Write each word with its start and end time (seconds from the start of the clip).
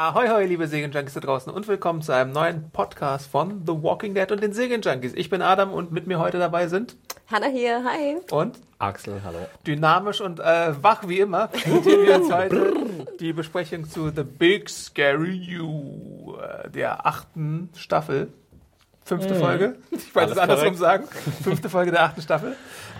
Ahoi, 0.00 0.28
hoi, 0.28 0.46
liebe 0.46 0.68
Serienjunkies 0.68 1.14
da 1.14 1.18
draußen 1.18 1.52
und 1.52 1.66
willkommen 1.66 2.02
zu 2.02 2.12
einem 2.14 2.30
neuen 2.30 2.70
Podcast 2.70 3.28
von 3.28 3.64
The 3.66 3.82
Walking 3.82 4.14
Dead 4.14 4.30
und 4.30 4.40
den 4.40 4.52
Serienjunkies. 4.52 5.12
Ich 5.16 5.28
bin 5.28 5.42
Adam 5.42 5.72
und 5.72 5.90
mit 5.90 6.06
mir 6.06 6.20
heute 6.20 6.38
dabei 6.38 6.68
sind 6.68 6.94
Hanna 7.28 7.48
hier, 7.48 7.82
hi. 7.82 8.16
und 8.30 8.60
Axel, 8.78 9.20
hallo. 9.24 9.38
dynamisch 9.66 10.20
und 10.20 10.38
äh, 10.38 10.72
wach 10.80 11.08
wie 11.08 11.18
immer 11.18 11.48
präsentieren 11.48 12.06
wir 12.06 12.14
uns 12.14 12.32
heute 12.32 13.06
die 13.18 13.32
Besprechung 13.32 13.90
zu 13.90 14.10
The 14.14 14.22
Big 14.22 14.70
Scary 14.70 15.32
You, 15.32 16.36
äh, 16.36 16.70
der 16.70 17.04
achten 17.04 17.70
Staffel. 17.74 18.32
Fünfte 19.04 19.34
Folge. 19.34 19.78
Ich 19.90 20.14
wollte 20.14 20.32
es 20.32 20.38
andersrum 20.38 20.76
korrekt. 20.76 20.78
sagen. 20.78 21.08
Fünfte 21.42 21.68
Folge 21.70 21.90
der 21.90 22.04
achten 22.04 22.22
Staffel. 22.22 22.54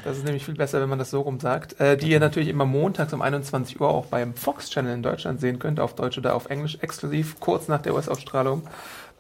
Das 0.08 0.16
ist 0.16 0.24
nämlich 0.24 0.44
viel 0.44 0.54
besser, 0.54 0.80
wenn 0.80 0.88
man 0.88 0.98
das 0.98 1.10
so 1.10 1.20
rum 1.20 1.38
sagt. 1.38 1.78
Äh, 1.80 1.98
die 1.98 2.08
ihr 2.08 2.18
natürlich 2.18 2.48
immer 2.48 2.64
montags 2.64 3.12
um 3.12 3.20
21 3.20 3.78
Uhr 3.78 3.88
auch 3.88 4.06
beim 4.06 4.32
Fox 4.34 4.70
Channel 4.70 4.94
in 4.94 5.02
Deutschland 5.02 5.38
sehen 5.38 5.58
könnt, 5.58 5.80
auf 5.80 5.94
Deutsch 5.94 6.16
oder 6.16 6.34
auf 6.34 6.48
Englisch, 6.48 6.78
exklusiv, 6.80 7.38
kurz 7.40 7.68
nach 7.68 7.82
der 7.82 7.94
US-Ausstrahlung. 7.94 8.62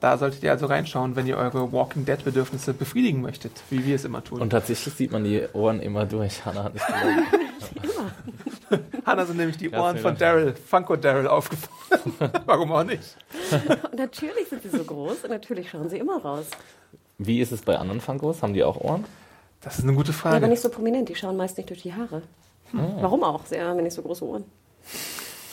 Da 0.00 0.16
solltet 0.16 0.42
ihr 0.44 0.50
also 0.50 0.66
reinschauen, 0.66 1.14
wenn 1.14 1.26
ihr 1.26 1.36
eure 1.36 1.72
Walking 1.72 2.06
Dead-Bedürfnisse 2.06 2.72
befriedigen 2.72 3.20
möchtet, 3.20 3.52
wie 3.68 3.84
wir 3.84 3.96
es 3.96 4.06
immer 4.06 4.24
tun. 4.24 4.40
Und 4.40 4.50
tatsächlich 4.50 4.94
sieht 4.94 5.12
man 5.12 5.24
die 5.24 5.42
Ohren 5.52 5.80
immer 5.80 6.06
durch. 6.06 6.46
Hannah 6.46 6.64
hat 6.64 6.74
nicht. 6.74 6.86
Hannah 9.04 9.26
sind 9.26 9.36
nämlich 9.36 9.58
die 9.58 9.70
Ohren 9.70 9.98
von 9.98 10.16
Daryl, 10.16 10.54
Funko 10.54 10.96
Daryl 10.96 11.26
aufgefallen. 11.26 12.00
Warum 12.46 12.72
auch 12.72 12.84
nicht? 12.84 13.16
Und 13.50 13.98
natürlich 13.98 14.48
sind 14.48 14.62
sie 14.62 14.70
so 14.70 14.84
groß 14.84 15.24
und 15.24 15.30
natürlich 15.30 15.68
schauen 15.68 15.90
sie 15.90 15.98
immer 15.98 16.22
raus. 16.22 16.46
Wie 17.18 17.40
ist 17.40 17.52
es 17.52 17.60
bei 17.60 17.76
anderen 17.76 18.00
Funkos? 18.00 18.42
Haben 18.42 18.54
die 18.54 18.64
auch 18.64 18.76
Ohren? 18.76 19.04
Das 19.60 19.78
ist 19.78 19.84
eine 19.84 19.92
gute 19.94 20.12
Ja, 20.12 20.18
aber 20.22 20.30
Frage. 20.32 20.48
nicht 20.48 20.62
so 20.62 20.68
prominent, 20.68 21.08
die 21.08 21.14
schauen 21.14 21.36
meist 21.36 21.56
nicht 21.56 21.68
durch 21.70 21.82
die 21.82 21.92
Haare. 21.92 22.22
Warum 22.72 23.24
auch? 23.24 23.46
Sie 23.46 23.60
haben 23.60 23.76
ja 23.76 23.82
nicht 23.82 23.94
so 23.94 24.02
große 24.02 24.24
Ohren. 24.24 24.44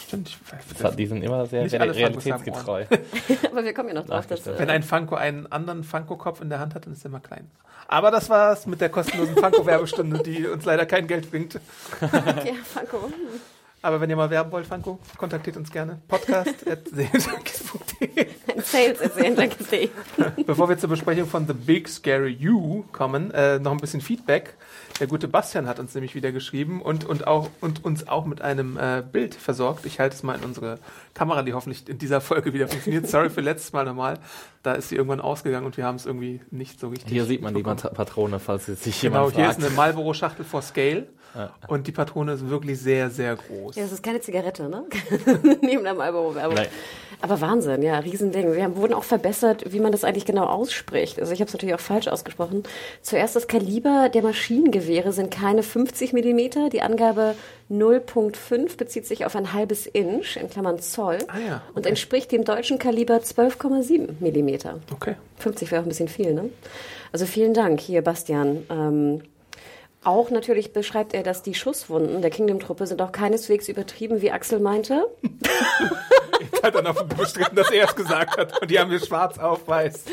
Stimmt. 0.05 0.29
Ich, 0.29 0.37
Das- 0.77 0.95
Die 0.95 1.07
sind 1.07 1.23
immer 1.23 1.45
sehr 1.47 1.63
realitätsgetreu. 1.71 2.85
aber 3.51 3.63
wir 3.63 3.73
kommen 3.73 3.89
ja 3.89 3.95
noch 3.95 4.05
drauf, 4.05 4.27
dass. 4.27 4.45
Wenn 4.45 4.69
Äh, 4.69 4.73
ein 4.73 4.83
Funko 4.83 5.15
einen 5.15 5.51
anderen 5.51 5.83
Funko-Kopf 5.83 6.41
in 6.41 6.49
der 6.49 6.59
Hand 6.59 6.75
hat, 6.75 6.85
dann 6.85 6.93
ist 6.93 7.03
er 7.03 7.09
immer 7.09 7.19
klein. 7.21 7.49
Aber 7.87 8.11
das 8.11 8.29
war's 8.29 8.65
mit 8.67 8.81
der 8.81 8.89
kostenlosen 8.89 9.35
Funko-Werbestunde, 9.35 10.21
die 10.23 10.45
uns 10.45 10.65
leider 10.65 10.85
kein 10.85 11.07
Geld 11.07 11.31
bringt. 11.31 11.53
ja, 12.01 12.09
Franco. 12.71 13.09
Aber 13.85 14.01
wenn 14.01 14.09
ihr 14.09 14.15
mal 14.15 14.31
werben 14.31 14.51
wollt, 14.51 14.65
Funko, 14.65 14.97
kontaktiert 15.15 15.57
uns 15.57 15.71
gerne. 15.71 16.01
Podcast.sehenjunkies.de 16.07 18.27
Ein 18.47 18.63
Sales 18.63 18.97
sehr. 19.69 19.89
Bevor 20.47 20.69
wir 20.69 20.77
zur 20.79 20.89
Besprechung 20.89 21.27
von 21.27 21.45
The 21.45 21.53
Big 21.53 21.87
Scary 21.87 22.31
You 22.31 22.85
kommen, 22.91 23.29
äh, 23.29 23.59
noch 23.59 23.73
ein 23.73 23.77
bisschen 23.77 24.01
Feedback. 24.01 24.55
Der 24.99 25.07
gute 25.07 25.27
Bastian 25.27 25.67
hat 25.67 25.79
uns 25.79 25.93
nämlich 25.93 26.15
wieder 26.15 26.31
geschrieben 26.31 26.81
und, 26.81 27.03
und, 27.03 27.27
auch, 27.27 27.49
und 27.59 27.83
uns 27.83 28.07
auch 28.07 28.25
mit 28.25 28.41
einem 28.41 28.77
äh, 28.77 29.03
Bild 29.09 29.35
versorgt. 29.35 29.85
Ich 29.85 29.99
halte 29.99 30.15
es 30.15 30.23
mal 30.23 30.35
in 30.37 30.43
unsere 30.45 30.79
Kamera, 31.13 31.43
die 31.43 31.53
hoffentlich 31.53 31.87
in 31.89 31.97
dieser 31.97 32.21
Folge 32.21 32.53
wieder 32.53 32.67
funktioniert. 32.69 33.07
Sorry 33.09 33.29
für 33.29 33.41
letztes 33.41 33.73
Mal 33.73 33.83
nochmal. 33.83 34.19
Da 34.63 34.73
ist 34.73 34.87
sie 34.89 34.95
irgendwann 34.95 35.19
ausgegangen 35.19 35.65
und 35.65 35.75
wir 35.75 35.85
haben 35.85 35.95
es 35.95 36.05
irgendwie 36.05 36.39
nicht 36.49 36.79
so 36.79 36.87
richtig. 36.87 37.11
Hier 37.11 37.25
sieht 37.25 37.41
man 37.41 37.53
die 37.53 37.61
bekommen. 37.61 37.81
Pat- 37.81 37.93
Patrone, 37.93 38.39
falls 38.39 38.67
jetzt 38.67 38.83
sich 38.83 39.01
Genau, 39.01 39.15
jemand 39.27 39.35
hier 39.35 39.45
fragt. 39.45 39.59
ist 39.59 39.65
eine 39.65 39.75
Marlboro-Schachtel 39.75 40.45
for 40.45 40.61
Scale 40.61 41.07
Ja. 41.35 41.51
und 41.67 41.87
die 41.87 41.91
Patrone 41.91 42.31
ist 42.33 42.49
wirklich 42.49 42.79
sehr, 42.79 43.09
sehr 43.11 43.35
groß. 43.35 43.75
Ja, 43.75 43.83
das 43.83 43.91
ist 43.91 44.01
keine 44.01 44.21
Zigarette, 44.21 44.69
ne? 44.69 44.85
Neben 45.61 45.83
der 45.83 45.93
Marlboro-Werbung. 45.93 46.55
Nein. 46.55 46.67
Aber 47.21 47.39
Wahnsinn, 47.41 47.81
ja, 47.81 47.99
Riesending. 47.99 48.53
Wir 48.53 48.63
haben, 48.63 48.75
wurden 48.75 48.93
auch 48.93 49.03
verbessert, 49.03 49.71
wie 49.71 49.79
man 49.79 49.91
das 49.91 50.03
eigentlich 50.03 50.25
genau 50.25 50.45
ausspricht. 50.45 51.19
Also 51.19 51.31
ich 51.31 51.39
habe 51.39 51.47
es 51.47 51.53
natürlich 51.53 51.75
auch 51.75 51.79
falsch 51.79 52.07
ausgesprochen. 52.07 52.63
Zuerst 53.01 53.35
das 53.35 53.47
Kaliber 53.47 54.09
der 54.09 54.23
Maschinengewehre 54.85 55.11
sind 55.11 55.31
keine 55.31 55.63
50 55.63 56.13
Millimeter. 56.13 56.69
Die 56.69 56.81
Angabe 56.81 57.35
0.5 57.71 58.77
bezieht 58.77 59.05
sich 59.05 59.25
auf 59.25 59.35
ein 59.35 59.53
halbes 59.53 59.85
Inch, 59.87 60.37
in 60.37 60.49
Klammern 60.49 60.79
Zoll. 60.79 61.17
Ah 61.27 61.39
ja, 61.39 61.63
Und 61.69 61.79
okay. 61.79 61.89
entspricht 61.89 62.31
dem 62.31 62.43
deutschen 62.43 62.79
Kaliber 62.79 63.15
12,7 63.15 64.15
Millimeter. 64.19 64.79
Okay. 64.93 65.15
50 65.37 65.71
wäre 65.71 65.81
auch 65.81 65.85
ein 65.85 65.89
bisschen 65.89 66.07
viel, 66.07 66.33
ne? 66.33 66.49
Also 67.11 67.25
vielen 67.25 67.53
Dank 67.53 67.79
hier, 67.79 68.01
Bastian. 68.01 68.63
Ähm, 68.69 69.21
auch 70.03 70.29
natürlich 70.29 70.71
beschreibt 70.73 71.13
er, 71.13 71.23
dass 71.23 71.41
die 71.41 71.55
Schusswunden 71.55 72.21
der 72.21 72.29
Kingdom-Truppe 72.29 72.85
sind 72.85 73.01
auch 73.01 73.11
keineswegs 73.11 73.67
übertrieben, 73.67 74.21
wie 74.21 74.31
Axel 74.31 74.59
meinte. 74.59 75.07
Ich 76.55 76.63
hat 76.63 76.75
dann 76.75 76.87
auch 76.87 77.03
bestritten, 77.03 77.55
dass 77.55 77.71
er 77.71 77.85
es 77.85 77.95
gesagt 77.95 78.37
hat 78.37 78.61
und 78.61 78.71
die 78.71 78.79
haben 78.79 78.91
wir 78.91 78.99
schwarz 78.99 79.37
auf 79.37 79.67
weiß. 79.67 80.05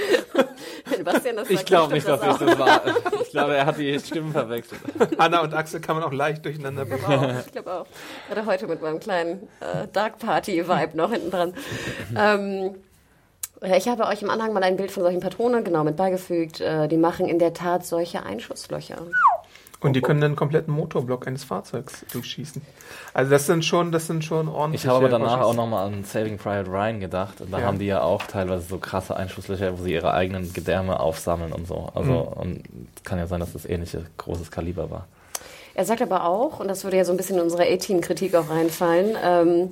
Wenn 0.90 1.04
Bastian 1.04 1.36
das 1.36 1.50
Ich 1.50 1.64
glaube 1.64 1.94
nicht, 1.94 2.06
dass 2.06 2.20
auch. 2.20 2.38
das 2.38 2.58
war. 2.58 2.82
Ich 3.22 3.30
glaube, 3.30 3.56
er 3.56 3.66
hat 3.66 3.78
die 3.78 3.98
Stimmen 3.98 4.32
verwechselt. 4.32 4.80
Anna 5.18 5.40
und 5.40 5.54
Axel 5.54 5.80
kann 5.80 5.96
man 5.96 6.04
auch 6.04 6.12
leicht 6.12 6.44
durcheinander 6.44 6.84
bringen. 6.84 7.04
Auch, 7.04 7.46
ich 7.46 7.52
glaube 7.52 7.72
auch. 7.72 7.86
Gerade 8.28 8.46
heute 8.46 8.66
mit 8.66 8.82
meinem 8.82 9.00
kleinen 9.00 9.48
äh, 9.60 9.86
Dark 9.92 10.18
Party-Vibe 10.18 10.96
noch 10.96 11.10
hinten 11.10 11.30
dran. 11.30 11.54
ähm, 12.16 12.74
äh, 13.62 13.78
ich 13.78 13.88
habe 13.88 14.06
euch 14.06 14.22
im 14.22 14.30
Anhang 14.30 14.52
mal 14.52 14.62
ein 14.62 14.76
Bild 14.76 14.90
von 14.90 15.02
solchen 15.02 15.20
Patronen 15.20 15.64
genau 15.64 15.84
mit 15.84 15.96
beigefügt. 15.96 16.60
Äh, 16.60 16.88
die 16.88 16.96
machen 16.96 17.26
in 17.26 17.38
der 17.38 17.54
Tat 17.54 17.86
solche 17.86 18.24
Einschusslöcher. 18.24 18.98
Und 19.82 19.94
die 19.94 20.00
können 20.00 20.20
den 20.20 20.36
kompletten 20.36 20.72
Motorblock 20.74 21.26
eines 21.26 21.44
Fahrzeugs 21.44 22.04
durchschießen. 22.12 22.62
Also 23.14 23.30
das 23.30 23.46
sind 23.46 23.64
schon, 23.64 23.92
das 23.92 24.06
sind 24.06 24.24
schon 24.24 24.48
ordentlich. 24.48 24.82
Ich 24.84 24.88
habe 24.88 24.98
aber 24.98 25.08
danach 25.08 25.40
auch 25.40 25.54
nochmal 25.54 25.86
an 25.86 26.04
Saving 26.04 26.38
Private 26.38 26.70
Ryan 26.70 27.00
gedacht. 27.00 27.40
Und 27.40 27.52
da 27.52 27.58
Ja. 27.60 27.66
haben 27.66 27.78
die 27.78 27.86
ja 27.86 28.02
auch 28.02 28.22
teilweise 28.22 28.66
so 28.66 28.78
krasse 28.78 29.16
Einschusslöcher, 29.16 29.78
wo 29.78 29.82
sie 29.82 29.92
ihre 29.92 30.14
eigenen 30.14 30.52
Gedärme 30.52 31.00
aufsammeln 31.00 31.52
und 31.52 31.66
so. 31.66 31.90
Also, 31.94 32.12
und 32.20 32.62
kann 33.04 33.18
ja 33.18 33.26
sein, 33.26 33.40
dass 33.40 33.52
das 33.52 33.66
ähnliche 33.66 34.04
großes 34.18 34.50
Kaliber 34.50 34.90
war. 34.90 35.06
Er 35.74 35.84
sagt 35.86 36.02
aber 36.02 36.24
auch, 36.26 36.60
und 36.60 36.68
das 36.68 36.84
würde 36.84 36.98
ja 36.98 37.04
so 37.04 37.12
ein 37.12 37.16
bisschen 37.16 37.36
in 37.36 37.42
unsere 37.42 37.62
A-Team-Kritik 37.64 38.34
auch 38.34 38.50
reinfallen, 38.50 39.16
ähm, 39.24 39.70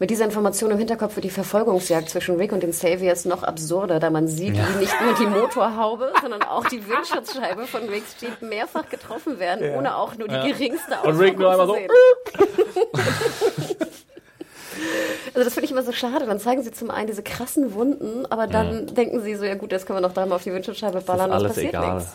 mit 0.00 0.10
dieser 0.10 0.24
Information 0.24 0.70
im 0.72 0.78
Hinterkopf 0.78 1.14
wird 1.14 1.24
die 1.24 1.30
Verfolgungsjagd 1.30 2.08
zwischen 2.08 2.36
Rick 2.36 2.50
und 2.52 2.62
den 2.62 2.72
Saviors 2.72 3.26
noch 3.26 3.42
absurder, 3.44 4.00
da 4.00 4.10
man 4.10 4.26
sieht, 4.26 4.54
wie 4.54 4.78
nicht 4.80 4.94
nur 5.00 5.14
die 5.14 5.26
Motorhaube, 5.26 6.12
sondern 6.22 6.42
auch 6.42 6.64
die 6.66 6.84
Windschutzscheibe 6.88 7.66
von 7.66 7.82
Ricks 7.88 8.16
Jeep 8.20 8.40
mehrfach 8.42 8.88
getroffen 8.88 9.38
werden, 9.38 9.76
ohne 9.76 9.94
auch 9.96 10.16
nur 10.16 10.26
die 10.26 10.34
geringste 10.52 10.94
Und 11.04 11.18
Rick 11.18 11.38
nur 11.38 11.50
Auswirkung 11.50 11.50
einmal 11.50 11.66
zu 11.66 11.66
so, 11.66 11.74
sehen. 11.74 11.90
Also 15.34 15.44
das 15.44 15.52
finde 15.54 15.66
ich 15.66 15.70
immer 15.70 15.82
so 15.82 15.92
schade. 15.92 16.24
Dann 16.26 16.40
zeigen 16.40 16.62
sie 16.62 16.72
zum 16.72 16.90
einen 16.90 17.06
diese 17.06 17.22
krassen 17.22 17.74
Wunden, 17.74 18.24
aber 18.26 18.46
dann 18.46 18.86
denken 18.86 19.20
sie 19.22 19.34
so, 19.34 19.44
ja 19.44 19.54
gut, 19.54 19.70
jetzt 19.72 19.86
können 19.86 19.98
wir 19.98 20.00
noch 20.08 20.14
dreimal 20.14 20.36
auf 20.36 20.42
die 20.44 20.52
Windschutzscheibe 20.52 20.94
Das 20.94 21.02
ist 21.02 21.06
ballern 21.06 21.30
und 21.30 21.36
es 21.36 21.42
alles 21.42 21.54
passiert 21.54 21.74
egal. 21.74 21.94
nichts. 21.96 22.12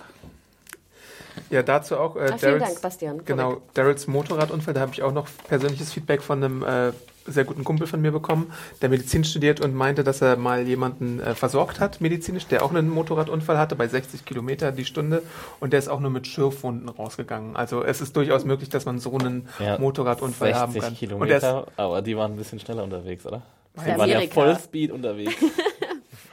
Ja, 1.51 1.61
dazu 1.61 1.97
auch. 1.97 2.15
Äh, 2.15 2.19
Ah, 2.33 2.37
vielen 2.37 2.39
Daryls- 2.39 2.59
Dank, 2.63 2.81
Bastian. 2.81 3.25
Genau, 3.25 3.61
Daryls 3.75 4.07
Motorradunfall, 4.07 4.73
da 4.73 4.81
habe 4.81 4.93
ich 4.93 5.03
auch 5.03 5.11
noch 5.11 5.27
persönliches 5.47 5.93
Feedback 5.93 6.23
von 6.23 6.43
einem 6.43 6.63
äh, 6.63 6.91
sehr 7.25 7.43
guten 7.43 7.63
Kumpel 7.63 7.87
von 7.87 8.01
mir 8.01 8.11
bekommen, 8.11 8.51
der 8.81 8.89
Medizin 8.89 9.23
studiert 9.23 9.59
und 9.61 9.73
meinte, 9.73 10.03
dass 10.03 10.21
er 10.21 10.37
mal 10.37 10.67
jemanden 10.67 11.19
äh, 11.19 11.35
versorgt 11.35 11.79
hat, 11.79 12.01
medizinisch, 12.01 12.47
der 12.47 12.63
auch 12.63 12.69
einen 12.69 12.89
Motorradunfall 12.89 13.57
hatte, 13.57 13.75
bei 13.75 13.87
60 13.87 14.25
Kilometer 14.25 14.71
die 14.71 14.85
Stunde 14.85 15.23
und 15.59 15.73
der 15.73 15.79
ist 15.79 15.87
auch 15.87 15.99
nur 15.99 16.11
mit 16.11 16.27
Schürfwunden 16.27 16.89
rausgegangen. 16.89 17.55
Also 17.55 17.83
es 17.83 18.01
ist 18.01 18.15
durchaus 18.15 18.45
möglich, 18.45 18.69
dass 18.69 18.85
man 18.85 18.99
so 18.99 19.17
einen 19.17 19.47
Ja, 19.59 19.77
Motorradunfall 19.79 20.53
60 20.53 20.61
haben 20.61 20.73
kann. 20.73 21.19
Und 21.21 21.27
der 21.27 21.37
ist, 21.37 21.43
Kilometer, 21.43 21.67
aber 21.77 22.01
die 22.01 22.15
waren 22.17 22.33
ein 22.33 22.37
bisschen 22.37 22.59
schneller 22.59 22.83
unterwegs, 22.83 23.25
oder? 23.25 23.41
Die 23.75 23.97
waren 23.97 24.09
ja. 24.09 24.21
Vollspeed 24.21 24.91
unterwegs. 24.91 25.35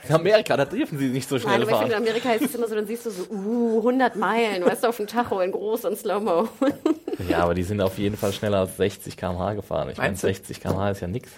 In 0.08 0.14
Amerika, 0.14 0.56
da 0.56 0.64
dürfen 0.64 0.98
sie 0.98 1.08
nicht 1.08 1.28
so 1.28 1.38
schnell 1.38 1.58
Nein, 1.58 1.62
aber 1.62 1.70
ich 1.70 1.76
finde, 1.78 1.94
in 1.94 2.00
fahren. 2.02 2.08
Amerika 2.08 2.32
ist 2.32 2.42
es 2.50 2.54
immer 2.56 2.66
so, 2.68 2.74
dann 2.74 2.86
siehst 2.86 3.06
du 3.06 3.10
so, 3.10 3.24
uh, 3.30 3.78
100 3.78 4.16
Meilen, 4.16 4.64
weißt 4.64 4.82
du, 4.84 4.88
auf 4.88 4.96
dem 4.96 5.06
Tacho 5.06 5.40
in 5.40 5.52
groß 5.52 5.84
und 5.84 5.96
Slow-Mo. 5.96 6.48
Ja, 7.28 7.40
aber 7.44 7.54
die 7.54 7.62
sind 7.62 7.80
auf 7.80 7.98
jeden 7.98 8.16
Fall 8.16 8.32
schneller 8.32 8.60
als 8.60 8.76
60 8.78 9.16
km/h 9.16 9.52
gefahren. 9.54 9.90
Ich 9.90 9.98
meine, 9.98 10.08
Meinst 10.10 10.24
du? 10.24 10.28
60 10.28 10.60
km/h 10.60 10.90
ist 10.90 11.00
ja 11.02 11.06
nix. 11.08 11.30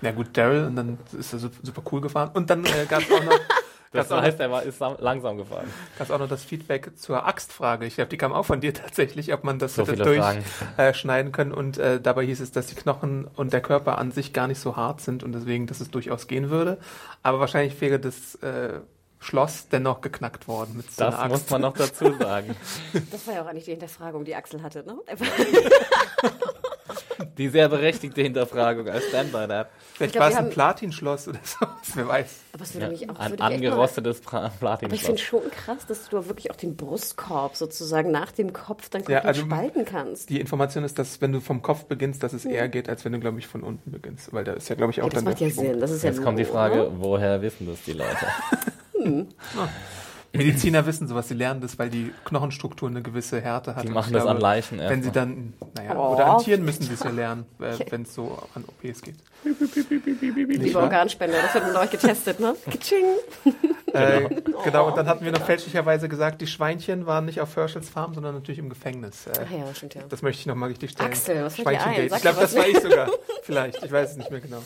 na 0.00 0.12
gut, 0.12 0.28
Daryl 0.34 0.66
und 0.66 0.76
dann 0.76 0.98
ist 1.18 1.32
er 1.32 1.38
su- 1.40 1.48
super 1.62 1.82
cool 1.90 2.00
gefahren. 2.02 2.30
Und 2.34 2.50
dann 2.50 2.64
äh, 2.64 2.86
gab 2.88 3.00
es 3.00 3.10
auch 3.10 3.24
noch 3.24 3.32
Das 3.94 4.10
heißt, 4.10 4.40
er 4.40 4.50
war, 4.50 4.62
ist 4.64 4.78
sam- 4.78 4.96
langsam 4.98 5.38
gefahren. 5.38 5.66
gab 5.98 6.10
auch 6.10 6.18
noch 6.18 6.28
das 6.28 6.42
Feedback 6.44 6.90
zur 6.98 7.26
Axtfrage. 7.26 7.86
Ich 7.86 7.94
glaube, 7.94 8.08
die 8.10 8.16
kam 8.18 8.32
auch 8.32 8.44
von 8.44 8.60
dir 8.60 8.74
tatsächlich, 8.74 9.32
ob 9.32 9.44
man 9.44 9.58
das 9.58 9.74
So 9.76 9.86
hätte 9.86 10.02
durchschneiden 10.02 11.32
können. 11.32 11.52
Und 11.52 11.78
äh, 11.78 12.00
dabei 12.00 12.24
hieß 12.26 12.40
es, 12.40 12.52
dass 12.52 12.66
die 12.66 12.74
Knochen 12.74 13.26
und 13.36 13.52
der 13.52 13.60
Körper 13.60 13.98
an 13.98 14.10
sich 14.12 14.32
gar 14.32 14.46
nicht 14.48 14.58
so 14.60 14.76
hart 14.76 15.00
sind 15.00 15.22
und 15.22 15.32
deswegen, 15.32 15.66
dass 15.66 15.80
es 15.80 15.90
durchaus 15.90 16.26
gehen 16.26 16.50
würde. 16.50 16.78
Aber 17.22 17.40
wahrscheinlich 17.40 17.80
wäre 17.80 17.98
das 17.98 18.34
äh, 18.36 18.80
Schloss 19.20 19.68
dennoch 19.68 20.00
geknackt 20.02 20.48
worden 20.48 20.76
mit 20.76 20.90
so 20.92 21.02
Das 21.04 21.14
einer 21.14 21.28
muss 21.28 21.40
Axt. 21.40 21.50
man 21.50 21.60
noch 21.62 21.72
dazu 21.74 22.12
sagen. 22.18 22.54
Das 23.10 23.26
war 23.26 23.34
ja 23.34 23.42
auch 23.42 23.46
eigentlich 23.46 23.64
die 23.64 23.70
Hinterfragung, 23.70 24.24
die 24.24 24.34
Axel 24.34 24.62
hatte, 24.62 24.84
ne? 24.86 24.96
Die 27.38 27.48
sehr 27.48 27.68
berechtigte 27.68 28.22
Hinterfragung. 28.22 28.86
I 28.86 29.00
stand 29.08 29.32
by 29.32 29.46
that. 29.48 29.68
Vielleicht 29.94 30.18
war 30.18 30.28
es 30.28 30.36
ein 30.36 30.50
Platinschloss 30.50 31.28
oder 31.28 31.38
so, 31.44 31.66
wer 31.94 32.08
weiß. 32.08 32.26
Aber 32.52 32.62
es 32.64 32.74
würde 32.74 32.86
Ja, 32.86 32.92
mich 32.92 33.10
auch 33.10 33.18
ein 33.18 33.40
angerostetes 33.40 34.22
Pra- 34.22 34.50
Aber 34.60 34.92
ich 34.92 35.02
finde 35.02 35.20
schon 35.20 35.42
krass, 35.50 35.86
dass 35.86 36.08
du 36.08 36.26
wirklich 36.26 36.50
auch 36.50 36.56
den 36.56 36.76
Brustkorb 36.76 37.56
sozusagen 37.56 38.10
nach 38.10 38.32
dem 38.32 38.52
Kopf 38.52 38.88
dann 38.88 39.02
Ja, 39.02 39.20
komplett 39.20 39.24
also- 39.26 39.42
spalten 39.46 39.84
kannst. 39.84 40.30
Die 40.30 40.40
Information 40.40 40.84
ist, 40.84 40.98
dass 40.98 41.20
wenn 41.20 41.32
du 41.32 41.40
vom 41.40 41.62
Kopf 41.62 41.84
beginnst, 41.84 42.22
dass 42.22 42.32
es 42.32 42.44
eher 42.44 42.68
geht, 42.68 42.88
als 42.88 43.04
wenn 43.04 43.12
du, 43.12 43.20
glaube 43.20 43.38
ich, 43.38 43.46
von 43.46 43.62
unten 43.62 43.90
beginnst. 43.90 44.32
Weil 44.32 44.44
da 44.44 44.52
ist 44.54 44.68
ja, 44.68 44.74
glaube 44.74 44.92
ich, 44.92 45.00
auch 45.00 45.06
Ja, 45.06 45.10
das 45.10 45.22
dann 45.24 45.32
macht 45.32 45.40
ja. 45.40 45.50
Sinn. 45.50 45.80
Das 45.80 45.90
ist 45.90 46.02
ja 46.02 46.10
Jetzt 46.10 46.22
kommt 46.22 46.38
die 46.38 46.44
Frage, 46.44 46.90
woher 46.98 47.40
wissen 47.42 47.66
das 47.68 47.82
die 47.82 47.92
Leute? 47.92 48.26
Mediziner 50.34 50.84
wissen 50.86 51.06
sowas, 51.08 51.28
sie 51.28 51.34
lernen 51.34 51.60
das, 51.60 51.78
weil 51.78 51.90
die 51.90 52.12
Knochenstruktur 52.24 52.88
eine 52.88 53.02
gewisse 53.02 53.40
Härte 53.40 53.76
hat. 53.76 53.84
Die 53.84 53.88
machen 53.88 54.12
das 54.12 54.26
an 54.26 54.38
Leichen 54.40 54.78
Wenn 54.78 55.02
sie 55.02 55.10
dann, 55.12 55.54
naja, 55.74 55.96
Oh. 55.96 56.14
oder 56.14 56.26
an 56.26 56.38
Tieren 56.42 56.64
müssen 56.64 56.82
sie 56.82 56.94
es 56.94 57.02
ja 57.02 57.10
lernen, 57.10 57.46
äh, 57.60 57.78
wenn 57.90 58.02
es 58.02 58.14
so 58.14 58.38
an 58.54 58.64
OPs 58.66 59.02
geht. 59.02 59.16
Liebe 59.44 60.78
Organspender, 60.78 61.36
das 61.42 61.54
wird 61.54 61.66
mit 61.68 61.76
euch 61.76 61.90
getestet, 61.90 62.40
ne? 62.40 62.56
Kitsching. 62.70 63.04
Äh, 63.92 64.28
genau, 64.64 64.88
und 64.88 64.96
dann 64.96 65.06
hatten 65.06 65.24
wir 65.24 65.32
noch 65.32 65.44
fälschlicherweise 65.44 66.08
gesagt, 66.08 66.40
die 66.40 66.46
Schweinchen 66.46 67.06
waren 67.06 67.26
nicht 67.26 67.40
auf 67.40 67.54
Herschels 67.54 67.88
Farm, 67.88 68.14
sondern 68.14 68.34
natürlich 68.34 68.58
im 68.58 68.68
Gefängnis. 68.68 69.26
Äh, 69.26 69.32
Ach 69.46 69.50
ja, 69.50 69.74
stimmt 69.74 69.94
ja. 69.94 70.02
Das 70.08 70.22
möchte 70.22 70.40
ich 70.40 70.46
nochmal 70.46 70.70
richtig 70.70 70.92
stellen. 70.92 71.10
Axel, 71.10 71.44
was 71.44 71.54
dir 71.54 71.66
ein? 71.66 72.06
Ich 72.06 72.22
glaube, 72.22 72.40
das 72.40 72.56
war 72.56 72.66
ich 72.66 72.80
sogar. 72.80 73.08
Vielleicht, 73.42 73.84
ich 73.84 73.92
weiß 73.92 74.12
es 74.12 74.16
nicht 74.16 74.30
mehr 74.30 74.40
genau. 74.40 74.62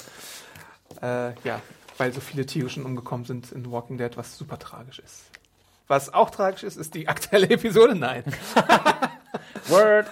Äh, 1.03 1.32
ja, 1.44 1.61
weil 1.99 2.12
so 2.12 2.21
viele 2.21 2.47
Tiere 2.47 2.71
schon 2.71 2.85
umgekommen 2.85 3.26
sind 3.26 3.53
in 3.53 3.71
Walking 3.71 3.99
Dead, 3.99 4.17
was 4.17 4.38
super 4.38 4.59
tragisch 4.59 5.00
ist. 5.00 5.25
Was 5.88 6.12
auch 6.12 6.31
tragisch 6.31 6.62
ist, 6.62 6.76
ist 6.76 6.94
die 6.94 7.08
aktuelle 7.08 7.49
Episode. 7.50 7.94
Nein. 7.94 8.25
Word! 9.69 10.06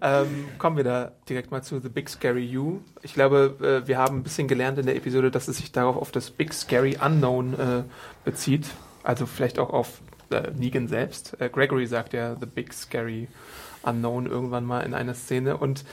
Ähm, 0.00 0.48
kommen 0.58 0.76
wir 0.76 0.84
da 0.84 1.12
direkt 1.28 1.50
mal 1.50 1.62
zu 1.62 1.80
The 1.80 1.88
Big 1.88 2.10
Scary 2.10 2.44
You. 2.44 2.80
Ich 3.02 3.14
glaube, 3.14 3.56
äh, 3.84 3.88
wir 3.88 3.96
haben 3.96 4.18
ein 4.18 4.22
bisschen 4.22 4.48
gelernt 4.48 4.78
in 4.78 4.86
der 4.86 4.96
Episode, 4.96 5.30
dass 5.30 5.48
es 5.48 5.56
sich 5.56 5.72
darauf 5.72 5.96
auf 5.96 6.12
das 6.12 6.30
Big 6.30 6.52
Scary 6.52 6.98
Unknown 7.02 7.54
äh, 7.54 7.82
bezieht. 8.24 8.66
Also 9.02 9.24
vielleicht 9.26 9.58
auch 9.58 9.70
auf 9.70 10.00
äh, 10.30 10.50
Negan 10.54 10.88
selbst. 10.88 11.40
Äh, 11.40 11.48
Gregory 11.48 11.86
sagt 11.86 12.12
ja 12.12 12.36
The 12.38 12.46
Big 12.46 12.74
Scary 12.74 13.28
Unknown 13.82 14.26
irgendwann 14.26 14.64
mal 14.64 14.80
in 14.80 14.92
einer 14.92 15.14
Szene. 15.14 15.56
Und 15.56 15.84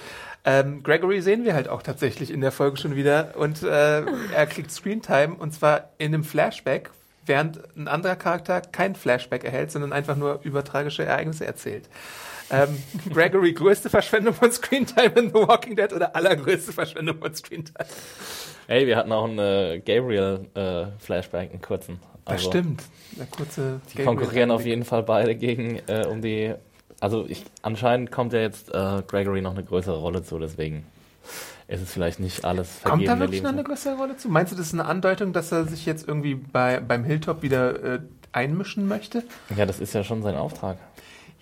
ähm, 0.43 0.83
Gregory 0.83 1.21
sehen 1.21 1.45
wir 1.45 1.53
halt 1.53 1.69
auch 1.69 1.81
tatsächlich 1.81 2.31
in 2.31 2.41
der 2.41 2.51
Folge 2.51 2.77
schon 2.77 2.95
wieder. 2.95 3.35
Und 3.37 3.63
äh, 3.63 4.01
er 4.01 4.47
kriegt 4.47 4.71
Screentime 4.71 5.35
und 5.35 5.53
zwar 5.53 5.89
in 5.97 6.13
einem 6.13 6.23
Flashback, 6.23 6.89
während 7.25 7.59
ein 7.77 7.87
anderer 7.87 8.15
Charakter 8.15 8.61
kein 8.61 8.95
Flashback 8.95 9.43
erhält, 9.43 9.71
sondern 9.71 9.93
einfach 9.93 10.15
nur 10.15 10.39
über 10.43 10.63
tragische 10.63 11.03
Ereignisse 11.03 11.45
erzählt. 11.45 11.89
Ähm, 12.49 12.77
Gregory, 13.13 13.53
größte 13.53 13.89
Verschwendung 13.89 14.33
von 14.33 14.51
Screentime 14.51 15.13
in 15.15 15.27
The 15.29 15.35
Walking 15.35 15.75
Dead 15.75 15.91
oder 15.93 16.15
allergrößte 16.15 16.73
Verschwendung 16.73 17.17
von 17.17 17.33
Screentime? 17.33 17.87
Hey, 18.67 18.87
wir 18.87 18.97
hatten 18.97 19.11
auch 19.11 19.25
einen 19.25 19.39
äh, 19.39 19.81
Gabriel-Flashback, 19.85 21.51
einen 21.51 21.61
kurzen. 21.61 21.99
Das 22.25 22.33
Also, 22.35 22.49
stimmt. 22.49 22.83
Der 23.17 23.25
kurze 23.25 23.81
Die 23.93 24.03
konkurrieren 24.03 24.51
auf 24.51 24.65
jeden 24.65 24.85
Fall 24.85 25.03
beide 25.03 25.35
gegen 25.35 25.81
äh, 25.87 26.05
um 26.05 26.21
die. 26.21 26.53
Also 26.99 27.25
ich, 27.27 27.45
anscheinend 27.63 28.11
kommt 28.11 28.31
ja 28.33 28.39
jetzt 28.41 28.69
äh, 28.69 29.01
Gregory 29.07 29.41
noch 29.41 29.51
eine 29.51 29.63
größere 29.63 29.97
Rolle 29.97 30.21
zu, 30.23 30.37
deswegen 30.37 30.85
ist 31.71 31.81
es 31.81 31.91
vielleicht 31.91 32.19
nicht 32.19 32.43
alles 32.43 32.81
Kommt 32.83 33.03
da 33.03 33.15
vergebene 33.15 33.19
wirklich 33.19 33.43
noch 33.43 33.51
eine 33.51 33.63
größere 33.63 33.95
Rolle 33.95 34.17
zu? 34.17 34.29
Meinst 34.29 34.51
du, 34.51 34.57
das 34.57 34.67
ist 34.67 34.73
eine 34.73 34.85
Andeutung, 34.85 35.33
dass 35.33 35.51
er 35.51 35.65
sich 35.65 35.85
jetzt 35.85 36.07
irgendwie 36.07 36.35
bei, 36.35 36.79
beim 36.79 37.03
Hilltop 37.03 37.41
wieder 37.41 37.83
äh, 37.83 37.99
einmischen 38.33 38.87
möchte? 38.87 39.23
Ja, 39.55 39.65
das 39.65 39.79
ist 39.79 39.93
ja 39.93 40.03
schon 40.03 40.21
sein 40.21 40.35
Auftrag. 40.35 40.77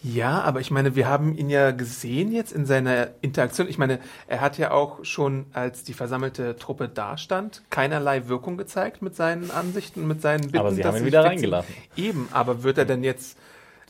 Ja, 0.02 0.42
aber 0.42 0.62
ich 0.62 0.72
meine, 0.72 0.96
wir 0.96 1.10
haben 1.10 1.36
ihn 1.36 1.50
ja 1.50 1.72
gesehen 1.72 2.32
jetzt 2.32 2.54
in 2.54 2.66
seiner 2.66 3.10
Interaktion. 3.22 3.68
Ich 3.68 3.78
meine, 3.78 4.00
er 4.28 4.40
hat 4.40 4.58
ja 4.58 4.72
auch 4.72 5.04
schon, 5.04 5.48
als 5.52 5.84
die 5.84 5.94
versammelte 5.94 6.56
Truppe 6.56 6.88
dastand, 6.88 7.64
keinerlei 7.70 8.30
Wirkung 8.30 8.56
gezeigt 8.56 9.02
mit 9.02 9.16
seinen 9.16 9.52
Ansichten, 9.52 10.08
mit 10.08 10.22
seinen 10.22 10.44
Bitten. 10.44 10.60
Aber 10.60 10.72
sie 10.72 10.86
haben 10.86 10.98
ihn 10.98 11.06
wieder 11.06 11.26
reingelassen. 11.26 11.74
Eben, 11.98 12.30
aber 12.32 12.64
wird 12.64 12.78
er 12.78 12.86
denn 12.86 13.04
jetzt 13.04 13.38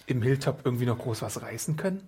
im 0.07 0.23
Hilltop 0.23 0.61
irgendwie 0.63 0.87
noch 0.87 0.97
groß 0.97 1.21
was 1.21 1.43
reißen 1.43 1.75
können? 1.75 2.07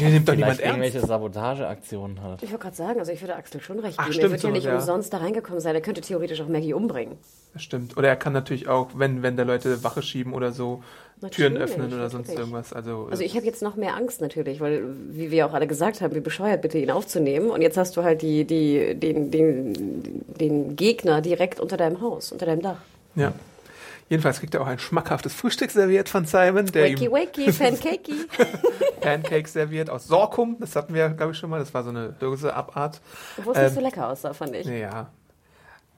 Den 0.00 0.12
nimmt 0.12 0.28
doch 0.28 0.34
niemand 0.34 0.56
Vielleicht 0.56 0.68
irgendwelche 0.68 0.96
ernst. 0.98 1.08
Sabotageaktionen 1.08 2.22
halt. 2.22 2.42
Ich 2.42 2.50
wollte 2.50 2.62
gerade 2.64 2.76
sagen, 2.76 2.98
also 2.98 3.12
ich 3.12 3.20
würde 3.20 3.36
Axel 3.36 3.60
schon 3.60 3.78
recht 3.78 3.94
Ach, 3.98 4.04
geben. 4.06 4.14
stimmt, 4.14 4.24
er 4.24 4.30
wird 4.32 4.42
ja 4.42 4.48
sowas, 4.48 4.54
nicht 4.56 4.66
ja. 4.66 4.74
umsonst 4.74 5.12
da 5.12 5.18
reingekommen 5.18 5.60
sein. 5.60 5.74
Er 5.74 5.80
könnte 5.80 6.00
theoretisch 6.00 6.40
auch 6.40 6.48
Maggie 6.48 6.74
umbringen. 6.74 7.16
Das 7.52 7.62
stimmt. 7.62 7.96
Oder 7.96 8.08
er 8.08 8.16
kann 8.16 8.32
natürlich 8.32 8.68
auch, 8.68 8.88
wenn, 8.94 9.22
wenn 9.22 9.36
da 9.36 9.44
Leute 9.44 9.84
Wache 9.84 10.02
schieben 10.02 10.32
oder 10.34 10.50
so, 10.52 10.82
Türen 11.30 11.54
Natürlich, 11.54 11.62
öffnen 11.62 11.94
oder 11.94 12.10
sonst 12.10 12.28
natürlich. 12.28 12.40
irgendwas. 12.40 12.72
Also, 12.74 13.08
Also 13.10 13.22
ich 13.22 13.36
habe 13.36 13.46
jetzt 13.46 13.62
noch 13.62 13.76
mehr 13.76 13.94
Angst 13.96 14.20
natürlich, 14.20 14.60
weil, 14.60 14.82
wie 15.10 15.30
wir 15.30 15.46
auch 15.46 15.54
alle 15.54 15.66
gesagt 15.66 16.00
haben, 16.02 16.14
wie 16.14 16.20
bescheuert 16.20 16.60
bitte 16.60 16.76
ihn 16.78 16.90
aufzunehmen. 16.90 17.48
Und 17.50 17.62
jetzt 17.62 17.78
hast 17.78 17.96
du 17.96 18.02
halt 18.02 18.20
die, 18.20 18.44
die, 18.44 18.94
den, 18.94 19.30
den, 19.30 20.12
den 20.38 20.76
Gegner 20.76 21.22
direkt 21.22 21.58
unter 21.60 21.76
deinem 21.76 22.00
Haus, 22.02 22.32
unter 22.32 22.44
deinem 22.46 22.60
Dach. 22.62 22.78
ja. 23.14 23.32
Jedenfalls 24.08 24.38
kriegt 24.38 24.54
er 24.54 24.60
auch 24.60 24.66
ein 24.66 24.78
schmackhaftes 24.78 25.34
Frühstück 25.34 25.70
serviert 25.70 26.08
von 26.08 26.26
Simon, 26.26 26.66
der 26.66 26.92
Wakey, 26.92 27.10
wakey, 27.10 27.52
pancakey. 27.58 28.14
Pancakes 29.00 29.52
serviert 29.52 29.90
aus 29.90 30.06
Sorkum. 30.06 30.56
Das 30.60 30.76
hatten 30.76 30.94
wir, 30.94 31.08
glaube 31.10 31.32
ich, 31.32 31.38
schon 31.38 31.50
mal. 31.50 31.58
Das 31.58 31.74
war 31.74 31.82
so 31.82 31.90
eine 31.90 32.14
Dose 32.18 32.54
Abart. 32.54 33.00
Wo 33.42 33.50
es 33.50 33.58
Ähm, 33.58 33.64
nicht 33.64 33.74
so 33.74 33.80
lecker 33.80 34.08
aussah, 34.08 34.32
fand 34.32 34.54
ich. 34.54 34.66
Ja. 34.66 35.10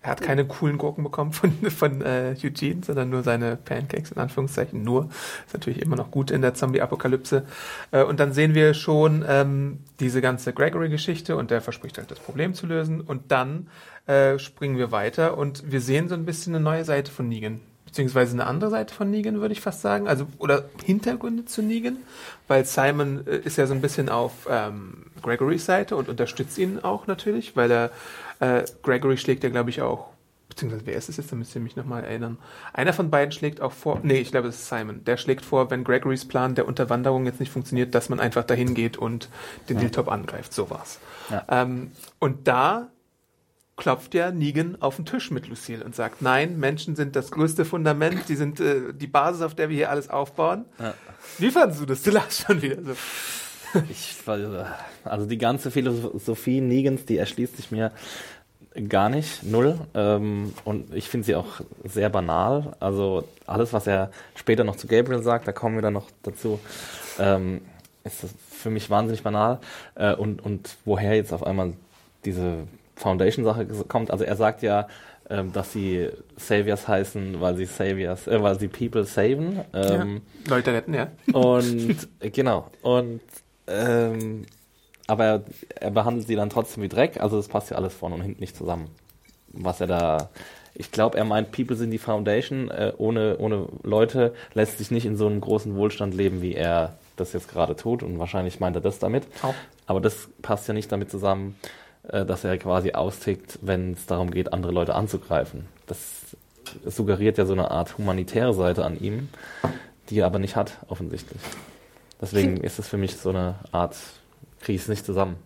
Er 0.00 0.12
hat 0.12 0.22
keine 0.22 0.46
coolen 0.46 0.78
Gurken 0.78 1.02
bekommen 1.02 1.32
von, 1.32 1.52
von 1.70 2.02
äh, 2.02 2.34
Eugene, 2.42 2.82
sondern 2.84 3.10
nur 3.10 3.22
seine 3.24 3.56
Pancakes, 3.56 4.12
in 4.12 4.18
Anführungszeichen. 4.18 4.82
Nur. 4.82 5.10
Ist 5.46 5.54
natürlich 5.54 5.82
immer 5.82 5.96
noch 5.96 6.10
gut 6.10 6.30
in 6.30 6.40
der 6.40 6.54
Zombie-Apokalypse. 6.54 7.44
Äh, 7.90 8.04
und 8.04 8.20
dann 8.20 8.32
sehen 8.32 8.54
wir 8.54 8.74
schon 8.74 9.24
ähm, 9.28 9.80
diese 10.00 10.20
ganze 10.20 10.52
Gregory-Geschichte 10.52 11.36
und 11.36 11.50
der 11.50 11.60
verspricht 11.60 11.98
halt 11.98 12.10
das 12.10 12.20
Problem 12.20 12.54
zu 12.54 12.66
lösen. 12.66 13.00
Und 13.00 13.32
dann 13.32 13.68
äh, 14.06 14.38
springen 14.38 14.78
wir 14.78 14.92
weiter 14.92 15.36
und 15.36 15.70
wir 15.70 15.80
sehen 15.80 16.08
so 16.08 16.14
ein 16.14 16.24
bisschen 16.24 16.54
eine 16.54 16.64
neue 16.64 16.84
Seite 16.84 17.10
von 17.10 17.28
Negan. 17.28 17.60
Beziehungsweise 17.88 18.34
eine 18.34 18.46
andere 18.46 18.70
Seite 18.70 18.94
von 18.94 19.10
Negan, 19.10 19.40
würde 19.40 19.52
ich 19.52 19.62
fast 19.62 19.80
sagen. 19.80 20.08
Also, 20.08 20.26
oder 20.38 20.64
Hintergründe 20.84 21.46
zu 21.46 21.62
Negan. 21.62 21.96
Weil 22.46 22.64
Simon 22.66 23.26
äh, 23.26 23.38
ist 23.38 23.56
ja 23.56 23.66
so 23.66 23.74
ein 23.74 23.80
bisschen 23.80 24.10
auf 24.10 24.46
ähm, 24.48 25.06
Gregorys 25.22 25.64
Seite 25.64 25.96
und 25.96 26.08
unterstützt 26.08 26.58
ihn 26.58 26.80
auch 26.80 27.06
natürlich, 27.06 27.56
weil 27.56 27.70
er 27.70 27.90
äh, 28.40 28.64
Gregory 28.82 29.16
schlägt 29.16 29.42
ja, 29.42 29.50
glaube 29.50 29.70
ich, 29.70 29.82
auch, 29.82 30.10
beziehungsweise 30.48 30.86
wer 30.86 30.94
ist 30.94 31.08
es 31.08 31.16
jetzt, 31.16 31.32
da 31.32 31.36
müsst 31.36 31.54
ihr 31.54 31.60
mich 31.60 31.76
nochmal 31.76 32.04
erinnern. 32.04 32.38
Einer 32.72 32.92
von 32.92 33.10
beiden 33.10 33.32
schlägt 33.32 33.60
auch 33.60 33.72
vor, 33.72 34.00
nee, 34.02 34.18
ich 34.18 34.30
glaube, 34.30 34.48
es 34.48 34.56
ist 34.56 34.68
Simon. 34.68 35.04
Der 35.04 35.16
schlägt 35.16 35.44
vor, 35.44 35.70
wenn 35.70 35.84
Gregorys 35.84 36.26
Plan 36.26 36.54
der 36.54 36.66
Unterwanderung 36.66 37.26
jetzt 37.26 37.40
nicht 37.40 37.52
funktioniert, 37.52 37.94
dass 37.94 38.08
man 38.08 38.20
einfach 38.20 38.44
dahin 38.44 38.74
geht 38.74 38.96
und 38.96 39.28
den 39.68 39.78
Hilltop 39.78 40.08
angreift. 40.08 40.52
So 40.52 40.70
war's. 40.70 40.98
Ja. 41.30 41.44
Ähm, 41.48 41.92
und 42.18 42.46
da 42.48 42.88
klopft 43.78 44.12
ja 44.12 44.30
Negan 44.30 44.76
auf 44.80 44.96
den 44.96 45.06
Tisch 45.06 45.30
mit 45.30 45.48
Lucille 45.48 45.82
und 45.82 45.94
sagt, 45.94 46.20
nein, 46.20 46.58
Menschen 46.58 46.96
sind 46.96 47.16
das 47.16 47.30
größte 47.30 47.64
Fundament, 47.64 48.28
die 48.28 48.36
sind 48.36 48.60
äh, 48.60 48.92
die 48.92 49.06
Basis, 49.06 49.40
auf 49.40 49.54
der 49.54 49.70
wir 49.70 49.76
hier 49.76 49.90
alles 49.90 50.10
aufbauen. 50.10 50.66
Ja. 50.78 50.92
Wie 51.38 51.50
fandest 51.50 51.80
du 51.80 51.86
das? 51.86 52.02
Du 52.02 52.10
lachst 52.10 52.44
schon 52.46 52.60
wieder 52.60 52.76
so. 52.82 52.92
Ich, 53.90 54.16
also 55.04 55.26
die 55.26 55.38
ganze 55.38 55.70
Philosophie 55.70 56.60
Negans, 56.60 57.04
die 57.04 57.18
erschließt 57.18 57.56
sich 57.56 57.70
mir 57.70 57.92
gar 58.88 59.08
nicht, 59.08 59.42
null. 59.42 59.78
Ähm, 59.94 60.54
und 60.64 60.94
ich 60.94 61.08
finde 61.08 61.26
sie 61.26 61.34
auch 61.34 61.60
sehr 61.84 62.08
banal. 62.08 62.76
Also 62.80 63.24
alles, 63.46 63.72
was 63.72 63.86
er 63.86 64.10
später 64.34 64.64
noch 64.64 64.76
zu 64.76 64.86
Gabriel 64.86 65.22
sagt, 65.22 65.46
da 65.46 65.52
kommen 65.52 65.76
wir 65.76 65.82
dann 65.82 65.92
noch 65.94 66.06
dazu, 66.22 66.58
ähm, 67.18 67.60
ist 68.04 68.22
das 68.22 68.30
für 68.50 68.70
mich 68.70 68.88
wahnsinnig 68.90 69.22
banal. 69.22 69.58
Äh, 69.94 70.14
und, 70.14 70.42
und 70.44 70.76
woher 70.84 71.14
jetzt 71.14 71.32
auf 71.32 71.46
einmal 71.46 71.74
diese 72.24 72.66
Foundation-Sache 72.98 73.66
kommt. 73.88 74.10
Also 74.10 74.24
er 74.24 74.36
sagt 74.36 74.62
ja, 74.62 74.88
ähm, 75.30 75.52
dass 75.52 75.72
sie 75.72 76.08
Saviors 76.36 76.88
heißen, 76.88 77.40
weil 77.40 77.56
sie 77.56 77.66
Saviors, 77.66 78.26
äh, 78.26 78.42
weil 78.42 78.58
sie 78.58 78.68
People 78.68 79.04
saven. 79.04 79.60
Ähm, 79.74 80.22
Leute 80.46 80.72
retten, 80.72 80.94
ja. 80.94 81.08
und 81.32 82.08
äh, 82.20 82.30
genau. 82.30 82.70
Und 82.82 83.20
ähm, 83.66 84.46
aber 85.06 85.24
er, 85.24 85.42
er 85.80 85.90
behandelt 85.90 86.26
sie 86.28 86.36
dann 86.36 86.50
trotzdem 86.50 86.82
wie 86.82 86.88
Dreck, 86.88 87.20
also 87.20 87.36
das 87.36 87.48
passt 87.48 87.70
ja 87.70 87.76
alles 87.76 87.94
vorne 87.94 88.14
und 88.14 88.22
hinten 88.22 88.40
nicht 88.40 88.56
zusammen. 88.56 88.88
Was 89.52 89.80
er 89.80 89.86
da. 89.86 90.30
Ich 90.74 90.92
glaube, 90.92 91.18
er 91.18 91.24
meint, 91.24 91.50
People 91.50 91.74
sind 91.74 91.90
die 91.90 91.98
Foundation. 91.98 92.70
Äh, 92.70 92.92
ohne, 92.98 93.38
ohne 93.38 93.66
Leute 93.82 94.34
lässt 94.54 94.78
sich 94.78 94.90
nicht 94.90 95.06
in 95.06 95.16
so 95.16 95.26
einem 95.26 95.40
großen 95.40 95.74
Wohlstand 95.74 96.14
leben, 96.14 96.40
wie 96.40 96.54
er 96.54 96.98
das 97.16 97.32
jetzt 97.32 97.50
gerade 97.50 97.74
tut. 97.74 98.02
Und 98.02 98.18
wahrscheinlich 98.18 98.60
meint 98.60 98.76
er 98.76 98.82
das 98.82 98.98
damit. 98.98 99.26
Auch. 99.42 99.54
Aber 99.86 100.00
das 100.00 100.28
passt 100.42 100.68
ja 100.68 100.74
nicht 100.74 100.92
damit 100.92 101.10
zusammen, 101.10 101.56
äh, 101.62 101.64
dass 102.10 102.44
er 102.44 102.58
quasi 102.58 102.92
austickt, 102.92 103.58
wenn 103.62 103.92
es 103.92 104.06
darum 104.06 104.30
geht, 104.30 104.52
andere 104.52 104.72
Leute 104.72 104.94
anzugreifen. 104.94 105.66
Das 105.86 105.98
suggeriert 106.86 107.38
ja 107.38 107.46
so 107.46 107.52
eine 107.52 107.70
Art 107.70 107.96
humanitäre 107.98 108.54
Seite 108.54 108.84
an 108.84 108.98
ihm, 109.00 109.28
die 110.10 110.20
er 110.20 110.26
aber 110.26 110.38
nicht 110.38 110.56
hat, 110.56 110.78
offensichtlich. 110.88 111.40
Deswegen 112.20 112.58
ist 112.58 112.78
es 112.78 112.88
für 112.88 112.96
mich 112.96 113.16
so 113.16 113.30
eine 113.30 113.54
Art, 113.72 113.96
kriege 114.60 114.76
ich 114.76 114.82
es 114.82 114.88
nicht 114.88 115.06
zusammen. 115.06 115.36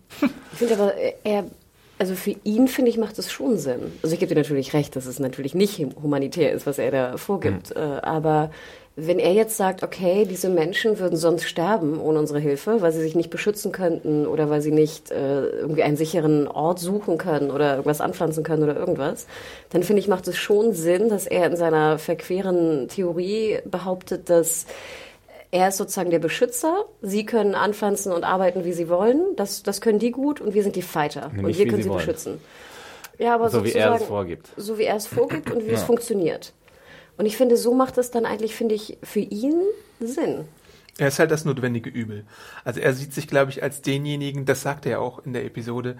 Ich 0.51 0.57
finde 0.57 0.73
aber, 0.73 0.93
er 1.23 1.45
Also 1.99 2.15
für 2.15 2.35
ihn, 2.43 2.67
finde 2.67 2.89
ich, 2.89 2.97
macht 2.97 3.17
es 3.19 3.31
schon 3.31 3.57
Sinn. 3.57 3.93
Also 4.01 4.13
ich 4.13 4.19
gebe 4.19 4.33
dir 4.33 4.41
natürlich 4.41 4.73
recht, 4.73 4.95
dass 4.95 5.05
es 5.05 5.19
natürlich 5.19 5.53
nicht 5.53 5.79
humanitär 6.01 6.51
ist, 6.51 6.65
was 6.65 6.79
er 6.79 6.91
da 6.91 7.17
vorgibt. 7.17 7.75
Mhm. 7.75 7.81
Aber 8.01 8.51
wenn 8.95 9.17
er 9.17 9.33
jetzt 9.33 9.57
sagt, 9.57 9.81
okay, 9.81 10.25
diese 10.29 10.49
Menschen 10.49 10.99
würden 10.99 11.17
sonst 11.17 11.45
sterben 11.45 11.99
ohne 11.99 12.19
unsere 12.19 12.39
Hilfe, 12.39 12.81
weil 12.81 12.91
sie 12.91 13.01
sich 13.01 13.15
nicht 13.15 13.31
beschützen 13.31 13.71
könnten 13.71 14.27
oder 14.27 14.51
weil 14.51 14.61
sie 14.61 14.71
nicht 14.71 15.09
äh, 15.09 15.47
irgendwie 15.47 15.81
einen 15.81 15.97
sicheren 15.97 16.47
Ort 16.47 16.79
suchen 16.79 17.17
können 17.17 17.49
oder 17.49 17.71
irgendwas 17.71 18.01
anpflanzen 18.01 18.43
können 18.43 18.61
oder 18.61 18.75
irgendwas, 18.75 19.25
dann 19.71 19.81
finde 19.81 19.99
ich, 19.99 20.07
macht 20.07 20.27
es 20.27 20.37
schon 20.37 20.73
Sinn, 20.73 21.09
dass 21.09 21.25
er 21.25 21.47
in 21.47 21.55
seiner 21.55 21.97
verqueren 21.97 22.87
Theorie 22.87 23.59
behauptet, 23.65 24.29
dass 24.29 24.67
er 25.49 25.69
ist 25.69 25.77
sozusagen 25.77 26.11
der 26.11 26.19
Beschützer. 26.19 26.85
Sie 27.01 27.25
können 27.25 27.55
anpflanzen 27.55 28.11
und 28.11 28.23
arbeiten, 28.23 28.63
wie 28.63 28.73
sie 28.73 28.89
wollen. 28.89 29.35
Das, 29.37 29.63
das 29.63 29.81
können 29.81 29.99
die 29.99 30.11
gut 30.11 30.39
und 30.39 30.53
wir 30.53 30.63
sind 30.63 30.75
die 30.75 30.81
Fighter. 30.83 31.29
Nämlich 31.33 31.57
und 31.57 31.63
wir 31.63 31.71
können 31.71 31.83
sie, 31.83 31.89
sie 31.89 31.95
beschützen. 31.95 32.41
Ja, 33.17 33.35
aber 33.35 33.49
so 33.49 33.63
wie 33.63 33.71
er 33.71 33.95
es 33.95 34.03
vorgibt. 34.03 34.49
So 34.57 34.77
wie 34.77 34.83
er 34.83 34.95
es 34.95 35.07
vorgibt 35.07 35.51
und 35.51 35.65
wie 35.65 35.69
ja. 35.71 35.75
es 35.75 35.83
funktioniert. 35.83 36.53
Und 37.17 37.25
ich 37.25 37.37
finde, 37.37 37.57
so 37.57 37.73
macht 37.73 37.97
es 37.97 38.11
dann 38.11 38.25
eigentlich, 38.25 38.55
finde 38.55 38.75
ich, 38.75 38.97
für 39.03 39.19
ihn 39.19 39.61
Sinn. 39.99 40.45
Er 40.97 41.07
ist 41.07 41.19
halt 41.19 41.31
das 41.31 41.45
notwendige 41.45 41.89
Übel. 41.89 42.25
Also 42.63 42.79
er 42.79 42.93
sieht 42.93 43.13
sich, 43.13 43.27
glaube 43.27 43.51
ich, 43.51 43.63
als 43.63 43.81
denjenigen, 43.81 44.45
das 44.45 44.61
sagt 44.61 44.85
er 44.85 44.93
ja 44.93 44.99
auch 44.99 45.19
in 45.25 45.33
der 45.33 45.45
Episode, 45.45 45.97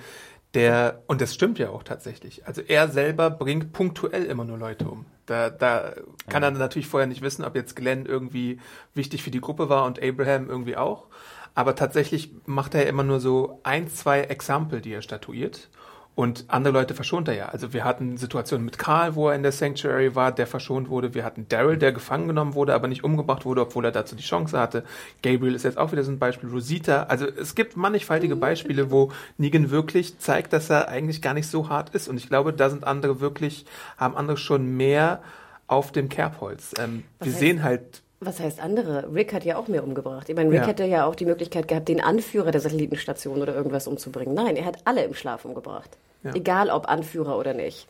der, 0.53 1.01
und 1.07 1.19
das 1.19 1.33
stimmt 1.33 1.57
ja 1.57 1.69
auch 1.69 1.81
tatsächlich, 1.81 2.45
also 2.45 2.61
er 2.61 2.87
selber 2.87 3.31
bringt 3.31 3.73
punktuell 3.73 4.25
immer 4.25 4.45
nur 4.45 4.59
Leute 4.59 4.87
um. 4.87 5.05
Da, 5.25 5.49
da 5.49 5.93
kann 6.29 6.43
ja. 6.43 6.49
er 6.49 6.51
natürlich 6.51 6.87
vorher 6.87 7.07
nicht 7.07 7.23
wissen, 7.23 7.43
ob 7.43 7.55
jetzt 7.55 7.75
Glenn 7.75 8.05
irgendwie 8.05 8.59
wichtig 8.93 9.23
für 9.23 9.31
die 9.31 9.41
Gruppe 9.41 9.69
war 9.69 9.85
und 9.85 10.01
Abraham 10.03 10.49
irgendwie 10.49 10.77
auch. 10.77 11.07
Aber 11.55 11.75
tatsächlich 11.75 12.31
macht 12.45 12.75
er 12.75 12.87
immer 12.87 13.03
nur 13.03 13.19
so 13.19 13.59
ein, 13.63 13.87
zwei 13.87 14.21
Exempel, 14.21 14.81
die 14.81 14.93
er 14.93 15.01
statuiert. 15.01 15.69
Und 16.15 16.45
andere 16.47 16.73
Leute 16.73 16.93
verschont 16.93 17.27
er 17.27 17.33
ja. 17.33 17.45
Also 17.47 17.73
wir 17.73 17.83
hatten 17.83 18.17
Situationen 18.17 18.65
mit 18.65 18.77
Karl, 18.77 19.15
wo 19.15 19.29
er 19.29 19.35
in 19.35 19.41
der 19.41 19.51
Sanctuary 19.51 20.13
war, 20.13 20.31
der 20.31 20.45
verschont 20.45 20.89
wurde. 20.89 21.15
Wir 21.15 21.25
hatten 21.25 21.47
Daryl, 21.49 21.77
der 21.77 21.91
gefangen 21.91 22.27
genommen 22.27 22.53
wurde, 22.53 22.75
aber 22.75 22.87
nicht 22.87 23.03
umgebracht 23.03 23.45
wurde, 23.45 23.61
obwohl 23.61 23.85
er 23.85 23.91
dazu 23.91 24.15
die 24.15 24.23
Chance 24.23 24.59
hatte. 24.59 24.83
Gabriel 25.23 25.55
ist 25.55 25.63
jetzt 25.63 25.79
auch 25.79 25.91
wieder 25.91 26.03
so 26.03 26.11
ein 26.11 26.19
Beispiel. 26.19 26.49
Rosita. 26.49 27.03
Also 27.03 27.25
es 27.25 27.55
gibt 27.55 27.75
mannigfaltige 27.77 28.35
Beispiele, 28.35 28.91
wo 28.91 29.11
Negan 29.39 29.71
wirklich 29.71 30.19
zeigt, 30.19 30.53
dass 30.53 30.69
er 30.69 30.87
eigentlich 30.87 31.23
gar 31.23 31.33
nicht 31.33 31.47
so 31.47 31.69
hart 31.69 31.95
ist. 31.95 32.07
Und 32.07 32.17
ich 32.17 32.29
glaube, 32.29 32.53
da 32.53 32.69
sind 32.69 32.83
andere 32.83 33.19
wirklich, 33.19 33.65
haben 33.97 34.15
andere 34.15 34.37
schon 34.37 34.77
mehr 34.77 35.19
auf 35.65 35.91
dem 35.91 36.09
Kerbholz. 36.09 36.73
Ähm, 36.77 37.05
wir 37.19 37.31
heißt, 37.31 37.39
sehen 37.39 37.63
halt 37.63 38.02
was 38.25 38.39
heißt 38.39 38.59
andere? 38.59 39.13
Rick 39.13 39.33
hat 39.33 39.45
ja 39.45 39.57
auch 39.57 39.67
mehr 39.67 39.83
umgebracht. 39.83 40.29
Ich 40.29 40.35
meine, 40.35 40.49
Rick 40.49 40.61
ja. 40.61 40.67
hätte 40.67 40.85
ja 40.85 41.05
auch 41.05 41.15
die 41.15 41.25
Möglichkeit 41.25 41.67
gehabt, 41.67 41.87
den 41.87 42.01
Anführer 42.01 42.51
der 42.51 42.61
Satellitenstation 42.61 43.41
oder 43.41 43.55
irgendwas 43.55 43.87
umzubringen. 43.87 44.33
Nein, 44.33 44.55
er 44.55 44.65
hat 44.65 44.77
alle 44.85 45.03
im 45.03 45.13
Schlaf 45.13 45.45
umgebracht. 45.45 45.97
Ja. 46.23 46.33
Egal 46.33 46.69
ob 46.69 46.87
Anführer 46.87 47.37
oder 47.37 47.53
nicht. 47.53 47.87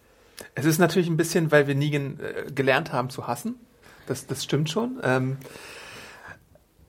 Es 0.55 0.65
ist 0.65 0.79
natürlich 0.79 1.07
ein 1.07 1.17
bisschen, 1.17 1.51
weil 1.51 1.67
wir 1.67 1.75
Negan 1.75 2.19
äh, 2.19 2.51
gelernt 2.51 2.91
haben 2.91 3.09
zu 3.09 3.27
hassen. 3.27 3.55
Das, 4.07 4.27
das 4.27 4.43
stimmt 4.43 4.69
schon. 4.69 4.99
Ähm, 5.03 5.37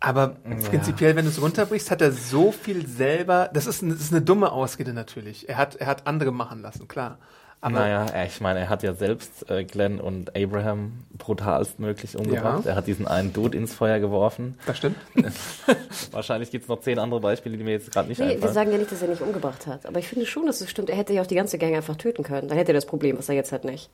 aber 0.01 0.37
ja. 0.49 0.69
prinzipiell, 0.69 1.17
wenn 1.17 1.25
du 1.25 1.31
es 1.31 1.41
runterbrichst, 1.41 1.91
hat 1.91 2.03
er 2.03 2.13
so 2.13 2.53
viel 2.53 2.87
selber. 2.87 3.49
Das 3.53 3.67
ist, 3.67 3.83
das 3.83 4.01
ist 4.01 4.13
eine 4.13 4.23
dumme 4.23 4.53
Ausrede 4.53 4.93
natürlich. 4.93 5.49
Er 5.49 5.57
hat, 5.57 5.77
er 5.77 5.87
hat 5.87 6.07
andere 6.07 6.33
machen 6.33 6.61
lassen, 6.61 6.89
klar. 6.89 7.19
Aber 7.65 7.79
naja, 7.79 8.25
ich 8.27 8.43
meine, 8.43 8.61
er 8.61 8.69
hat 8.69 8.83
ja 8.83 8.93
selbst 8.93 9.49
äh, 9.49 9.65
Glenn 9.65 9.99
und 9.99 10.37
Abraham 10.37 11.05
brutalstmöglich 11.17 12.15
umgebracht. 12.15 12.67
Ja. 12.67 12.73
Er 12.73 12.77
hat 12.77 12.87
diesen 12.87 13.09
einen 13.09 13.33
Dude 13.33 13.57
ins 13.57 13.73
Feuer 13.73 14.01
geworfen. 14.01 14.59
Das 14.67 14.77
stimmt. 14.77 14.97
Wahrscheinlich 16.11 16.51
gibt 16.51 16.65
es 16.65 16.69
noch 16.69 16.81
zehn 16.81 16.99
andere 16.99 17.21
Beispiele, 17.21 17.57
die 17.57 17.65
mir 17.65 17.71
jetzt 17.71 17.91
gerade 17.91 18.11
nicht 18.11 18.19
nee, 18.19 18.27
einfallen. 18.27 18.43
Wir 18.43 18.53
sagen 18.53 18.71
ja 18.71 18.77
nicht, 18.77 18.93
dass 18.93 19.01
er 19.01 19.09
nicht 19.09 19.23
umgebracht 19.23 19.67
hat. 19.67 19.87
Aber 19.87 19.99
ich 19.99 20.07
finde 20.07 20.27
schon, 20.27 20.45
dass 20.45 20.61
es 20.61 20.69
stimmt. 20.69 20.91
Er 20.91 20.97
hätte 20.97 21.15
ja 21.15 21.23
auch 21.23 21.27
die 21.27 21.37
ganze 21.37 21.57
Gang 21.57 21.75
einfach 21.75 21.97
töten 21.97 22.23
können. 22.23 22.49
Dann 22.49 22.59
hätte 22.59 22.73
er 22.73 22.75
das 22.75 22.85
Problem, 22.85 23.17
was 23.17 23.31
er 23.31 23.35
jetzt 23.35 23.51
hat, 23.51 23.65
nicht. 23.65 23.89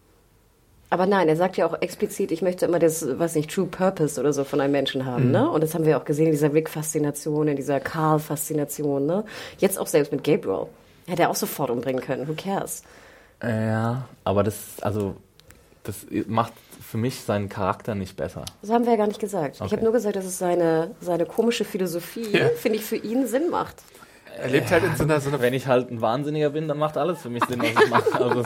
Aber 0.93 1.07
nein, 1.07 1.29
er 1.29 1.37
sagt 1.37 1.57
ja 1.57 1.65
auch 1.67 1.81
explizit, 1.81 2.33
ich 2.33 2.43
möchte 2.43 2.67
immer 2.67 2.81
das, 2.81 3.07
was 3.21 3.37
nicht, 3.37 3.53
True 3.53 3.67
Purpose 3.67 4.19
oder 4.19 4.33
so 4.33 4.43
von 4.43 4.61
einem 4.61 4.73
Menschen 4.73 5.07
haben, 5.07 5.27
mhm. 5.27 5.31
ne? 5.31 5.49
Und 5.49 5.63
das 5.63 5.77
haben 5.77 5.87
wir 5.87 5.97
auch 5.97 6.05
gesehen 6.05 6.27
in 6.27 6.33
dieser 6.33 6.53
Rick-Faszination, 6.53 7.47
in 7.47 7.55
dieser 7.55 7.79
Carl-Faszination, 7.79 9.07
ne? 9.07 9.25
Jetzt 9.59 9.79
auch 9.79 9.87
selbst 9.87 10.11
mit 10.11 10.25
Gabriel. 10.25 10.67
Hätte 11.07 11.23
er 11.23 11.31
auch 11.31 11.37
sofort 11.37 11.71
umbringen 11.71 12.03
können. 12.03 12.27
Who 12.27 12.35
cares? 12.37 12.83
Ja, 13.43 14.09
aber 14.25 14.43
das, 14.43 14.57
also, 14.83 15.17
das 15.83 16.07
macht 16.27 16.53
für 16.81 16.99
mich 16.99 17.21
seinen 17.21 17.49
Charakter 17.49 17.95
nicht 17.95 18.17
besser. 18.17 18.45
Das 18.63 18.71
haben 18.71 18.85
wir 18.85 18.93
ja 18.93 18.99
gar 18.99 19.07
nicht 19.07 19.21
gesagt. 19.21 19.57
Okay. 19.57 19.67
Ich 19.67 19.73
habe 19.73 19.83
nur 19.83 19.93
gesagt, 19.93 20.17
dass 20.17 20.25
es 20.25 20.39
seine, 20.39 20.91
seine 21.01 21.25
komische 21.25 21.65
Philosophie, 21.65 22.29
ja. 22.33 22.49
finde 22.57 22.79
ich, 22.79 22.85
für 22.85 22.97
ihn 22.97 23.27
Sinn 23.27 23.51
macht. 23.51 23.77
Er 24.39 24.49
lebt 24.49 24.71
halt 24.71 24.85
in 24.85 24.97
so 24.97 25.05
einer, 25.05 25.21
so 25.21 25.29
einer. 25.29 25.41
Wenn 25.41 25.55
ich 25.55 25.67
halt 25.67 25.91
ein 25.91 26.01
Wahnsinniger 26.01 26.51
bin, 26.51 26.69
dann 26.69 26.79
macht 26.79 26.97
alles 26.97 27.21
für 27.21 27.31
mich 27.31 27.45
Sinn, 27.45 27.61
was 27.61 27.85
ich 27.85 27.91
mache. 27.91 28.21
Also. 28.21 28.45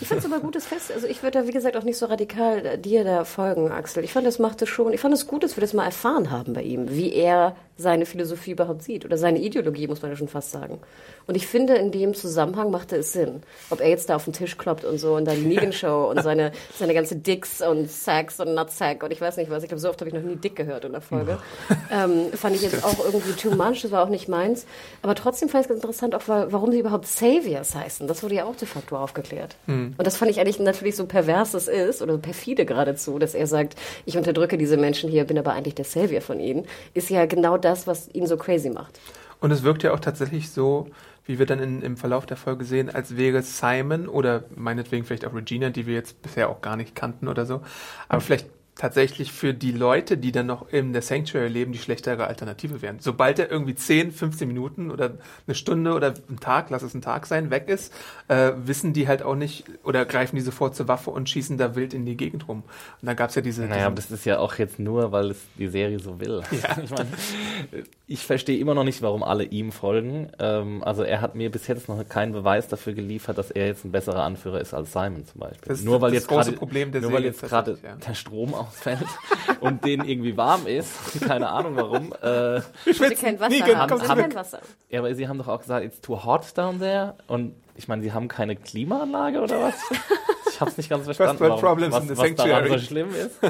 Ich 0.00 0.08
finde 0.08 0.26
es 0.26 0.32
aber 0.32 0.40
gutes 0.40 0.66
Fest. 0.66 0.92
Also 0.92 1.06
ich 1.06 1.22
würde 1.22 1.40
da, 1.40 1.46
wie 1.46 1.52
gesagt, 1.52 1.76
auch 1.76 1.82
nicht 1.82 1.98
so 1.98 2.06
radikal 2.06 2.64
äh, 2.64 2.78
dir 2.78 3.04
da 3.04 3.24
folgen, 3.24 3.70
Axel. 3.70 4.04
Ich 4.04 4.12
fand, 4.12 4.26
das 4.26 4.38
machte 4.38 4.66
schon. 4.66 4.92
Ich 4.92 5.00
fand 5.00 5.14
es 5.14 5.26
gut, 5.26 5.42
dass 5.42 5.56
wir 5.56 5.60
das 5.60 5.72
mal 5.72 5.84
erfahren 5.84 6.30
haben 6.30 6.52
bei 6.54 6.62
ihm, 6.62 6.90
wie 6.90 7.12
er 7.12 7.56
seine 7.76 8.06
Philosophie 8.06 8.52
überhaupt 8.52 8.82
sieht. 8.82 9.04
Oder 9.04 9.16
seine 9.18 9.38
Ideologie, 9.38 9.88
muss 9.88 10.02
man 10.02 10.10
ja 10.10 10.16
schon 10.16 10.28
fast 10.28 10.52
sagen. 10.52 10.78
Und 11.26 11.36
ich 11.36 11.46
finde, 11.46 11.74
in 11.74 11.90
dem 11.90 12.14
Zusammenhang 12.14 12.70
machte 12.70 12.96
es 12.96 13.12
Sinn. 13.12 13.42
Ob 13.70 13.80
er 13.80 13.88
jetzt 13.88 14.08
da 14.10 14.16
auf 14.16 14.24
den 14.24 14.32
Tisch 14.32 14.56
kloppt 14.56 14.84
und 14.84 14.98
so 14.98 15.16
und 15.16 15.24
dann 15.24 15.36
die 15.36 15.46
Negan-Show 15.46 16.10
und 16.10 16.22
seine, 16.22 16.52
seine 16.78 16.94
ganze 16.94 17.16
Dicks 17.16 17.60
und 17.60 17.90
Sex 17.90 18.40
und 18.40 18.54
Nutsack 18.54 19.02
und 19.02 19.10
ich 19.10 19.20
weiß 19.20 19.36
nicht 19.38 19.50
was. 19.50 19.62
Ich 19.62 19.68
glaube, 19.68 19.80
so 19.80 19.88
oft 19.88 20.00
habe 20.00 20.08
ich 20.08 20.14
noch 20.14 20.22
nie 20.22 20.36
Dick 20.36 20.54
gehört 20.56 20.84
in 20.84 20.92
der 20.92 21.00
Folge. 21.00 21.38
ähm, 21.90 22.32
fand 22.32 22.56
ich 22.56 22.62
jetzt 22.62 22.84
auch 22.84 23.04
irgendwie 23.04 23.32
too 23.32 23.50
much. 23.50 23.82
Das 23.82 23.90
war 23.90 24.04
auch 24.04 24.08
nicht 24.08 24.28
meins. 24.28 24.66
Aber 25.02 25.14
trotzdem 25.24 25.48
fand 25.48 25.64
ich 25.64 25.64
es 25.64 25.68
ganz 25.68 25.82
interessant, 25.82 26.14
auch 26.14 26.28
warum 26.28 26.70
sie 26.70 26.80
überhaupt 26.80 27.06
Saviors 27.06 27.74
heißen. 27.74 28.06
Das 28.06 28.22
wurde 28.22 28.34
ja 28.34 28.44
auch 28.44 28.56
de 28.56 28.68
facto 28.68 28.96
aufgeklärt. 28.96 29.56
Hm. 29.66 29.94
Und 29.96 30.06
das 30.06 30.18
fand 30.18 30.30
ich 30.30 30.38
eigentlich 30.38 30.58
natürlich 30.58 30.96
so 30.96 31.06
pervers 31.06 31.54
es 31.54 31.66
ist 31.66 32.02
oder 32.02 32.18
perfide 32.18 32.66
geradezu, 32.66 33.18
dass 33.18 33.34
er 33.34 33.46
sagt, 33.46 33.74
ich 34.04 34.18
unterdrücke 34.18 34.58
diese 34.58 34.76
Menschen 34.76 35.10
hier, 35.10 35.24
bin 35.24 35.38
aber 35.38 35.54
eigentlich 35.54 35.74
der 35.74 35.86
Savior 35.86 36.20
von 36.20 36.40
ihnen, 36.40 36.66
ist 36.92 37.08
ja 37.08 37.24
genau 37.24 37.56
das, 37.56 37.86
was 37.86 38.08
ihn 38.12 38.26
so 38.26 38.36
crazy 38.36 38.68
macht. 38.68 39.00
Und 39.40 39.50
es 39.50 39.62
wirkt 39.62 39.82
ja 39.82 39.94
auch 39.94 40.00
tatsächlich 40.00 40.50
so, 40.50 40.88
wie 41.24 41.38
wir 41.38 41.46
dann 41.46 41.58
in, 41.58 41.80
im 41.80 41.96
Verlauf 41.96 42.26
der 42.26 42.36
Folge 42.36 42.66
sehen, 42.66 42.94
als 42.94 43.16
wäre 43.16 43.40
Simon 43.40 44.08
oder 44.08 44.44
meinetwegen 44.54 45.06
vielleicht 45.06 45.24
auch 45.24 45.34
Regina, 45.34 45.70
die 45.70 45.86
wir 45.86 45.94
jetzt 45.94 46.20
bisher 46.20 46.50
auch 46.50 46.60
gar 46.60 46.76
nicht 46.76 46.94
kannten 46.94 47.28
oder 47.28 47.46
so, 47.46 47.62
aber 48.08 48.20
vielleicht 48.20 48.46
tatsächlich 48.76 49.30
für 49.30 49.54
die 49.54 49.70
Leute, 49.70 50.16
die 50.16 50.32
dann 50.32 50.46
noch 50.46 50.68
in 50.68 50.92
der 50.92 51.02
Sanctuary 51.02 51.48
leben, 51.48 51.72
die 51.72 51.78
schlechtere 51.78 52.26
Alternative 52.26 52.82
wären. 52.82 52.98
Sobald 52.98 53.38
er 53.38 53.50
irgendwie 53.50 53.74
10, 53.74 54.10
15 54.10 54.48
Minuten 54.48 54.90
oder 54.90 55.12
eine 55.46 55.54
Stunde 55.54 55.94
oder 55.94 56.14
ein 56.28 56.40
Tag, 56.40 56.70
lass 56.70 56.82
es 56.82 56.92
ein 56.94 57.00
Tag 57.00 57.26
sein, 57.26 57.50
weg 57.50 57.68
ist, 57.68 57.92
äh, 58.26 58.52
wissen 58.56 58.92
die 58.92 59.06
halt 59.06 59.22
auch 59.22 59.36
nicht 59.36 59.64
oder 59.84 60.04
greifen 60.04 60.36
die 60.36 60.42
sofort 60.42 60.74
zur 60.74 60.88
Waffe 60.88 61.10
und 61.10 61.28
schießen 61.28 61.56
da 61.56 61.76
wild 61.76 61.94
in 61.94 62.04
die 62.04 62.16
Gegend 62.16 62.48
rum. 62.48 62.64
Und 63.00 63.06
dann 63.06 63.14
gab 63.14 63.30
es 63.30 63.36
ja 63.36 63.42
diese... 63.42 63.64
Naja, 63.64 63.86
aber 63.86 63.94
das 63.94 64.10
ist 64.10 64.24
ja 64.24 64.38
auch 64.38 64.56
jetzt 64.56 64.80
nur, 64.80 65.12
weil 65.12 65.30
es 65.30 65.38
die 65.56 65.68
Serie 65.68 66.00
so 66.00 66.20
will. 66.20 66.42
Ja. 66.50 66.76
Ich 66.84 66.90
meine, 66.90 67.08
ich 68.06 68.26
verstehe 68.26 68.58
immer 68.58 68.74
noch 68.74 68.84
nicht, 68.84 69.00
warum 69.00 69.22
alle 69.22 69.44
ihm 69.44 69.72
folgen. 69.72 70.30
Ähm, 70.38 70.82
also 70.84 71.02
er 71.02 71.20
hat 71.20 71.34
mir 71.34 71.50
bis 71.50 71.66
jetzt 71.66 71.88
noch 71.88 72.06
keinen 72.06 72.32
Beweis 72.32 72.68
dafür 72.68 72.92
geliefert, 72.92 73.38
dass 73.38 73.50
er 73.50 73.66
jetzt 73.66 73.84
ein 73.84 73.92
besserer 73.92 74.22
Anführer 74.22 74.60
ist 74.60 74.74
als 74.74 74.92
Simon 74.92 75.24
zum 75.24 75.40
Beispiel. 75.40 75.68
Das 75.68 75.82
nur 75.82 76.00
weil 76.00 76.10
das 76.10 76.20
jetzt 76.20 76.28
große 76.28 76.50
grade, 76.50 76.56
Problem 76.56 76.92
der 76.92 77.00
nur 77.00 77.12
weil 77.12 77.24
jetzt 77.24 77.42
gerade 77.42 77.78
ja. 77.82 77.96
der 77.96 78.14
Strom 78.14 78.54
ausfällt 78.66 79.06
und 79.60 79.84
denen 79.84 80.08
irgendwie 80.08 80.36
warm 80.36 80.66
ist, 80.66 81.20
keine 81.26 81.48
Ahnung 81.48 81.76
warum. 81.76 82.12
Äh, 82.22 82.58
ich 82.86 83.00
will 83.00 83.14
kein 83.14 83.38
Wasser 83.40 83.50
nie, 83.50 83.62
haben. 83.62 83.90
haben, 83.90 84.20
kein 84.20 84.34
Wasser. 84.34 84.60
Ja, 84.90 85.00
aber 85.00 85.14
sie 85.14 85.28
haben 85.28 85.38
doch 85.38 85.48
auch 85.48 85.60
gesagt, 85.60 85.84
it's 85.84 86.00
too 86.00 86.24
hot 86.24 86.56
down 86.56 86.78
there 86.78 87.14
und 87.26 87.54
ich 87.76 87.88
meine, 87.88 88.02
sie 88.02 88.12
haben 88.12 88.28
keine 88.28 88.56
Klimaanlage 88.56 89.40
oder 89.40 89.60
was? 89.60 89.74
Ich 90.50 90.60
habe 90.60 90.70
es 90.70 90.76
nicht 90.76 90.88
ganz 90.88 91.04
verstanden, 91.04 91.40
warum, 91.40 91.80
was, 91.90 92.16
was 92.16 92.34
daran 92.36 92.68
so 92.68 92.78
schlimm 92.78 93.08
ist. 93.08 93.40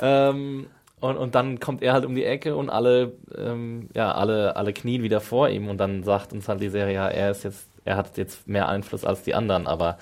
ähm, 0.00 0.68
und, 1.00 1.16
und 1.16 1.34
dann 1.34 1.60
kommt 1.60 1.82
er 1.82 1.92
halt 1.92 2.04
um 2.04 2.14
die 2.14 2.24
Ecke 2.24 2.56
und 2.56 2.70
alle, 2.70 3.12
ähm, 3.36 3.88
ja, 3.94 4.12
alle, 4.12 4.56
alle 4.56 4.72
knien 4.72 5.02
wieder 5.02 5.20
vor 5.20 5.48
ihm 5.48 5.68
und 5.68 5.78
dann 5.78 6.02
sagt 6.02 6.32
uns 6.32 6.48
halt 6.48 6.60
die 6.60 6.68
Serie, 6.68 6.94
ja, 6.94 7.08
er 7.08 7.30
ist 7.30 7.44
jetzt, 7.44 7.68
er 7.84 7.96
hat 7.96 8.16
jetzt 8.16 8.48
mehr 8.48 8.68
Einfluss 8.68 9.04
als 9.04 9.22
die 9.22 9.34
anderen, 9.34 9.66
aber 9.66 9.98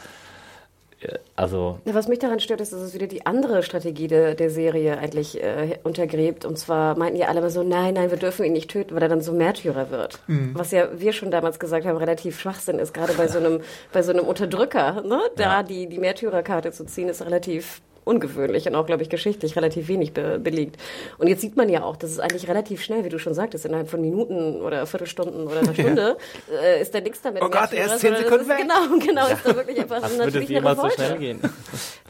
also. 1.35 1.79
Ja, 1.85 1.95
was 1.95 2.09
mich 2.09 2.19
daran 2.19 2.41
stört, 2.41 2.61
ist, 2.61 2.73
dass 2.73 2.81
es 2.81 2.95
wieder 2.95 3.07
die 3.07 3.27
andere 3.27 3.63
Strategie 3.63 4.09
de, 4.09 4.35
der 4.35 4.51
Serie 4.51 4.99
eigentlich 4.99 5.43
äh, 5.43 5.79
untergräbt. 5.83 6.45
Und 6.45 6.59
zwar 6.59 6.97
meinten 6.97 7.19
ja 7.19 7.29
alle 7.29 7.41
immer 7.41 7.51
so, 7.51 7.63
nein, 7.63 7.95
nein, 7.95 8.11
wir 8.11 8.19
dürfen 8.19 8.45
ihn 8.45 8.53
nicht 8.53 8.71
töten, 8.71 8.95
weil 8.95 9.03
er 9.03 9.09
dann 9.09 9.21
so 9.21 9.33
Märtyrer 9.33 9.91
wird. 9.91 10.21
Mhm. 10.27 10.53
Was 10.55 10.71
ja 10.71 10.89
wir 10.99 11.13
schon 11.13 11.31
damals 11.31 11.59
gesagt 11.59 11.87
haben, 11.87 11.99
relativ 11.99 12.41
Schwachsinn 12.41 12.79
ist, 12.79 12.95
gerade 12.95 13.13
bei 13.13 13.29
so 13.29 13.39
einem, 13.39 13.61
bei 13.93 14.03
so 14.03 14.13
einem 14.13 14.25
Unterdrücker, 14.25 15.03
ne? 15.03 15.21
Da 15.37 15.43
ja. 15.43 15.63
die, 15.63 15.87
die 15.87 15.99
Märtyrerkarte 15.99 16.73
zu 16.73 16.87
ziehen, 16.87 17.09
ist 17.09 17.25
relativ 17.25 17.83
ungewöhnlich 18.07 18.67
und 18.69 18.77
auch, 18.77 18.87
glaube 18.87 19.03
ich, 19.03 19.11
geschichtlich 19.11 19.57
relativ 19.57 19.89
wenig 19.89 20.13
be 20.13 20.39
belegt. 20.39 20.77
Und 21.19 21.27
jetzt 21.27 21.41
sieht 21.41 21.57
man 21.57 21.69
ja 21.69 21.83
auch, 21.83 21.97
dass 21.97 22.11
es 22.11 22.21
eigentlich 22.21 22.49
relativ 22.49 22.83
schnell, 22.83 23.05
wie 23.05 23.09
du 23.09 23.19
schon 23.19 23.35
sagtest, 23.35 23.67
innerhalb 23.67 23.91
von 23.91 24.01
Minuten 24.01 24.63
oder 24.63 24.87
Viertelstunden 24.87 25.47
oder 25.49 25.59
einer 25.59 25.75
Stunde 25.75 26.17
ja. 26.49 26.59
äh, 26.59 26.81
ist 26.81 26.95
da 26.95 27.01
nichts 27.01 27.21
damit. 27.21 27.43
Oh 27.43 27.51
Gott, 27.51 27.73
erst 27.73 27.99
zehn 27.99 28.15
Sekunden 28.17 28.49
weg. 28.49 28.59
Genau, 28.59 28.99
genau, 29.07 29.27
ist 29.27 29.45
da 29.45 29.57
wirklich 29.57 29.81
einfach 29.81 30.01
das 30.01 30.17
natürlich 30.17 30.49
würde 30.49 30.55
jemals 30.55 30.81
so 30.81 30.91
schnell 30.91 31.19
gehen. 31.19 31.41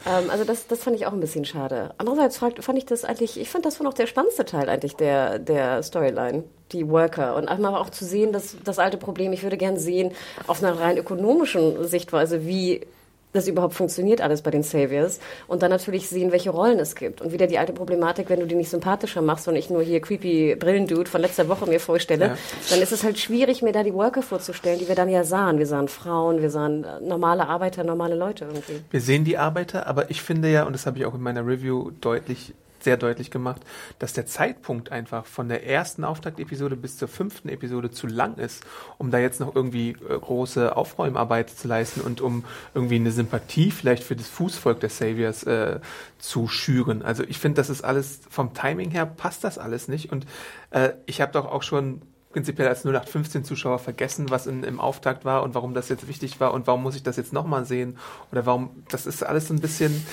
Ähm, 0.05 0.29
also 0.29 0.43
das, 0.43 0.67
das 0.67 0.83
fand 0.83 0.95
ich 0.95 1.07
auch 1.07 1.11
ein 1.11 1.19
bisschen 1.19 1.43
schade. 1.43 1.93
Andererseits 1.97 2.37
fand 2.37 2.77
ich 2.77 2.85
das 2.85 3.03
eigentlich, 3.03 3.39
ich 3.39 3.49
fand 3.49 3.65
das 3.65 3.79
war 3.79 3.83
noch 3.83 3.95
der 3.95 4.05
spannendste 4.05 4.45
Teil 4.45 4.69
eigentlich 4.69 4.95
der, 4.95 5.39
der 5.39 5.81
Storyline 5.81 6.43
die 6.71 6.87
Worker 6.89 7.35
und 7.35 7.47
einmal 7.47 7.75
auch 7.75 7.89
zu 7.89 8.05
sehen, 8.05 8.31
dass 8.31 8.57
das 8.63 8.79
alte 8.79 8.97
Problem, 8.97 9.33
ich 9.33 9.43
würde 9.43 9.57
gern 9.57 9.77
sehen, 9.77 10.11
auf 10.45 10.63
einer 10.63 10.79
rein 10.79 10.97
ökonomischen 10.97 11.87
Sichtweise, 11.87 12.45
wie 12.45 12.85
das 13.33 13.47
überhaupt 13.47 13.73
funktioniert 13.73 14.21
alles 14.21 14.41
bei 14.41 14.51
den 14.51 14.63
Saviors 14.63 15.19
und 15.47 15.61
dann 15.61 15.69
natürlich 15.69 16.07
sehen, 16.07 16.31
welche 16.31 16.49
Rollen 16.49 16.79
es 16.79 16.95
gibt 16.95 17.21
und 17.21 17.31
wieder 17.31 17.47
die 17.47 17.57
alte 17.57 17.73
Problematik, 17.73 18.29
wenn 18.29 18.39
du 18.39 18.47
die 18.47 18.55
nicht 18.55 18.69
sympathischer 18.69 19.21
machst 19.21 19.47
und 19.47 19.55
ich 19.55 19.69
nur 19.69 19.81
hier 19.81 20.01
creepy 20.01 20.55
Brillendude 20.55 21.09
von 21.09 21.21
letzter 21.21 21.47
Woche 21.47 21.65
mir 21.67 21.79
vorstelle, 21.79 22.25
ja. 22.25 22.37
dann 22.69 22.81
ist 22.81 22.91
es 22.91 23.03
halt 23.03 23.19
schwierig, 23.19 23.61
mir 23.61 23.73
da 23.73 23.83
die 23.83 23.93
Worker 23.93 24.21
vorzustellen, 24.21 24.79
die 24.79 24.87
wir 24.87 24.95
dann 24.95 25.09
ja 25.09 25.23
sahen. 25.23 25.59
Wir 25.59 25.67
sahen 25.67 25.87
Frauen, 25.87 26.41
wir 26.41 26.49
sahen 26.49 26.83
äh, 26.83 27.01
normale 27.01 27.47
Arbeiter, 27.47 27.83
normale 27.83 28.15
Leute 28.15 28.45
irgendwie. 28.45 28.81
Wir 28.89 29.01
sehen 29.01 29.23
die 29.23 29.37
Arbeiter, 29.37 29.87
aber 29.87 30.09
ich 30.09 30.21
finde 30.21 30.49
ja, 30.49 30.63
und 30.63 30.73
das 30.73 30.85
habe 30.85 30.97
ich 30.97 31.05
auch 31.05 31.13
in 31.13 31.21
meiner 31.21 31.45
Review 31.45 31.91
deutlich 32.01 32.53
sehr 32.87 32.95
deutlich 32.95 33.31
gemacht, 33.31 33.63
dass 33.99 34.13
der 34.13 34.25
Zeitpunkt 34.25 34.93
einfach 34.93 35.25
von 35.25 35.49
der 35.49 35.67
ersten 35.67 36.05
Auftaktepisode 36.05 36.77
bis 36.77 36.95
zur 36.95 37.09
fünften 37.09 37.49
Episode 37.49 37.91
zu 37.91 38.07
lang 38.07 38.37
ist, 38.37 38.65
um 38.97 39.11
da 39.11 39.19
jetzt 39.19 39.41
noch 39.41 39.53
irgendwie 39.53 39.89
äh, 39.89 40.17
große 40.17 40.73
Aufräumarbeit 40.73 41.49
zu 41.49 41.67
leisten 41.67 41.99
und 41.99 42.21
um 42.21 42.45
irgendwie 42.73 42.95
eine 42.95 43.11
Sympathie 43.11 43.71
vielleicht 43.71 44.03
für 44.03 44.15
das 44.15 44.29
Fußvolk 44.29 44.79
der 44.79 44.89
Saviors 44.89 45.43
äh, 45.43 45.81
zu 46.17 46.47
schüren. 46.47 47.01
Also 47.01 47.25
ich 47.25 47.39
finde, 47.39 47.57
das 47.57 47.69
ist 47.69 47.83
alles 47.83 48.21
vom 48.29 48.53
Timing 48.53 48.91
her 48.91 49.05
passt 49.05 49.43
das 49.43 49.57
alles 49.57 49.89
nicht 49.89 50.09
und 50.13 50.25
äh, 50.71 50.91
ich 51.07 51.19
habe 51.19 51.33
doch 51.33 51.45
auch 51.45 51.63
schon 51.63 52.01
prinzipiell 52.31 52.69
als 52.69 52.85
0815 52.85 53.43
Zuschauer 53.43 53.79
vergessen, 53.79 54.29
was 54.29 54.47
in, 54.47 54.63
im 54.63 54.79
Auftakt 54.79 55.25
war 55.25 55.43
und 55.43 55.55
warum 55.55 55.73
das 55.73 55.89
jetzt 55.89 56.07
wichtig 56.07 56.39
war 56.39 56.53
und 56.53 56.67
warum 56.67 56.83
muss 56.83 56.95
ich 56.95 57.03
das 57.03 57.17
jetzt 57.17 57.33
nochmal 57.33 57.65
sehen 57.65 57.97
oder 58.31 58.45
warum, 58.45 58.69
das 58.87 59.05
ist 59.05 59.23
alles 59.23 59.49
so 59.49 59.53
ein 59.53 59.59
bisschen, 59.59 60.05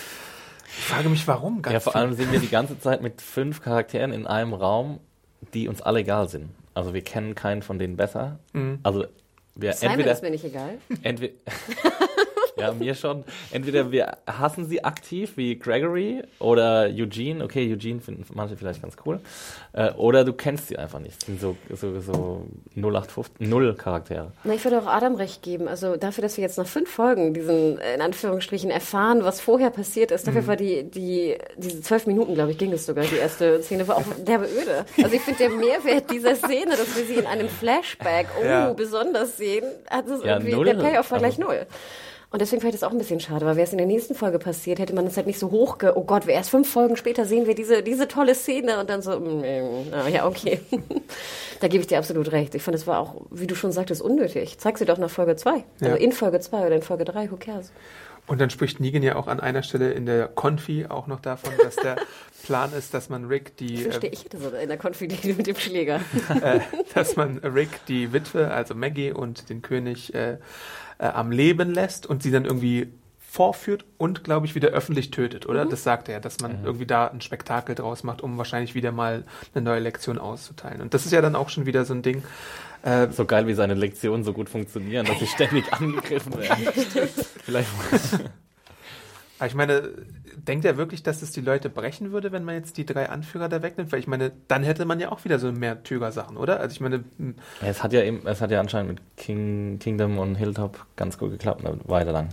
ich 0.78 0.84
frage 0.84 1.08
mich, 1.08 1.26
warum 1.28 1.62
ganz 1.62 1.72
Ja, 1.72 1.80
vor 1.80 1.92
viel. 1.92 2.00
allem 2.00 2.14
sind 2.14 2.32
wir 2.32 2.40
die 2.40 2.48
ganze 2.48 2.78
Zeit 2.78 3.02
mit 3.02 3.20
fünf 3.22 3.62
Charakteren 3.62 4.12
in 4.12 4.26
einem 4.26 4.52
Raum, 4.54 5.00
die 5.54 5.68
uns 5.68 5.80
alle 5.82 6.00
egal 6.00 6.28
sind. 6.28 6.50
Also 6.74 6.94
wir 6.94 7.02
kennen 7.02 7.34
keinen 7.34 7.62
von 7.62 7.78
denen 7.78 7.96
besser. 7.96 8.38
Mhm. 8.52 8.80
Also 8.82 9.06
wir 9.54 9.72
Simon 9.72 9.92
entweder, 9.94 10.12
ist 10.12 10.22
mir 10.22 10.30
nicht 10.30 10.44
egal. 10.44 10.78
Entweder, 11.02 11.34
Ja, 12.56 12.72
mir 12.72 12.94
schon. 12.94 13.24
Entweder 13.50 13.90
wir 13.90 14.16
hassen 14.26 14.66
sie 14.66 14.84
aktiv, 14.84 15.36
wie 15.36 15.58
Gregory 15.58 16.22
oder 16.38 16.88
Eugene. 16.90 17.42
Okay, 17.42 17.72
Eugene 17.72 18.00
finden 18.00 18.24
manche 18.34 18.56
vielleicht 18.56 18.82
ganz 18.82 18.96
cool. 19.04 19.20
Äh, 19.72 19.90
oder 19.92 20.24
du 20.24 20.32
kennst 20.32 20.68
sie 20.68 20.78
einfach 20.78 21.00
nicht. 21.00 21.16
Das 21.16 21.26
sind 21.26 21.40
so, 21.40 21.56
so, 21.70 22.00
so 22.00 22.46
0815, 22.76 23.48
null 23.48 23.74
Charaktere. 23.74 24.32
Na, 24.44 24.54
ich 24.54 24.64
würde 24.64 24.78
auch 24.78 24.86
Adam 24.86 25.16
recht 25.16 25.42
geben. 25.42 25.66
Also 25.66 25.96
dafür, 25.96 26.22
dass 26.22 26.36
wir 26.36 26.42
jetzt 26.42 26.58
nach 26.58 26.66
fünf 26.66 26.90
Folgen 26.90 27.34
diesen, 27.34 27.78
in 27.78 28.00
Anführungsstrichen, 28.00 28.70
erfahren, 28.70 29.24
was 29.24 29.40
vorher 29.40 29.70
passiert 29.70 30.12
ist, 30.12 30.26
dafür 30.26 30.42
mhm. 30.42 30.46
war 30.46 30.56
die, 30.56 30.84
die, 30.84 31.36
diese 31.56 31.82
zwölf 31.82 32.06
Minuten, 32.06 32.34
glaube 32.34 32.52
ich, 32.52 32.58
ging 32.58 32.72
es 32.72 32.86
sogar, 32.86 33.04
die 33.04 33.16
erste 33.16 33.62
Szene, 33.62 33.86
war 33.88 33.96
auch 33.96 34.04
derbe 34.26 34.46
öde. 34.46 34.84
Also 35.02 35.14
ich 35.14 35.22
finde, 35.22 35.38
der 35.38 35.50
Mehrwert 35.50 36.10
dieser 36.10 36.36
Szene, 36.36 36.70
dass 36.70 36.96
wir 36.96 37.04
sie 37.04 37.14
in 37.14 37.26
einem 37.26 37.48
Flashback, 37.48 38.28
oh, 38.40 38.44
ja. 38.44 38.72
besonders 38.72 39.36
sehen, 39.36 39.64
also 39.88 40.24
ja, 40.24 40.38
irgendwie, 40.38 40.64
der 40.64 40.74
Payoff 40.74 41.10
war 41.10 41.18
gleich 41.18 41.38
also, 41.38 41.42
null. 41.42 41.66
Und 42.34 42.40
deswegen 42.40 42.62
fand 42.62 42.74
ich 42.74 42.80
das 42.80 42.88
auch 42.88 42.90
ein 42.90 42.98
bisschen 42.98 43.20
schade, 43.20 43.46
weil 43.46 43.54
wäre 43.54 43.64
es 43.64 43.70
in 43.70 43.78
der 43.78 43.86
nächsten 43.86 44.16
Folge 44.16 44.40
passiert, 44.40 44.80
hätte 44.80 44.92
man 44.92 45.06
es 45.06 45.16
halt 45.16 45.28
nicht 45.28 45.38
so 45.38 45.52
hoch, 45.52 45.78
oh 45.94 46.02
Gott, 46.02 46.26
erst 46.26 46.50
fünf 46.50 46.68
Folgen 46.68 46.96
später 46.96 47.26
sehen 47.26 47.46
wir 47.46 47.54
diese, 47.54 47.84
diese 47.84 48.08
tolle 48.08 48.34
Szene 48.34 48.80
und 48.80 48.90
dann 48.90 49.02
so, 49.02 49.20
mm, 49.20 49.38
mm, 49.38 50.12
ja, 50.12 50.26
okay. 50.26 50.58
da 51.60 51.68
gebe 51.68 51.82
ich 51.82 51.86
dir 51.86 51.98
absolut 51.98 52.32
recht. 52.32 52.56
Ich 52.56 52.62
fand, 52.64 52.74
es 52.74 52.88
war 52.88 52.98
auch, 52.98 53.20
wie 53.30 53.46
du 53.46 53.54
schon 53.54 53.70
sagtest, 53.70 54.02
unnötig. 54.02 54.58
Zeig 54.58 54.78
sie 54.78 54.84
doch 54.84 54.98
nach 54.98 55.10
Folge 55.10 55.36
zwei. 55.36 55.62
Ja. 55.78 55.90
Also 55.90 55.96
in 55.98 56.10
Folge 56.10 56.40
zwei 56.40 56.66
oder 56.66 56.74
in 56.74 56.82
Folge 56.82 57.04
drei, 57.04 57.30
who 57.30 57.36
cares? 57.36 57.70
Und 58.26 58.40
dann 58.40 58.50
spricht 58.50 58.80
Negan 58.80 59.04
ja 59.04 59.14
auch 59.14 59.28
an 59.28 59.38
einer 59.38 59.62
Stelle 59.62 59.92
in 59.92 60.04
der 60.04 60.26
Konfi 60.26 60.86
auch 60.88 61.06
noch 61.06 61.20
davon, 61.20 61.52
dass 61.62 61.76
der 61.76 61.98
Plan 62.42 62.72
ist, 62.72 62.94
dass 62.94 63.10
man 63.10 63.26
Rick 63.26 63.56
die. 63.58 63.76
Verstehe 63.76 64.10
äh, 64.10 64.14
ich 64.14 64.24
das 64.24 64.40
in 64.60 64.68
der 64.68 64.78
Konfi 64.78 65.06
mit 65.36 65.46
dem 65.46 65.56
Schläger. 65.56 66.00
Äh, 66.42 66.58
dass 66.94 67.14
man 67.14 67.38
Rick 67.38 67.86
die 67.86 68.12
Witwe, 68.12 68.50
also 68.50 68.74
Maggie 68.74 69.12
und 69.12 69.50
den 69.50 69.62
König 69.62 70.14
äh, 70.14 70.38
äh, 70.98 71.06
am 71.06 71.30
Leben 71.30 71.72
lässt 71.72 72.06
und 72.06 72.22
sie 72.22 72.30
dann 72.30 72.44
irgendwie 72.44 72.88
vorführt 73.34 73.84
und, 73.98 74.22
glaube 74.22 74.46
ich, 74.46 74.54
wieder 74.54 74.68
öffentlich 74.68 75.10
tötet, 75.10 75.46
oder? 75.46 75.64
Mhm. 75.64 75.70
Das 75.70 75.82
sagt 75.82 76.08
er, 76.08 76.20
dass 76.20 76.40
man 76.40 76.60
mhm. 76.60 76.66
irgendwie 76.66 76.86
da 76.86 77.08
ein 77.08 77.20
Spektakel 77.20 77.74
draus 77.74 78.04
macht, 78.04 78.22
um 78.22 78.38
wahrscheinlich 78.38 78.76
wieder 78.76 78.92
mal 78.92 79.24
eine 79.54 79.64
neue 79.64 79.80
Lektion 79.80 80.18
auszuteilen. 80.18 80.80
Und 80.80 80.94
das 80.94 81.04
ist 81.04 81.10
ja 81.10 81.20
dann 81.20 81.34
auch 81.34 81.48
schon 81.48 81.66
wieder 81.66 81.84
so 81.84 81.94
ein 81.94 82.02
Ding. 82.02 82.22
Äh, 82.82 83.08
so 83.10 83.24
geil, 83.24 83.48
wie 83.48 83.54
seine 83.54 83.74
Lektionen 83.74 84.22
so 84.22 84.32
gut 84.32 84.48
funktionieren, 84.48 85.04
dass 85.06 85.18
sie 85.18 85.26
ständig 85.34 85.72
angegriffen 85.72 86.36
werden. 86.38 86.68
Vielleicht. 87.42 87.68
Aber 89.38 89.48
ich 89.48 89.54
meine, 89.54 89.90
denkt 90.36 90.64
er 90.64 90.76
wirklich, 90.76 91.02
dass 91.02 91.22
es 91.22 91.32
die 91.32 91.40
Leute 91.40 91.68
brechen 91.68 92.12
würde, 92.12 92.30
wenn 92.30 92.44
man 92.44 92.54
jetzt 92.54 92.76
die 92.76 92.86
drei 92.86 93.08
Anführer 93.08 93.48
da 93.48 93.62
wegnimmt? 93.62 93.90
Weil 93.90 93.98
ich 93.98 94.06
meine, 94.06 94.32
dann 94.46 94.62
hätte 94.62 94.84
man 94.84 95.00
ja 95.00 95.10
auch 95.10 95.24
wieder 95.24 95.38
so 95.38 95.50
mehr 95.50 95.82
Tyger-Sachen, 95.82 96.36
oder? 96.36 96.60
Also 96.60 96.74
ich 96.74 96.80
meine. 96.80 97.04
Hm. 97.18 97.34
Ja, 97.60 97.68
es 97.68 97.82
hat 97.82 97.92
ja 97.92 98.02
eben, 98.02 98.26
es 98.26 98.40
hat 98.40 98.50
ja 98.50 98.60
anscheinend 98.60 98.90
mit 98.90 99.00
King, 99.16 99.78
Kingdom 99.80 100.18
und 100.18 100.36
Hilltop 100.36 100.86
ganz 100.96 101.18
gut 101.18 101.32
geklappt, 101.32 101.64
eine 101.64 101.78
Weile 101.84 102.12
lang. 102.12 102.28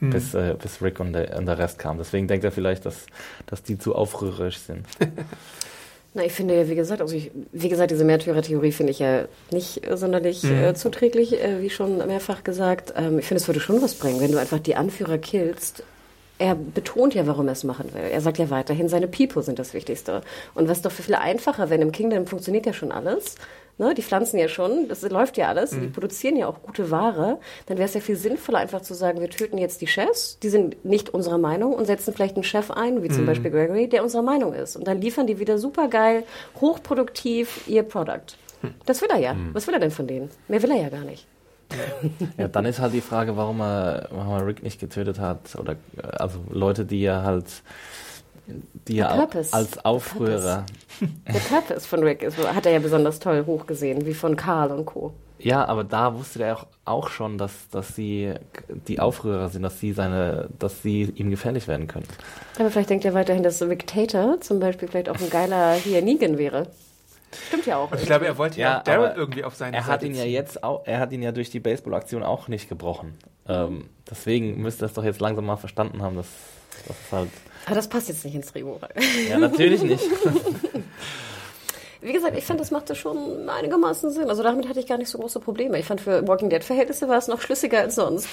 Hm. 0.00 0.10
Bis, 0.10 0.34
äh, 0.34 0.54
bis 0.60 0.82
Rick 0.82 1.00
und 1.00 1.14
der, 1.14 1.36
und 1.36 1.46
der 1.46 1.58
Rest 1.58 1.78
kam. 1.78 1.98
Deswegen 1.98 2.28
denkt 2.28 2.44
er 2.44 2.52
vielleicht, 2.52 2.86
dass, 2.86 3.06
dass 3.46 3.62
die 3.62 3.78
zu 3.78 3.94
aufrührerisch 3.94 4.58
sind. 4.58 4.86
Na, 6.14 6.24
ich 6.24 6.32
finde 6.32 6.56
ja, 6.56 6.68
wie 6.68 6.74
gesagt, 6.74 7.00
also 7.02 7.14
ich, 7.14 7.30
wie 7.52 7.68
gesagt, 7.68 7.90
diese 7.90 8.04
Märtyrer-Theorie 8.04 8.72
finde 8.72 8.92
ich 8.92 9.00
ja 9.00 9.24
nicht 9.50 9.82
sonderlich 9.94 10.44
mhm. 10.44 10.64
äh, 10.64 10.74
zuträglich, 10.74 11.42
äh, 11.42 11.60
wie 11.60 11.70
schon 11.70 11.98
mehrfach 12.06 12.44
gesagt. 12.44 12.94
Ähm, 12.96 13.18
ich 13.18 13.26
finde, 13.26 13.42
es 13.42 13.48
würde 13.48 13.60
schon 13.60 13.82
was 13.82 13.94
bringen, 13.94 14.20
wenn 14.20 14.32
du 14.32 14.38
einfach 14.38 14.60
die 14.60 14.76
Anführer 14.76 15.18
killst 15.18 15.82
er 16.38 16.54
betont 16.54 17.14
ja, 17.14 17.26
warum 17.26 17.48
er 17.48 17.52
es 17.52 17.64
machen 17.64 17.92
will. 17.94 18.02
Er 18.02 18.20
sagt 18.20 18.38
ja 18.38 18.50
weiterhin, 18.50 18.88
seine 18.88 19.08
People 19.08 19.42
sind 19.42 19.58
das 19.58 19.74
Wichtigste. 19.74 20.22
Und 20.54 20.68
was 20.68 20.82
doch 20.82 20.92
viel 20.92 21.14
einfacher, 21.14 21.70
wenn 21.70 21.82
im 21.82 21.92
Kingdom 21.92 22.26
funktioniert 22.26 22.66
ja 22.66 22.72
schon 22.72 22.92
alles. 22.92 23.36
Ne, 23.78 23.92
die 23.92 24.00
pflanzen 24.00 24.38
ja 24.38 24.48
schon, 24.48 24.88
das 24.88 25.02
läuft 25.02 25.36
ja 25.36 25.48
alles, 25.48 25.72
mhm. 25.72 25.80
die 25.82 25.86
produzieren 25.88 26.36
ja 26.36 26.46
auch 26.46 26.62
gute 26.62 26.90
Ware, 26.90 27.38
dann 27.66 27.76
wäre 27.76 27.86
es 27.86 27.92
ja 27.92 28.00
viel 28.00 28.16
sinnvoller, 28.16 28.56
einfach 28.56 28.80
zu 28.80 28.94
sagen, 28.94 29.20
wir 29.20 29.28
töten 29.28 29.58
jetzt 29.58 29.82
die 29.82 29.86
Chefs, 29.86 30.38
die 30.38 30.48
sind 30.48 30.82
nicht 30.86 31.10
unserer 31.10 31.36
Meinung 31.36 31.74
und 31.74 31.84
setzen 31.84 32.14
vielleicht 32.14 32.36
einen 32.36 32.42
Chef 32.42 32.70
ein, 32.70 33.02
wie 33.02 33.10
zum 33.10 33.24
mhm. 33.24 33.26
Beispiel 33.26 33.50
Gregory, 33.50 33.86
der 33.86 34.02
unserer 34.02 34.22
Meinung 34.22 34.54
ist. 34.54 34.76
Und 34.76 34.86
dann 34.86 35.02
liefern 35.02 35.26
die 35.26 35.38
wieder 35.38 35.58
super 35.58 35.88
geil, 35.88 36.22
hochproduktiv 36.58 37.68
ihr 37.68 37.82
Produkt. 37.82 38.38
Mhm. 38.62 38.72
Das 38.86 39.02
will 39.02 39.10
er 39.10 39.18
ja. 39.18 39.34
Mhm. 39.34 39.50
Was 39.52 39.66
will 39.66 39.74
er 39.74 39.80
denn 39.80 39.90
von 39.90 40.06
denen? 40.06 40.30
Mehr 40.48 40.62
will 40.62 40.70
er 40.70 40.80
ja 40.80 40.88
gar 40.88 41.04
nicht. 41.04 41.26
Ja, 42.38 42.48
dann 42.48 42.64
ist 42.64 42.78
halt 42.78 42.92
die 42.92 43.00
Frage, 43.00 43.36
warum 43.36 43.60
er, 43.60 44.08
warum 44.10 44.34
er 44.34 44.46
Rick 44.46 44.62
nicht 44.62 44.78
getötet 44.80 45.18
hat. 45.18 45.56
Oder 45.56 45.76
also 46.18 46.38
Leute, 46.50 46.84
die 46.84 47.04
er 47.04 47.22
halt 47.22 47.62
die 48.88 48.98
er 48.98 49.28
als 49.50 49.84
Aufrührer. 49.84 50.64
Der 51.00 51.40
Purpose 51.40 51.86
von 51.86 52.02
Rick 52.02 52.22
ist, 52.22 52.38
hat 52.38 52.66
er 52.66 52.72
ja 52.72 52.78
besonders 52.78 53.18
toll 53.18 53.44
hochgesehen, 53.46 54.06
wie 54.06 54.14
von 54.14 54.36
Karl 54.36 54.70
und 54.70 54.86
Co. 54.86 55.12
Ja, 55.38 55.66
aber 55.66 55.84
da 55.84 56.14
wusste 56.14 56.42
er 56.42 56.56
auch, 56.56 56.66
auch 56.84 57.08
schon, 57.10 57.36
dass, 57.36 57.68
dass 57.70 57.94
sie 57.94 58.32
die 58.88 59.00
Aufrührer 59.00 59.48
sind, 59.50 59.62
dass 59.62 59.80
sie 59.80 59.92
seine, 59.92 60.48
dass 60.58 60.82
sie 60.82 61.02
ihm 61.14 61.30
gefährlich 61.30 61.68
werden 61.68 61.88
können. 61.88 62.06
Aber 62.58 62.70
vielleicht 62.70 62.88
denkt 62.88 63.04
er 63.04 63.12
weiterhin, 63.12 63.42
dass 63.42 63.60
Rick 63.60 63.86
Tater 63.86 64.40
zum 64.40 64.60
Beispiel 64.60 64.88
vielleicht 64.88 65.10
auch 65.10 65.20
ein 65.20 65.28
geiler 65.28 65.74
hier 65.74 66.00
Negan 66.00 66.38
wäre. 66.38 66.68
Stimmt 67.48 67.66
ja 67.66 67.76
auch. 67.76 67.90
Und 67.90 68.00
ich 68.00 68.06
glaube, 68.06 68.26
er 68.26 68.38
wollte 68.38 68.60
ja, 68.60 68.76
ja 68.76 68.82
Daryl 68.82 69.12
irgendwie 69.16 69.44
auf 69.44 69.54
seine 69.54 69.76
er 69.76 69.82
Seite 69.82 69.92
hat 69.92 70.02
ihn 70.02 70.14
ja 70.14 70.24
jetzt 70.24 70.62
auch, 70.62 70.86
er 70.86 71.00
hat 71.00 71.12
ihn 71.12 71.22
ja 71.22 71.32
durch 71.32 71.50
die 71.50 71.60
Baseball-Aktion 71.60 72.22
auch 72.22 72.48
nicht 72.48 72.68
gebrochen. 72.68 73.18
Ähm, 73.48 73.88
deswegen 74.08 74.60
müsste 74.60 74.84
er 74.84 74.86
es 74.86 74.94
doch 74.94 75.04
jetzt 75.04 75.20
langsam 75.20 75.46
mal 75.46 75.56
verstanden 75.56 76.02
haben, 76.02 76.16
dass, 76.16 76.28
dass 76.86 76.96
es 77.04 77.12
halt. 77.12 77.30
Aber 77.66 77.74
das 77.74 77.88
passt 77.88 78.08
jetzt 78.08 78.24
nicht 78.24 78.34
ins 78.34 78.52
Drehbuch. 78.52 78.80
Ja, 79.28 79.38
natürlich 79.38 79.82
nicht. 79.82 80.04
Wie 82.00 82.12
gesagt, 82.12 82.36
ich 82.38 82.44
fand, 82.44 82.60
das 82.60 82.70
machte 82.70 82.94
schon 82.94 83.48
einigermaßen 83.48 84.10
Sinn. 84.10 84.30
Also 84.30 84.44
damit 84.44 84.68
hatte 84.68 84.78
ich 84.78 84.86
gar 84.86 84.98
nicht 84.98 85.08
so 85.08 85.18
große 85.18 85.40
Probleme. 85.40 85.78
Ich 85.78 85.86
fand, 85.86 86.00
für 86.00 86.26
Walking 86.28 86.50
Dead-Verhältnisse 86.50 87.08
war 87.08 87.18
es 87.18 87.26
noch 87.26 87.40
schlüssiger 87.40 87.80
als 87.80 87.96
sonst. 87.96 88.28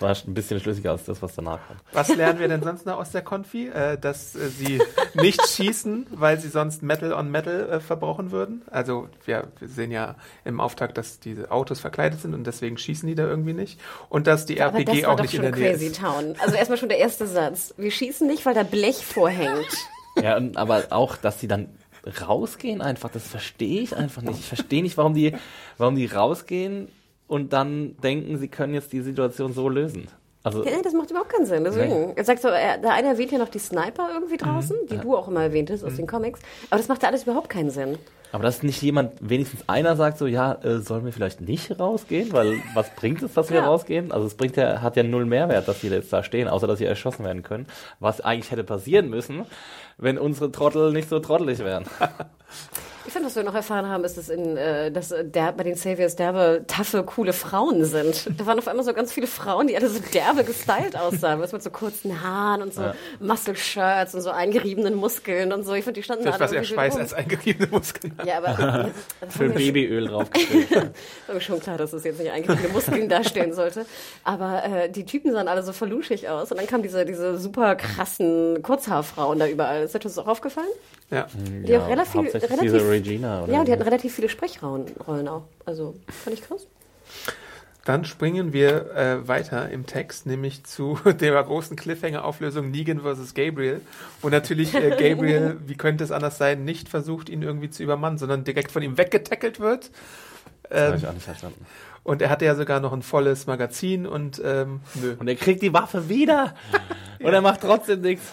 War 0.00 0.16
ein 0.26 0.34
bisschen 0.34 0.60
schlüssiger 0.60 0.92
als 0.92 1.04
das, 1.04 1.22
was 1.22 1.34
danach 1.34 1.58
kam. 1.66 1.76
Was 1.92 2.14
lernen 2.14 2.38
wir 2.38 2.48
denn 2.48 2.62
sonst 2.62 2.86
noch 2.86 2.98
aus 2.98 3.10
der 3.10 3.22
Konfi? 3.22 3.68
Äh, 3.68 3.98
dass 3.98 4.34
äh, 4.34 4.48
sie 4.48 4.80
nicht 5.14 5.46
schießen, 5.46 6.06
weil 6.10 6.38
sie 6.38 6.48
sonst 6.48 6.82
Metal 6.82 7.12
on 7.12 7.30
Metal 7.30 7.68
äh, 7.70 7.80
verbrauchen 7.80 8.30
würden. 8.30 8.62
Also 8.70 9.08
wir, 9.24 9.48
wir, 9.58 9.68
sehen 9.68 9.90
ja 9.90 10.16
im 10.44 10.60
Auftakt, 10.60 10.98
dass 10.98 11.20
diese 11.20 11.50
Autos 11.50 11.80
verkleidet 11.80 12.20
sind 12.20 12.34
und 12.34 12.46
deswegen 12.46 12.78
schießen 12.78 13.08
die 13.08 13.14
da 13.14 13.26
irgendwie 13.26 13.54
nicht. 13.54 13.80
Und 14.08 14.26
dass 14.26 14.46
die 14.46 14.60
Aber 14.60 14.78
RPG 14.78 15.06
auch 15.06 15.20
nicht 15.20 15.34
in 15.34 15.42
der 15.42 15.52
Nähe 15.52 15.72
ist. 15.72 16.00
Town. 16.00 16.34
Also 16.40 16.56
erstmal 16.56 16.78
schon 16.78 16.88
der 16.88 16.98
erste 16.98 17.26
Satz. 17.26 17.74
Wir 17.76 17.90
schießen 17.90 18.26
nicht, 18.26 18.44
weil 18.46 18.54
da 18.54 18.62
Blech 18.62 19.04
vorhängt. 19.04 19.68
Ja, 20.20 20.36
und, 20.36 20.56
aber 20.56 20.86
auch, 20.90 21.16
dass 21.16 21.40
sie 21.40 21.48
dann 21.48 21.68
rausgehen 22.26 22.80
einfach, 22.80 23.10
das 23.10 23.26
verstehe 23.26 23.82
ich 23.82 23.96
einfach 23.96 24.22
nicht. 24.22 24.38
Ich 24.38 24.46
verstehe 24.46 24.82
nicht, 24.82 24.96
warum 24.96 25.14
die, 25.14 25.34
warum 25.76 25.96
die 25.96 26.06
rausgehen 26.06 26.88
und 27.30 27.52
dann 27.52 27.96
denken, 28.02 28.36
sie 28.38 28.48
können 28.48 28.74
jetzt 28.74 28.92
die 28.92 29.00
Situation 29.02 29.52
so 29.52 29.68
lösen. 29.68 30.08
Also, 30.42 30.64
Ja, 30.64 30.80
das 30.82 30.94
macht 30.94 31.10
überhaupt 31.10 31.30
keinen 31.32 31.46
Sinn. 31.46 31.64
Deswegen. 31.64 32.14
Jetzt 32.16 32.26
sagst 32.26 32.44
du, 32.44 32.48
er, 32.48 32.78
der 32.78 32.92
eine 32.94 33.08
erwähnt 33.08 33.30
ja 33.30 33.38
noch 33.38 33.50
die 33.50 33.58
Sniper 33.58 34.08
irgendwie 34.14 34.36
draußen, 34.38 34.74
die 34.90 34.96
du 34.98 35.14
auch 35.16 35.28
immer 35.28 35.42
erwähntest 35.42 35.84
aus 35.84 35.94
den 35.96 36.06
Comics. 36.06 36.40
Aber 36.70 36.78
das 36.78 36.88
macht 36.88 37.02
ja 37.02 37.08
alles 37.10 37.22
überhaupt 37.24 37.50
keinen 37.50 37.68
Sinn. 37.70 37.98
aber 38.32 38.42
dass 38.44 38.62
nicht 38.62 38.80
jemand, 38.80 39.12
wenigstens 39.20 39.68
einer 39.68 39.96
sagt 39.96 40.16
so, 40.16 40.26
ja, 40.26 40.54
äh, 40.64 40.78
sollen 40.78 41.04
wir 41.04 41.12
vielleicht 41.12 41.42
nicht 41.42 41.78
rausgehen? 41.78 42.32
Weil 42.32 42.56
was 42.74 42.88
bringt 42.96 43.22
es, 43.22 43.34
dass 43.34 43.50
wir 43.50 43.58
Ja. 43.60 43.66
rausgehen? 43.66 44.12
Also 44.12 44.26
es 44.26 44.34
bringt 44.34 44.56
ja, 44.56 44.80
hat 44.80 44.96
ja 44.96 45.02
null 45.02 45.26
Mehrwert, 45.26 45.68
dass 45.68 45.80
die 45.80 45.88
jetzt 45.88 46.10
da 46.12 46.22
stehen, 46.22 46.48
außer 46.48 46.66
dass 46.66 46.78
sie 46.78 46.86
erschossen 46.86 47.24
werden 47.24 47.42
können. 47.42 47.66
Was 48.00 48.20
eigentlich 48.22 48.50
hätte 48.50 48.64
passieren 48.64 49.10
müssen, 49.10 49.44
wenn 49.98 50.16
unsere 50.18 50.50
Trottel 50.50 50.90
nicht 50.92 51.08
so 51.10 51.18
trottelig 51.20 51.58
wären. 51.58 51.84
Ich 53.06 53.12
finde, 53.12 53.28
was 53.28 53.36
wir 53.36 53.42
noch 53.42 53.54
erfahren 53.54 53.88
haben, 53.88 54.04
ist, 54.04 54.18
dass, 54.18 54.28
in, 54.28 54.56
äh, 54.56 54.90
dass 54.92 55.10
äh, 55.10 55.24
der, 55.24 55.52
bei 55.52 55.64
den 55.64 55.74
Saviors 55.74 56.16
derbe, 56.16 56.64
taffe, 56.66 57.02
coole 57.02 57.32
Frauen 57.32 57.84
sind. 57.84 58.28
Da 58.38 58.46
waren 58.46 58.58
auf 58.58 58.68
einmal 58.68 58.84
so 58.84 58.92
ganz 58.92 59.12
viele 59.12 59.26
Frauen, 59.26 59.68
die 59.68 59.76
alle 59.76 59.88
so 59.88 60.00
derbe 60.12 60.44
gestylt 60.44 60.96
aussahen. 60.96 61.40
Was 61.40 61.52
mit 61.52 61.62
so 61.62 61.70
kurzen 61.70 62.22
Haaren 62.22 62.62
und 62.62 62.74
so 62.74 62.82
Muscle-Shirts 63.20 64.14
und 64.14 64.20
so 64.20 64.30
eingeriebenen 64.30 64.94
Muskeln 64.94 65.52
und 65.52 65.64
so. 65.64 65.72
Ich 65.74 65.84
finde, 65.84 66.00
die 66.00 66.04
standen 66.04 66.24
Vielleicht 66.24 66.40
alle 66.40 66.50
was 66.50 66.56
eher 66.56 66.64
Schweiß 66.64 66.94
rum. 66.94 67.00
als 67.00 67.14
eingeriebene 67.14 67.68
Muskeln. 67.70 68.14
Ja, 68.26 68.38
aber 68.38 68.90
Für 69.28 69.48
Babyöl 69.48 70.08
draufgestellt. 70.08 70.70
war 71.26 71.34
mir 71.34 71.40
schon 71.40 71.60
klar, 71.60 71.78
dass 71.78 71.92
es 71.92 72.04
jetzt 72.04 72.20
nicht 72.20 72.30
eingeriebene 72.30 72.68
Muskeln 72.68 73.08
darstellen 73.08 73.54
sollte. 73.54 73.86
Aber 74.24 74.62
äh, 74.64 74.90
die 74.90 75.04
Typen 75.04 75.32
sahen 75.32 75.48
alle 75.48 75.62
so 75.62 75.72
verluschig 75.72 76.28
aus. 76.28 76.50
Und 76.50 76.58
dann 76.58 76.66
kamen 76.66 76.82
diese, 76.82 77.04
diese 77.06 77.38
super 77.38 77.76
krassen 77.76 78.62
Kurzhaarfrauen 78.62 79.38
da 79.38 79.46
überall. 79.46 79.84
Ist 79.84 79.94
dir 79.94 80.00
das 80.00 80.18
auch 80.18 80.26
aufgefallen? 80.26 80.68
Ja. 81.10 81.26
Die 81.34 81.76
auch 81.76 81.88
relativ, 81.88 82.34
relativ 82.34 82.89
Regina. 82.90 83.44
Oder 83.44 83.52
Ja, 83.52 83.64
die 83.64 83.68
wie? 83.68 83.72
hatten 83.72 83.82
relativ 83.82 84.14
viele 84.14 84.28
Sprechrollen 84.28 84.86
Rollen 85.06 85.28
auch. 85.28 85.44
Also, 85.64 85.94
fand 86.24 86.34
ich 86.38 86.42
krass. 86.42 86.66
Dann 87.86 88.04
springen 88.04 88.52
wir 88.52 88.94
äh, 88.94 89.26
weiter 89.26 89.70
im 89.70 89.86
Text, 89.86 90.26
nämlich 90.26 90.64
zu 90.64 90.98
der 91.20 91.42
großen 91.42 91.76
Cliffhanger-Auflösung 91.76 92.70
Negan 92.70 93.00
vs. 93.00 93.32
Gabriel, 93.34 93.80
wo 94.20 94.28
natürlich 94.28 94.74
äh, 94.74 94.90
Gabriel, 94.90 95.56
wie 95.66 95.76
könnte 95.76 96.04
es 96.04 96.10
anders 96.12 96.36
sein, 96.36 96.64
nicht 96.64 96.88
versucht, 96.90 97.28
ihn 97.30 97.42
irgendwie 97.42 97.70
zu 97.70 97.82
übermannen, 97.82 98.18
sondern 98.18 98.44
direkt 98.44 98.70
von 98.70 98.82
ihm 98.82 98.98
weggetackelt 98.98 99.60
wird. 99.60 99.90
Das 100.68 100.80
habe 100.82 100.92
Ähm, 100.92 100.98
ich 100.98 101.06
auch 101.08 101.14
nicht 101.14 101.24
verstanden. 101.24 101.66
und 102.04 102.20
er 102.22 102.28
hatte 102.28 102.44
ja 102.44 102.54
sogar 102.54 102.80
noch 102.80 102.92
ein 102.92 103.02
volles 103.02 103.46
Magazin 103.46 104.06
und 104.06 104.40
ähm, 104.44 104.80
nö. 105.00 105.16
Und 105.18 105.26
er 105.28 105.34
kriegt 105.36 105.62
die 105.62 105.72
Waffe 105.72 106.08
wieder. 106.08 106.54
Und 107.22 107.32
er 107.34 107.40
macht 107.42 107.60
trotzdem 107.62 108.00
nichts. 108.02 108.32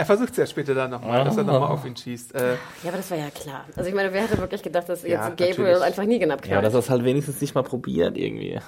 Er 0.00 0.06
versucht 0.06 0.30
es 0.30 0.36
ja 0.38 0.46
später 0.46 0.74
dann 0.74 0.90
nochmal, 0.90 1.24
dass 1.24 1.36
er 1.36 1.44
nochmal 1.44 1.68
auf 1.70 1.84
ihn 1.84 1.94
schießt. 1.94 2.34
Äh, 2.34 2.52
Ja, 2.52 2.88
aber 2.88 2.96
das 2.96 3.10
war 3.10 3.18
ja 3.18 3.28
klar. 3.30 3.66
Also 3.76 3.86
ich 3.90 3.94
meine, 3.94 4.10
wer 4.14 4.22
hätte 4.22 4.38
wirklich 4.38 4.62
gedacht, 4.62 4.88
dass 4.88 5.02
Ja, 5.02 5.08
jetzt 5.28 5.36
Gabriel 5.36 5.56
natürlich. 5.74 5.82
einfach 5.82 6.04
Negan 6.04 6.28
Ja, 6.30 6.34
abknallt? 6.36 6.64
dass 6.64 6.72
er 6.72 6.78
es 6.80 6.88
halt 6.88 7.04
wenigstens 7.04 7.40
nicht 7.40 7.54
mal 7.54 7.62
probiert 7.62 8.16
irgendwie. 8.16 8.58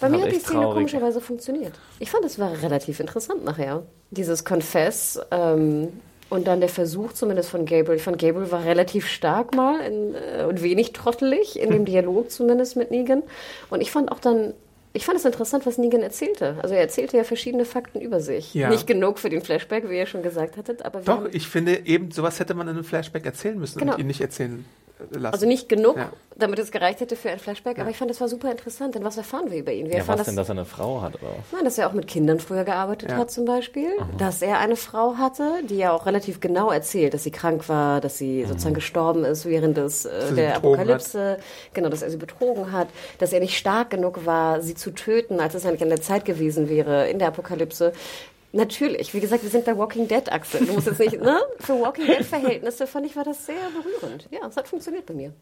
Bei 0.00 0.08
mir 0.08 0.22
hat 0.22 0.30
die 0.32 0.38
Szene 0.38 0.60
traurig. 0.60 0.74
komischerweise 0.74 1.20
funktioniert. 1.20 1.74
Ich 1.98 2.10
fand, 2.10 2.24
es 2.24 2.38
war 2.38 2.52
relativ 2.62 3.00
interessant 3.00 3.44
nachher. 3.44 3.82
Dieses 4.10 4.44
Confess 4.44 5.20
ähm, 5.32 5.88
und 6.30 6.46
dann 6.46 6.60
der 6.60 6.68
Versuch 6.68 7.12
zumindest 7.12 7.50
von 7.50 7.66
Gabriel. 7.66 7.96
Ich 7.96 8.02
fand, 8.04 8.18
Gabriel 8.18 8.50
war 8.52 8.64
relativ 8.64 9.08
stark 9.08 9.54
mal 9.54 9.80
in, 9.80 10.14
äh, 10.14 10.44
und 10.44 10.62
wenig 10.62 10.92
trottelig, 10.92 11.58
in 11.58 11.70
dem 11.70 11.84
Dialog 11.84 12.30
zumindest 12.30 12.76
mit 12.76 12.90
Negan. 12.92 13.24
Und 13.68 13.80
ich 13.80 13.90
fand 13.90 14.10
auch 14.10 14.20
dann, 14.20 14.54
ich 14.92 15.04
fand 15.04 15.18
es 15.18 15.24
interessant, 15.24 15.66
was 15.66 15.78
Negan 15.78 16.02
erzählte. 16.02 16.56
Also 16.62 16.74
er 16.74 16.80
erzählte 16.80 17.16
ja 17.16 17.24
verschiedene 17.24 17.64
Fakten 17.64 18.00
über 18.00 18.20
sich. 18.20 18.54
Ja. 18.54 18.70
Nicht 18.70 18.86
genug 18.86 19.18
für 19.18 19.28
den 19.30 19.40
Flashback, 19.42 19.88
wie 19.88 19.96
ihr 19.96 20.06
schon 20.06 20.22
gesagt 20.22 20.56
hattet, 20.56 20.84
aber 20.84 21.00
doch, 21.00 21.26
ich 21.32 21.46
finde 21.48 21.86
eben, 21.86 22.10
sowas 22.10 22.40
hätte 22.40 22.54
man 22.54 22.66
in 22.68 22.74
einem 22.74 22.84
Flashback 22.84 23.24
erzählen 23.24 23.58
müssen 23.58 23.78
Genau. 23.78 23.94
und 23.94 24.00
ihn 24.00 24.06
nicht 24.08 24.20
erzählen 24.20 24.64
lassen. 25.10 25.26
also 25.34 25.46
nicht 25.46 25.68
genug, 25.68 25.96
Ja. 25.96 26.10
damit 26.36 26.58
es 26.58 26.70
gereicht 26.70 27.00
hätte 27.00 27.16
für 27.16 27.30
ein 27.30 27.38
Flashback, 27.38 27.78
aber 27.78 27.90
ich 27.90 27.96
fand, 27.96 28.10
das 28.10 28.20
war 28.20 28.28
super 28.28 28.50
interessant, 28.50 28.94
denn 28.94 29.04
was 29.04 29.16
erfahren 29.16 29.50
wir 29.50 29.58
über 29.58 29.72
ihn? 29.72 29.86
Wir 29.86 29.92
Ja, 29.92 29.98
erfahren, 29.98 30.18
was 30.18 30.26
dass 30.26 30.34
denn, 30.34 30.36
dass 30.36 30.48
er 30.48 30.52
eine 30.52 30.64
Frau 30.64 31.00
hat? 31.02 31.14
Oder? 31.22 31.34
Nein, 31.52 31.64
dass 31.64 31.78
er 31.78 31.88
auch 31.88 31.92
mit 31.92 32.06
Kindern 32.06 32.40
früher 32.40 32.64
gearbeitet 32.64 33.10
Ja. 33.10 33.16
hat 33.16 33.30
zum 33.30 33.44
Beispiel. 33.44 33.88
Dass 34.18 34.42
er 34.42 34.58
eine 34.58 34.76
Frau 34.76 35.16
hatte, 35.16 35.50
die 35.68 35.76
ja 35.78 35.92
auch 35.92 36.06
relativ 36.06 36.40
genau 36.40 36.70
erzählt, 36.70 37.14
dass 37.14 37.24
sie 37.24 37.30
krank 37.30 37.68
war, 37.68 38.00
dass 38.00 38.18
sie 38.18 38.44
sozusagen 38.44 38.74
gestorben 38.74 39.24
ist 39.24 39.46
während 39.46 39.76
des, 39.76 40.04
äh, 40.04 40.34
der 40.34 40.56
Apokalypse. 40.56 41.38
Genau, 41.74 41.88
dass 41.88 42.02
er 42.02 42.10
sie 42.10 42.16
betrogen 42.16 42.72
hat. 42.72 42.88
Dass 43.18 43.32
er 43.32 43.40
nicht 43.40 43.56
stark 43.56 43.90
genug 43.90 44.26
war, 44.26 44.60
sie 44.60 44.74
zu 44.74 44.90
töten, 44.92 45.40
als 45.40 45.54
es 45.54 45.64
eigentlich 45.66 45.82
an 45.82 45.88
der 45.90 46.00
Zeit 46.02 46.24
gewesen 46.24 46.68
wäre 46.68 47.08
in 47.08 47.18
der 47.18 47.28
Apokalypse. 47.28 47.92
Natürlich, 48.52 49.14
wie 49.14 49.20
gesagt, 49.20 49.42
wir 49.44 49.50
sind 49.50 49.64
bei 49.64 49.76
Walking 49.76 50.08
Dead, 50.08 50.30
Axel. 50.32 50.66
Du 50.66 50.72
musst 50.72 50.86
jetzt 50.88 50.98
nicht, 50.98 51.20
ne? 51.20 51.38
Für 51.60 51.74
Walking 51.80 52.06
Dead-Verhältnisse 52.06 52.86
fand 52.86 53.06
ich, 53.06 53.14
war 53.14 53.22
das 53.24 53.46
sehr 53.46 53.54
berührend. 53.72 54.28
Ja, 54.32 54.46
es 54.48 54.56
hat 54.56 54.66
funktioniert 54.66 55.06
bei 55.06 55.14
mir. 55.14 55.32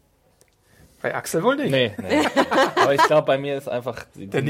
Bei 1.01 1.15
Axel 1.15 1.41
wohl 1.41 1.55
nicht. 1.55 1.71
Nee, 1.71 1.93
nee. 1.97 2.21
Aber 2.75 2.93
ich 2.93 3.01
glaube, 3.03 3.25
bei 3.25 3.37
mir 3.37 3.57
ist 3.57 3.67
einfach 3.69 4.03
die, 4.15 4.27
Der 4.27 4.41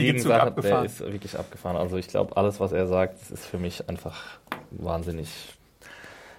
abgefahren. 0.43 0.81
Der 0.83 0.85
ist 0.91 0.99
wirklich 0.99 1.37
abgefahren. 1.37 1.77
Also 1.77 1.95
ich 1.97 2.07
glaube, 2.07 2.35
alles, 2.35 2.59
was 2.59 2.71
er 2.71 2.87
sagt, 2.87 3.19
ist 3.31 3.45
für 3.45 3.59
mich 3.59 3.87
einfach 3.87 4.39
wahnsinnig 4.71 5.29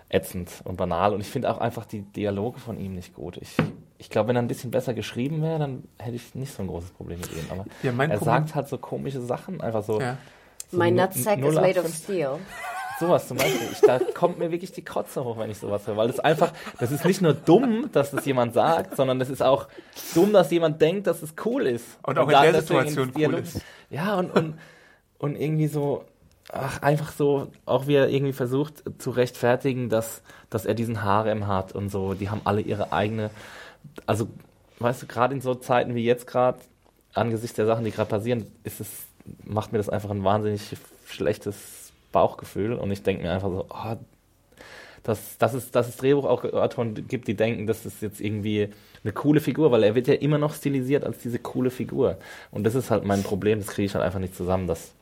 ätzend 0.08 0.50
und 0.64 0.76
banal. 0.76 1.14
Und 1.14 1.20
ich 1.20 1.28
finde 1.28 1.50
auch 1.50 1.58
einfach 1.58 1.86
die 1.86 2.02
Dialoge 2.02 2.58
von 2.58 2.78
ihm 2.78 2.94
nicht 2.96 3.14
gut. 3.14 3.36
Ich, 3.40 3.54
ich 3.98 4.10
glaube, 4.10 4.28
wenn 4.28 4.36
er 4.36 4.42
ein 4.42 4.48
bisschen 4.48 4.72
besser 4.72 4.92
geschrieben 4.94 5.42
wäre, 5.42 5.60
dann 5.60 5.84
hätte 5.98 6.16
ich 6.16 6.34
nicht 6.34 6.52
so 6.52 6.62
ein 6.62 6.66
großes 6.66 6.90
Problem 6.90 7.20
mit 7.20 7.30
ihm. 7.32 7.46
Aber 7.50 7.64
Ja, 7.84 7.92
er 7.92 8.18
Problem- 8.18 8.18
sagt 8.24 8.54
halt 8.56 8.68
so 8.68 8.78
komische 8.78 9.20
Sachen, 9.20 9.60
einfach 9.60 9.84
so. 9.84 10.00
Ja. 10.00 10.18
So 10.70 10.76
My 10.78 10.90
nu- 10.90 11.02
nutsack 11.02 11.38
is 11.38 11.54
made 11.54 11.78
of 11.78 11.86
0815. 11.86 11.92
steel. 11.92 12.38
Sowas 12.98 13.28
zum 13.28 13.38
Beispiel. 13.38 13.68
Ich, 13.72 13.80
da 13.80 13.98
kommt 13.98 14.38
mir 14.38 14.50
wirklich 14.50 14.72
die 14.72 14.84
Kotze 14.84 15.24
hoch, 15.24 15.38
wenn 15.38 15.50
ich 15.50 15.58
sowas 15.58 15.86
höre. 15.86 15.96
Weil 15.96 16.08
das 16.08 16.20
einfach, 16.20 16.52
das 16.78 16.92
ist 16.92 17.04
nicht 17.06 17.22
nur 17.22 17.32
dumm, 17.32 17.88
dass 17.92 18.10
das 18.10 18.26
jemand 18.26 18.52
sagt, 18.52 18.94
sondern 18.94 19.18
das 19.18 19.30
ist 19.30 19.42
auch 19.42 19.68
dumm, 20.14 20.34
dass 20.34 20.50
jemand 20.50 20.82
denkt, 20.82 21.06
dass 21.06 21.22
es 21.22 21.32
cool 21.46 21.66
ist. 21.66 21.86
Und 22.02 22.18
auch 22.18 22.26
in 22.26 22.32
da 22.32 22.42
der 22.42 22.60
Situation 22.60 23.10
cool 23.16 23.34
ist. 23.34 23.62
Ja, 23.88 24.16
und, 24.18 24.30
und, 24.32 24.58
und 25.18 25.36
irgendwie 25.40 25.68
so, 25.68 26.04
ach, 26.52 26.82
einfach 26.82 27.12
so, 27.12 27.46
auch 27.64 27.86
wie 27.86 27.94
er 27.94 28.10
irgendwie 28.10 28.34
versucht 28.34 28.82
zu 28.98 29.10
rechtfertigen, 29.10 29.88
dass, 29.88 30.22
dass 30.50 30.66
er 30.66 30.74
diesen 30.74 31.02
Harem 31.02 31.46
hat 31.46 31.72
und 31.74 31.88
so. 31.88 32.12
Die 32.12 32.28
haben 32.28 32.42
alle 32.44 32.60
ihre 32.60 32.92
eigene, 32.92 33.30
also, 34.06 34.28
weißt 34.78 35.02
du, 35.02 35.06
gerade 35.06 35.34
in 35.34 35.40
so 35.40 35.54
Zeiten 35.54 35.94
wie 35.94 36.04
jetzt 36.04 36.26
gerade, 36.26 36.58
angesichts 37.14 37.56
der 37.56 37.64
Sachen, 37.66 37.84
die 37.84 37.90
gerade 37.92 38.10
passieren, 38.10 38.46
ist 38.62 38.80
es, 38.80 38.88
macht 39.44 39.72
mir 39.72 39.78
das 39.78 39.88
einfach 39.88 40.10
ein 40.10 40.24
wahnsinnig 40.24 40.62
schlechtes 41.06 41.92
Bauchgefühl 42.12 42.74
und 42.74 42.90
ich 42.90 43.02
denke 43.02 43.22
mir 43.22 43.32
einfach 43.32 43.50
so, 43.50 43.66
oh, 43.68 43.96
dass, 45.02 45.38
dass, 45.38 45.54
es, 45.54 45.70
dass 45.70 45.88
es 45.88 45.96
Drehbuchautoren 45.96 47.06
gibt, 47.08 47.28
die 47.28 47.34
denken, 47.34 47.66
das 47.66 47.86
ist 47.86 48.02
jetzt 48.02 48.20
irgendwie 48.20 48.68
eine 49.02 49.12
coole 49.12 49.40
Figur, 49.40 49.72
weil 49.72 49.82
er 49.82 49.94
wird 49.94 50.08
ja 50.08 50.14
immer 50.14 50.38
noch 50.38 50.54
stilisiert 50.54 51.04
als 51.04 51.18
diese 51.18 51.38
coole 51.38 51.70
Figur. 51.70 52.18
Und 52.50 52.64
das 52.64 52.74
ist 52.74 52.90
halt 52.90 53.04
mein 53.04 53.22
Problem, 53.22 53.58
das 53.58 53.68
kriege 53.68 53.86
ich 53.86 53.94
halt 53.94 54.04
einfach 54.04 54.18
nicht 54.18 54.34
zusammen, 54.34 54.66
dass, 54.66 54.92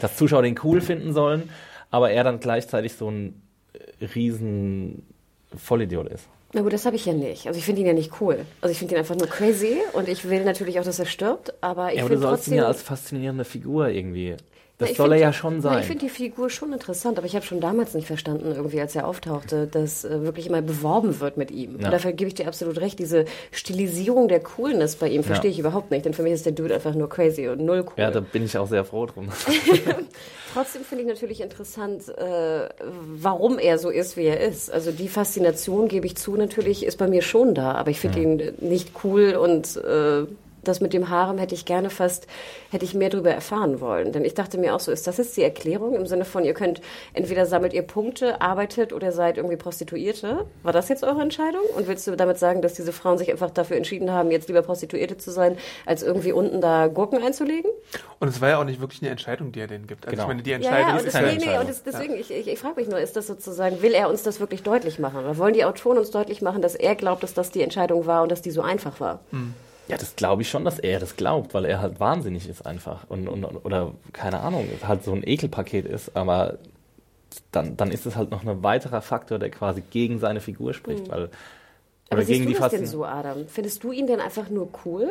dass 0.00 0.16
Zuschauer 0.16 0.42
den 0.42 0.58
cool 0.62 0.80
finden 0.80 1.12
sollen, 1.12 1.50
aber 1.90 2.10
er 2.10 2.24
dann 2.24 2.40
gleichzeitig 2.40 2.94
so 2.94 3.10
ein 3.10 3.42
äh, 3.72 4.04
riesen 4.06 5.04
Vollidiot 5.56 6.08
ist. 6.08 6.28
Na 6.54 6.62
gut, 6.62 6.72
das 6.72 6.86
habe 6.86 6.94
ich 6.94 7.04
ja 7.04 7.12
nicht. 7.12 7.48
Also 7.48 7.58
ich 7.58 7.64
finde 7.64 7.80
ihn 7.80 7.88
ja 7.88 7.92
nicht 7.92 8.20
cool. 8.20 8.46
Also 8.60 8.70
ich 8.70 8.78
finde 8.78 8.94
ihn 8.94 8.98
einfach 8.98 9.16
nur 9.16 9.26
crazy 9.26 9.78
und 9.92 10.08
ich 10.08 10.28
will 10.28 10.44
natürlich 10.44 10.78
auch, 10.78 10.84
dass 10.84 11.00
er 11.00 11.06
stirbt, 11.06 11.52
aber 11.60 11.90
ich 11.90 11.96
ja, 11.98 12.04
aber 12.04 12.10
du 12.10 12.14
finde 12.14 12.28
sollst 12.28 12.46
ihn 12.46 12.52
trotzdem... 12.52 12.58
ja 12.58 12.66
als 12.66 12.82
faszinierende 12.82 13.44
Figur 13.44 13.88
irgendwie. 13.88 14.36
Das 14.88 14.96
soll 14.96 15.08
find- 15.10 15.20
er 15.20 15.26
ja 15.28 15.32
schon 15.32 15.54
Na, 15.56 15.60
sein. 15.62 15.80
ich 15.80 15.86
finde 15.86 16.00
die 16.06 16.10
Figur 16.10 16.50
schon 16.50 16.72
interessant, 16.72 17.18
aber 17.18 17.26
ich 17.26 17.34
habe 17.36 17.44
schon 17.44 17.60
damals 17.60 17.94
nicht 17.94 18.06
verstanden, 18.06 18.52
irgendwie 18.54 18.80
als 18.80 18.94
er 18.96 19.06
auftauchte, 19.06 19.66
dass 19.66 20.04
äh, 20.04 20.22
wirklich 20.22 20.46
immer 20.46 20.62
beworben 20.62 21.20
wird 21.20 21.36
mit 21.36 21.50
ihm. 21.50 21.78
Ja. 21.80 21.86
Und 21.86 21.92
dafür 21.92 22.12
gebe 22.12 22.28
ich 22.28 22.34
dir 22.34 22.46
absolut 22.48 22.78
recht. 22.80 22.98
Diese 22.98 23.24
Stilisierung 23.52 24.28
der 24.28 24.40
Coolness 24.40 24.96
bei 24.96 25.08
ihm 25.08 25.24
verstehe 25.24 25.50
ich 25.50 25.58
überhaupt 25.58 25.90
nicht, 25.90 26.04
denn 26.04 26.14
für 26.14 26.22
mich 26.22 26.32
ist 26.32 26.46
der 26.46 26.52
Dude 26.52 26.74
einfach 26.74 26.94
nur 26.94 27.08
crazy 27.08 27.48
und 27.48 27.60
null 27.60 27.80
cool. 27.86 27.92
ja, 27.96 28.10
da 28.10 28.20
bin 28.20 28.44
ich 28.44 28.56
auch 28.58 28.66
sehr 28.68 28.84
froh 28.84 29.06
drum. 29.06 29.28
Trotzdem 30.52 30.82
finde 30.84 31.02
ich 31.02 31.08
natürlich 31.08 31.40
interessant, 31.40 32.08
äh, 32.16 32.68
warum 33.16 33.58
er 33.58 33.78
so 33.78 33.90
ist, 33.90 34.16
wie 34.16 34.24
er 34.26 34.40
ist. 34.40 34.70
Also 34.72 34.92
die 34.92 35.08
Faszination, 35.08 35.88
gebe 35.88 36.06
ich 36.06 36.16
zu, 36.16 36.36
natürlich 36.36 36.84
ist 36.86 36.96
bei 36.96 37.08
mir 37.08 37.22
schon 37.22 37.54
da, 37.54 37.72
aber 37.72 37.90
ich 37.90 37.98
finde 37.98 38.20
ihn 38.20 38.52
nicht 38.60 38.90
cool 39.02 39.34
und 39.34 39.76
äh, 39.78 40.26
das 40.68 40.80
mit 40.80 40.92
dem 40.92 41.08
Harem 41.10 41.38
hätte 41.38 41.54
ich 41.54 41.64
gerne 41.64 41.90
fast, 41.90 42.26
hätte 42.70 42.84
ich 42.84 42.94
mehr 42.94 43.10
darüber 43.10 43.30
erfahren 43.30 43.80
wollen. 43.80 44.12
Denn 44.12 44.24
ich 44.24 44.34
dachte 44.34 44.58
mir 44.58 44.74
auch 44.74 44.80
so, 44.80 44.90
ist 44.92 45.06
das 45.06 45.18
jetzt 45.18 45.36
die 45.36 45.42
Erklärung 45.42 45.94
im 45.94 46.06
Sinne 46.06 46.24
von, 46.24 46.44
ihr 46.44 46.54
könnt, 46.54 46.80
entweder 47.12 47.46
sammelt 47.46 47.72
ihr 47.72 47.82
Punkte, 47.82 48.40
arbeitet 48.40 48.92
oder 48.92 49.12
seid 49.12 49.36
irgendwie 49.36 49.56
Prostituierte? 49.56 50.46
War 50.62 50.72
das 50.72 50.88
jetzt 50.88 51.04
eure 51.04 51.22
Entscheidung? 51.22 51.62
Und 51.76 51.86
willst 51.88 52.06
du 52.06 52.16
damit 52.16 52.38
sagen, 52.38 52.62
dass 52.62 52.74
diese 52.74 52.92
Frauen 52.92 53.18
sich 53.18 53.30
einfach 53.30 53.50
dafür 53.50 53.76
entschieden 53.76 54.10
haben, 54.10 54.30
jetzt 54.30 54.48
lieber 54.48 54.62
Prostituierte 54.62 55.16
zu 55.18 55.30
sein, 55.30 55.56
als 55.86 56.02
irgendwie 56.02 56.32
unten 56.32 56.60
da 56.60 56.86
Gurken 56.88 57.22
einzulegen? 57.22 57.70
Und 58.20 58.28
es 58.28 58.40
war 58.40 58.48
ja 58.50 58.58
auch 58.60 58.64
nicht 58.64 58.80
wirklich 58.80 59.02
eine 59.02 59.10
Entscheidung, 59.10 59.52
die 59.52 59.60
er 59.60 59.66
denen 59.66 59.86
gibt. 59.86 60.06
Also 60.06 60.12
Genau. 60.14 60.24
ich 60.24 60.28
meine, 60.28 60.42
die 60.42 60.50
Ja, 60.50 60.56
Entscheidung 60.56 60.88
ja, 60.88 60.94
ist 60.96 61.00
und 61.02 61.06
das, 61.06 61.12
keine 61.14 61.26
nee, 61.26 61.32
nee, 61.32 61.36
Entscheidung. 61.44 61.60
und 61.60 61.68
das, 61.70 61.82
deswegen, 61.82 62.14
ich, 62.14 62.30
ich, 62.30 62.48
ich 62.48 62.58
frage 62.58 62.76
mich 62.80 62.88
nur, 62.88 62.98
ist 62.98 63.16
das 63.16 63.26
sozusagen, 63.26 63.82
will 63.82 63.92
er 63.94 64.08
uns 64.08 64.22
das 64.22 64.40
wirklich 64.40 64.62
deutlich 64.62 64.98
machen? 64.98 65.20
Oder 65.20 65.36
wollen 65.38 65.54
die 65.54 65.64
Autoren 65.64 65.98
uns 65.98 66.10
deutlich 66.10 66.40
machen, 66.42 66.62
dass 66.62 66.74
er 66.74 66.94
glaubt, 66.94 67.22
dass 67.22 67.34
das 67.34 67.50
die 67.50 67.62
Entscheidung 67.62 68.06
war 68.06 68.22
und 68.22 68.32
dass 68.32 68.42
die 68.42 68.50
so 68.50 68.62
einfach 68.62 69.00
war? 69.00 69.20
Ja, 69.88 69.96
das 69.98 70.16
glaube 70.16 70.42
ich 70.42 70.48
schon, 70.48 70.64
dass 70.64 70.78
er 70.78 70.98
das 70.98 71.16
glaubt, 71.16 71.52
weil 71.52 71.64
er 71.66 71.80
halt 71.80 72.00
wahnsinnig 72.00 72.48
ist 72.48 72.64
einfach. 72.64 73.04
Und, 73.08 73.28
und, 73.28 73.44
oder, 73.44 73.92
keine 74.12 74.40
Ahnung, 74.40 74.66
halt 74.86 75.04
so 75.04 75.12
ein 75.12 75.22
Ekelpaket 75.26 75.84
ist, 75.84 76.16
aber 76.16 76.58
dann, 77.52 77.76
dann 77.76 77.90
ist 77.90 78.06
es 78.06 78.16
halt 78.16 78.30
noch 78.30 78.44
ein 78.44 78.62
weiterer 78.62 79.02
Faktor, 79.02 79.38
der 79.38 79.50
quasi 79.50 79.82
gegen 79.90 80.18
seine 80.18 80.40
Figur 80.40 80.72
spricht. 80.74 81.08
Weil, 81.10 81.24
Mhm. 81.24 81.28
Aber 82.10 82.18
oder 82.18 82.26
siehst 82.26 82.38
gegen 82.38 82.44
du 82.44 82.52
die 82.54 82.60
das 82.60 82.70
denn 82.70 82.86
so, 82.86 83.04
Adam? 83.04 83.46
Findest 83.48 83.82
du 83.82 83.92
ihn 83.92 84.06
denn 84.06 84.20
einfach 84.20 84.48
nur 84.50 84.68
cool? 84.84 85.08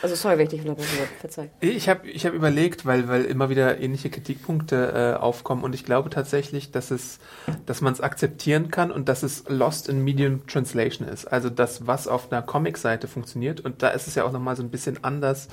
Also 0.00 0.14
sorry, 0.14 0.38
wenn 0.38 0.44
ich 0.44 0.50
dich 0.50 0.60
unterbrochen 0.60 0.98
habe. 0.98 1.08
Verzeih. 1.18 1.50
Ich 1.60 1.88
habe 1.88 2.08
ich 2.08 2.24
hab 2.24 2.32
überlegt, 2.32 2.86
weil, 2.86 3.08
weil 3.08 3.24
immer 3.24 3.50
wieder 3.50 3.80
ähnliche 3.80 4.10
Kritikpunkte 4.10 5.14
äh, 5.16 5.20
aufkommen 5.20 5.64
und 5.64 5.74
ich 5.74 5.84
glaube 5.84 6.08
tatsächlich, 6.08 6.70
dass 6.70 6.90
es, 6.92 7.18
dass 7.66 7.80
man 7.80 7.92
es 7.92 8.00
akzeptieren 8.00 8.70
kann 8.70 8.92
und 8.92 9.08
dass 9.08 9.24
es 9.24 9.44
lost 9.48 9.88
in 9.88 10.04
medium 10.04 10.46
translation 10.46 11.08
ist. 11.08 11.26
Also 11.26 11.50
das, 11.50 11.86
was 11.86 12.06
auf 12.06 12.30
einer 12.30 12.42
Comic-Seite 12.42 13.08
funktioniert 13.08 13.60
und 13.60 13.82
da 13.82 13.88
ist 13.88 14.06
es 14.06 14.14
ja 14.14 14.24
auch 14.24 14.32
nochmal 14.32 14.54
so 14.54 14.62
ein 14.62 14.70
bisschen 14.70 15.02
anders. 15.02 15.48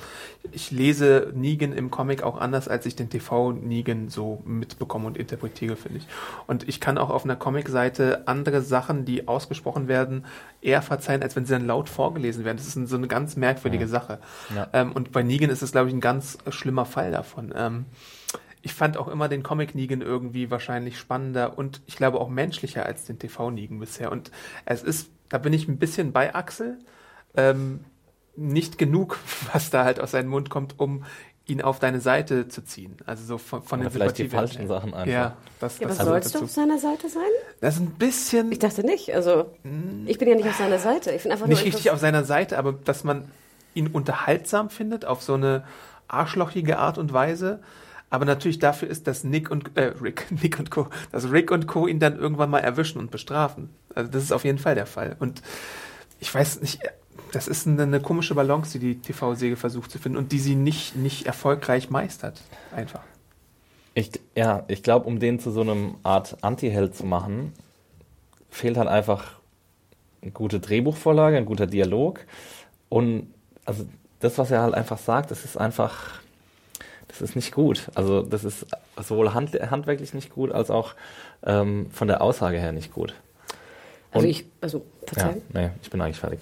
Ich 0.52 0.70
lese 0.70 1.32
Negan 1.34 1.72
im 1.72 1.90
Comic 1.90 2.22
auch 2.22 2.38
anders, 2.38 2.68
als 2.68 2.86
ich 2.86 2.94
den 2.94 3.10
TV 3.10 3.50
Negan 3.50 4.10
so 4.10 4.42
mitbekomme 4.44 5.08
und 5.08 5.16
interpretiere, 5.16 5.74
finde 5.74 5.98
ich. 5.98 6.06
Und 6.46 6.68
ich 6.68 6.80
kann 6.80 6.98
auch 6.98 7.10
auf 7.10 7.24
einer 7.24 7.36
Comic-Seite 7.36 8.28
andere 8.28 8.62
Sachen, 8.62 9.04
die 9.04 9.26
ausgesprochen 9.26 9.88
werden, 9.88 10.24
eher 10.62 10.82
verzeihen, 10.82 11.22
als 11.22 11.36
wenn 11.36 11.46
sie 11.46 11.52
dann 11.52 11.66
laut 11.66 11.88
vorgelesen 11.88 12.44
werden. 12.44 12.56
Das 12.56 12.66
ist 12.66 12.88
so 12.88 12.96
eine 12.96 13.08
ganz 13.08 13.36
merkwürdige 13.36 13.84
ja. 13.84 13.88
Sache. 13.88 14.18
Ja. 14.54 14.68
Ähm, 14.72 14.92
und 14.92 15.12
bei 15.12 15.22
Negan 15.22 15.50
ist 15.50 15.62
es, 15.62 15.72
glaube 15.72 15.88
ich, 15.88 15.94
ein 15.94 16.00
ganz 16.00 16.38
schlimmer 16.50 16.84
Fall 16.84 17.10
davon. 17.10 17.52
Ähm, 17.56 17.86
ich 18.62 18.74
fand 18.74 18.96
auch 18.96 19.08
immer 19.08 19.28
den 19.28 19.42
Comic 19.42 19.74
Negan 19.74 20.02
irgendwie 20.02 20.50
wahrscheinlich 20.50 20.98
spannender 20.98 21.56
und 21.56 21.80
ich 21.86 21.96
glaube 21.96 22.20
auch 22.20 22.28
menschlicher 22.28 22.84
als 22.84 23.04
den 23.04 23.18
TV 23.18 23.50
Negan 23.50 23.78
bisher. 23.78 24.10
Und 24.10 24.32
es 24.64 24.82
ist, 24.82 25.10
da 25.28 25.38
bin 25.38 25.52
ich 25.52 25.68
ein 25.68 25.78
bisschen 25.78 26.12
bei 26.12 26.34
Axel. 26.34 26.78
Ähm, 27.36 27.84
nicht 28.34 28.76
genug, 28.76 29.18
was 29.52 29.70
da 29.70 29.84
halt 29.84 30.00
aus 30.00 30.10
seinem 30.10 30.30
Mund 30.30 30.50
kommt, 30.50 30.78
um 30.78 31.04
ihn 31.46 31.62
auf 31.62 31.78
deine 31.78 32.00
Seite 32.00 32.48
zu 32.48 32.64
ziehen. 32.64 32.96
Also 33.06 33.24
so 33.24 33.38
von, 33.38 33.62
von 33.62 33.80
den 33.80 33.90
vielleicht 33.90 34.18
die 34.18 34.28
falschen 34.28 34.66
Sachen 34.66 34.94
einfach. 34.94 35.12
Ja, 35.12 35.36
das, 35.60 35.78
ja, 35.78 35.86
das 35.86 36.00
aber 36.00 36.10
sollst 36.10 36.34
du 36.34 36.40
auf 36.40 36.50
seiner 36.50 36.78
Seite 36.78 37.08
sein? 37.08 37.22
Das 37.60 37.76
ist 37.76 37.80
ein 37.80 37.90
bisschen. 37.92 38.50
Ich 38.50 38.58
dachte 38.58 38.84
nicht. 38.84 39.14
Also 39.14 39.52
ich 40.06 40.18
bin 40.18 40.28
ja 40.28 40.34
nicht 40.34 40.48
auf 40.48 40.56
seiner 40.56 40.80
Seite. 40.80 41.12
Ich 41.12 41.22
bin 41.22 41.30
einfach 41.30 41.46
nicht 41.46 41.64
richtig 41.64 41.90
auf 41.90 42.00
seiner 42.00 42.24
Seite, 42.24 42.58
aber 42.58 42.72
dass 42.72 43.04
man 43.04 43.30
ihn 43.76 43.88
unterhaltsam 43.88 44.70
findet 44.70 45.04
auf 45.04 45.22
so 45.22 45.34
eine 45.34 45.64
arschlochige 46.08 46.78
Art 46.78 46.98
und 46.98 47.12
Weise. 47.12 47.60
Aber 48.08 48.24
natürlich 48.24 48.58
dafür 48.58 48.88
ist, 48.88 49.06
dass 49.06 49.24
Nick 49.24 49.50
und 49.50 49.76
äh, 49.76 49.92
Rick, 50.00 50.26
Nick 50.42 50.58
und 50.58 50.70
Co, 50.70 50.88
dass 51.12 51.30
Rick 51.30 51.50
und 51.50 51.66
Co 51.66 51.86
ihn 51.86 51.98
dann 51.98 52.18
irgendwann 52.18 52.50
mal 52.50 52.60
erwischen 52.60 52.98
und 52.98 53.10
bestrafen. 53.10 53.70
Also 53.94 54.10
das 54.10 54.22
ist 54.22 54.32
auf 54.32 54.44
jeden 54.44 54.58
Fall 54.58 54.74
der 54.74 54.86
Fall. 54.86 55.16
Und 55.18 55.42
ich 56.20 56.32
weiß 56.32 56.60
nicht, 56.60 56.80
das 57.32 57.48
ist 57.48 57.66
eine, 57.66 57.82
eine 57.82 58.00
komische 58.00 58.34
Balance, 58.34 58.78
die 58.78 58.94
die 58.94 59.00
TV-Säge 59.00 59.56
versucht 59.56 59.90
zu 59.90 59.98
finden 59.98 60.18
und 60.18 60.32
die 60.32 60.38
sie 60.38 60.54
nicht, 60.54 60.96
nicht 60.96 61.26
erfolgreich 61.26 61.90
meistert. 61.90 62.40
Einfach. 62.74 63.02
Ich, 63.94 64.10
ja, 64.34 64.64
ich 64.68 64.82
glaube, 64.82 65.06
um 65.06 65.18
den 65.18 65.40
zu 65.40 65.50
so 65.50 65.62
einem 65.62 65.96
Art 66.02 66.36
Anti-Held 66.42 66.94
zu 66.94 67.04
machen, 67.04 67.52
fehlt 68.50 68.76
halt 68.76 68.88
einfach 68.88 69.40
eine 70.22 70.30
gute 70.30 70.60
Drehbuchvorlage, 70.60 71.36
ein 71.36 71.46
guter 71.46 71.66
Dialog 71.66 72.20
und 72.88 73.32
also 73.66 73.86
das, 74.20 74.38
was 74.38 74.50
er 74.50 74.62
halt 74.62 74.74
einfach 74.74 74.98
sagt, 74.98 75.30
das 75.30 75.44
ist 75.44 75.56
einfach, 75.56 76.20
das 77.08 77.20
ist 77.20 77.36
nicht 77.36 77.52
gut. 77.52 77.88
Also 77.94 78.22
das 78.22 78.44
ist 78.44 78.66
sowohl 78.96 79.34
hand, 79.34 79.52
handwerklich 79.70 80.14
nicht 80.14 80.30
gut, 80.30 80.52
als 80.52 80.70
auch 80.70 80.94
ähm, 81.44 81.90
von 81.92 82.08
der 82.08 82.22
Aussage 82.22 82.58
her 82.58 82.72
nicht 82.72 82.92
gut. 82.92 83.14
Und, 84.12 84.16
also 84.16 84.28
ich, 84.28 84.46
also 84.60 84.84
verzeihen. 85.06 85.42
Ja, 85.52 85.60
nee, 85.60 85.70
ich 85.82 85.90
bin 85.90 86.00
eigentlich 86.00 86.18
fertig. 86.18 86.40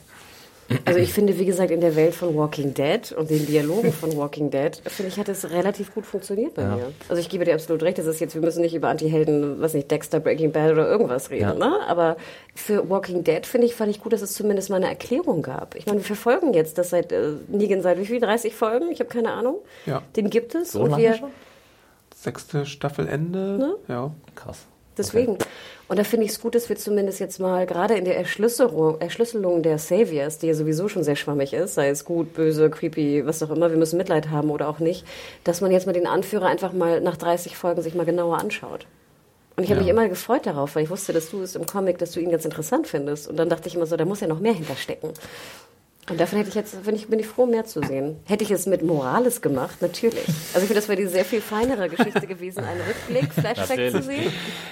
Also 0.84 0.98
ich 0.98 1.12
finde, 1.12 1.38
wie 1.38 1.44
gesagt, 1.44 1.70
in 1.70 1.80
der 1.80 1.94
Welt 1.96 2.14
von 2.14 2.34
Walking 2.36 2.72
Dead 2.74 3.12
und 3.12 3.30
den 3.30 3.46
Dialogen 3.46 3.92
von 3.92 4.16
Walking 4.16 4.50
Dead, 4.50 4.80
finde 4.86 5.12
ich, 5.12 5.18
hat 5.18 5.28
es 5.28 5.50
relativ 5.50 5.94
gut 5.94 6.06
funktioniert 6.06 6.54
bei 6.54 6.62
ja. 6.62 6.76
mir. 6.76 6.92
Also 7.08 7.20
ich 7.20 7.28
gebe 7.28 7.44
dir 7.44 7.54
absolut 7.54 7.82
recht, 7.82 7.98
das 7.98 8.06
ist 8.06 8.20
jetzt, 8.20 8.34
wir 8.34 8.40
müssen 8.40 8.62
nicht 8.62 8.74
über 8.74 8.88
Anti-Helden, 8.88 9.60
was 9.60 9.74
nicht, 9.74 9.90
Dexter, 9.90 10.20
Breaking 10.20 10.52
Bad 10.52 10.72
oder 10.72 10.88
irgendwas 10.88 11.30
reden, 11.30 11.42
ja. 11.42 11.54
ne? 11.54 11.80
Aber 11.86 12.16
für 12.54 12.88
Walking 12.88 13.24
Dead, 13.24 13.46
finde 13.46 13.66
ich, 13.66 13.74
fand 13.74 13.90
ich 13.90 14.00
gut, 14.00 14.12
dass 14.12 14.22
es 14.22 14.32
zumindest 14.32 14.70
mal 14.70 14.76
eine 14.76 14.88
Erklärung 14.88 15.42
gab. 15.42 15.74
Ich 15.74 15.86
meine, 15.86 15.98
wir 15.98 16.04
verfolgen 16.04 16.54
jetzt 16.54 16.78
das 16.78 16.90
seit, 16.90 17.12
äh, 17.12 17.32
Negan 17.48 17.82
seit 17.82 17.98
wie 17.98 18.06
viel, 18.06 18.20
30 18.20 18.54
Folgen? 18.54 18.90
Ich 18.90 19.00
habe 19.00 19.10
keine 19.10 19.32
Ahnung. 19.32 19.58
Ja. 19.86 20.02
Den 20.16 20.30
gibt 20.30 20.54
es. 20.54 20.72
So 20.72 20.82
und 20.82 20.96
wir, 20.96 21.14
schon? 21.14 21.30
Sechste 22.14 22.64
Staffelende. 22.64 23.58
Ne? 23.58 23.74
Ja. 23.88 24.12
Krass. 24.34 24.66
Deswegen. 24.96 25.32
Okay. 25.32 25.44
Und 25.86 25.98
da 25.98 26.04
finde 26.04 26.24
ich 26.24 26.32
es 26.32 26.40
gut, 26.40 26.54
dass 26.54 26.68
wir 26.68 26.76
zumindest 26.76 27.20
jetzt 27.20 27.40
mal 27.40 27.66
gerade 27.66 27.94
in 27.94 28.04
der 28.04 28.16
Erschlüsselung, 28.16 29.00
Erschlüsselung 29.00 29.62
der 29.62 29.78
Saviors, 29.78 30.38
die 30.38 30.46
ja 30.46 30.54
sowieso 30.54 30.88
schon 30.88 31.04
sehr 31.04 31.16
schwammig 31.16 31.52
ist, 31.52 31.74
sei 31.74 31.88
es 31.88 32.04
gut, 32.04 32.32
böse, 32.32 32.70
creepy, 32.70 33.26
was 33.26 33.42
auch 33.42 33.50
immer, 33.50 33.70
wir 33.70 33.76
müssen 33.76 33.98
Mitleid 33.98 34.30
haben 34.30 34.50
oder 34.50 34.68
auch 34.68 34.78
nicht, 34.78 35.04
dass 35.44 35.60
man 35.60 35.70
jetzt 35.70 35.86
mal 35.86 35.92
den 35.92 36.06
Anführer 36.06 36.46
einfach 36.46 36.72
mal 36.72 37.00
nach 37.00 37.16
30 37.16 37.56
Folgen 37.56 37.82
sich 37.82 37.94
mal 37.94 38.06
genauer 38.06 38.38
anschaut. 38.38 38.86
Und 39.56 39.62
ich 39.62 39.70
habe 39.70 39.80
ja. 39.80 39.84
mich 39.84 39.90
immer 39.90 40.08
gefreut 40.08 40.46
darauf, 40.46 40.74
weil 40.74 40.84
ich 40.84 40.90
wusste, 40.90 41.12
dass 41.12 41.30
du 41.30 41.40
es 41.42 41.54
im 41.54 41.66
Comic, 41.66 41.98
dass 41.98 42.10
du 42.12 42.20
ihn 42.20 42.30
ganz 42.30 42.44
interessant 42.44 42.88
findest. 42.88 43.28
Und 43.28 43.36
dann 43.36 43.48
dachte 43.48 43.68
ich 43.68 43.76
immer 43.76 43.86
so, 43.86 43.96
da 43.96 44.04
muss 44.04 44.20
ja 44.20 44.26
noch 44.26 44.40
mehr 44.40 44.52
hinterstecken. 44.52 45.12
Und 46.10 46.20
davon 46.20 46.38
hätte 46.38 46.50
ich 46.50 46.54
jetzt, 46.54 46.84
bin 46.84 46.94
ich, 46.94 47.08
bin 47.08 47.18
ich 47.18 47.26
froh, 47.26 47.46
mehr 47.46 47.64
zu 47.64 47.80
sehen. 47.80 48.16
Hätte 48.26 48.44
ich 48.44 48.50
es 48.50 48.66
mit 48.66 48.82
Morales 48.82 49.40
gemacht, 49.40 49.80
natürlich. 49.80 50.26
Also 50.52 50.60
ich 50.60 50.66
finde, 50.66 50.74
das 50.74 50.88
wäre 50.88 51.00
die 51.00 51.06
sehr 51.06 51.24
viel 51.24 51.40
feinere 51.40 51.88
Geschichte 51.88 52.26
gewesen, 52.26 52.62
einen 52.62 52.82
Rückblick, 52.82 53.32
Flashback 53.32 53.90
zu 53.90 54.02
sehen, 54.02 54.30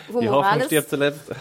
wo 0.08 0.20
Morales, 0.20 0.70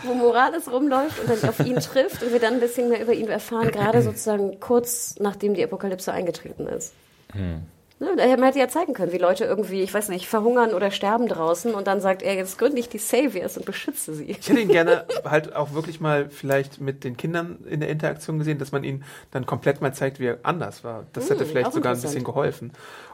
wo 0.03 0.13
Morales 0.13 0.71
rumläuft 0.71 1.19
und 1.19 1.29
dann 1.29 1.49
auf 1.49 1.59
ihn 1.59 1.75
trifft 1.75 2.23
und 2.23 2.31
wir 2.31 2.39
dann 2.39 2.55
ein 2.55 2.59
bisschen 2.61 2.89
mehr 2.89 3.01
über 3.01 3.13
ihn 3.13 3.27
erfahren, 3.27 3.69
gerade 3.71 4.01
sozusagen 4.01 4.59
kurz 4.61 5.15
nachdem 5.19 5.55
die 5.55 5.63
Apokalypse 5.63 6.13
eingetreten 6.13 6.67
ist. 6.67 6.93
Hm. 7.33 7.63
Ne, 8.01 8.15
man 8.15 8.45
hätte 8.45 8.57
ja 8.57 8.67
zeigen 8.67 8.95
können, 8.95 9.11
wie 9.11 9.19
Leute 9.19 9.45
irgendwie, 9.45 9.83
ich 9.83 9.93
weiß 9.93 10.09
nicht, 10.09 10.27
verhungern 10.27 10.73
oder 10.73 10.89
sterben 10.89 11.27
draußen 11.27 11.75
und 11.75 11.85
dann 11.85 12.01
sagt 12.01 12.23
er, 12.23 12.33
jetzt 12.33 12.57
gründe 12.57 12.79
ich 12.79 12.89
die 12.89 12.97
Saviors 12.97 13.57
und 13.57 13.65
beschütze 13.67 14.15
sie. 14.15 14.23
Ich 14.23 14.49
hätte 14.49 14.59
ihn 14.59 14.69
gerne 14.69 15.05
halt 15.23 15.55
auch 15.55 15.73
wirklich 15.73 16.01
mal 16.01 16.27
vielleicht 16.31 16.81
mit 16.81 17.03
den 17.03 17.15
Kindern 17.15 17.59
in 17.69 17.79
der 17.79 17.89
Interaktion 17.89 18.39
gesehen, 18.39 18.57
dass 18.57 18.71
man 18.71 18.83
ihn 18.83 19.03
dann 19.29 19.45
komplett 19.45 19.81
mal 19.81 19.93
zeigt, 19.93 20.19
wie 20.19 20.25
er 20.25 20.39
anders 20.41 20.83
war. 20.83 21.05
Das 21.13 21.29
hätte 21.29 21.41
hm, 21.41 21.49
vielleicht 21.51 21.73
sogar 21.73 21.93
ein 21.93 22.01
bisschen 22.01 22.23
geholfen. 22.23 22.71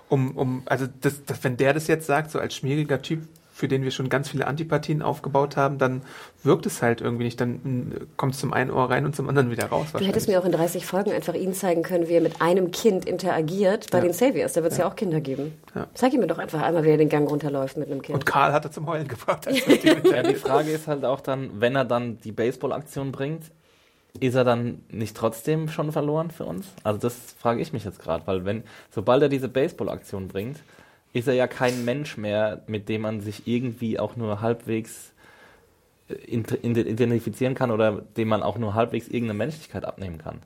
Um, 0.07 0.37
um, 0.37 0.61
also 0.63 0.85
das, 1.01 1.25
das, 1.25 1.43
wenn 1.43 1.57
der 1.57 1.73
das 1.73 1.87
jetzt 1.87 2.07
sagt, 2.07 2.31
so 2.31 2.39
als 2.39 2.55
schmieriger 2.55 3.01
Typ, 3.01 3.23
für 3.57 3.67
den 3.67 3.81
wir 3.81 3.89
schon 3.89 4.07
ganz 4.07 4.29
viele 4.29 4.45
Antipathien 4.45 5.01
aufgebaut 5.01 5.57
haben, 5.57 5.79
dann 5.79 6.03
wirkt 6.43 6.67
es 6.67 6.83
halt 6.83 7.01
irgendwie 7.01 7.23
nicht. 7.23 7.41
Dann 7.41 7.91
äh, 7.91 8.05
kommt 8.15 8.35
es 8.35 8.39
zum 8.39 8.53
einen 8.53 8.69
Ohr 8.69 8.87
rein 8.87 9.03
und 9.03 9.15
zum 9.15 9.27
anderen 9.27 9.49
wieder 9.49 9.65
raus. 9.65 9.87
Du 9.97 10.05
hättest 10.05 10.27
mir 10.27 10.39
auch 10.39 10.45
in 10.45 10.51
30 10.51 10.85
Folgen 10.85 11.11
einfach 11.11 11.33
ihn 11.33 11.55
zeigen 11.55 11.81
können, 11.81 12.07
wie 12.07 12.13
er 12.13 12.21
mit 12.21 12.39
einem 12.39 12.69
Kind 12.69 13.05
interagiert 13.05 13.89
bei 13.89 13.97
ja. 13.97 14.03
den 14.03 14.13
Saviors. 14.13 14.53
Da 14.53 14.61
wird 14.61 14.73
es 14.73 14.77
ja. 14.77 14.85
ja. 14.85 14.91
auch 14.91 14.95
Kinder 14.95 15.21
geben. 15.21 15.59
Ja. 15.73 15.87
Zeig 15.95 16.13
ihm 16.13 16.19
mir 16.19 16.27
doch 16.27 16.37
einfach 16.37 16.61
einmal, 16.61 16.83
wie 16.83 16.89
er 16.89 16.97
den 16.97 17.09
Gang 17.09 17.27
runterläuft 17.27 17.77
mit 17.77 17.89
einem 17.89 18.03
Kind. 18.03 18.13
Und 18.13 18.27
Karl 18.27 18.53
hat 18.53 18.63
er 18.63 18.71
zum 18.71 18.85
Heulen 18.85 19.07
gebracht. 19.07 19.47
ja, 20.05 20.21
die 20.21 20.35
Frage 20.35 20.69
ist 20.69 20.87
halt 20.87 21.03
auch 21.03 21.21
dann, 21.21 21.49
wenn 21.59 21.75
er 21.75 21.85
dann 21.85 22.19
die 22.21 22.31
Baseball-Aktion 22.31 23.11
bringt, 23.11 23.45
ist 24.19 24.35
er 24.35 24.43
dann 24.43 24.83
nicht 24.89 25.17
trotzdem 25.17 25.67
schon 25.67 25.91
verloren 25.91 26.29
für 26.29 26.45
uns? 26.45 26.67
Also 26.83 26.99
das 26.99 27.15
frage 27.39 27.59
ich 27.59 27.73
mich 27.73 27.85
jetzt 27.85 27.99
gerade, 27.99 28.27
weil 28.27 28.45
wenn, 28.45 28.63
sobald 28.91 29.23
er 29.23 29.29
diese 29.29 29.49
Baseball-Aktion 29.49 30.27
bringt, 30.27 30.59
ist 31.17 31.27
er 31.27 31.33
ja 31.33 31.47
kein 31.47 31.85
Mensch 31.85 32.17
mehr, 32.17 32.61
mit 32.67 32.89
dem 32.89 33.01
man 33.01 33.21
sich 33.21 33.47
irgendwie 33.47 33.99
auch 33.99 34.15
nur 34.15 34.41
halbwegs 34.41 35.13
äh, 36.09 36.13
identifizieren 36.13 37.55
kann 37.55 37.71
oder 37.71 38.01
dem 38.17 38.27
man 38.27 38.43
auch 38.43 38.57
nur 38.57 38.73
halbwegs 38.73 39.07
irgendeine 39.07 39.37
Menschlichkeit 39.37 39.85
abnehmen 39.85 40.17
kann. 40.17 40.41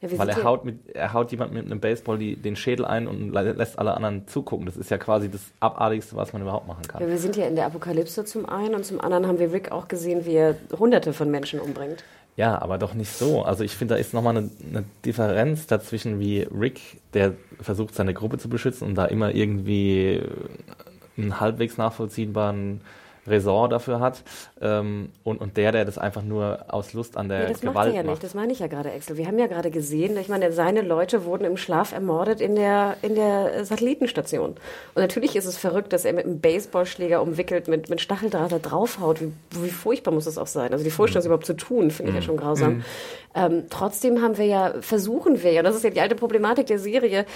Ja, 0.00 0.18
Weil 0.18 0.30
er 0.30 0.44
haut, 0.44 0.64
mit, 0.64 0.94
er 0.94 1.12
haut 1.12 1.30
jemand 1.30 1.52
mit 1.52 1.66
einem 1.66 1.78
Baseball 1.78 2.16
die, 2.16 2.34
den 2.34 2.56
Schädel 2.56 2.86
ein 2.86 3.06
und 3.06 3.32
lässt 3.32 3.78
alle 3.78 3.92
anderen 3.92 4.26
zugucken. 4.26 4.64
Das 4.64 4.78
ist 4.78 4.90
ja 4.90 4.96
quasi 4.96 5.30
das 5.30 5.42
Abartigste, 5.60 6.16
was 6.16 6.32
man 6.32 6.40
überhaupt 6.40 6.66
machen 6.66 6.88
kann. 6.88 7.02
Ja, 7.02 7.08
wir 7.08 7.18
sind 7.18 7.36
ja 7.36 7.46
in 7.46 7.54
der 7.54 7.66
Apokalypse 7.66 8.24
zum 8.24 8.48
einen 8.48 8.74
und 8.74 8.86
zum 8.86 8.98
anderen 8.98 9.26
haben 9.26 9.38
wir 9.38 9.52
Rick 9.52 9.72
auch 9.72 9.88
gesehen, 9.88 10.24
wie 10.24 10.36
er 10.36 10.56
hunderte 10.78 11.12
von 11.12 11.30
Menschen 11.30 11.60
umbringt. 11.60 12.02
Ja, 12.40 12.62
aber 12.62 12.78
doch 12.78 12.94
nicht 12.94 13.10
so. 13.12 13.42
Also 13.42 13.64
ich 13.64 13.76
finde, 13.76 13.96
da 13.96 14.00
ist 14.00 14.14
nochmal 14.14 14.34
eine, 14.34 14.50
eine 14.66 14.84
Differenz 15.04 15.66
dazwischen, 15.66 16.20
wie 16.20 16.40
Rick, 16.40 16.80
der 17.12 17.34
versucht, 17.60 17.94
seine 17.94 18.14
Gruppe 18.14 18.38
zu 18.38 18.48
beschützen 18.48 18.88
und 18.88 18.94
da 18.94 19.04
immer 19.04 19.34
irgendwie 19.34 20.22
einen 21.18 21.38
halbwegs 21.38 21.76
nachvollziehbaren 21.76 22.80
Ressort 23.26 23.72
dafür 23.72 24.00
hat 24.00 24.22
ähm, 24.60 25.10
und, 25.24 25.40
und 25.40 25.56
der, 25.56 25.72
der 25.72 25.84
das 25.84 25.98
einfach 25.98 26.22
nur 26.22 26.64
aus 26.68 26.92
Lust 26.92 27.16
an 27.16 27.28
der 27.28 27.44
nee, 27.44 27.52
das 27.52 27.60
Gewalt 27.60 27.74
macht. 27.74 27.86
Er 27.88 27.94
ja 27.94 28.02
nicht. 28.02 28.22
Das 28.22 28.34
meine 28.34 28.52
ich 28.52 28.60
ja 28.60 28.66
gerade, 28.66 28.90
Axel. 28.92 29.16
Wir 29.16 29.26
haben 29.26 29.38
ja 29.38 29.46
gerade 29.46 29.70
gesehen, 29.70 30.16
ich 30.16 30.28
meine, 30.28 30.52
seine 30.52 30.82
Leute 30.82 31.24
wurden 31.24 31.44
im 31.44 31.56
Schlaf 31.56 31.92
ermordet 31.92 32.40
in 32.40 32.54
der, 32.54 32.96
in 33.02 33.14
der 33.14 33.64
Satellitenstation. 33.64 34.50
Und 34.50 34.56
natürlich 34.96 35.36
ist 35.36 35.46
es 35.46 35.56
verrückt, 35.56 35.92
dass 35.92 36.04
er 36.04 36.12
mit 36.12 36.24
einem 36.24 36.40
Baseballschläger 36.40 37.22
umwickelt 37.22 37.68
mit, 37.68 37.90
mit 37.90 38.00
Stacheldraht 38.00 38.52
da 38.52 38.58
draufhaut. 38.58 39.20
Wie, 39.20 39.32
wie 39.50 39.70
furchtbar 39.70 40.12
muss 40.12 40.24
das 40.24 40.38
auch 40.38 40.46
sein? 40.46 40.72
Also 40.72 40.84
die 40.84 40.90
Vorstellung, 40.90 41.20
mhm. 41.20 41.22
das 41.22 41.26
überhaupt 41.26 41.46
zu 41.46 41.56
tun, 41.56 41.90
finde 41.90 42.12
mhm. 42.12 42.18
ich 42.18 42.24
ja 42.24 42.32
mhm. 42.32 42.38
schon 42.38 42.44
grausam. 42.44 42.74
Mhm. 42.74 42.84
Ähm, 43.34 43.64
trotzdem 43.70 44.22
haben 44.22 44.38
wir 44.38 44.46
ja, 44.46 44.74
versuchen 44.80 45.42
wir 45.42 45.52
ja, 45.52 45.62
das 45.62 45.76
ist 45.76 45.84
ja 45.84 45.90
die 45.90 46.00
alte 46.00 46.14
Problematik 46.14 46.66
der 46.66 46.78
Serie, 46.78 47.26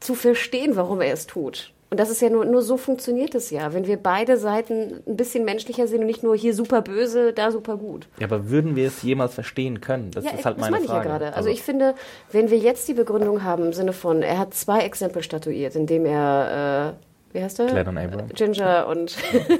zu 0.00 0.14
verstehen, 0.14 0.76
warum 0.76 1.00
er 1.00 1.12
es 1.12 1.26
tut. 1.26 1.72
Und 1.90 1.98
das 1.98 2.10
ist 2.10 2.20
ja 2.20 2.28
nur, 2.28 2.44
nur 2.44 2.60
so 2.60 2.76
funktioniert 2.76 3.34
es 3.34 3.50
ja, 3.50 3.72
wenn 3.72 3.86
wir 3.86 3.96
beide 3.96 4.36
Seiten 4.36 5.00
ein 5.06 5.16
bisschen 5.16 5.44
menschlicher 5.44 5.86
sehen 5.86 6.00
und 6.00 6.06
nicht 6.06 6.22
nur 6.22 6.36
hier 6.36 6.54
super 6.54 6.82
böse, 6.82 7.32
da 7.32 7.50
super 7.50 7.78
gut. 7.78 8.06
Ja, 8.18 8.26
aber 8.26 8.50
würden 8.50 8.76
wir 8.76 8.88
es 8.88 9.02
jemals 9.02 9.32
verstehen 9.32 9.80
können? 9.80 10.10
Das 10.10 10.24
ja, 10.24 10.32
ist 10.32 10.44
halt 10.44 10.58
meine 10.58 10.76
das 10.76 10.80
meine 10.80 10.86
Frage. 10.86 11.00
Ich 11.00 11.04
ja 11.06 11.10
gerade. 11.10 11.26
Also, 11.28 11.36
also 11.36 11.48
ich 11.50 11.62
finde, 11.62 11.94
wenn 12.30 12.50
wir 12.50 12.58
jetzt 12.58 12.86
die 12.88 12.94
Begründung 12.94 13.42
haben 13.42 13.64
im 13.64 13.72
Sinne 13.72 13.94
von, 13.94 14.22
er 14.22 14.38
hat 14.38 14.52
zwei 14.52 14.80
Exempel 14.80 15.22
statuiert, 15.22 15.76
indem 15.76 16.04
er 16.04 16.94
äh, 16.94 17.08
wie 17.32 17.42
heißt 17.42 17.58
er? 17.60 17.66
Glenn 17.66 17.88
und 17.88 17.98
Abraham. 17.98 18.28
Ginger 18.28 18.86
und 18.86 19.16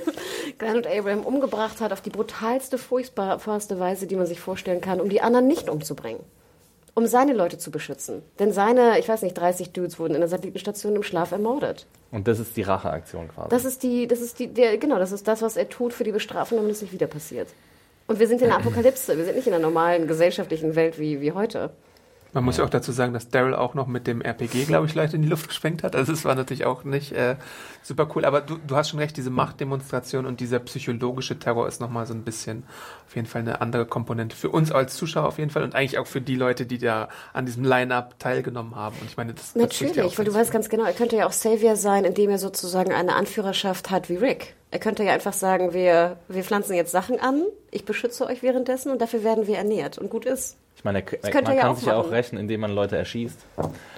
Glenn 0.59 0.77
und 0.77 0.87
Abraham 0.87 1.21
umgebracht 1.21 1.81
hat 1.81 1.93
auf 1.93 2.01
die 2.01 2.11
brutalste, 2.11 2.79
furchtbarste 2.79 3.79
Weise, 3.79 4.07
die 4.07 4.17
man 4.17 4.27
sich 4.27 4.41
vorstellen 4.41 4.81
kann, 4.81 5.01
um 5.01 5.09
die 5.09 5.21
anderen 5.21 5.47
nicht 5.47 5.69
umzubringen. 5.69 6.21
Um 6.98 7.06
seine 7.06 7.32
Leute 7.32 7.58
zu 7.58 7.70
beschützen. 7.70 8.22
Denn 8.40 8.52
seine, 8.52 8.98
ich 8.98 9.08
weiß 9.08 9.22
nicht, 9.22 9.38
30 9.38 9.70
Dudes 9.70 10.00
wurden 10.00 10.14
in 10.14 10.20
der 10.20 10.28
Satellitenstation 10.28 10.96
im 10.96 11.04
Schlaf 11.04 11.30
ermordet. 11.30 11.87
Und 12.11 12.26
das 12.26 12.40
ist 12.40 12.56
die 12.56 12.62
Racheaktion 12.62 13.28
quasi. 13.28 13.50
Das 13.50 13.64
ist 13.64 13.84
die, 13.84 14.08
das 14.08 14.20
ist 14.20 14.40
die, 14.40 14.48
der, 14.48 14.78
genau, 14.78 14.98
das 14.98 15.12
ist 15.12 15.28
das, 15.28 15.40
was 15.40 15.56
er 15.56 15.68
tut 15.68 15.92
für 15.92 16.02
die 16.02 16.11
Bestrafung, 16.11 16.58
damit 16.58 16.72
es 16.72 16.82
nicht 16.82 16.92
wieder 16.92 17.06
passiert. 17.06 17.48
Und 18.08 18.18
wir 18.18 18.26
sind 18.26 18.42
in 18.42 18.48
der 18.48 18.56
Apokalypse, 18.58 19.16
wir 19.16 19.24
sind 19.24 19.37
nicht 19.37 19.46
in 19.46 19.54
einer 19.54 19.62
normalen 19.62 20.08
gesellschaftlichen 20.08 20.74
Welt 20.74 20.98
wie, 20.98 21.20
wie 21.20 21.30
heute. 21.30 21.70
Man 22.33 22.45
muss 22.45 22.59
ja 22.59 22.64
auch 22.64 22.71
dazu 22.71 22.93
sagen, 22.93 23.12
dass 23.12 23.29
Daryl 23.31 23.55
auch 23.55 23.75
noch 23.75 23.87
mit 23.87 24.07
dem 24.07 24.21
RPG, 24.21 24.64
glaube 24.64 24.87
ich, 24.87 24.95
Leute 24.95 25.17
in 25.17 25.23
die 25.23 25.29
Luft 25.29 25.49
gesprengt 25.49 25.83
hat. 25.83 25.97
Also 25.97 26.12
es 26.12 26.25
war 26.25 26.35
natürlich 26.35 26.67
auch 26.67 26.85
nicht 26.85 27.12
äh, 27.12 27.37
super 27.83 28.09
cool. 28.14 28.25
Aber 28.25 28.43
du, 28.43 28.59
du 28.59 28.77
hast 28.77 28.91
schon 28.91 28.99
recht, 28.99 29.17
diese 29.17 29.31
Machtdemonstration 29.31 30.27
und 30.27 30.41
dieser 30.41 30.59
psychologische 30.59 31.38
Terror 31.38 31.67
ist 31.67 31.81
nochmal 31.81 32.07
so 32.07 32.12
ein 32.12 32.25
bisschen 32.25 32.64
auf 33.07 33.17
jeden 33.17 33.27
Fall 33.27 33.41
eine 33.41 33.62
andere 33.62 33.87
Komponente. 33.87 34.37
Für 34.37 34.51
uns 34.51 34.71
als 34.71 34.95
Zuschauer 34.97 35.27
auf 35.27 35.38
jeden 35.38 35.51
Fall 35.51 35.62
und 35.62 35.75
eigentlich 35.75 35.99
auch 35.99 36.07
für 36.07 36.21
die 36.21 36.37
Leute, 36.37 36.67
die 36.67 36.79
da 36.79 37.09
an 37.33 37.47
diesem 37.47 37.64
Line-Up 37.64 38.19
teilgenommen 38.19 38.77
haben. 38.77 38.97
Und 39.01 39.07
ich 39.07 39.17
meine, 39.17 39.33
das 39.33 39.55
Natürlich, 39.55 39.97
das 39.97 40.12
ja 40.12 40.19
weil 40.19 40.25
du 40.27 40.35
weißt 40.35 40.53
ganz 40.53 40.69
genau, 40.69 40.85
er 40.85 40.93
könnte 40.93 41.17
ja 41.17 41.27
auch 41.27 41.33
Savior 41.33 41.77
sein, 41.77 42.05
indem 42.05 42.29
er 42.29 42.38
sozusagen 42.38 42.93
eine 42.93 43.14
Anführerschaft 43.14 43.91
hat 43.91 44.11
wie 44.11 44.17
Rick. 44.17 44.55
Er 44.71 44.79
könnte 44.79 45.03
ja 45.03 45.12
einfach 45.12 45.33
sagen, 45.33 45.73
wir, 45.73 46.19
wir 46.29 46.45
pflanzen 46.45 46.75
jetzt 46.75 46.93
Sachen 46.93 47.19
an, 47.19 47.43
ich 47.71 47.87
beschütze 47.87 48.27
euch 48.27 48.43
währenddessen 48.43 48.93
und 48.93 49.01
dafür 49.01 49.25
werden 49.25 49.47
wir 49.47 49.57
ernährt. 49.57 49.97
Und 49.97 50.11
gut 50.11 50.27
ist. 50.27 50.59
Ich 50.79 50.85
meine, 50.85 51.01
er, 51.01 51.43
man 51.43 51.57
ja 51.57 51.61
kann 51.61 51.75
sich 51.75 51.87
ja 51.87 51.97
auch 51.97 52.12
rächen, 52.12 52.38
indem 52.38 52.61
man 52.61 52.71
Leute 52.71 52.97
erschießt. 52.97 53.37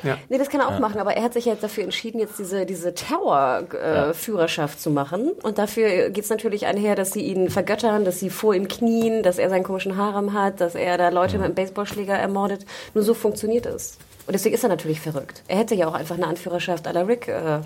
Ja. 0.02 0.16
Nee, 0.30 0.38
das 0.38 0.48
kann 0.48 0.62
er 0.62 0.68
auch 0.68 0.78
machen, 0.78 0.98
aber 0.98 1.14
er 1.14 1.24
hat 1.24 1.34
sich 1.34 1.44
jetzt 1.44 1.62
dafür 1.62 1.84
entschieden, 1.84 2.18
jetzt 2.18 2.38
diese, 2.38 2.64
diese 2.64 2.94
Tower-Führerschaft 2.94 4.80
zu 4.80 4.88
machen. 4.88 5.32
Und 5.42 5.58
dafür 5.58 6.08
geht's 6.08 6.30
natürlich 6.30 6.64
einher, 6.64 6.94
dass 6.94 7.12
sie 7.12 7.20
ihn 7.20 7.50
vergöttern, 7.50 8.06
dass 8.06 8.18
sie 8.18 8.30
vor 8.30 8.54
ihm 8.54 8.66
knien, 8.66 9.22
dass 9.22 9.36
er 9.36 9.50
seinen 9.50 9.62
komischen 9.62 9.98
Harem 9.98 10.32
hat, 10.32 10.62
dass 10.62 10.74
er 10.74 10.96
da 10.96 11.10
Leute 11.10 11.36
mit 11.36 11.44
einem 11.44 11.54
Baseballschläger 11.54 12.14
ermordet. 12.14 12.64
Nur 12.94 13.04
so 13.04 13.12
funktioniert 13.12 13.66
es. 13.66 13.98
Und 14.26 14.32
deswegen 14.32 14.54
ist 14.54 14.62
er 14.62 14.70
natürlich 14.70 15.02
verrückt. 15.02 15.42
Er 15.48 15.58
hätte 15.58 15.74
ja 15.74 15.86
auch 15.86 15.94
einfach 15.94 16.16
eine 16.16 16.28
Anführerschaft 16.28 16.86
à 16.86 16.92
la 16.92 17.02
Rick 17.02 17.28
äh, 17.28 17.60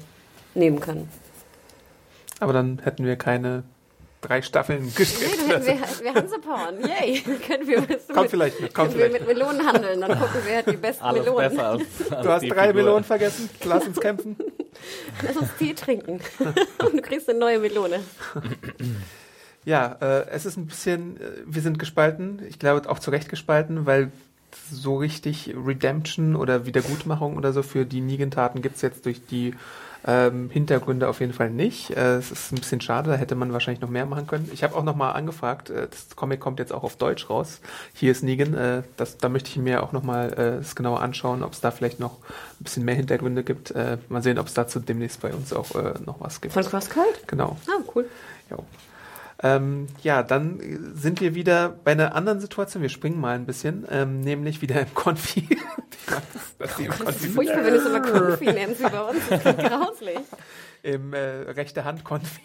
nehmen 0.57 0.81
können. 0.81 1.09
Aber 2.41 2.53
dann 2.53 2.81
hätten 2.83 3.05
wir 3.07 3.15
keine 3.15 3.63
drei 4.27 4.43
Staffeln 4.43 4.93
gestrickt. 4.97 5.49
hätten 5.49 5.67
wir, 5.67 6.05
wir 6.05 6.15
Hansepauern. 6.15 6.77
Yay. 6.81 7.21
können 7.47 7.67
wir, 7.67 7.83
Kommt 8.15 8.31
vielleicht 8.31 8.61
mit, 8.61 8.75
kommt 8.75 8.91
können 8.91 9.01
wir 9.01 9.11
vielleicht 9.11 9.27
mit 9.27 9.39
Melonen 9.39 9.67
handeln. 9.67 10.01
Dann 10.01 10.19
gucken 10.19 10.35
wir, 10.35 10.51
wer 10.51 10.59
hat 10.59 10.67
die 10.67 10.77
besten 10.77 11.05
Alles 11.05 11.25
Melonen. 11.25 11.51
besser 11.51 11.69
als, 11.69 11.83
als 12.11 12.23
Du 12.23 12.29
hast 12.31 12.43
drei 12.43 12.67
Figur. 12.69 12.83
Melonen 12.83 13.05
vergessen. 13.05 13.51
Lass 13.65 13.87
uns 13.87 14.01
kämpfen. 14.01 14.37
Lass 15.23 15.37
uns 15.37 15.49
Tee 15.59 15.75
trinken. 15.75 16.21
Und 16.79 16.95
du 16.95 17.01
kriegst 17.03 17.29
eine 17.29 17.39
neue 17.39 17.59
Melone. 17.59 18.01
Ja, 19.67 19.97
äh, 20.01 20.27
es 20.29 20.45
ist 20.45 20.59
ein 20.59 20.67
bisschen, 20.67 21.17
äh, 21.17 21.31
wir 21.47 21.63
sind 21.63 21.79
gespalten. 21.79 22.43
Ich 22.49 22.59
glaube 22.59 22.89
auch 22.91 22.99
zu 22.99 23.11
Recht 23.11 23.31
gespalten, 23.31 23.87
weil 23.87 24.13
so 24.71 24.97
richtig 24.97 25.55
Redemption 25.57 26.37
oder 26.37 26.67
Wiedergutmachung 26.67 27.37
oder 27.39 27.53
so 27.55 27.63
für 27.63 27.87
die 27.87 28.01
Negan-Taten 28.03 28.61
gibt's 28.63 28.83
jetzt 28.83 29.07
durch 29.07 29.25
die 29.25 29.55
ähm, 30.07 30.51
Hintergründe 30.51 31.09
auf 31.09 31.21
jeden 31.21 31.33
Fall 31.33 31.51
nicht. 31.51 31.91
Äh, 31.91 32.17
es 32.17 32.31
ist 32.31 32.53
ein 32.53 32.57
bisschen 32.57 32.81
schade, 32.81 33.11
da 33.11 33.17
hätte 33.17 33.35
man 33.35 33.53
wahrscheinlich 33.53 33.81
noch 33.81 33.89
mehr 33.89 34.07
machen 34.07 34.27
können. 34.27 34.51
Ich 34.53 34.63
habe 34.63 34.77
auch 34.77 34.83
noch 34.85 34.97
mal 34.97 35.13
angefragt, 35.13 35.71
äh, 35.71 35.89
das 35.89 36.15
Comic 36.15 36.41
kommt 36.41 36.59
jetzt 36.59 36.73
auch 36.73 36.85
auf 36.85 36.97
Deutsch 36.97 37.31
raus. 37.31 37.61
Hier 37.95 38.13
ist 38.13 38.23
Negan, 38.23 38.55
äh, 38.55 38.83
das, 38.97 39.17
da 39.19 39.29
möchte 39.29 39.51
ich 39.51 39.57
mir 39.57 39.83
auch 39.83 39.93
noch 39.93 40.03
mal 40.03 40.33
äh, 40.33 40.59
das 40.59 40.77
genauer 40.77 41.01
anschauen, 41.01 41.43
ob 41.43 41.53
es 41.53 41.61
da 41.61 41.71
vielleicht 41.71 42.01
noch 42.01 42.19
ein 42.61 42.65
bisschen 42.65 42.85
mehr 42.85 42.95
Hintergründe 42.95 43.45
gibt. 43.45 43.71
Äh, 43.71 43.99
mal 44.09 44.23
sehen, 44.23 44.39
ob 44.39 44.47
es 44.47 44.55
dazu 44.55 44.79
demnächst 44.79 45.21
bei 45.21 45.33
uns 45.33 45.53
auch 45.53 45.75
äh, 45.75 45.95
noch 46.05 46.21
was 46.21 46.41
gibt. 46.41 46.55
Von 46.55 46.65
CrossCult? 46.65 47.27
Genau. 47.27 47.57
Ah, 47.69 47.83
cool. 47.95 48.07
Jo. 48.51 48.65
Ähm, 49.43 49.89
ja, 50.03 50.23
dann 50.23 50.61
sind 50.95 51.21
wir 51.21 51.35
wieder 51.35 51.69
bei 51.69 51.93
einer 51.93 52.15
anderen 52.15 52.41
Situation. 52.41 52.83
Wir 52.83 52.89
springen 52.89 53.21
mal 53.21 53.35
ein 53.35 53.47
bisschen, 53.47 53.87
ähm, 53.91 54.21
nämlich 54.21 54.63
wieder 54.63 54.81
im 54.81 54.95
Konfi. 54.95 55.49
Konfi 56.07 56.91
sind. 57.19 57.35
Furchtbar, 57.35 57.65
wenn 57.65 57.75
es 57.75 57.87
immer 57.87 58.01
Konfi 58.01 58.45
nennst 58.47 58.81
wie 58.81 58.91
bei 58.91 59.01
uns. 59.01 59.19
Das 59.29 59.41
klingt 59.41 59.59
grauslich. 59.59 60.19
Im 60.83 61.13
äh, 61.13 61.19
rechte 61.51 61.85
Hand 61.85 62.05
Konfi. 62.05 62.41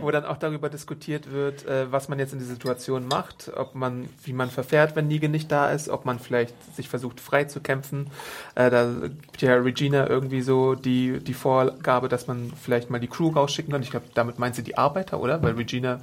Wo 0.00 0.10
dann 0.10 0.24
auch 0.24 0.36
darüber 0.36 0.68
diskutiert 0.68 1.32
wird, 1.32 1.66
äh, 1.66 1.90
was 1.90 2.08
man 2.08 2.18
jetzt 2.18 2.32
in 2.32 2.38
dieser 2.38 2.52
Situation 2.52 3.08
macht, 3.08 3.50
ob 3.56 3.74
man, 3.74 4.08
wie 4.22 4.32
man 4.32 4.48
verfährt, 4.48 4.94
wenn 4.94 5.08
Negan 5.08 5.30
nicht 5.30 5.50
da 5.50 5.70
ist, 5.70 5.88
ob 5.88 6.04
man 6.04 6.18
vielleicht 6.18 6.54
sich 6.76 6.88
versucht 6.88 7.20
frei 7.20 7.44
zu 7.44 7.60
kämpfen. 7.60 8.10
Äh, 8.54 8.70
da 8.70 8.92
gibt 9.00 9.42
ja 9.42 9.54
Regina 9.54 10.08
irgendwie 10.08 10.42
so 10.42 10.74
die, 10.74 11.18
die 11.18 11.34
Vorgabe, 11.34 12.08
dass 12.08 12.26
man 12.26 12.52
vielleicht 12.62 12.90
mal 12.90 13.00
die 13.00 13.08
Crew 13.08 13.30
rausschicken 13.30 13.72
kann. 13.72 13.82
Ich 13.82 13.90
glaube, 13.90 14.06
damit 14.14 14.38
meint 14.38 14.54
sie 14.54 14.62
die 14.62 14.78
Arbeiter, 14.78 15.20
oder? 15.20 15.42
Weil 15.42 15.54
Regina 15.54 15.98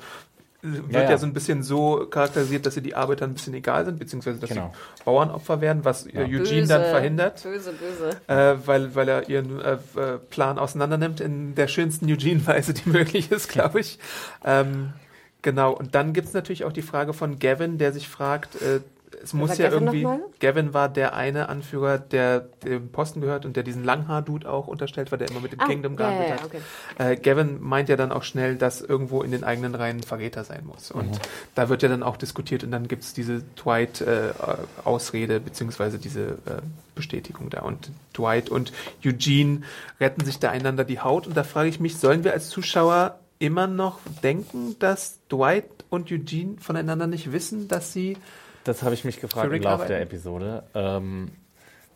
wird 0.65 0.91
ja, 0.91 1.10
ja. 1.12 1.17
so 1.17 1.25
ein 1.25 1.34
bisschen 1.34 1.63
so 1.63 2.06
charakterisiert, 2.10 2.65
dass 2.65 2.73
sie 2.73 2.82
die 2.82 2.95
Arbeiter 2.95 3.25
ein 3.25 3.34
bisschen 3.34 3.54
egal 3.54 3.86
sind, 3.86 3.99
beziehungsweise 3.99 4.39
dass 4.39 4.49
Genau. 4.49 4.73
sie 4.97 5.04
Bauernopfer 5.04 5.62
werden, 5.62 5.86
was 5.86 6.06
äh, 6.08 6.17
Eugene 6.23 6.39
Böse, 6.39 6.67
dann 6.67 6.82
verhindert 6.84 7.43
Böse, 7.43 7.73
böse. 7.73 8.10
äh, 8.28 8.56
weil, 8.65 8.95
weil 8.95 9.08
er 9.10 9.30
ihren 9.30 9.62
äh, 9.62 9.73
äh, 9.73 10.17
Plan 10.30 10.58
auseinandernimmt 10.60 11.21
in 11.21 11.56
der 11.56 11.67
schönsten 11.67 12.06
Eugene-Weise, 12.12 12.73
die 12.73 12.89
möglich 12.89 13.32
ist, 13.32 13.49
glaube 13.49 13.80
ich. 13.80 13.99
Ähm, 14.43 14.93
genau, 15.41 15.71
und 15.73 15.95
dann 15.95 16.13
gibt's 16.13 16.34
natürlich 16.34 16.63
auch 16.65 16.73
die 16.73 16.82
Frage 16.82 17.13
von 17.13 17.39
Gavin, 17.39 17.78
der 17.78 17.93
sich 17.93 18.08
fragt, 18.10 18.56
äh, 18.62 18.80
es 19.23 19.34
muss 19.34 19.49
war 19.51 19.58
ja 19.58 19.69
Gavin 19.69 19.88
irgendwie. 19.93 20.23
Gavin 20.39 20.73
war 20.73 20.89
der 20.89 21.15
eine 21.15 21.49
Anführer, 21.49 21.97
der 21.97 22.41
dem 22.63 22.91
Posten 22.91 23.21
gehört 23.21 23.45
und 23.45 23.56
der 23.56 23.63
diesen 23.63 23.84
Langhaar-Dude 23.84 24.49
auch 24.49 24.67
unterstellt 24.67 25.12
war, 25.12 25.17
der 25.17 25.30
immer 25.30 25.39
mit 25.39 25.51
dem 25.54 25.60
Ah, 25.60 25.67
Kingdom 25.67 25.93
ja, 25.93 25.97
gehandelt 25.97 26.30
ja, 26.30 26.36
ja, 26.36 26.41
hat. 26.41 26.45
okay. 26.45 27.13
Äh, 27.13 27.15
Gavin 27.17 27.58
meint 27.62 27.89
ja 27.89 27.95
dann 27.95 28.12
auch 28.12 28.23
schnell, 28.23 28.56
dass 28.56 28.82
irgendwo 28.82 29.21
in 29.21 29.32
den 29.32 29.43
eigenen 29.43 29.75
Reihen 29.75 29.97
ein 29.97 30.04
Verräter 30.04 30.43
sein 30.43 30.63
muss. 30.65 30.91
Und 30.91 31.12
Mhm. 31.12 31.19
da 31.56 31.69
wird 31.69 31.82
ja 31.84 31.89
dann 31.89 32.04
auch 32.04 32.17
diskutiert 32.17 32.63
und 32.63 32.71
dann 32.71 32.88
gibt's 32.88 33.13
diese 33.13 33.41
Dwight-Ausrede 34.23 35.39
beziehungsweise 35.39 35.99
diese 35.99 36.21
äh, 36.45 36.62
Bestätigung 36.95 37.49
da. 37.49 37.62
Und 37.62 37.89
Dwight 38.17 38.49
und 38.49 38.71
Eugene 39.06 39.62
retten 39.99 40.23
sich 40.25 40.39
da 40.39 40.49
einander 40.51 40.84
die 40.84 40.99
Haut. 40.99 41.28
Und 41.28 41.36
da 41.36 41.43
frage 41.43 41.69
ich 41.69 41.80
mich, 41.80 41.97
sollen 41.97 42.23
wir 42.23 42.34
als 42.34 42.49
Zuschauer 42.49 43.19
immer 43.39 43.67
noch 43.67 43.99
denken, 44.23 44.75
dass 44.80 45.19
Dwight 45.30 45.65
und 45.89 46.12
Eugene 46.12 46.56
voneinander 46.60 47.08
nicht 47.08 47.32
wissen, 47.32 47.67
dass 47.67 47.91
sie 47.93 48.17
Das 48.65 48.84
habe 48.84 48.93
ich 48.93 49.06
mich 49.06 49.21
gefragt 49.21 49.51
im 49.54 49.62
Laufe 49.62 49.88
der 49.88 50.01
Episode. 50.01 50.63
Ähm, 50.73 51.32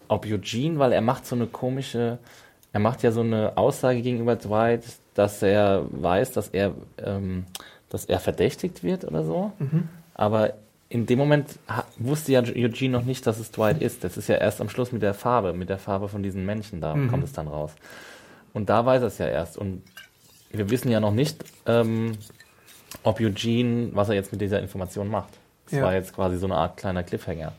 ob 0.07 0.25
Eugene, 0.25 0.79
weil 0.79 0.91
er 0.93 1.01
macht 1.01 1.25
so 1.25 1.35
eine 1.35 1.45
komische, 1.47 2.17
er 2.73 2.79
macht 2.79 3.03
ja 3.03 3.11
so 3.11 3.21
eine 3.21 3.57
Aussage 3.57 4.01
gegenüber 4.01 4.35
Dwight, 4.35 4.83
dass 5.15 5.41
er 5.41 5.85
weiß, 5.91 6.31
dass 6.31 6.47
er, 6.49 6.73
ähm, 7.03 7.45
dass 7.89 8.05
er 8.05 8.19
verdächtigt 8.19 8.83
wird 8.83 9.03
oder 9.03 9.23
so. 9.23 9.51
Mhm. 9.59 9.89
Aber 10.13 10.53
in 10.89 11.05
dem 11.05 11.19
Moment 11.19 11.59
wusste 11.97 12.31
ja 12.31 12.41
Eugene 12.41 12.97
noch 12.97 13.05
nicht, 13.05 13.27
dass 13.27 13.39
es 13.39 13.51
Dwight 13.51 13.81
ist. 13.81 14.03
Das 14.03 14.17
ist 14.17 14.27
ja 14.29 14.35
erst 14.35 14.61
am 14.61 14.69
Schluss 14.69 14.91
mit 14.91 15.01
der 15.01 15.13
Farbe, 15.13 15.53
mit 15.53 15.69
der 15.69 15.77
Farbe 15.77 16.07
von 16.07 16.23
diesen 16.23 16.45
Männchen, 16.45 16.81
da 16.81 16.95
Mhm. 16.95 17.09
kommt 17.09 17.23
es 17.25 17.33
dann 17.33 17.47
raus. 17.47 17.71
Und 18.53 18.69
da 18.69 18.85
weiß 18.85 19.01
er 19.01 19.07
es 19.07 19.17
ja 19.19 19.27
erst. 19.27 19.57
Und 19.57 19.83
wir 20.51 20.69
wissen 20.71 20.89
ja 20.89 20.99
noch 20.99 21.13
nicht, 21.13 21.43
ähm, 21.67 22.13
ob 23.03 23.19
Eugene, 23.19 23.89
was 23.93 24.09
er 24.09 24.15
jetzt 24.15 24.31
mit 24.31 24.41
dieser 24.41 24.59
Information 24.59 25.07
macht. 25.09 25.29
Das 25.69 25.79
Ja. 25.79 25.85
war 25.85 25.93
jetzt 25.93 26.13
quasi 26.15 26.37
so 26.37 26.45
eine 26.45 26.55
Art 26.55 26.77
kleiner 26.77 27.03
Cliffhanger. 27.03 27.53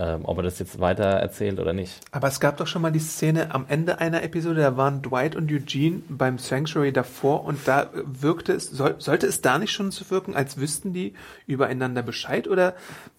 Ähm, 0.00 0.20
ob 0.24 0.36
er 0.36 0.42
das 0.44 0.60
jetzt 0.60 0.78
weiter 0.78 1.02
erzählt 1.04 1.58
oder 1.58 1.72
nicht. 1.72 1.98
Aber 2.12 2.28
es 2.28 2.38
gab 2.38 2.56
doch 2.58 2.68
schon 2.68 2.82
mal 2.82 2.92
die 2.92 3.00
Szene 3.00 3.52
am 3.52 3.64
Ende 3.68 3.98
einer 3.98 4.22
Episode, 4.22 4.60
da 4.60 4.76
waren 4.76 5.02
Dwight 5.02 5.34
und 5.34 5.50
Eugene 5.50 6.02
beim 6.08 6.38
Sanctuary 6.38 6.92
davor 6.92 7.44
und 7.44 7.66
da 7.66 7.88
wirkte 8.04 8.52
es, 8.52 8.70
soll, 8.70 8.94
sollte 8.98 9.26
es 9.26 9.40
da 9.40 9.58
nicht 9.58 9.72
schon 9.72 9.90
so 9.90 10.08
wirken, 10.10 10.36
als 10.36 10.56
wüssten 10.60 10.92
die 10.92 11.14
übereinander 11.48 12.02
Bescheid 12.02 12.46
oder? 12.46 12.74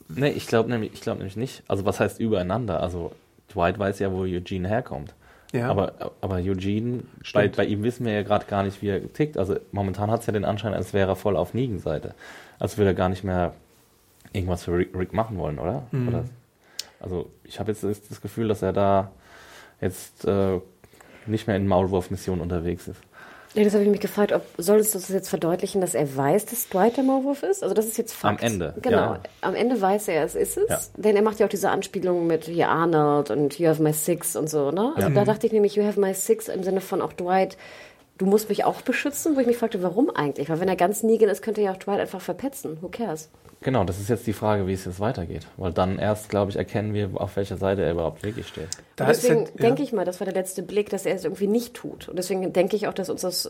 Nee, 0.08 0.30
ich 0.30 0.48
glaube 0.48 0.70
nämlich, 0.70 0.94
ich 0.94 1.02
glaube 1.02 1.18
nämlich 1.18 1.36
nicht. 1.36 1.64
Also 1.68 1.84
was 1.86 2.00
heißt 2.00 2.18
übereinander? 2.22 2.82
Also 2.82 3.12
Dwight 3.54 3.78
weiß 3.78 4.00
ja, 4.00 4.14
wo 4.14 4.22
Eugene 4.22 4.70
herkommt. 4.70 5.14
Ja. 5.52 5.68
Aber, 5.70 6.14
aber 6.22 6.36
Eugene, 6.36 7.04
bei, 7.34 7.50
bei 7.50 7.66
ihm 7.66 7.84
wissen 7.84 8.06
wir 8.06 8.14
ja 8.14 8.24
gerade 8.24 8.46
gar 8.46 8.64
nicht, 8.64 8.82
wie 8.82 8.88
er 8.88 9.12
tickt. 9.12 9.38
Also 9.38 9.58
momentan 9.74 10.10
hat 10.12 10.22
es 10.22 10.28
ja 10.28 10.32
den 10.34 10.46
Anschein, 10.46 10.74
als 10.74 10.94
wäre 10.94 11.12
er 11.12 11.16
voll 11.18 11.36
auf 11.36 11.54
Negan-Seite. 11.54 12.14
Als 12.58 12.78
würde 12.78 12.92
er 12.92 12.96
gar 12.96 13.10
nicht 13.10 13.26
mehr 13.26 13.54
irgendwas 14.34 14.64
für 14.64 14.74
Rick, 14.78 14.96
Rick 14.96 15.14
machen 15.14 15.38
wollen, 15.38 15.60
oder? 15.60 15.84
Mhm. 15.92 16.08
oder 16.08 16.24
also 17.00 17.30
ich 17.44 17.60
habe 17.60 17.72
jetzt 17.72 17.84
das, 17.84 18.22
Gefühl, 18.22 18.48
dass 18.50 18.62
er 18.62 18.74
da 18.74 19.12
jetzt 19.80 20.26
äh, 20.26 20.60
nicht 21.26 21.48
mehr 21.48 21.56
in 21.56 21.68
Maulwurf-Mission 21.68 22.42
unterwegs 22.42 22.88
ist. 22.88 23.00
Ja, 23.56 23.64
das 23.64 23.74
habe 23.74 23.84
ich 23.84 23.90
mich 23.90 24.00
gefragt, 24.00 24.32
ob 24.32 24.44
soll 24.58 24.78
uns 24.78 24.92
das 24.92 25.10
jetzt 25.10 25.28
verdeutlichen, 25.30 25.82
dass 25.82 25.96
er 25.96 26.16
weiß, 26.16 26.46
dass 26.46 26.70
Dwight 26.70 26.98
der 26.98 27.04
Maulwurf 27.04 27.42
ist? 27.42 27.64
Also 27.64 27.74
das 27.74 27.88
ist 27.88 27.98
jetzt 27.98 28.14
Fakt. 28.14 28.44
Am 28.44 28.52
Ende, 28.52 28.76
Genau. 28.82 28.98
ja. 28.98 29.20
Am 29.42 29.56
Ende 29.56 29.82
weiß 29.82 30.08
er, 30.10 30.24
es 30.24 30.36
ist 30.36 30.58
es. 30.58 30.70
Ja. 30.70 30.80
Denn 30.98 31.16
er 31.16 31.24
macht 31.24 31.40
ja 31.40 31.48
auch 31.48 31.50
diese 31.50 31.72
Anspielungen 31.72 32.28
mit 32.28 32.46
hier 32.46 32.70
Arnold 32.70 33.32
und 33.32 33.58
You 33.58 33.68
have 33.68 33.82
my 33.82 33.92
six 33.92 34.36
und 34.36 34.50
so, 34.50 34.70
ne? 34.70 34.94
Also 34.96 35.10
Ja. 35.10 35.16
da 35.16 35.26
dachte 35.26 35.48
ich 35.48 35.54
nämlich, 35.54 35.76
You 35.76 35.84
have 35.84 36.00
my 36.00 36.14
six 36.14 36.48
im 36.48 36.62
Sinne 36.62 36.80
von 36.82 37.02
auch 37.02 37.14
Dwight, 37.14 37.58
du 38.20 38.26
musst 38.26 38.50
mich 38.50 38.66
auch 38.66 38.82
beschützen, 38.82 39.36
wo 39.36 39.40
ich 39.40 39.48
mich 39.48 39.58
fragte, 39.58 39.82
warum 39.82 40.12
eigentlich? 40.12 40.50
Weil 40.50 40.60
wenn 40.60 40.68
er 40.68 40.76
ganz 40.76 41.02
Negan 41.02 41.30
ist, 41.30 41.42
könnte 41.42 41.62
er 41.62 41.66
ja 41.66 41.72
auch 41.72 41.78
Dwight 41.78 42.00
einfach 42.00 42.22
verpetzen. 42.22 42.78
Who 42.82 42.90
cares? 42.90 43.30
Genau, 43.62 43.84
das 43.84 44.00
ist 44.00 44.10
jetzt 44.10 44.28
die 44.28 44.34
Frage, 44.34 44.68
wie 44.68 44.74
es 44.74 44.86
jetzt 44.86 45.00
weitergeht. 45.00 45.48
Weil 45.58 45.74
dann 45.74 45.98
erst, 45.98 46.30
glaube 46.30 46.52
ich, 46.52 46.58
erkennen 46.58 46.94
wir, 46.94 47.10
auf 47.16 47.36
welcher 47.36 47.58
Seite 47.58 47.82
er 47.82 47.92
überhaupt 47.92 48.24
wirklich 48.24 48.48
steht. 48.48 48.70
Da 48.96 49.06
Und 49.06 49.10
deswegen 49.10 49.46
ja, 49.46 49.52
denke 49.62 49.84
ich 49.84 49.92
mal, 49.92 50.06
das 50.06 50.20
war 50.20 50.26
der 50.26 50.34
letzte 50.34 50.64
Blick, 50.64 50.90
dass 50.90 51.06
er 51.06 51.16
es 51.16 51.24
irgendwie 51.24 51.48
nicht 51.48 51.74
tut. 51.74 52.08
Und 52.08 52.18
deswegen 52.18 52.54
denke 52.54 52.76
ich 52.76 52.88
auch, 52.88 52.94
dass 52.94 53.10
uns 53.10 53.22
das 53.22 53.50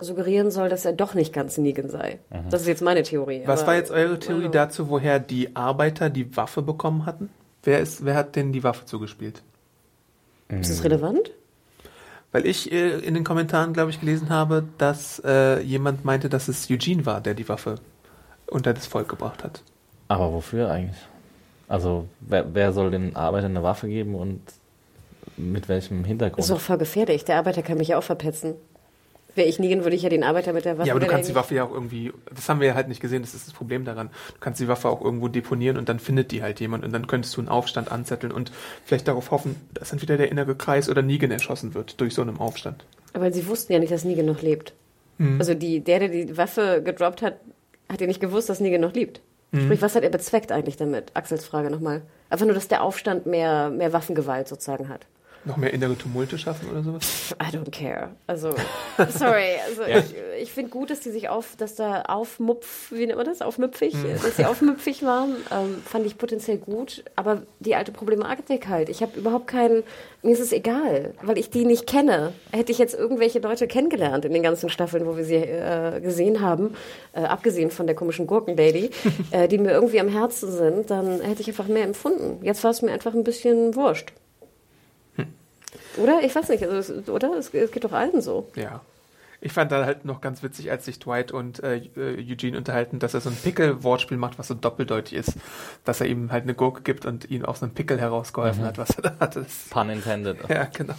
Suggerieren 0.00 0.50
soll, 0.50 0.68
dass 0.68 0.84
er 0.84 0.92
doch 0.92 1.14
nicht 1.14 1.32
ganz 1.32 1.58
Negan 1.58 1.88
sei. 1.88 2.18
Das 2.50 2.62
ist 2.62 2.66
jetzt 2.68 2.82
meine 2.82 3.02
Theorie. 3.02 3.42
Was 3.46 3.60
aber- 3.60 3.68
war 3.68 3.74
jetzt 3.76 3.90
eure 3.90 4.18
Theorie 4.18 4.48
dazu, 4.50 4.88
woher 4.88 5.18
die 5.18 5.54
Arbeiter 5.56 6.10
die 6.10 6.36
Waffe 6.36 6.62
bekommen 6.62 7.06
hatten? 7.06 7.30
Wer, 7.62 7.80
ist, 7.80 8.04
wer 8.04 8.14
hat 8.14 8.36
denn 8.36 8.52
die 8.52 8.62
Waffe 8.62 8.84
zugespielt? 8.84 9.42
Ist 10.48 10.70
das 10.70 10.84
relevant? 10.84 11.32
Weil 12.32 12.46
ich 12.46 12.70
äh, 12.70 12.98
in 12.98 13.14
den 13.14 13.24
Kommentaren, 13.24 13.72
glaube 13.72 13.90
ich, 13.90 14.00
gelesen 14.00 14.30
habe, 14.30 14.64
dass 14.78 15.20
äh, 15.24 15.60
jemand 15.60 16.04
meinte, 16.04 16.28
dass 16.28 16.48
es 16.48 16.70
Eugene 16.70 17.06
war, 17.06 17.20
der 17.20 17.34
die 17.34 17.48
Waffe 17.48 17.76
unter 18.48 18.72
das 18.74 18.86
Volk 18.86 19.08
gebracht 19.08 19.42
hat. 19.42 19.62
Aber 20.08 20.32
wofür 20.32 20.70
eigentlich? 20.70 21.00
Also, 21.68 22.06
wer, 22.20 22.54
wer 22.54 22.72
soll 22.72 22.90
den 22.92 23.16
Arbeitern 23.16 23.52
eine 23.52 23.62
Waffe 23.64 23.88
geben 23.88 24.14
und 24.14 24.40
mit 25.36 25.68
welchem 25.68 26.04
Hintergrund? 26.04 26.38
Ist 26.38 26.50
doch 26.50 26.60
voll 26.60 26.78
gefährlich. 26.78 27.24
Der 27.24 27.38
Arbeiter 27.38 27.62
kann 27.62 27.78
mich 27.78 27.88
ja 27.88 27.98
auch 27.98 28.04
verpetzen. 28.04 28.54
Wäre 29.36 29.48
ich 29.48 29.58
Negan, 29.58 29.84
würde 29.84 29.94
ich 29.94 30.02
ja 30.02 30.08
den 30.08 30.24
Arbeiter 30.24 30.54
mit 30.54 30.64
der 30.64 30.78
Waffe... 30.78 30.88
ja, 30.88 30.94
aber 30.94 31.00
du 31.00 31.06
kannst 31.06 31.28
die 31.28 31.34
Waffe 31.34 31.54
ja 31.54 31.64
auch 31.64 31.72
irgendwie, 31.72 32.10
das 32.34 32.48
haben 32.48 32.58
wir 32.58 32.68
ja 32.68 32.74
halt 32.74 32.88
nicht 32.88 33.00
gesehen, 33.00 33.20
das 33.22 33.34
ist 33.34 33.46
das 33.46 33.54
Problem 33.54 33.84
daran. 33.84 34.08
Du 34.32 34.40
kannst 34.40 34.60
die 34.60 34.66
Waffe 34.66 34.88
auch 34.88 35.02
irgendwo 35.02 35.28
deponieren 35.28 35.76
und 35.76 35.90
dann 35.90 36.00
findet 36.00 36.32
die 36.32 36.42
halt 36.42 36.58
jemand 36.58 36.84
und 36.84 36.92
dann 36.92 37.06
könntest 37.06 37.36
du 37.36 37.42
einen 37.42 37.48
Aufstand 37.48 37.92
anzetteln 37.92 38.32
und 38.32 38.50
vielleicht 38.84 39.06
darauf 39.06 39.30
hoffen, 39.30 39.56
dass 39.74 39.90
dann 39.90 40.00
wieder 40.00 40.16
der 40.16 40.30
innere 40.30 40.54
Kreis 40.54 40.88
oder 40.88 41.02
Negan 41.02 41.30
erschossen 41.30 41.74
wird 41.74 42.00
durch 42.00 42.14
so 42.14 42.22
einen 42.22 42.38
Aufstand. 42.38 42.84
Aber 43.12 43.30
sie 43.30 43.46
wussten 43.46 43.74
ja 43.74 43.78
nicht, 43.78 43.92
dass 43.92 44.04
Negan 44.04 44.24
noch 44.24 44.40
lebt. 44.40 44.72
Hm. 45.18 45.38
Also 45.38 45.52
die, 45.52 45.80
der, 45.80 46.00
der 46.00 46.08
die 46.08 46.36
Waffe 46.36 46.82
gedroppt 46.82 47.20
hat, 47.20 47.38
hat 47.90 48.00
ja 48.00 48.06
nicht 48.06 48.20
gewusst, 48.20 48.48
dass 48.48 48.60
Negan 48.60 48.80
noch 48.80 48.94
lebt. 48.94 49.20
Hm. 49.52 49.64
Sprich, 49.64 49.82
was 49.82 49.94
hat 49.94 50.02
er 50.02 50.10
bezweckt 50.10 50.50
eigentlich 50.50 50.76
damit? 50.76 51.10
Axels 51.14 51.44
Frage 51.44 51.70
nochmal. 51.70 52.02
Einfach 52.30 52.46
nur, 52.46 52.54
dass 52.54 52.68
der 52.68 52.82
Aufstand 52.82 53.26
mehr, 53.26 53.70
mehr 53.70 53.92
Waffengewalt 53.92 54.48
sozusagen 54.48 54.88
hat. 54.88 55.06
Noch 55.46 55.56
mehr 55.56 55.72
innere 55.72 55.96
Tumulte 55.96 56.38
schaffen 56.38 56.68
oder 56.68 56.82
sowas? 56.82 57.34
I 57.40 57.56
don't 57.56 57.70
care. 57.70 58.10
Also, 58.26 58.50
sorry. 59.10 59.54
Also 59.68 59.82
ich, 59.84 60.42
ich 60.42 60.52
finde 60.52 60.70
gut, 60.70 60.90
dass 60.90 61.00
die 61.00 61.10
sich 61.10 61.28
auf, 61.28 61.54
dass 61.56 61.76
da 61.76 62.02
aufmupf, 62.02 62.90
wie 62.90 63.06
nennt 63.06 63.16
man 63.16 63.26
das? 63.26 63.42
Aufmüpfig? 63.42 63.94
Dass 64.22 64.36
sie 64.36 64.44
aufmüpfig 64.44 65.04
waren, 65.04 65.36
ähm, 65.52 65.82
fand 65.84 66.04
ich 66.04 66.18
potenziell 66.18 66.58
gut. 66.58 67.04
Aber 67.14 67.42
die 67.60 67.76
alte 67.76 67.92
Problematik 67.92 68.66
halt. 68.66 68.88
Ich 68.88 69.02
habe 69.02 69.16
überhaupt 69.18 69.46
keinen, 69.46 69.84
mir 70.22 70.32
ist 70.32 70.40
es 70.40 70.52
egal, 70.52 71.14
weil 71.22 71.38
ich 71.38 71.48
die 71.48 71.64
nicht 71.64 71.86
kenne. 71.86 72.32
Hätte 72.50 72.72
ich 72.72 72.78
jetzt 72.78 72.94
irgendwelche 72.94 73.38
Leute 73.38 73.68
kennengelernt 73.68 74.24
in 74.24 74.32
den 74.32 74.42
ganzen 74.42 74.68
Staffeln, 74.68 75.06
wo 75.06 75.16
wir 75.16 75.24
sie 75.24 75.36
äh, 75.36 76.00
gesehen 76.00 76.40
haben, 76.40 76.74
äh, 77.12 77.20
abgesehen 77.20 77.70
von 77.70 77.86
der 77.86 77.94
komischen 77.94 78.26
Gurkenlady, 78.26 78.90
äh, 79.30 79.46
die 79.46 79.58
mir 79.58 79.70
irgendwie 79.70 80.00
am 80.00 80.08
Herzen 80.08 80.50
sind, 80.50 80.90
dann 80.90 81.20
hätte 81.20 81.42
ich 81.42 81.48
einfach 81.48 81.68
mehr 81.68 81.84
empfunden. 81.84 82.44
Jetzt 82.44 82.64
war 82.64 82.72
es 82.72 82.82
mir 82.82 82.90
einfach 82.90 83.14
ein 83.14 83.22
bisschen 83.22 83.76
wurscht. 83.76 84.12
Oder? 85.96 86.20
Ich 86.22 86.34
weiß 86.34 86.48
nicht, 86.48 86.62
also, 86.64 86.94
es- 86.94 87.08
oder? 87.08 87.34
Es, 87.38 87.52
es 87.52 87.70
geht 87.70 87.84
doch 87.84 87.92
allen 87.92 88.20
so. 88.20 88.48
Ja. 88.56 88.80
Ich 89.38 89.52
fand 89.52 89.70
da 89.70 89.84
halt 89.84 90.06
noch 90.06 90.22
ganz 90.22 90.42
witzig, 90.42 90.70
als 90.70 90.86
sich 90.86 90.98
Dwight 90.98 91.30
und 91.30 91.62
äh, 91.62 91.76
äh, 91.76 92.16
Eugene 92.32 92.56
unterhalten, 92.56 92.98
dass 92.98 93.12
er 93.12 93.20
so 93.20 93.28
ein 93.28 93.36
Pickel-Wortspiel 93.36 94.16
macht, 94.16 94.38
was 94.38 94.48
so 94.48 94.54
doppeldeutig 94.54 95.12
ist. 95.12 95.34
Dass 95.84 96.00
er 96.00 96.06
ihm 96.06 96.32
halt 96.32 96.44
eine 96.44 96.54
Gurke 96.54 96.80
gibt 96.80 97.04
und 97.04 97.30
ihm 97.30 97.44
auch 97.44 97.54
so 97.54 97.66
ein 97.66 97.72
Pickel 97.74 98.00
herausgeholfen 98.00 98.64
hat, 98.64 98.78
was 98.78 98.90
er 98.96 99.02
da 99.02 99.16
hatte. 99.20 99.44
Pun 99.70 99.90
intended. 99.90 100.38
ja, 100.48 100.64
genau. 100.64 100.94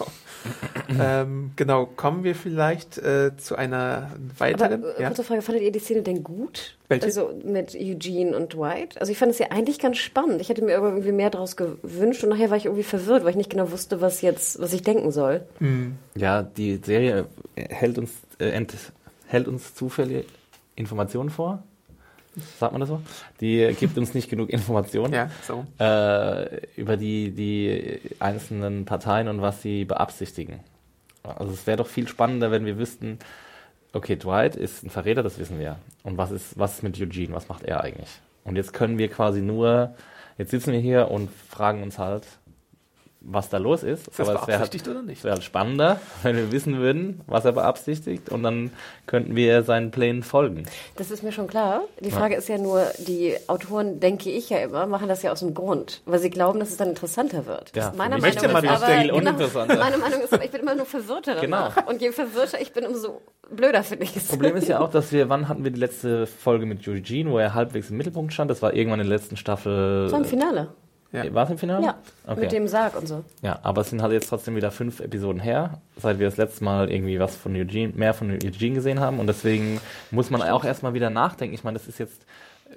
ähm, 1.00 1.52
genau, 1.56 1.88
kommen 1.88 2.24
wir 2.24 2.36
vielleicht 2.36 3.00
äh, 3.00 3.36
zu 3.38 3.56
einer 3.56 4.12
Aber 4.12 4.40
weiteren. 4.40 4.84
äh, 4.84 5.02
ja? 5.02 5.08
kurze 5.08 5.24
Frage, 5.24 5.42
fandet 5.42 5.64
ihr 5.64 5.72
die 5.72 5.80
Szene 5.80 6.04
denn 6.04 6.24
gut? 6.24 6.78
Welche? 6.90 7.06
Also 7.06 7.32
mit 7.44 7.76
Eugene 7.76 8.36
und 8.36 8.54
Dwight? 8.54 9.00
Also 9.00 9.12
ich 9.12 9.18
fand 9.18 9.32
es 9.32 9.40
ja 9.40 9.48
eigentlich 9.52 9.80
ganz 9.80 9.98
spannend. 9.98 10.40
Ich 10.40 10.48
hätte 10.48 10.64
mir 10.64 10.78
aber 10.78 10.90
irgendwie 10.90 11.12
mehr 11.12 11.30
daraus 11.30 11.58
gewünscht 11.58 12.24
und 12.24 12.30
nachher 12.30 12.50
war 12.50 12.58
ich 12.58 12.66
irgendwie 12.66 12.84
verwirrt, 12.84 13.24
weil 13.24 13.32
ich 13.32 13.36
nicht 13.36 13.50
genau 13.50 13.72
wusste, 13.72 14.00
was 14.00 14.22
jetzt, 14.22 14.60
was 14.62 14.72
ich 14.72 14.84
denken 14.84 15.12
soll. 15.12 15.42
Ja, 16.16 16.44
die 16.44 16.78
Serie 16.78 17.26
hält 17.56 17.98
uns, 17.98 18.14
äh, 18.40 18.50
ent, 18.52 18.74
hält 19.28 19.48
uns 19.50 19.76
zufällige 19.76 20.26
Informationen 20.76 21.30
vor. 21.30 21.64
Sagt 22.60 22.72
man 22.72 22.80
das 22.82 22.90
so? 22.90 23.02
Die 23.42 23.76
gibt 23.80 23.98
uns 23.98 24.14
nicht 24.14 24.30
genug 24.30 24.50
Informationen 24.50 25.14
ja, 25.14 25.30
so. 25.46 25.66
äh, 25.80 26.68
über 26.76 26.96
die, 26.96 27.32
die 27.32 28.00
einzelnen 28.20 28.86
Parteien 28.86 29.28
und 29.28 29.42
was 29.42 29.62
sie 29.62 29.86
beabsichtigen. 29.86 30.60
Also 31.24 31.52
es 31.52 31.68
wäre 31.68 31.78
doch 31.78 31.88
viel 31.88 32.08
spannender, 32.08 32.52
wenn 32.52 32.66
wir 32.66 32.78
wüssten, 32.78 33.20
okay, 33.98 34.16
Dwight 34.16 34.56
ist 34.56 34.84
ein 34.84 34.90
Verräter, 34.90 35.24
das 35.24 35.40
wissen 35.40 35.60
wir. 35.60 35.78
Und 36.04 36.18
was 36.18 36.32
ist, 36.32 36.58
was 36.58 36.76
ist 36.76 36.84
mit 36.84 37.00
Eugene? 37.00 37.36
Was 37.36 37.50
macht 37.50 37.64
er 37.64 37.84
eigentlich? 37.84 38.10
Und 38.44 38.56
jetzt 38.56 38.74
können 38.74 38.98
wir 38.98 39.10
quasi 39.10 39.42
nur, 39.42 39.96
jetzt 40.38 40.52
sitzen 40.52 40.72
wir 40.72 40.80
hier 40.80 41.12
und 41.12 41.30
fragen 41.30 41.84
uns 41.84 42.00
halt, 42.00 42.26
was 43.22 43.50
da 43.50 43.58
los 43.58 43.84
ist. 43.84 44.08
Ist 44.08 44.20
das 44.20 44.28
Aber 44.30 44.40
es 44.42 44.48
wäre 44.48 44.60
halt, 44.60 44.72
beabsichtigt 44.72 44.88
oder 44.88 45.02
nicht? 45.02 45.18
es 45.20 45.24
wäre 45.24 45.34
halt 45.34 45.44
spannender, 45.44 46.00
wenn 46.24 46.36
wir 46.36 46.52
wissen 46.52 46.78
würden, 46.78 47.22
was 47.28 47.46
er 47.46 47.52
beabsichtigt 47.52 48.30
und 48.30 48.44
dann 48.44 48.72
könnten 49.06 49.36
wir 49.36 49.64
seinen 49.64 49.92
Plänen 49.92 50.24
folgen. 50.24 50.66
Das 50.96 51.12
ist 51.12 51.24
mir 51.24 51.32
schon 51.32 51.48
klar. 51.48 51.82
Die 52.00 52.12
Frage 52.12 52.36
ist 52.36 52.48
ja 52.48 52.58
nur, 52.58 52.86
die 53.00 53.36
Autoren, 53.48 54.00
denke 54.00 54.30
ich 54.30 54.50
ja 54.50 54.60
immer, 54.60 54.86
machen 54.86 55.08
das 55.08 55.24
ja 55.24 55.32
aus 55.32 55.40
dem 55.40 55.54
Grund, 55.54 56.02
weil 56.06 56.20
sie 56.20 56.30
glauben, 56.30 56.60
dass 56.60 56.70
es 56.70 56.78
dann 56.78 56.90
interessanter 56.90 57.46
wird. 57.46 57.76
Ja, 57.76 57.92
meiner 57.98 58.18
Meinung 58.18 58.28
ist 58.30 58.36
ist 58.36 58.44
ja 58.44 58.50
aber, 58.50 58.62
genau, 59.02 59.16
uninteressanter. 59.18 59.78
meine 59.78 59.98
Meinung 59.98 60.22
ist 60.22 60.34
aber, 60.34 60.46
ich 60.46 60.52
bin 60.52 60.62
immer 60.62 60.76
nur 60.76 60.86
verwirrter 60.86 61.36
Genau. 61.42 61.70
danach. 61.70 61.88
Und 61.88 62.02
je 62.02 62.12
verwirrter 62.12 62.62
ich 62.62 62.72
bin, 62.74 62.86
umso 62.86 63.22
blöder 63.50 63.84
finde 63.84 64.04
ich 64.06 64.16
es. 64.16 64.28
Problem 64.28 64.56
ist 64.56 64.68
ja 64.68 64.80
auch, 64.80 64.90
dass 64.90 65.12
wir, 65.12 65.30
wann 65.30 65.48
hatten 65.48 65.64
wir 65.64 65.72
die 65.72 65.80
letzte 65.80 66.28
Folge 66.28 66.66
mit 66.66 66.88
Eugene, 66.88 67.32
wo 67.32 67.38
er 67.38 67.54
halbwegs 67.54 67.90
im 67.90 67.98
Mittelpunkt 67.98 68.34
stand? 68.34 68.52
Das 68.52 68.62
war 68.62 68.74
irgendwann 68.74 69.00
in 69.00 69.08
der 69.10 69.18
letzten 69.18 69.38
Staffel. 69.38 70.04
Das 70.04 70.12
war 70.12 70.20
im 70.20 70.26
Finale. 70.26 70.70
Ja. 71.12 71.34
War 71.34 71.46
es 71.46 71.52
im 71.52 71.58
Finale? 71.58 71.86
Ja, 71.86 71.96
Okay. 72.26 72.42
mit 72.42 72.52
dem 72.52 72.68
Sarg 72.68 72.98
und 72.98 73.08
so. 73.08 73.24
Ja, 73.42 73.60
aber 73.64 73.82
es 73.82 73.90
sind 73.90 74.02
halt 74.02 74.12
jetzt 74.12 74.28
trotzdem 74.30 74.56
wieder 74.56 74.72
fünf 74.72 75.00
Episoden 75.00 75.40
her, 75.42 75.82
seit 75.96 76.20
wir 76.20 76.28
das 76.28 76.38
letzte 76.38 76.64
Mal 76.66 76.92
irgendwie 76.92 77.20
was 77.20 77.36
von 77.36 77.56
Eugene, 77.56 77.94
mehr 77.96 78.14
von 78.14 78.30
Eugene 78.32 78.76
gesehen 78.76 79.00
haben. 79.00 79.20
Und 79.20 79.28
deswegen 79.28 79.80
muss 80.12 80.30
man 80.30 80.42
auch 80.42 80.66
erstmal 80.66 80.94
wieder 80.94 81.10
nachdenken. 81.10 81.56
Ich 81.56 81.64
meine, 81.64 81.78
das 81.78 81.88
ist 81.88 81.98
jetzt 81.98 82.26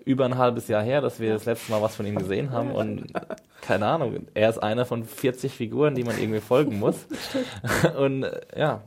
über 0.05 0.25
ein 0.25 0.39
halbes 0.39 0.69
Jahr 0.69 0.83
her, 0.83 1.01
dass 1.01 1.19
wir 1.19 1.33
das 1.33 1.45
letzte 1.47 1.73
Mal 1.73 1.83
was 1.83 1.97
von 1.97 2.07
ihm 2.07 2.15
gesehen 2.17 2.53
haben. 2.53 2.71
Und 2.71 3.07
keine 3.63 3.87
Ahnung, 3.87 4.27
er 4.35 4.49
ist 4.49 4.59
einer 4.59 4.87
von 4.87 5.05
40 5.05 5.53
Figuren, 5.53 5.97
die 5.97 6.05
man 6.05 6.17
irgendwie 6.17 6.41
folgen 6.41 6.79
muss. 6.79 7.07
Und 7.99 8.27
ja. 8.57 8.83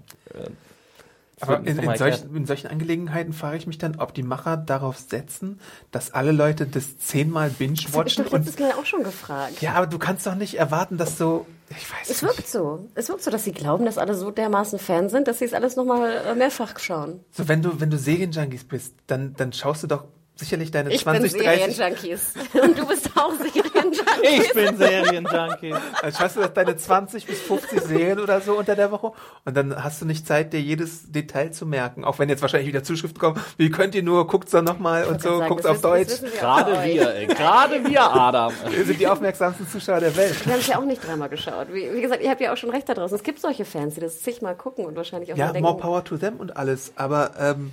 Das 1.46 1.56
Aber 1.56 1.68
in, 1.68 1.78
in, 1.78 1.96
solchen, 1.98 2.36
in 2.36 2.46
solchen 2.46 2.68
Angelegenheiten 2.68 3.34
frage 3.34 3.58
ich 3.58 3.68
mich 3.68 3.78
dann, 3.78 4.00
ob 4.00 4.14
die 4.14 4.24
Macher 4.24 4.58
darauf 4.58 4.98
setzen, 4.98 5.60
dass 5.92 6.12
alle 6.12 6.32
Leute 6.32 6.66
das 6.66 6.98
zehnmal 6.98 7.50
Das 7.50 7.60
habe 7.60 7.74
ich 7.74 7.76
binge-watchen 7.84 8.24
doch 8.26 8.32
und 8.34 8.46
letztes 8.46 8.60
Mal 8.60 8.72
auch 8.74 8.86
schon 8.86 9.04
gefragt. 9.04 9.62
Ja, 9.62 9.74
aber 9.74 9.88
du 9.88 9.98
kannst 10.00 10.26
doch 10.26 10.36
nicht 10.36 10.56
erwarten, 10.56 10.98
dass 10.98 11.18
so. 11.18 11.46
Ich 11.70 11.92
weiß 11.92 12.10
Es 12.10 12.22
nicht. 12.22 12.24
wirkt 12.24 12.48
so. 12.48 12.88
Es 12.94 13.10
wirkt 13.10 13.24
so, 13.24 13.32
dass 13.32 13.44
sie 13.44 13.52
glauben, 13.52 13.86
dass 13.86 13.98
alle 13.98 14.14
so 14.16 14.30
dermaßen 14.32 14.78
Fan 14.80 15.10
sind, 15.10 15.28
dass 15.28 15.40
sie 15.40 15.46
es 15.46 15.54
alles 15.54 15.76
nochmal 15.76 16.12
äh, 16.26 16.36
mehrfach 16.36 16.78
schauen. 16.80 17.22
So, 17.32 17.48
wenn 17.48 17.62
du, 17.62 17.80
wenn 17.80 17.90
du 17.90 17.98
Serienjunkies 17.98 18.66
bist, 18.66 18.94
dann, 19.08 19.34
dann 19.36 19.54
schaust 19.54 19.84
du 19.84 19.88
doch 19.88 20.04
sicherlich 20.36 20.72
deine 20.72 20.92
Ich 20.92 21.04
20, 21.04 21.34
bin 21.34 21.44
30. 21.44 21.76
Serienjunkies. 21.76 22.34
Und 22.62 22.78
du 22.78 22.88
bist 22.88 23.10
auch 23.16 23.32
Serienjunkies. 23.34 24.46
Ich 24.48 24.54
bin 24.54 24.78
Serienjunkie. 24.78 25.76
Dann 26.02 26.14
schaust 26.14 26.36
du 26.36 26.42
doch 26.42 26.50
deine 26.50 26.76
20 26.76 27.26
bis 27.26 27.40
50 27.42 27.82
Serien 27.82 28.20
oder 28.20 28.42
so 28.42 28.54
unter 28.58 28.76
der 28.76 28.92
Woche 28.92 29.12
und 29.46 29.56
dann 29.56 29.84
hast 29.84 30.02
du 30.02 30.06
nicht 30.06 30.26
Zeit, 30.28 30.54
dir 30.54 30.62
jedes 30.62 31.12
Detail 31.12 31.52
zu 31.52 31.66
merken. 31.66 32.04
Auch 32.04 32.20
wenn 32.20 32.30
jetzt 32.30 32.42
wahrscheinlich 32.42 32.68
wieder 32.68 32.84
Zuschriften 32.84 33.20
kommen, 33.20 33.40
wie 33.58 33.70
könnt 33.70 33.94
ihr 33.96 34.04
nur, 34.04 34.28
guckt's 34.28 34.52
doch 34.52 34.62
nochmal 34.62 35.06
und 35.06 35.22
so, 35.22 35.38
Sagen, 35.38 35.50
guckt's 35.50 35.64
das 35.64 35.84
auf 35.84 35.94
wissen- 35.94 36.22
Deutsch. 36.22 36.22
Das 36.22 36.22
wir 36.34 36.40
Gerade 36.40 36.84
wir, 36.84 37.16
ey. 37.16 37.28
Gerade 37.28 37.86
wir, 37.86 38.02
Adam. 38.02 38.54
Wir 38.70 38.86
sind 38.86 39.00
die 39.00 39.08
aufmerksamsten 39.08 39.68
Zuschauer 39.68 40.00
der 40.00 40.16
Welt. 40.16 40.46
Wir 40.46 40.54
haben 40.54 40.60
es 40.60 40.68
ja 40.68 40.78
auch 40.80 40.86
nicht 40.86 41.06
dreimal 41.06 41.30
geschaut. 41.30 41.68
Wie, 41.72 41.94
wie 41.94 42.02
gesagt, 42.02 42.22
ihr 42.24 42.30
habt 42.30 42.42
ja 42.42 42.52
auch 42.54 42.58
schon 42.58 42.70
recht 42.72 42.90
da 42.90 42.94
draußen. 42.94 43.16
Es 43.16 43.24
gibt 43.24 43.40
solche 43.40 43.66
Fans, 43.66 43.96
die 43.96 44.02
das 44.02 44.22
zigmal 44.22 44.56
gucken 44.56 44.86
und 44.86 44.96
wahrscheinlich 44.96 45.32
auch 45.34 45.38
Ja, 45.38 45.48
mal 45.54 45.62
more 45.62 45.74
denken, 45.74 45.82
power 45.82 46.04
to 46.04 46.18
them 46.18 46.38
und 46.38 46.58
alles. 46.58 46.92
Aber 46.96 47.32
ähm, 47.40 47.72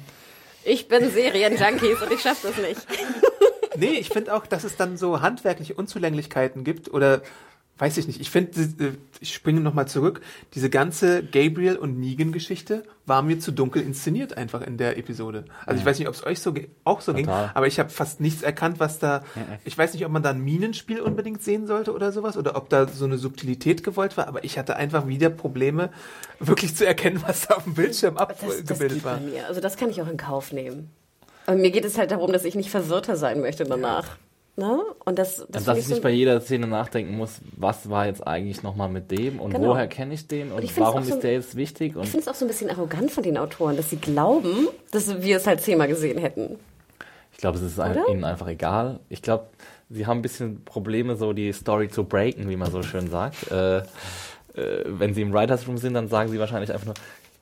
ich 0.65 0.89
bin 0.89 1.11
Serienjunkies 1.11 2.03
und 2.03 2.13
ich 2.13 2.21
schaff 2.21 2.43
das 2.43 2.57
nicht. 2.57 2.87
nee, 3.77 3.99
ich 3.99 4.09
finde 4.09 4.35
auch, 4.35 4.47
dass 4.47 4.65
es 4.65 4.77
dann 4.77 4.97
so 4.97 5.21
handwerkliche 5.21 5.75
Unzulänglichkeiten 5.75 6.65
gibt 6.65 6.93
oder 6.93 7.23
weiß 7.81 7.97
ich 7.97 8.07
nicht. 8.07 8.21
Ich 8.21 8.31
finde, 8.31 8.61
äh, 8.61 8.93
ich 9.21 9.35
springe 9.35 9.61
nochmal 9.61 9.89
zurück. 9.89 10.21
Diese 10.55 10.71
ganze 10.71 11.23
Gabriel 11.25 11.77
und 11.77 11.99
Negan-Geschichte 11.99 12.85
war 13.07 13.23
mir 13.23 13.41
zu 13.41 13.51
dunkel 13.51 13.83
inszeniert 13.83 14.37
einfach 14.37 14.61
in 14.61 14.77
der 14.77 14.97
Episode. 14.99 15.45
Also 15.67 15.81
ich 15.81 15.85
weiß 15.87 15.99
nicht, 15.99 16.07
ob 16.07 16.15
es 16.15 16.25
euch 16.25 16.41
so 16.41 16.53
ge- 16.53 16.69
auch 16.85 17.01
so 17.01 17.13
ging, 17.13 17.25
Total. 17.27 17.51
aber 17.55 17.67
ich 17.67 17.79
habe 17.81 17.89
fast 17.91 18.21
nichts 18.21 18.43
erkannt, 18.43 18.79
was 18.79 18.99
da. 19.01 19.25
Ich 19.65 19.77
weiß 19.77 19.95
nicht, 19.95 20.05
ob 20.07 20.13
man 20.13 20.23
da 20.23 20.31
ein 20.31 20.41
Minenspiel 20.41 21.01
unbedingt 21.01 21.43
sehen 21.43 21.67
sollte 21.67 21.93
oder 21.93 22.13
sowas 22.13 22.37
oder 22.37 22.55
ob 22.57 22.69
da 22.69 22.87
so 22.87 23.05
eine 23.07 23.19
Subtilität 23.19 23.83
gewollt 23.83 24.17
war. 24.17 24.29
Aber 24.29 24.45
ich 24.45 24.59
hatte 24.59 24.77
einfach 24.77 25.09
wieder 25.09 25.29
Probleme, 25.31 25.91
wirklich 26.39 26.77
zu 26.77 26.87
erkennen, 26.87 27.21
was 27.27 27.49
da 27.49 27.55
auf 27.57 27.65
dem 27.65 27.75
Bildschirm 27.75 28.15
Das, 28.17 28.29
das 28.29 28.43
abgebildet 28.61 28.95
geht 28.99 29.05
war. 29.05 29.17
bei 29.17 29.23
mir. 29.25 29.47
Also 29.49 29.61
das 29.61 29.77
kann 29.77 29.91
ich 29.91 30.01
auch 30.03 30.09
in 30.09 30.17
Kauf 30.17 30.53
nehmen. 30.53 30.91
Aber 31.47 31.57
mir 31.57 31.71
geht 31.71 31.85
es 31.85 31.99
halt 31.99 32.11
darum, 32.13 32.33
dass 32.33 32.45
ich 32.45 32.55
nicht 32.55 32.71
verwirrter 32.71 33.17
sein 33.17 33.41
möchte 33.41 33.65
danach. 33.65 34.17
Ne? 34.61 34.79
Und 35.07 35.19
das, 35.19 35.47
das 35.49 35.65
dass 35.65 35.79
ich 35.79 35.87
so 35.87 35.95
nicht 35.95 36.03
bei 36.03 36.11
jeder 36.11 36.39
Szene 36.43 36.67
nachdenken 36.67 37.17
muss, 37.17 37.41
was 37.57 37.89
war 37.89 38.05
jetzt 38.05 38.27
eigentlich 38.27 38.63
nochmal 38.63 38.91
mit 38.91 39.11
dem 39.11 39.41
und 39.41 39.55
Genau. 39.55 39.69
woher 39.71 39.89
kenne 39.89 40.13
ich 40.13 40.27
den 40.27 40.53
und 40.53 40.63
ich 40.63 40.79
warum 40.79 41.03
so- 41.03 41.15
ist 41.15 41.23
der 41.23 41.33
jetzt 41.33 41.57
wichtig 41.57 41.95
Ich 41.97 42.09
finde 42.11 42.19
es 42.21 42.29
auch 42.29 42.35
so 42.35 42.45
ein 42.45 42.49
bisschen 42.49 42.69
arrogant 42.69 43.11
von 43.11 43.23
den 43.23 43.39
Autoren, 43.39 43.79
dass 43.79 43.89
sie 43.89 43.97
glauben, 43.97 44.69
dass 44.91 45.23
wir 45.23 45.39
es 45.39 45.47
halt 45.47 45.63
zehnmal 45.63 45.89
gesehen 45.89 46.19
hätten. 46.19 46.59
Ich 47.33 47.39
glaube, 47.39 47.57
es 47.57 47.65
ist 47.65 47.81
ein, 47.81 47.97
ihnen 48.11 48.25
einfach 48.25 48.49
egal. 48.49 49.01
Ich 49.09 49.23
glaube, 49.23 49.47
sie 49.89 50.07
haben 50.07 50.19
ein 50.19 50.23
bisschen 50.23 50.63
Probleme, 50.67 51.17
so 51.17 51.33
die 51.33 51.53
Story 51.55 51.89
zu 51.89 52.05
breaken, 52.05 52.51
wie 52.51 52.57
man 52.57 52.71
so 52.71 52.83
schön 52.83 53.09
sagt. 53.09 53.51
Äh, 53.51 53.79
äh, 53.79 53.83
wenn 54.85 55.15
sie 55.15 55.23
im 55.23 55.33
Writers 55.33 55.67
Room 55.67 55.79
sind, 55.79 55.95
dann 55.95 56.09
sagen 56.09 56.29
sie 56.29 56.39
wahrscheinlich 56.39 56.71
einfach 56.71 56.85
nur, 56.87 56.95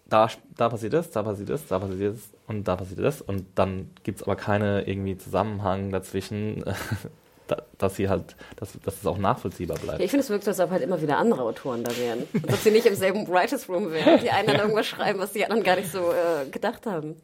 da, 0.08 0.28
da 0.56 0.68
passiert 0.68 0.92
das, 0.94 1.10
da 1.10 1.22
passiert 1.22 1.50
das, 1.50 1.66
da 1.66 1.78
passiert 1.78 2.14
das 2.14 2.22
und 2.46 2.66
da 2.66 2.76
passiert 2.76 3.00
das. 3.00 3.20
Und 3.20 3.44
dann 3.54 3.90
gibt 4.04 4.20
es 4.20 4.22
aber 4.26 4.36
keine 4.36 4.86
irgendwie 4.88 5.16
Zusammenhang 5.18 5.90
dazwischen, 5.90 6.64
da- 7.46 7.62
dass 7.78 7.96
sie 7.96 8.08
halt, 8.08 8.36
dass, 8.56 8.72
dass 8.84 8.94
es 8.96 9.06
auch 9.06 9.18
nachvollziehbar 9.18 9.78
bleibt. 9.78 9.98
Ja, 9.98 10.04
ich 10.04 10.10
finde, 10.10 10.24
es 10.24 10.30
wirkt 10.30 10.44
so, 10.44 10.50
als 10.50 10.60
ob 10.60 10.70
halt 10.70 10.82
immer 10.82 11.00
wieder 11.02 11.18
andere 11.18 11.42
Autoren 11.42 11.84
da 11.84 11.90
wären. 11.98 12.24
Als 12.42 12.54
ob 12.54 12.60
sie 12.60 12.70
nicht 12.70 12.86
im 12.86 12.94
selben 12.94 13.28
Writers 13.28 13.68
Room 13.68 13.90
wären. 13.92 14.20
Die 14.20 14.30
einen 14.30 14.48
dann 14.48 14.60
irgendwas 14.60 14.86
schreiben, 14.86 15.18
was 15.18 15.32
die 15.32 15.44
anderen 15.44 15.62
gar 15.62 15.76
nicht 15.76 15.92
so 15.92 15.98
äh, 16.10 16.48
gedacht 16.50 16.86
haben. 16.86 17.16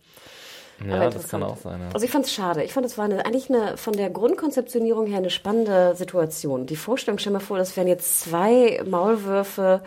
ja, 0.87 1.09
das 1.09 1.29
kann 1.29 1.43
auch 1.43 1.57
sein. 1.57 1.81
Ja. 1.81 1.89
Also 1.95 2.05
ich 2.05 2.11
fand 2.13 2.27
es 2.27 2.33
schade. 2.35 2.65
Ich 2.65 2.73
fand, 2.73 2.85
es 2.85 2.99
war 2.99 3.05
eine, 3.07 3.25
eigentlich 3.25 3.49
eine, 3.49 3.77
von 3.77 3.95
der 3.95 4.11
Grundkonzeptionierung 4.11 5.07
her 5.07 5.19
eine 5.19 5.31
spannende 5.31 5.95
Situation. 5.95 6.67
Die 6.67 6.77
Vorstellung, 6.77 7.19
stell 7.19 7.33
mal 7.33 7.39
vor, 7.41 7.57
das 7.59 7.77
wären 7.77 7.87
jetzt 7.87 8.21
zwei 8.21 8.83
Maulwürfe 8.87 9.83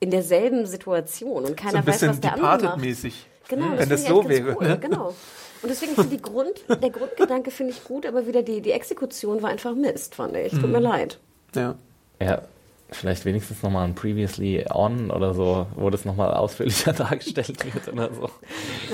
in 0.00 0.10
derselben 0.10 0.66
Situation 0.66 1.44
und 1.44 1.48
So 1.48 1.54
keiner 1.54 1.78
ein 1.78 1.86
weiß, 1.86 2.08
was 2.08 2.20
der 2.20 2.32
andere 2.34 2.46
macht. 2.46 2.62
Departed-mäßig. 2.62 3.26
Genau, 3.48 3.64
Wenn 3.76 3.88
das, 3.88 3.88
das 3.88 4.04
finde 4.04 4.04
ich 4.04 4.22
so 4.24 4.28
wäre, 4.46 4.56
Cool. 4.58 4.68
ne? 4.68 4.78
Genau. 4.78 5.14
Und 5.62 5.68
deswegen 5.68 5.94
finde 5.94 6.14
ich 6.14 6.20
die 6.20 6.22
Grund, 6.22 6.64
der 6.82 6.90
Grundgedanke 6.90 7.50
finde 7.50 7.72
ich 7.72 7.84
gut, 7.84 8.06
aber 8.06 8.26
wieder 8.26 8.42
die, 8.42 8.60
die 8.62 8.72
Exekution 8.72 9.42
war 9.42 9.50
einfach 9.50 9.74
Mist, 9.74 10.14
fand 10.14 10.36
ich. 10.36 10.52
Tut 10.52 10.62
Mhm. 10.62 10.72
mir 10.72 10.80
leid. 10.80 11.18
Ja. 11.54 11.74
Ja, 12.22 12.42
vielleicht 12.90 13.24
wenigstens 13.24 13.62
nochmal 13.62 13.86
ein 13.86 13.94
Previously 13.94 14.64
On 14.72 15.10
oder 15.10 15.34
so, 15.34 15.66
wo 15.74 15.90
das 15.90 16.04
nochmal 16.04 16.32
ausführlicher 16.32 16.92
dargestellt 16.94 17.62
wird 17.74 17.88
oder 17.92 18.08
so. 18.14 18.30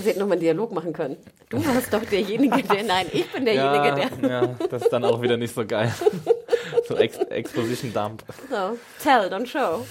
Sie 0.01 0.09
hätten 0.09 0.19
nochmal 0.21 0.35
einen 0.35 0.41
Dialog 0.43 0.73
machen 0.73 0.93
können. 0.93 1.17
Du 1.51 1.65
warst 1.65 1.93
doch 1.93 2.05
derjenige, 2.05 2.63
der, 2.63 2.83
nein, 2.83 3.07
ich 3.13 3.31
bin 3.33 3.45
derjenige, 3.45 4.01
ja, 4.01 4.09
der, 4.21 4.29
ja, 4.31 4.47
das 4.71 4.83
ist 4.83 4.93
dann 4.93 5.05
auch 5.05 5.23
wieder 5.23 5.37
nicht 5.37 5.55
so 5.55 5.65
geil. 5.65 5.93
so 6.89 6.97
Ex 6.97 7.19
Exposition 7.19 7.93
Dump. 7.93 8.25
so, 8.51 8.77
tell, 9.03 9.29
don't 9.29 9.47
show. 9.47 9.85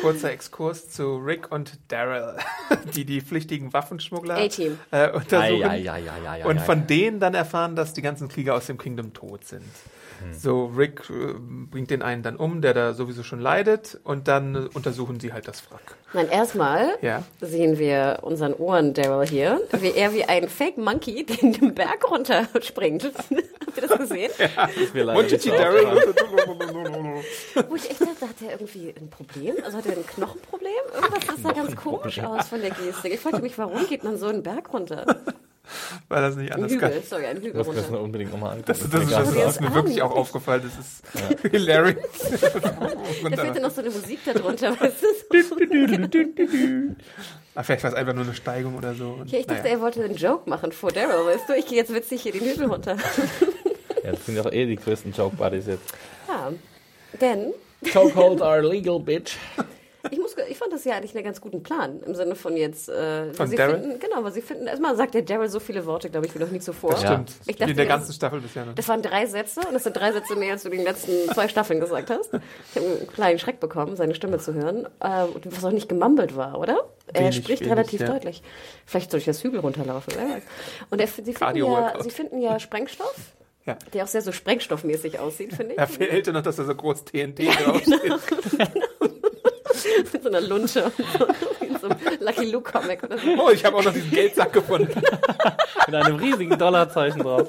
Kurzer 0.00 0.30
Exkurs 0.30 0.88
zu 0.90 1.16
Rick 1.16 1.50
und 1.52 1.78
Daryl, 1.88 2.36
die 2.94 3.04
die 3.04 3.20
flüchtigen 3.20 3.72
Waffenschmuggler 3.72 4.38
äh, 4.38 5.10
untersuchen. 5.12 5.64
Ei, 5.64 5.90
ei, 5.90 6.02
ei, 6.28 6.44
und 6.44 6.60
von 6.60 6.86
denen 6.86 7.20
dann 7.20 7.34
erfahren, 7.34 7.76
dass 7.76 7.92
die 7.92 8.02
ganzen 8.02 8.28
Krieger 8.28 8.54
aus 8.54 8.66
dem 8.66 8.78
Kingdom 8.78 9.12
tot 9.12 9.44
sind. 9.44 9.64
So, 10.32 10.66
Rick 10.66 11.10
äh, 11.10 11.34
bringt 11.38 11.90
den 11.90 12.00
einen 12.02 12.22
dann 12.22 12.36
um, 12.36 12.62
der 12.62 12.72
da 12.72 12.94
sowieso 12.94 13.22
schon 13.22 13.38
leidet, 13.38 14.00
und 14.02 14.28
dann 14.28 14.54
äh, 14.54 14.58
untersuchen 14.72 15.20
sie 15.20 15.32
halt 15.34 15.46
das 15.46 15.70
Wrack. 15.70 15.96
Nein, 16.14 16.28
erstmal 16.30 16.94
Ja. 17.02 17.22
sehen 17.42 17.78
wir 17.78 18.20
unseren 18.22 18.54
Ohren 18.54 18.94
Daryl 18.94 19.26
hier, 19.28 19.60
wie 19.72 19.90
er 19.92 20.14
wie 20.14 20.24
ein 20.24 20.48
Fake 20.48 20.78
Monkey 20.78 21.24
den, 21.26 21.52
den 21.52 21.74
Berg 21.74 22.10
runterspringt. 22.10 23.10
Habt 23.76 23.82
ihr 23.82 23.88
das 23.88 23.98
gesehen? 23.98 24.30
Ist 25.30 25.46
Daryl. 25.46 25.86
Wo 27.68 27.74
ich 27.76 27.90
echt 27.90 28.00
dachte, 28.00 28.28
hat 28.28 28.42
er 28.42 28.52
irgendwie 28.52 28.94
ein 28.98 29.10
Problem? 29.10 29.54
Also 29.64 29.78
hat 29.78 29.86
er 29.86 29.92
ein 29.92 30.06
Knochenproblem? 30.06 30.70
Irgendwas 30.94 31.26
das 31.26 31.42
sah 31.42 31.52
ganz 31.52 31.76
komisch 31.76 32.20
aus 32.20 32.48
von 32.48 32.60
der 32.60 32.70
Gestik. 32.70 33.12
Ich 33.12 33.20
fragte 33.20 33.42
mich, 33.42 33.58
warum 33.58 33.86
geht 33.86 34.04
man 34.04 34.16
so 34.18 34.26
einen 34.26 34.42
Berg 34.42 34.72
runter? 34.72 35.04
Weil 36.08 36.22
das 36.22 36.36
nicht 36.36 36.52
Ein 36.52 36.62
anders 36.62 36.78
kann. 36.78 36.90
Hügel, 36.90 37.02
sorry, 37.02 37.26
ein 37.26 37.36
Hügel 37.38 37.52
das 37.52 37.88
unbedingt 37.88 38.30
nochmal 38.30 38.52
angucken. 38.52 38.66
Das, 38.66 38.78
das, 38.78 38.90
mir 38.92 39.02
ist, 39.02 39.10
gar 39.10 39.24
das 39.24 39.54
ist 39.54 39.60
mir 39.60 39.74
wirklich 39.74 40.00
auch 40.00 40.14
aufgefallen. 40.14 40.62
Das 40.62 40.78
ist 40.78 41.40
hilarious. 41.50 41.96
Da 43.30 43.42
fehlte 43.42 43.60
noch 43.60 43.70
so 43.70 43.80
eine 43.80 43.90
Musik 43.90 44.20
darunter. 44.24 44.78
Weißt 44.80 45.02
du? 45.02 46.96
Ah, 47.54 47.62
vielleicht 47.62 47.82
war 47.82 47.90
es 47.90 47.96
einfach 47.96 48.12
nur 48.12 48.24
eine 48.24 48.34
Steigung 48.34 48.76
oder 48.76 48.94
so. 48.94 49.16
Und, 49.20 49.32
Ja, 49.32 49.38
ich 49.38 49.46
dachte, 49.46 49.62
naja. 49.62 49.74
er 49.76 49.80
wollte 49.80 50.04
einen 50.04 50.14
Joke 50.14 50.48
machen 50.48 50.72
vor 50.72 50.92
Daryl, 50.92 51.26
weißt 51.26 51.48
du? 51.48 51.54
Ich 51.54 51.66
gehe 51.66 51.78
jetzt 51.78 51.92
witzig 51.92 52.22
hier 52.22 52.32
den 52.32 52.42
Hügel 52.42 52.66
runter. 52.66 52.96
Ja, 54.06 54.12
das 54.12 54.24
sind 54.24 54.38
doch 54.38 54.52
eh 54.52 54.66
die 54.66 54.76
größten 54.76 55.12
Joke-Buddies 55.12 55.66
jetzt. 55.66 55.92
Ja, 56.28 56.52
denn 57.20 57.52
Chokeholds 57.92 58.40
are 58.40 58.60
legal, 58.62 59.00
bitch. 59.00 59.36
ich, 60.10 60.18
muss, 60.18 60.36
ich 60.48 60.56
fand 60.56 60.72
das 60.72 60.84
ja 60.84 60.94
eigentlich 60.96 61.14
einen 61.14 61.24
ganz 61.24 61.40
guten 61.40 61.62
Plan. 61.62 62.00
Im 62.06 62.14
Sinne 62.14 62.36
von 62.36 62.56
jetzt, 62.56 62.88
äh, 62.88 63.32
Von 63.34 63.48
sie 63.48 63.56
Daryl? 63.56 63.80
finden, 63.80 63.98
genau, 63.98 64.22
weil 64.22 64.32
sie 64.32 64.42
finden, 64.42 64.66
erstmal 64.68 64.94
sagt 64.96 65.14
der 65.14 65.22
Daryl 65.22 65.48
so 65.48 65.58
viele 65.58 65.84
Worte, 65.86 66.08
glaube 66.08 66.26
ich, 66.26 66.34
wie 66.34 66.38
noch 66.38 66.50
nie 66.50 66.60
zuvor. 66.60 66.90
Das 66.90 67.02
Ja. 67.02 67.08
stimmt. 67.14 67.32
Ich 67.42 67.48
Wie 67.48 67.52
dachte, 67.54 67.70
in 67.72 67.76
der 67.76 67.86
das- 67.86 67.94
ganzen 67.96 68.12
Staffel 68.12 68.40
bisher 68.40 68.64
noch. 68.64 68.74
Das 68.76 68.88
waren 68.88 69.02
drei 69.02 69.26
Sätze 69.26 69.60
und 69.66 69.74
das 69.74 69.82
sind 69.82 69.96
drei 69.96 70.12
Sätze 70.12 70.36
mehr, 70.36 70.52
als 70.52 70.62
du 70.62 70.68
in 70.68 70.76
den 70.76 70.86
letzten 70.86 71.12
zwei 71.34 71.48
Staffeln 71.48 71.80
gesagt 71.80 72.10
hast. 72.10 72.32
Ich 72.32 72.76
habe 72.80 72.86
einen 72.86 73.06
kleinen 73.08 73.38
Schreck 73.40 73.58
bekommen, 73.60 73.96
seine 73.96 74.14
Stimme 74.14 74.38
zu 74.38 74.54
hören, 74.54 74.86
ähm, 75.02 75.28
was 75.44 75.64
auch 75.64 75.72
nicht 75.72 75.88
gemumbelt 75.88 76.36
war, 76.36 76.58
oder? 76.60 76.84
er 77.12 77.20
Wenig, 77.22 77.36
spricht 77.36 77.60
wenig, 77.62 77.72
relativ 77.72 78.00
ja. 78.00 78.08
deutlich. 78.08 78.42
Vielleicht 78.84 79.10
soll 79.10 79.18
ich 79.18 79.26
das 79.26 79.42
Hügel 79.42 79.60
runterlaufen. 79.60 80.12
Und 80.90 81.00
er, 81.00 81.06
sie, 81.06 81.22
finden 81.34 81.56
ja, 81.56 81.94
sie 82.00 82.10
finden 82.10 82.40
ja 82.40 82.58
Sprengstoff, 82.58 83.14
Ja. 83.66 83.76
der 83.92 84.04
auch 84.04 84.08
sehr 84.08 84.22
so 84.22 84.30
sprengstoffmäßig 84.32 85.18
aussieht, 85.18 85.52
finde 85.52 85.72
ich. 85.72 85.76
Da 85.78 85.86
fehlte 85.86 86.32
noch, 86.32 86.42
dass 86.42 86.56
da 86.56 86.64
so 86.64 86.74
groß 86.74 87.04
TNT 87.04 87.40
draufsteht. 87.40 88.00
genau. 88.02 88.16
Mit 90.12 90.22
so 90.22 90.28
einer 90.28 90.40
Lunche 90.40 90.92
so, 91.88 91.94
einem 92.08 92.20
Lucky 92.20 92.44
Luke 92.50 92.72
Comic 92.72 93.02
oder 93.02 93.18
so. 93.18 93.24
Oh, 93.38 93.50
ich 93.50 93.64
habe 93.64 93.76
auch 93.76 93.84
noch 93.84 93.92
diesen 93.92 94.10
Geldsack 94.10 94.52
gefunden. 94.52 94.92
Mit 95.86 95.94
einem 95.94 96.16
riesigen 96.16 96.58
Dollarzeichen 96.58 97.22
drauf. 97.22 97.48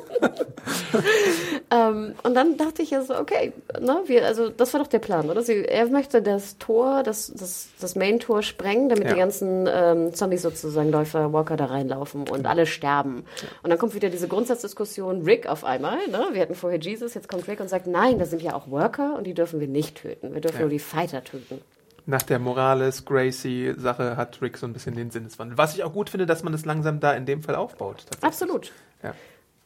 Ähm, 1.69 2.13
und 2.23 2.33
dann 2.33 2.55
dachte 2.57 2.81
ich 2.81 2.91
ja 2.91 3.01
so, 3.01 3.15
okay, 3.17 3.51
ne, 3.79 4.01
wir, 4.05 4.25
also 4.25 4.49
das 4.49 4.73
war 4.73 4.79
doch 4.81 4.87
der 4.87 4.99
Plan, 4.99 5.29
oder? 5.29 5.41
Sie, 5.41 5.65
er 5.65 5.87
möchte 5.87 6.21
das 6.21 6.57
Tor, 6.57 7.03
das, 7.03 7.31
das, 7.35 7.69
das 7.79 7.95
Main-Tor 7.95 8.41
sprengen, 8.43 8.89
damit 8.89 9.05
Ja. 9.05 9.13
die 9.13 9.19
ganzen 9.19 9.67
ähm, 9.71 10.13
Zombies 10.13 10.41
sozusagen, 10.43 10.91
Läufer, 10.91 11.33
Walker 11.33 11.57
da 11.57 11.65
reinlaufen 11.65 12.27
und 12.29 12.45
alle 12.45 12.65
sterben. 12.65 13.25
Und 13.63 13.69
dann 13.69 13.77
kommt 13.79 13.95
wieder 13.95 14.09
diese 14.09 14.27
Grundsatzdiskussion, 14.27 15.23
Rick 15.23 15.47
auf 15.47 15.63
einmal, 15.65 15.97
ne? 16.07 16.27
Wir 16.31 16.41
hatten 16.41 16.55
vorher 16.55 16.79
Jesus, 16.79 17.13
jetzt 17.13 17.27
kommt 17.27 17.47
Rick 17.47 17.59
und 17.59 17.69
sagt, 17.69 17.87
nein, 17.87 18.17
das 18.19 18.29
sind 18.29 18.41
ja 18.41 18.53
auch 18.53 18.69
Worker 18.71 19.15
und 19.17 19.25
die 19.25 19.33
dürfen 19.33 19.59
wir 19.59 19.67
nicht 19.67 20.01
töten. 20.01 20.33
Wir 20.33 20.41
dürfen 20.41 20.57
Ja. 20.57 20.61
nur 20.61 20.69
die 20.69 20.79
Fighter 20.79 21.23
töten. 21.23 21.61
Nach 22.09 22.23
der 22.23 22.39
Morales-Gracie-Sache 22.39 24.15
hat 24.15 24.41
Rick 24.41 24.57
so 24.57 24.65
ein 24.65 24.71
bisschen 24.71 24.95
den 24.95 25.11
Sinneswandel. 25.11 25.57
Was 25.57 25.75
ich 25.75 25.83
auch 25.83 25.91
gut 25.91 26.09
finde, 26.09 26.25
dass 26.25 26.41
man 26.41 26.53
das 26.53 26.63
langsam 26.63 27.01
da 27.01 27.11
in 27.13 27.25
dem 27.25 27.43
Fall 27.43 27.55
aufbaut. 27.55 28.05
Absolut. 28.21 28.71
Ja. 29.03 29.13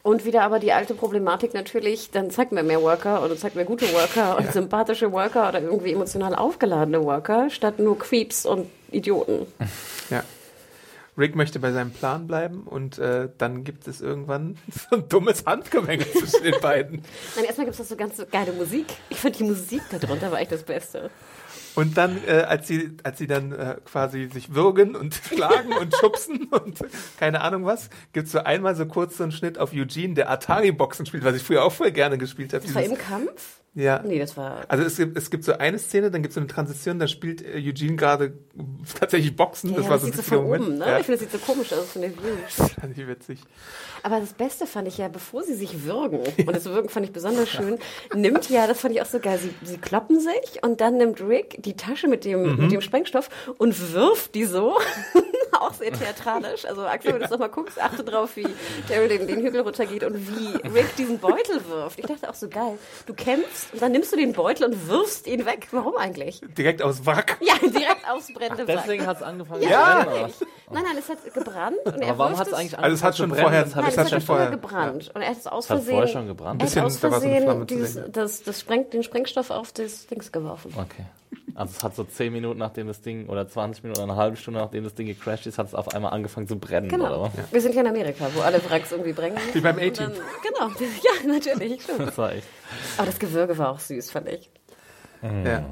Und 0.02 0.24
wieder 0.24 0.42
aber 0.42 0.58
die 0.58 0.72
alte 0.72 0.94
Problematik 0.94 1.54
natürlich, 1.54 2.10
dann 2.10 2.32
zeigt 2.32 2.50
mir 2.50 2.64
mehr 2.64 2.82
Worker 2.82 3.24
oder 3.24 3.36
zeigt 3.36 3.54
mir 3.54 3.64
gute 3.64 3.86
Worker 3.92 4.36
und 4.36 4.52
sympathische 4.52 5.12
Worker 5.12 5.48
oder 5.48 5.62
irgendwie 5.62 5.92
emotional 5.92 6.34
aufgeladene 6.34 7.04
Worker, 7.04 7.48
statt 7.48 7.78
nur 7.78 7.96
Creeps 7.96 8.44
und 8.44 8.68
Idioten. 8.90 9.46
ja. 10.10 10.24
Rick 11.16 11.36
möchte 11.36 11.60
bei 11.60 11.70
seinem 11.70 11.92
Plan 11.92 12.26
bleiben 12.26 12.62
und 12.62 12.98
äh, 12.98 13.28
dann 13.38 13.62
gibt 13.62 13.86
es 13.86 14.00
irgendwann 14.00 14.56
so 14.90 14.96
ein 14.96 15.08
dummes 15.08 15.44
Handgemenge 15.46 16.10
zwischen 16.10 16.42
den 16.42 16.58
beiden. 16.60 17.04
Nein, 17.36 17.44
erstmal 17.44 17.66
gibt 17.66 17.78
es 17.78 17.88
so 17.88 17.94
ganz 17.94 18.20
geile 18.32 18.52
Musik. 18.52 18.86
Ich 19.10 19.20
fand 19.20 19.38
die 19.38 19.44
Musik 19.44 19.82
darunter 19.90 20.32
war 20.32 20.40
echt 20.40 20.50
das 20.50 20.64
Beste. 20.64 21.10
Und 21.74 21.96
dann, 21.96 22.18
äh, 22.26 22.42
als 22.42 22.68
sie, 22.68 22.96
als 23.02 23.18
sie 23.18 23.26
dann 23.26 23.52
äh, 23.52 23.76
quasi 23.84 24.28
sich 24.32 24.54
würgen 24.54 24.94
und 24.94 25.14
schlagen 25.28 25.72
und 25.72 25.94
schubsen 25.96 26.48
und 26.48 26.78
keine 27.18 27.40
Ahnung 27.40 27.64
was, 27.64 27.88
gibt's 28.12 28.32
so 28.32 28.40
einmal 28.40 28.74
so 28.76 28.86
kurz 28.86 29.16
so 29.16 29.22
einen 29.22 29.32
Schnitt 29.32 29.58
auf 29.58 29.72
Eugene, 29.72 30.14
der 30.14 30.30
Atari-Boxen 30.30 31.06
spielt, 31.06 31.24
was 31.24 31.36
ich 31.36 31.42
früher 31.42 31.64
auch 31.64 31.72
voll 31.72 31.90
gerne 31.90 32.18
gespielt 32.18 32.52
habe. 32.52 32.64
Das 32.64 32.74
war 32.74 32.82
im 32.82 32.98
Kampf? 32.98 33.62
Ja. 33.74 34.02
Nee, 34.04 34.18
das 34.18 34.36
war. 34.36 34.64
Also 34.68 34.84
es 34.84 34.96
gibt, 34.96 35.16
es 35.16 35.30
gibt 35.30 35.44
so 35.44 35.52
eine 35.56 35.78
Szene, 35.78 36.10
dann 36.10 36.22
gibt 36.22 36.30
es 36.32 36.34
so 36.34 36.40
eine 36.40 36.48
Transition, 36.48 36.98
da 36.98 37.06
spielt 37.06 37.42
äh, 37.42 37.56
Eugene 37.56 37.96
gerade 37.96 38.34
tatsächlich 39.00 39.34
Boxen. 39.34 39.70
Ja, 39.70 39.76
das 39.76 39.84
ja, 39.86 39.90
war 39.90 39.96
das 39.98 40.06
so 40.06 40.12
sieht 40.12 40.16
so 40.16 40.22
von 40.22 40.44
Moment. 40.44 40.64
oben, 40.66 40.78
ne? 40.78 40.86
Ja, 40.86 40.98
Ich 40.98 41.06
finde, 41.06 41.20
das 41.24 41.30
sieht 41.32 41.40
so 41.40 41.52
komisch 41.52 41.72
aus 41.72 41.90
von 41.92 42.02
der 42.02 42.10
View. 42.12 42.68
fand 42.80 42.98
ich 42.98 43.06
witzig. 43.08 43.38
Aber 44.02 44.20
das 44.20 44.32
Beste 44.32 44.66
fand 44.66 44.88
ich 44.88 44.98
ja, 44.98 45.08
bevor 45.08 45.42
sie 45.42 45.54
sich 45.54 45.84
würgen, 45.84 46.18
und 46.46 46.54
das 46.54 46.64
Würgen 46.66 46.88
fand 46.88 47.06
ich 47.06 47.12
besonders 47.12 47.48
schön, 47.48 47.78
nimmt 48.14 48.50
ja, 48.50 48.66
das 48.66 48.80
fand 48.80 48.94
ich 48.94 49.00
auch 49.02 49.06
so 49.06 49.20
geil, 49.20 49.38
sie, 49.38 49.54
sie 49.64 49.78
kloppen 49.78 50.20
sich 50.20 50.62
und 50.62 50.80
dann 50.80 50.96
nimmt 50.98 51.20
Rick 51.20 51.62
die 51.62 51.74
Tasche 51.74 52.08
mit 52.08 52.24
dem, 52.24 52.42
Mhm. 52.42 52.62
mit 52.64 52.72
dem 52.72 52.80
Sprengstoff 52.80 53.28
und 53.58 53.92
wirft 53.94 54.34
die 54.34 54.44
so 54.44 54.76
war 55.62 55.70
auch 55.70 55.74
sehr 55.74 55.92
theatralisch. 55.92 56.64
Also 56.64 56.82
Axel, 56.86 57.12
wenn 57.12 57.20
du 57.20 57.24
es 57.26 57.30
nochmal 57.30 57.48
guckst, 57.48 57.80
achte 57.80 58.04
drauf, 58.04 58.36
wie 58.36 58.46
Daryl 58.88 59.08
den, 59.08 59.26
den 59.26 59.40
Hügel 59.40 59.60
runtergeht 59.60 60.04
und 60.04 60.28
wie 60.28 60.56
Rick 60.68 60.96
diesen 60.96 61.18
Beutel 61.18 61.60
wirft. 61.68 61.98
Ich 61.98 62.06
dachte 62.06 62.28
auch 62.28 62.34
so 62.34 62.48
geil. 62.48 62.78
Du 63.06 63.14
kämpfst 63.14 63.72
und 63.72 63.82
dann 63.82 63.92
nimmst 63.92 64.12
du 64.12 64.16
den 64.16 64.32
Beutel 64.32 64.64
und 64.66 64.88
wirfst 64.88 65.26
ihn 65.26 65.46
weg. 65.46 65.68
Warum 65.70 65.96
eigentlich? 65.96 66.40
Direkt 66.56 66.82
aus 66.82 67.06
Wrack. 67.06 67.38
Ja, 67.40 67.54
direkt 67.60 68.08
aufs 68.10 68.32
brennende 68.32 68.66
Wrack. 68.66 68.82
Deswegen 68.82 69.06
hat 69.06 69.16
es 69.18 69.22
angefangen 69.22 69.62
Ja, 69.62 70.06
wirklich. 70.06 70.34
Nein, 70.72 70.82
nein, 70.84 70.96
es 70.98 71.08
hat 71.08 71.34
gebrannt 71.34 71.76
und 71.84 72.00
er 72.00 72.08
Aber 72.10 72.18
warum 72.18 72.38
hat 72.38 72.46
es 72.46 72.52
es 72.52 72.58
eigentlich 72.58 72.78
Also 72.78 72.94
es 72.94 73.02
hat 73.02 73.20
angefangen 73.20 73.28
schon 73.28 73.28
brennen? 73.30 73.42
vorher- 73.42 73.62
Das 73.64 73.74
Nein, 73.74 73.84
ich 73.90 73.98
hat 73.98 74.04
es 74.04 74.10
schon 74.10 74.20
vorher 74.20 74.50
gebrannt. 74.50 75.10
Und 75.14 75.22
er 75.22 75.28
hat 75.30 75.36
es 75.38 75.46
aus 75.46 75.64
Es 75.64 75.70
hat 75.70 75.76
Versehen. 75.78 75.94
vorher 75.94 76.08
schon 76.12 76.26
gebrannt? 76.26 76.60
Er 76.62 76.66
hat 76.66 76.74
Bisschen, 76.74 76.84
aus 76.84 77.00
da 77.00 77.08
Versehen 77.10 77.66
dieses, 77.66 77.92
sehen. 77.94 78.12
das, 78.12 78.42
das 78.42 78.60
sprengt, 78.60 78.92
den 78.92 79.02
Sprengstoff 79.02 79.50
auf 79.50 79.72
das 79.72 80.06
Dings 80.06 80.32
geworfen. 80.32 80.72
Okay. 80.76 81.04
Also 81.54 81.74
es 81.76 81.82
hat 81.84 81.94
so 81.96 82.04
10 82.04 82.32
Minuten 82.32 82.58
nachdem 82.58 82.86
das 82.88 83.00
Ding, 83.02 83.28
oder 83.28 83.46
20 83.48 83.82
Minuten, 83.82 84.00
oder 84.02 84.12
eine 84.12 84.20
halbe 84.20 84.36
Stunde 84.36 84.60
nachdem 84.60 84.84
das 84.84 84.94
Ding 84.94 85.06
gecrashed 85.06 85.46
ist, 85.46 85.58
hat 85.58 85.66
es 85.68 85.74
auf 85.74 85.94
einmal 85.94 86.12
angefangen 86.12 86.46
zu 86.48 86.58
brennen, 86.58 86.88
oder 86.88 86.96
Genau. 87.08 87.22
was? 87.36 87.52
Wir 87.52 87.60
sind 87.60 87.74
ja 87.74 87.82
in 87.82 87.86
Amerika, 87.88 88.26
wo 88.34 88.40
alle 88.40 88.58
Wracks 88.70 88.92
irgendwie 88.92 89.12
brennen. 89.12 89.38
Wie 89.52 89.60
beim 89.60 89.76
A-Team. 89.76 89.92
dann- 89.94 90.12
Genau. 90.12 90.70
Ja, 90.80 91.26
natürlich. 91.26 91.82
Stimmt. 91.82 92.00
Das 92.08 92.18
war 92.18 92.32
echt. 92.32 92.46
Aber 92.96 93.06
das 93.06 93.18
Gewürge 93.18 93.56
war 93.58 93.70
auch 93.70 93.80
süß, 93.80 94.10
fand 94.10 94.28
ich. 94.28 94.50
Ja. 95.22 95.64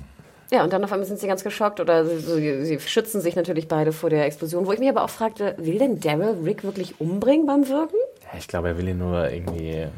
Ja, 0.53 0.64
und 0.64 0.72
dann 0.72 0.82
auf 0.82 0.92
einmal 0.92 1.07
sind 1.07 1.20
sie 1.20 1.28
ganz 1.28 1.44
geschockt 1.44 1.78
oder 1.78 2.05
sie, 2.05 2.18
sie, 2.18 2.64
sie 2.64 2.80
schützen 2.80 3.20
sich 3.20 3.36
natürlich 3.36 3.68
beide 3.68 3.92
vor 3.92 4.11
der 4.11 4.24
Explosion. 4.24 4.66
Wo 4.66 4.72
ich 4.72 4.80
mich 4.80 4.88
aber 4.88 5.05
auch 5.05 5.11
fragte, 5.11 5.55
will 5.59 5.78
denn 5.78 6.01
Daryl 6.01 6.36
Rick 6.44 6.64
wirklich 6.64 7.01
umbringen 7.01 7.46
beim 7.46 7.68
Wirken? 7.68 7.96
Ja, 8.22 8.38
ich 8.38 8.48
glaube, 8.48 8.68
er 8.68 8.78
will 8.78 8.88
ihn 8.88 8.98
nur 8.98 9.30
irgendwie 9.30 9.70
äh, 9.70 9.88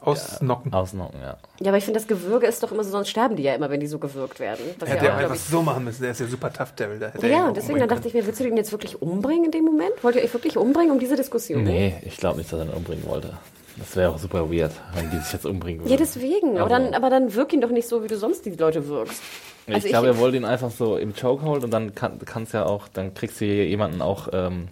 Ausnocken. 0.00 0.72
ausnocken, 0.72 1.18
ja. 1.20 1.38
Ja, 1.60 1.68
aber 1.68 1.78
ich 1.78 1.84
finde, 1.84 1.98
das 1.98 2.08
Gewürge 2.08 2.46
ist 2.46 2.62
doch 2.62 2.72
immer 2.72 2.84
so, 2.84 2.90
sonst 2.90 3.08
sterben 3.08 3.36
die 3.36 3.42
ja 3.42 3.54
immer, 3.54 3.70
wenn 3.70 3.80
die 3.80 3.86
so 3.86 3.98
gewürgt 3.98 4.38
werden. 4.38 4.64
Was 4.78 4.88
Hätte 4.88 5.06
ja 5.06 5.12
er 5.12 5.18
einfach 5.18 5.36
so 5.36 5.62
machen 5.62 5.84
müssen. 5.84 6.02
Der 6.02 6.10
ist 6.10 6.20
ja 6.20 6.26
super 6.26 6.52
tough, 6.52 6.72
Devil. 6.72 6.98
Da 6.98 7.08
er 7.08 7.28
Ja, 7.28 7.48
und 7.48 7.56
deswegen 7.56 7.78
dann 7.78 7.88
dachte 7.88 8.08
ich 8.08 8.14
mir, 8.14 8.26
willst 8.26 8.40
du 8.40 8.44
den 8.44 8.56
jetzt 8.56 8.72
wirklich 8.72 9.00
umbringen 9.00 9.46
in 9.46 9.50
dem 9.50 9.64
Moment? 9.64 9.92
Wollt 10.02 10.16
ihr 10.16 10.22
euch 10.22 10.32
wirklich 10.32 10.56
umbringen 10.58 10.90
um 10.90 10.98
diese 10.98 11.16
Diskussion? 11.16 11.64
Nee, 11.64 11.94
ich 12.02 12.18
glaube 12.18 12.38
nicht, 12.38 12.52
dass 12.52 12.60
er 12.60 12.66
ihn 12.66 12.72
umbringen 12.72 13.06
wollte. 13.06 13.32
Das 13.76 13.96
wäre 13.96 14.10
auch 14.10 14.18
super 14.18 14.50
weird, 14.50 14.72
wenn 14.94 15.10
die 15.10 15.18
sich 15.18 15.32
jetzt 15.32 15.46
umbringen 15.46 15.80
würden. 15.82 15.90
Ja, 15.90 15.96
deswegen. 15.96 16.58
Aber, 16.58 16.70
Also- 16.74 16.84
dann, 16.90 16.94
aber 16.94 17.10
dann 17.10 17.34
wirk 17.34 17.52
ihn 17.52 17.60
doch 17.60 17.70
nicht 17.70 17.88
so, 17.88 18.02
wie 18.04 18.08
du 18.08 18.16
sonst 18.16 18.44
die 18.44 18.50
Leute 18.50 18.86
wirkst. 18.88 19.22
Ich 19.66 19.74
Also 19.74 19.88
glaube, 19.88 20.06
er 20.08 20.18
wollte 20.18 20.36
ihn 20.36 20.44
einfach 20.44 20.70
so 20.70 20.96
im 20.96 21.14
Chokehold 21.14 21.64
und 21.64 21.70
dann 21.70 21.94
kann, 21.94 22.18
kann's 22.24 22.52
ja 22.52 22.66
auch, 22.66 22.88
dann 22.88 23.14
kriegst 23.14 23.40
du 23.40 23.44
jemanden 23.44 24.02
auch 24.02 24.28
ähm, 24.32 24.68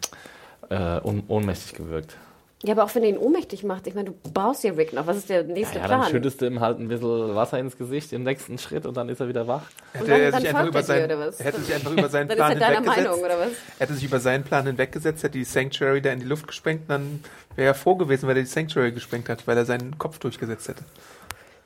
äh, 0.69 1.01
ohnmächtig 1.29 1.75
gewirkt. 1.75 2.17
Ja, 2.63 2.75
aber 2.75 2.85
auch 2.85 2.95
wenn 2.95 3.03
er 3.05 3.09
ihn 3.09 3.17
ohnmächtig 3.17 3.65
macht, 3.65 3.87
ich 3.87 3.95
meine, 3.95 4.11
du 4.11 4.31
baust 4.35 4.65
ja 4.65 4.73
Rick 4.73 4.93
noch. 4.93 5.07
Was 5.07 5.17
ist 5.17 5.31
der 5.31 5.45
nächste 5.45 5.79
Ja, 5.79 5.89
dann 5.89 6.01
Plan? 6.01 6.11
schüttest 6.11 6.43
du 6.43 6.47
ihm 6.47 6.61
halt 6.61 6.79
ein 6.79 6.89
bisschen 6.89 7.35
Wasser 7.35 7.59
ins 7.59 7.79
Gesicht 7.79 8.13
im 8.13 8.23
nächsten 8.23 8.59
Schritt 8.59 8.85
und 8.85 8.99
dann 8.99 9.09
ist 9.09 9.19
er 9.19 9.29
wieder 9.29 9.47
wach. 9.49 9.63
Hätte 9.93 10.05
Und 10.05 10.11
dann- 10.11 10.21
er 10.21 10.31
dann 10.31 10.41
sich 10.43 10.49
einfach 10.51 10.67
über 10.67 10.81
er 10.81 11.11
er 11.11 11.45
hätte 11.47 11.61
sich 11.63 11.75
einfach 11.75 11.91
über 11.93 12.09
seinen 12.11 12.29
Dann 12.29 12.37
Plan 12.37 12.59
er 12.61 12.69
hinweggesetzt. 12.69 13.07
Meinung, 13.07 13.21
oder 13.25 13.39
was? 13.39 13.49
Er 13.49 13.81
hätte 13.87 13.95
sich 13.95 14.05
über 14.05 14.21
seinen 14.21 14.45
Plan 14.45 14.67
hinweggesetzt, 14.67 15.23
hätte 15.23 15.39
die 15.39 15.45
Sanctuary 15.45 16.03
da 16.03 16.13
in 16.13 16.21
die 16.21 16.27
Luft 16.27 16.49
gesprengt, 16.49 16.83
dann 16.89 17.25
wäre 17.57 17.69
er 17.69 17.75
froh 17.75 17.95
gewesen, 17.95 18.29
weil 18.29 18.37
er 18.37 18.43
die 18.43 18.49
Sanctuary 18.49 18.93
gesprengt 18.93 19.31
hat, 19.31 19.47
weil 19.47 19.57
er 19.57 19.65
seinen 19.65 19.97
Kopf 19.97 20.19
durchgesetzt 20.19 20.69
hätte. 20.69 20.85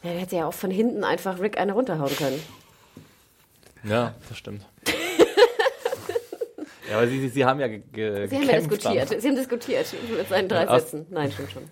Ja, 0.04 0.10
er 0.12 0.20
hätte 0.20 0.36
ja 0.36 0.46
auch 0.46 0.54
von 0.54 0.70
hinten 0.70 1.02
einfach 1.02 1.40
Rick 1.40 1.58
eine 1.58 1.72
runterhauen 1.72 2.14
können. 2.16 2.40
Ja, 3.82 4.14
das 4.28 4.38
stimmt. 4.38 4.64
Ja, 6.90 6.96
aber 6.98 7.06
sie, 7.06 7.20
sie, 7.20 7.28
sie 7.28 7.44
haben 7.44 7.60
ja 7.60 7.68
ge 7.68 7.82
ge 7.92 8.26
Sie 8.28 8.36
haben 8.36 8.42
ja 8.44 8.52
gekämpft 8.58 8.84
dann. 8.84 8.92
diskutiert. 8.94 9.22
Sie 9.22 9.28
haben 9.28 9.36
diskutiert 9.36 9.86
mit 10.18 10.28
seinen 10.28 10.48
drei 10.48 10.68
Aus- 10.68 10.82
Sätzen. 10.82 11.06
Nein, 11.10 11.32
stimmt 11.32 11.52
schon. 11.52 11.62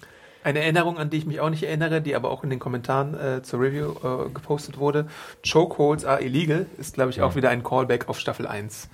Eine 0.44 0.58
Erinnerung, 0.60 0.98
an 0.98 1.08
die 1.08 1.18
ich 1.18 1.24
mich 1.24 1.38
auch 1.38 1.50
nicht 1.50 1.62
erinnere, 1.62 2.00
die 2.02 2.16
aber 2.16 2.28
auch 2.32 2.42
in 2.42 2.50
den 2.50 2.58
Kommentaren 2.58 3.14
äh, 3.14 3.42
zur 3.44 3.60
Review 3.60 3.92
äh, 4.02 4.28
gepostet 4.28 4.76
wurde. 4.76 5.06
Chokeholds 5.48 6.04
are 6.04 6.20
illegal 6.20 6.66
ist, 6.78 6.94
glaube 6.94 7.10
ich, 7.12 7.22
auch 7.22 7.36
wieder 7.36 7.50
ein 7.50 7.62
Callback 7.62 8.08
auf 8.08 8.18
Staffel 8.18 8.48
1, 8.48 8.88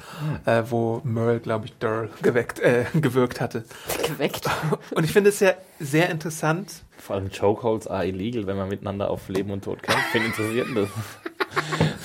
äh, 0.45 0.65
wo 0.69 1.01
Merle, 1.05 1.41
glaube 1.41 1.65
ich, 1.65 1.73
Durl 1.79 2.11
geweckt, 2.21 2.61
äh, 2.61 2.85
gewirkt 3.01 3.41
hatte. 3.41 3.65
Geweckt. 4.07 4.45
Und 4.95 5.05
ich 5.05 5.13
finde 5.13 5.31
es 5.31 5.41
ja 5.41 5.55
sehr 5.81 6.11
interessant, 6.11 6.83
Vor 6.99 7.17
allem 7.17 7.31
Chokeholds 7.31 7.87
are 7.87 8.07
illegal, 8.07 8.47
wenn 8.47 8.59
man 8.59 8.69
miteinander 8.69 9.09
auf 9.11 9.31
Leben 9.31 9.51
und 9.51 9.65
Tod 9.65 9.83
kämpft. 9.83 10.13
Wen 10.13 10.27
interessiert 10.27 10.67
denn 10.69 10.75
das? 10.75 10.89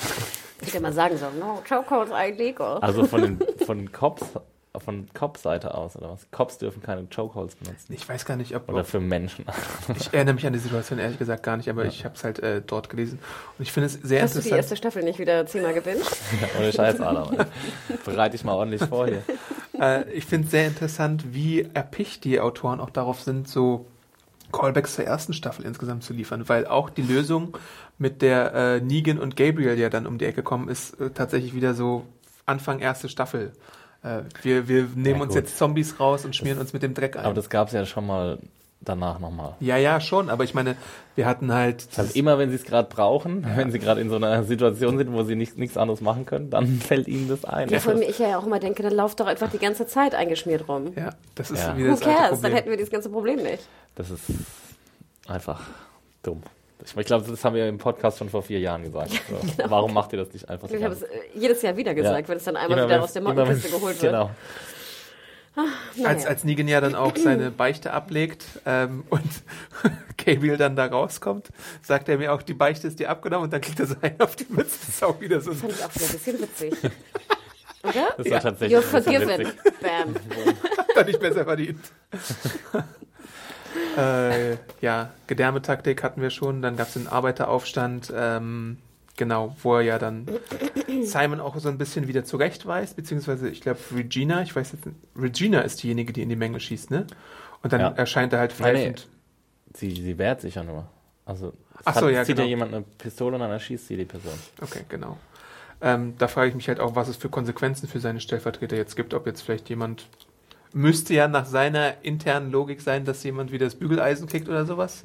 Ich 0.66 0.72
hätte 0.74 0.82
mal 0.82 0.92
sagen 0.92 1.16
sollen, 1.16 1.38
no, 1.38 1.62
chokeholds 1.68 2.10
are 2.12 2.28
illegal. 2.28 2.78
Also 2.80 3.04
von 3.04 3.22
den 3.22 3.38
von 3.66 3.92
Cops, 3.92 4.24
von 4.84 5.06
Cop-Seite 5.14 5.74
aus, 5.74 5.96
oder 5.96 6.10
was? 6.10 6.26
Cops 6.32 6.58
dürfen 6.58 6.82
keine 6.82 7.06
Chokeholds 7.14 7.54
benutzen. 7.56 7.92
ich 7.92 8.08
weiß 8.08 8.24
gar 8.24 8.36
nicht, 8.36 8.56
ob, 8.56 8.68
Oder 8.68 8.80
ob 8.80 8.86
für 8.86 8.98
Menschen. 9.00 9.44
ich 9.96 10.12
erinnere 10.12 10.34
mich 10.34 10.46
an 10.46 10.52
die 10.52 10.58
Situation 10.58 10.98
ehrlich 10.98 11.18
gesagt 11.18 11.42
gar 11.44 11.56
nicht, 11.56 11.68
aber 11.70 11.84
ich 11.84 12.04
habe 12.04 12.16
es 12.16 12.24
halt 12.24 12.40
äh, 12.40 12.60
dort 12.66 12.88
gelesen. 12.90 13.20
Und 13.58 13.62
ich 13.62 13.70
finde 13.72 13.86
es 13.86 13.92
sehr 13.94 14.22
Hast 14.22 14.34
du 14.34 14.40
die 14.40 14.48
interessant. 14.48 14.56
erste 14.56 14.76
Staffel 14.76 15.04
nicht 15.04 15.18
wieder 15.20 15.46
zehnmal 15.46 15.74
gebinged? 15.74 16.04
Ohne 16.58 16.72
Scheiß, 16.72 17.00
Adam. 17.00 17.36
Bereite 18.04 18.34
ich 18.36 18.42
mal 18.44 18.54
ordentlich 18.54 18.82
vor 18.84 19.06
hier. 19.06 19.22
Äh, 19.78 20.10
ich 20.10 20.24
finde 20.26 20.46
es 20.46 20.50
sehr 20.50 20.66
interessant, 20.66 21.32
wie 21.34 21.68
erpicht 21.74 22.24
die 22.24 22.40
Autoren 22.40 22.80
auch 22.80 22.90
darauf 22.90 23.20
sind, 23.20 23.48
so 23.48 23.86
Callbacks 24.54 24.94
zur 24.94 25.04
ersten 25.04 25.32
Staffel 25.32 25.64
insgesamt 25.64 26.04
zu 26.04 26.12
liefern, 26.12 26.48
weil 26.48 26.66
auch 26.66 26.90
die 26.90 27.02
Lösung 27.02 27.56
mit 27.98 28.22
der 28.22 28.54
äh, 28.54 28.80
Negan 28.80 29.18
und 29.18 29.36
Gabriel 29.36 29.78
ja 29.78 29.88
dann 29.88 30.06
um 30.06 30.18
die 30.18 30.24
Ecke 30.24 30.42
kommen, 30.42 30.68
ist 30.68 31.00
äh, 31.00 31.10
tatsächlich 31.10 31.54
wieder 31.54 31.74
so 31.74 32.04
Anfang 32.46 32.78
erste 32.78 33.08
Staffel. 33.08 33.52
Äh, 34.02 34.22
wir, 34.42 34.68
wir 34.68 34.88
nehmen 34.94 35.16
Ja, 35.18 35.22
uns 35.24 35.34
jetzt 35.34 35.58
Zombies 35.58 35.98
raus 35.98 36.24
und 36.24 36.36
schmieren 36.36 36.58
uns 36.58 36.72
mit 36.72 36.82
dem 36.82 36.94
Dreck 36.94 37.16
ein. 37.16 37.24
Aber 37.24 37.34
das 37.34 37.50
gab 37.50 37.68
es 37.68 37.74
ja 37.74 37.84
schon 37.86 38.06
mal 38.06 38.38
danach 38.84 39.18
nochmal. 39.18 39.54
ja, 39.60 39.76
ja, 39.76 40.00
schon, 40.00 40.30
aber 40.30 40.44
ich 40.44 40.54
meine, 40.54 40.76
wir 41.16 41.26
hatten 41.26 41.52
halt. 41.52 41.86
Also 41.96 42.12
immer, 42.18 42.38
wenn 42.38 42.50
sie 42.50 42.56
es 42.56 42.64
gerade 42.64 42.88
brauchen, 42.88 43.46
wenn 43.56 43.70
sie 43.70 43.78
gerade 43.78 44.00
in 44.00 44.10
so 44.10 44.16
einer 44.16 44.42
Situation 44.44 44.98
sind, 44.98 45.12
wo 45.12 45.22
sie 45.22 45.36
nichts 45.36 45.56
nichts 45.56 45.76
anderes 45.76 46.00
machen 46.00 46.26
können, 46.26 46.50
dann 46.50 46.66
fällt 46.80 47.08
ihnen 47.08 47.28
das 47.28 47.44
ein. 47.44 47.68
Ja, 47.68 47.78
von 47.80 47.98
mir 47.98 48.08
ich 48.08 48.18
ja 48.18 48.38
auch 48.38 48.46
immer 48.46 48.58
denke, 48.60 48.82
dann 48.82 48.92
lauft 48.94 49.20
doch 49.20 49.26
einfach 49.26 49.50
die 49.50 49.58
ganze 49.58 49.86
Zeit 49.86 50.14
eingeschmiert 50.14 50.68
rum. 50.68 50.92
ja, 50.96 51.10
das 51.34 51.50
ist 51.50 51.62
Ja. 51.64 51.76
wieder 51.76 51.88
Who 51.88 51.90
das 51.96 52.02
alte 52.02 52.14
cares? 52.16 52.28
Dann 52.30 52.38
Problem. 52.40 52.54
hätten 52.56 52.70
wir 52.70 52.76
dieses 52.76 52.90
ganze 52.92 53.10
Problem 53.10 53.42
nicht. 53.42 53.66
Das 53.94 54.10
ist 54.10 54.22
einfach 55.26 55.60
dumm. 56.22 56.42
Ich, 56.84 56.94
ich 56.96 57.06
glaube, 57.06 57.24
das 57.30 57.42
haben 57.44 57.54
wir 57.54 57.66
im 57.68 57.78
Podcast 57.78 58.18
schon 58.18 58.28
vor 58.28 58.42
vier 58.42 58.58
Jahren 58.58 58.82
gesagt. 58.82 59.10
So, 59.30 59.64
Warum 59.70 59.94
macht 59.94 60.12
ihr 60.12 60.18
das 60.18 60.32
nicht 60.34 60.48
einfach? 60.50 60.68
Ich 60.68 60.76
die 60.76 60.84
habe 60.84 60.94
es 60.94 61.02
äh, 61.02 61.06
jedes 61.34 61.62
Jahr 61.62 61.76
wieder 61.76 61.94
gesagt, 61.94 62.22
Ja. 62.22 62.28
wenn 62.28 62.36
es 62.36 62.44
dann 62.44 62.56
einmal 62.56 62.78
Immer 62.78 62.88
wieder 62.88 63.02
aus 63.02 63.12
der 63.12 63.22
Mottenkiste 63.22 63.72
wenn- 63.72 63.80
geholt 63.80 64.02
wird. 64.02 64.12
Genau. 64.12 64.30
Naja. 65.56 66.08
Als, 66.08 66.26
als 66.26 66.44
Negan 66.44 66.66
ja 66.66 66.80
dann 66.80 66.94
auch 66.94 67.16
seine 67.16 67.50
Beichte 67.56 67.92
ablegt 67.92 68.44
ähm, 68.66 69.04
und 69.10 69.30
Gabriel 70.16 70.56
dann 70.56 70.74
da 70.76 70.86
rauskommt, 70.86 71.50
sagt 71.82 72.08
er 72.08 72.18
mir 72.18 72.32
auch, 72.32 72.42
die 72.42 72.54
Beichte 72.54 72.88
ist 72.88 72.98
dir 72.98 73.10
abgenommen 73.10 73.44
und 73.44 73.52
dann 73.52 73.60
kriegt 73.60 73.78
er 73.78 73.86
so 73.86 73.96
einen 74.00 74.20
auf 74.20 74.36
die 74.36 74.46
Mütze. 74.48 74.78
Das 74.80 74.88
ist 74.88 75.04
auch 75.04 75.20
wieder 75.20 75.40
so. 75.40 75.52
fand 75.52 75.72
ich 75.72 75.84
auch 75.84 75.94
wieder 75.94 76.06
ein 76.06 76.12
bisschen 76.12 76.40
witzig. 76.40 76.74
Oder? 77.84 78.14
Das 78.16 78.30
war 78.30 78.40
tatsächlich 78.40 78.78
You're 78.78 78.82
forgiven. 78.82 79.28
witzig. 79.28 79.54
Bam. 79.80 80.14
Hat 80.14 80.96
er 80.96 81.04
nicht 81.04 81.20
besser 81.20 81.44
verdient. 81.44 81.80
äh, 83.98 84.56
ja, 84.80 85.10
Gedärmetaktik 85.26 86.02
hatten 86.02 86.22
wir 86.22 86.30
schon. 86.30 86.62
Dann 86.62 86.76
gab 86.76 86.88
es 86.88 86.94
den 86.94 87.06
Arbeiteraufstand. 87.06 88.10
Ähm, 88.16 88.78
genau, 89.16 89.56
wo 89.62 89.76
er 89.76 89.82
ja 89.82 89.98
dann 89.98 90.26
Simon 91.02 91.40
auch 91.40 91.56
so 91.58 91.68
ein 91.68 91.78
bisschen 91.78 92.08
wieder 92.08 92.24
zurechtweist, 92.24 92.96
beziehungsweise 92.96 93.48
ich 93.48 93.60
glaube 93.60 93.80
Regina, 93.94 94.42
ich 94.42 94.54
weiß 94.54 94.72
jetzt 94.72 94.86
nicht, 94.86 94.96
Regina 95.16 95.60
ist 95.60 95.82
diejenige, 95.82 96.12
die 96.12 96.22
in 96.22 96.28
die 96.28 96.36
Menge 96.36 96.60
schießt, 96.60 96.90
ne? 96.90 97.06
Und 97.62 97.72
dann 97.72 97.80
Ja. 97.80 97.88
erscheint 97.90 98.32
er 98.32 98.40
halt 98.40 98.54
Nee, 98.58 98.72
nee. 98.72 98.78
pfeifend. 98.78 99.08
Sie, 99.74 99.90
sie 99.90 100.18
wehrt 100.18 100.40
sich 100.40 100.54
ja 100.56 100.62
nur. 100.62 100.86
Also 101.26 101.52
Ach 101.84 101.94
so, 101.94 102.06
hat, 102.06 102.12
ja, 102.12 102.24
zieht 102.24 102.36
genau. 102.36 102.44
ja 102.46 102.48
jemand 102.50 102.74
eine 102.74 102.84
Pistole 102.98 103.34
und 103.36 103.40
dann 103.40 103.50
erschießt 103.50 103.88
sie 103.88 103.96
die 103.96 104.04
Person. 104.04 104.38
Okay, 104.60 104.84
genau. 104.88 105.16
Ähm, 105.80 106.14
da 106.18 106.28
frage 106.28 106.50
ich 106.50 106.54
mich 106.54 106.68
halt 106.68 106.80
auch, 106.80 106.94
was 106.94 107.08
es 107.08 107.16
für 107.16 107.28
Konsequenzen 107.28 107.88
für 107.88 108.00
seine 108.00 108.20
Stellvertreter 108.20 108.76
jetzt 108.76 108.94
gibt. 108.96 109.12
Ob 109.14 109.26
jetzt 109.26 109.42
vielleicht 109.42 109.68
jemand. 109.68 110.06
Müsste 110.72 111.14
ja 111.14 111.28
nach 111.28 111.46
seiner 111.46 112.02
internen 112.02 112.50
Logik 112.50 112.80
sein, 112.80 113.04
dass 113.04 113.22
jemand 113.22 113.52
wieder 113.52 113.66
das 113.66 113.74
Bügeleisen 113.76 114.26
kriegt 114.28 114.48
oder 114.48 114.66
sowas. 114.66 115.04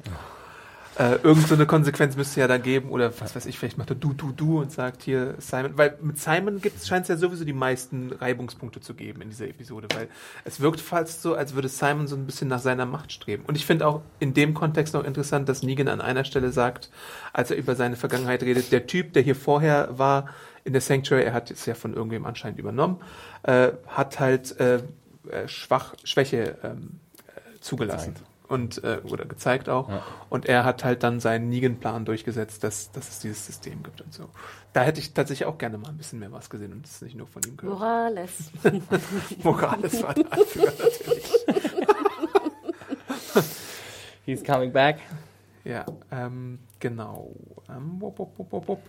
Äh, 0.98 1.16
irgend 1.22 1.46
so 1.46 1.54
eine 1.54 1.66
Konsequenz 1.66 2.16
müsste 2.16 2.40
ja 2.40 2.48
da 2.48 2.58
geben. 2.58 2.90
Oder 2.90 3.12
was 3.20 3.34
weiß 3.34 3.46
ich, 3.46 3.58
vielleicht 3.58 3.78
macht 3.78 3.90
er 3.90 3.96
du, 3.96 4.12
du, 4.12 4.32
du 4.32 4.60
und 4.60 4.72
sagt 4.72 5.02
hier 5.02 5.34
Simon. 5.38 5.78
Weil 5.78 5.96
mit 6.02 6.18
Simon 6.18 6.60
scheint 6.84 7.04
es 7.04 7.08
ja 7.08 7.16
sowieso 7.16 7.44
die 7.44 7.52
meisten 7.52 8.12
Reibungspunkte 8.12 8.80
zu 8.80 8.94
geben 8.94 9.22
in 9.22 9.30
dieser 9.30 9.46
Episode. 9.48 9.88
Weil 9.94 10.08
es 10.44 10.60
wirkt 10.60 10.80
fast 10.80 11.22
so, 11.22 11.34
als 11.34 11.54
würde 11.54 11.68
Simon 11.68 12.06
so 12.06 12.16
ein 12.16 12.26
bisschen 12.26 12.48
nach 12.48 12.60
seiner 12.60 12.86
Macht 12.86 13.12
streben. 13.12 13.44
Und 13.46 13.56
ich 13.56 13.66
finde 13.66 13.86
auch 13.86 14.02
in 14.18 14.34
dem 14.34 14.52
Kontext 14.54 14.94
noch 14.94 15.04
interessant, 15.04 15.48
dass 15.48 15.62
Negan 15.62 15.88
an 15.88 16.00
einer 16.00 16.24
Stelle 16.24 16.52
sagt, 16.52 16.90
als 17.32 17.50
er 17.50 17.56
über 17.56 17.76
seine 17.76 17.96
Vergangenheit 17.96 18.42
redet, 18.42 18.72
der 18.72 18.86
Typ, 18.86 19.12
der 19.12 19.22
hier 19.22 19.36
vorher 19.36 19.98
war 19.98 20.28
in 20.64 20.72
der 20.72 20.82
Sanctuary, 20.82 21.24
er 21.24 21.32
hat 21.32 21.50
es 21.50 21.66
ja 21.66 21.74
von 21.74 21.94
irgendwem 21.94 22.26
anscheinend 22.26 22.58
übernommen, 22.58 23.00
äh, 23.44 23.70
hat 23.86 24.20
halt 24.20 24.58
äh, 24.60 24.82
äh, 25.30 25.48
Schwach, 25.48 25.94
Schwäche 26.04 26.58
ähm, 26.62 27.00
äh, 27.28 27.60
zugelassen. 27.60 28.14
Gezeigt. 28.14 28.29
Und, 28.50 28.82
äh, 28.82 29.00
oder 29.04 29.26
gezeigt 29.26 29.68
auch. 29.68 29.88
Ja. 29.88 30.02
Und 30.28 30.46
er 30.46 30.64
hat 30.64 30.82
halt 30.82 31.04
dann 31.04 31.20
seinen 31.20 31.48
Negan-Plan 31.50 32.04
durchgesetzt, 32.04 32.64
dass, 32.64 32.90
dass 32.90 33.08
es 33.08 33.20
dieses 33.20 33.46
System 33.46 33.84
gibt 33.84 34.00
und 34.00 34.12
so. 34.12 34.28
Da 34.72 34.82
hätte 34.82 34.98
ich 34.98 35.14
tatsächlich 35.14 35.46
auch 35.46 35.56
gerne 35.56 35.78
mal 35.78 35.90
ein 35.90 35.96
bisschen 35.96 36.18
mehr 36.18 36.32
was 36.32 36.50
gesehen 36.50 36.72
und 36.72 36.84
das 36.84 37.00
nicht 37.00 37.16
nur 37.16 37.28
von 37.28 37.42
ihm 37.46 37.56
gehört. 37.56 37.78
Morales. 37.78 38.50
Morales 39.44 40.02
war 40.02 40.14
der 40.14 40.32
Anführer 40.32 40.72
natürlich. 40.72 41.32
He's 44.26 44.42
coming 44.42 44.72
back. 44.72 44.98
Ja, 45.62 45.86
ähm, 46.10 46.58
genau. 46.80 47.30
Ähm, 47.68 48.00
wupp, 48.00 48.18
wupp, 48.18 48.68
wupp. 48.68 48.82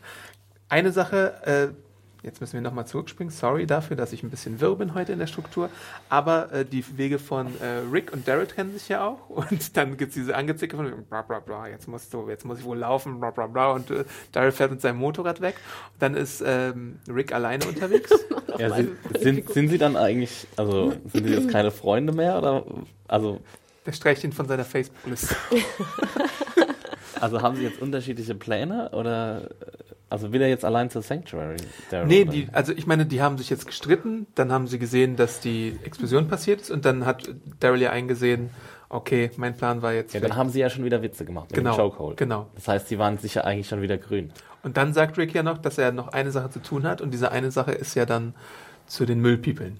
Eine 0.69 0.91
Sache, 0.91 1.35
äh, 1.45 1.90
jetzt 2.23 2.41
müssen 2.41 2.53
wir 2.53 2.61
nochmal 2.61 2.85
zurückspringen. 2.85 3.31
Sorry 3.31 3.65
dafür, 3.65 3.95
dass 3.95 4.13
ich 4.13 4.23
ein 4.23 4.29
bisschen 4.29 4.59
wirr 4.61 4.75
bin 4.75 4.93
heute 4.93 5.13
in 5.13 5.19
der 5.19 5.27
Struktur. 5.27 5.69
Aber 6.09 6.51
äh, 6.51 6.65
die 6.65 6.83
Wege 6.97 7.19
von 7.19 7.47
äh, 7.59 7.89
Rick 7.91 8.13
und 8.13 8.27
Daryl 8.27 8.45
kennen 8.45 8.73
sich 8.73 8.89
ja 8.89 9.05
auch. 9.05 9.29
Und 9.29 9.75
dann 9.77 9.97
gibt 9.97 10.09
es 10.09 10.15
diese 10.15 10.35
Angezicke 10.35 10.75
von 10.75 11.05
bla 11.09 11.21
bla 11.21 11.39
bla, 11.39 11.67
jetzt 11.67 11.87
musst 11.87 12.13
du, 12.13 12.29
jetzt 12.29 12.45
muss 12.45 12.59
ich 12.59 12.65
wohl 12.65 12.77
laufen, 12.77 13.19
bla 13.19 13.31
bla 13.31 13.47
bla. 13.47 13.71
Und 13.71 13.91
äh, 13.91 14.05
Daryl 14.31 14.51
fährt 14.51 14.71
mit 14.71 14.81
seinem 14.81 14.97
Motorrad 14.97 15.41
weg. 15.41 15.55
Und 15.93 16.01
dann 16.01 16.15
ist 16.15 16.43
ähm, 16.45 16.99
Rick 17.07 17.33
alleine 17.33 17.65
unterwegs. 17.65 18.11
Ja, 18.57 18.69
sind, 18.75 18.97
sind, 19.17 19.49
sind 19.49 19.69
sie 19.69 19.77
dann 19.77 19.95
eigentlich, 19.95 20.45
also 20.57 20.93
sind 21.11 21.25
sie 21.25 21.33
jetzt 21.33 21.49
keine 21.49 21.71
Freunde 21.71 22.13
mehr 22.13 22.37
oder 22.37 22.65
also 23.07 23.39
Der 23.85 23.93
streicht 23.93 24.23
ihn 24.23 24.33
von 24.33 24.47
seiner 24.47 24.65
Facebook-Liste. 24.65 25.35
also 27.21 27.41
haben 27.41 27.55
sie 27.55 27.63
jetzt 27.63 27.81
unterschiedliche 27.81 28.35
Pläne 28.35 28.89
oder 28.91 29.49
also 30.09 30.33
will 30.33 30.41
er 30.41 30.49
jetzt 30.49 30.65
allein 30.65 30.89
zur 30.89 31.01
Sanctuary? 31.01 31.55
Daryl, 31.89 32.07
Nee, 32.07 32.25
die, 32.25 32.49
also 32.51 32.73
ich 32.73 32.85
meine, 32.87 33.05
die 33.05 33.21
haben 33.21 33.37
sich 33.37 33.49
jetzt 33.49 33.65
gestritten, 33.65 34.27
dann 34.35 34.51
haben 34.51 34.67
sie 34.67 34.77
gesehen, 34.79 35.15
dass 35.15 35.39
die 35.39 35.77
Explosion 35.83 36.27
passiert 36.27 36.61
ist 36.61 36.71
und 36.71 36.83
dann 36.85 37.05
hat 37.05 37.29
Daryl 37.61 37.81
ja 37.81 37.91
eingesehen, 37.91 38.49
okay, 38.89 39.31
mein 39.37 39.55
Plan 39.55 39.81
war 39.81 39.93
jetzt. 39.93 40.13
ja, 40.13 40.19
dann 40.19 40.35
haben 40.35 40.49
sie 40.49 40.59
ja 40.59 40.69
schon 40.69 40.83
wieder 40.83 41.01
Witze 41.01 41.23
gemacht 41.23 41.49
mit 41.51 41.55
Genau, 41.57 41.71
dem 41.71 41.77
Chokehold. 41.77 42.17
genau. 42.17 42.47
Das 42.55 42.67
heißt, 42.67 42.89
sie 42.89 42.99
waren 42.99 43.17
sicher 43.19 43.45
eigentlich 43.45 43.69
schon 43.69 43.81
wieder 43.81 43.97
grün. 43.97 44.31
Und 44.63 44.75
dann 44.75 44.93
sagt 44.93 45.17
Rick 45.17 45.33
ja 45.33 45.43
noch, 45.43 45.57
dass 45.57 45.77
er 45.77 45.91
noch 45.93 46.09
eine 46.09 46.31
Sache 46.31 46.49
zu 46.49 46.59
tun 46.59 46.83
hat 46.83 46.99
und 47.01 47.11
diese 47.11 47.31
eine 47.31 47.49
Sache 47.51 47.71
ist 47.71 47.95
ja 47.95 48.05
dann 48.05 48.35
zu 48.87 49.05
den 49.05 49.21
Müllpiepeln. 49.21 49.79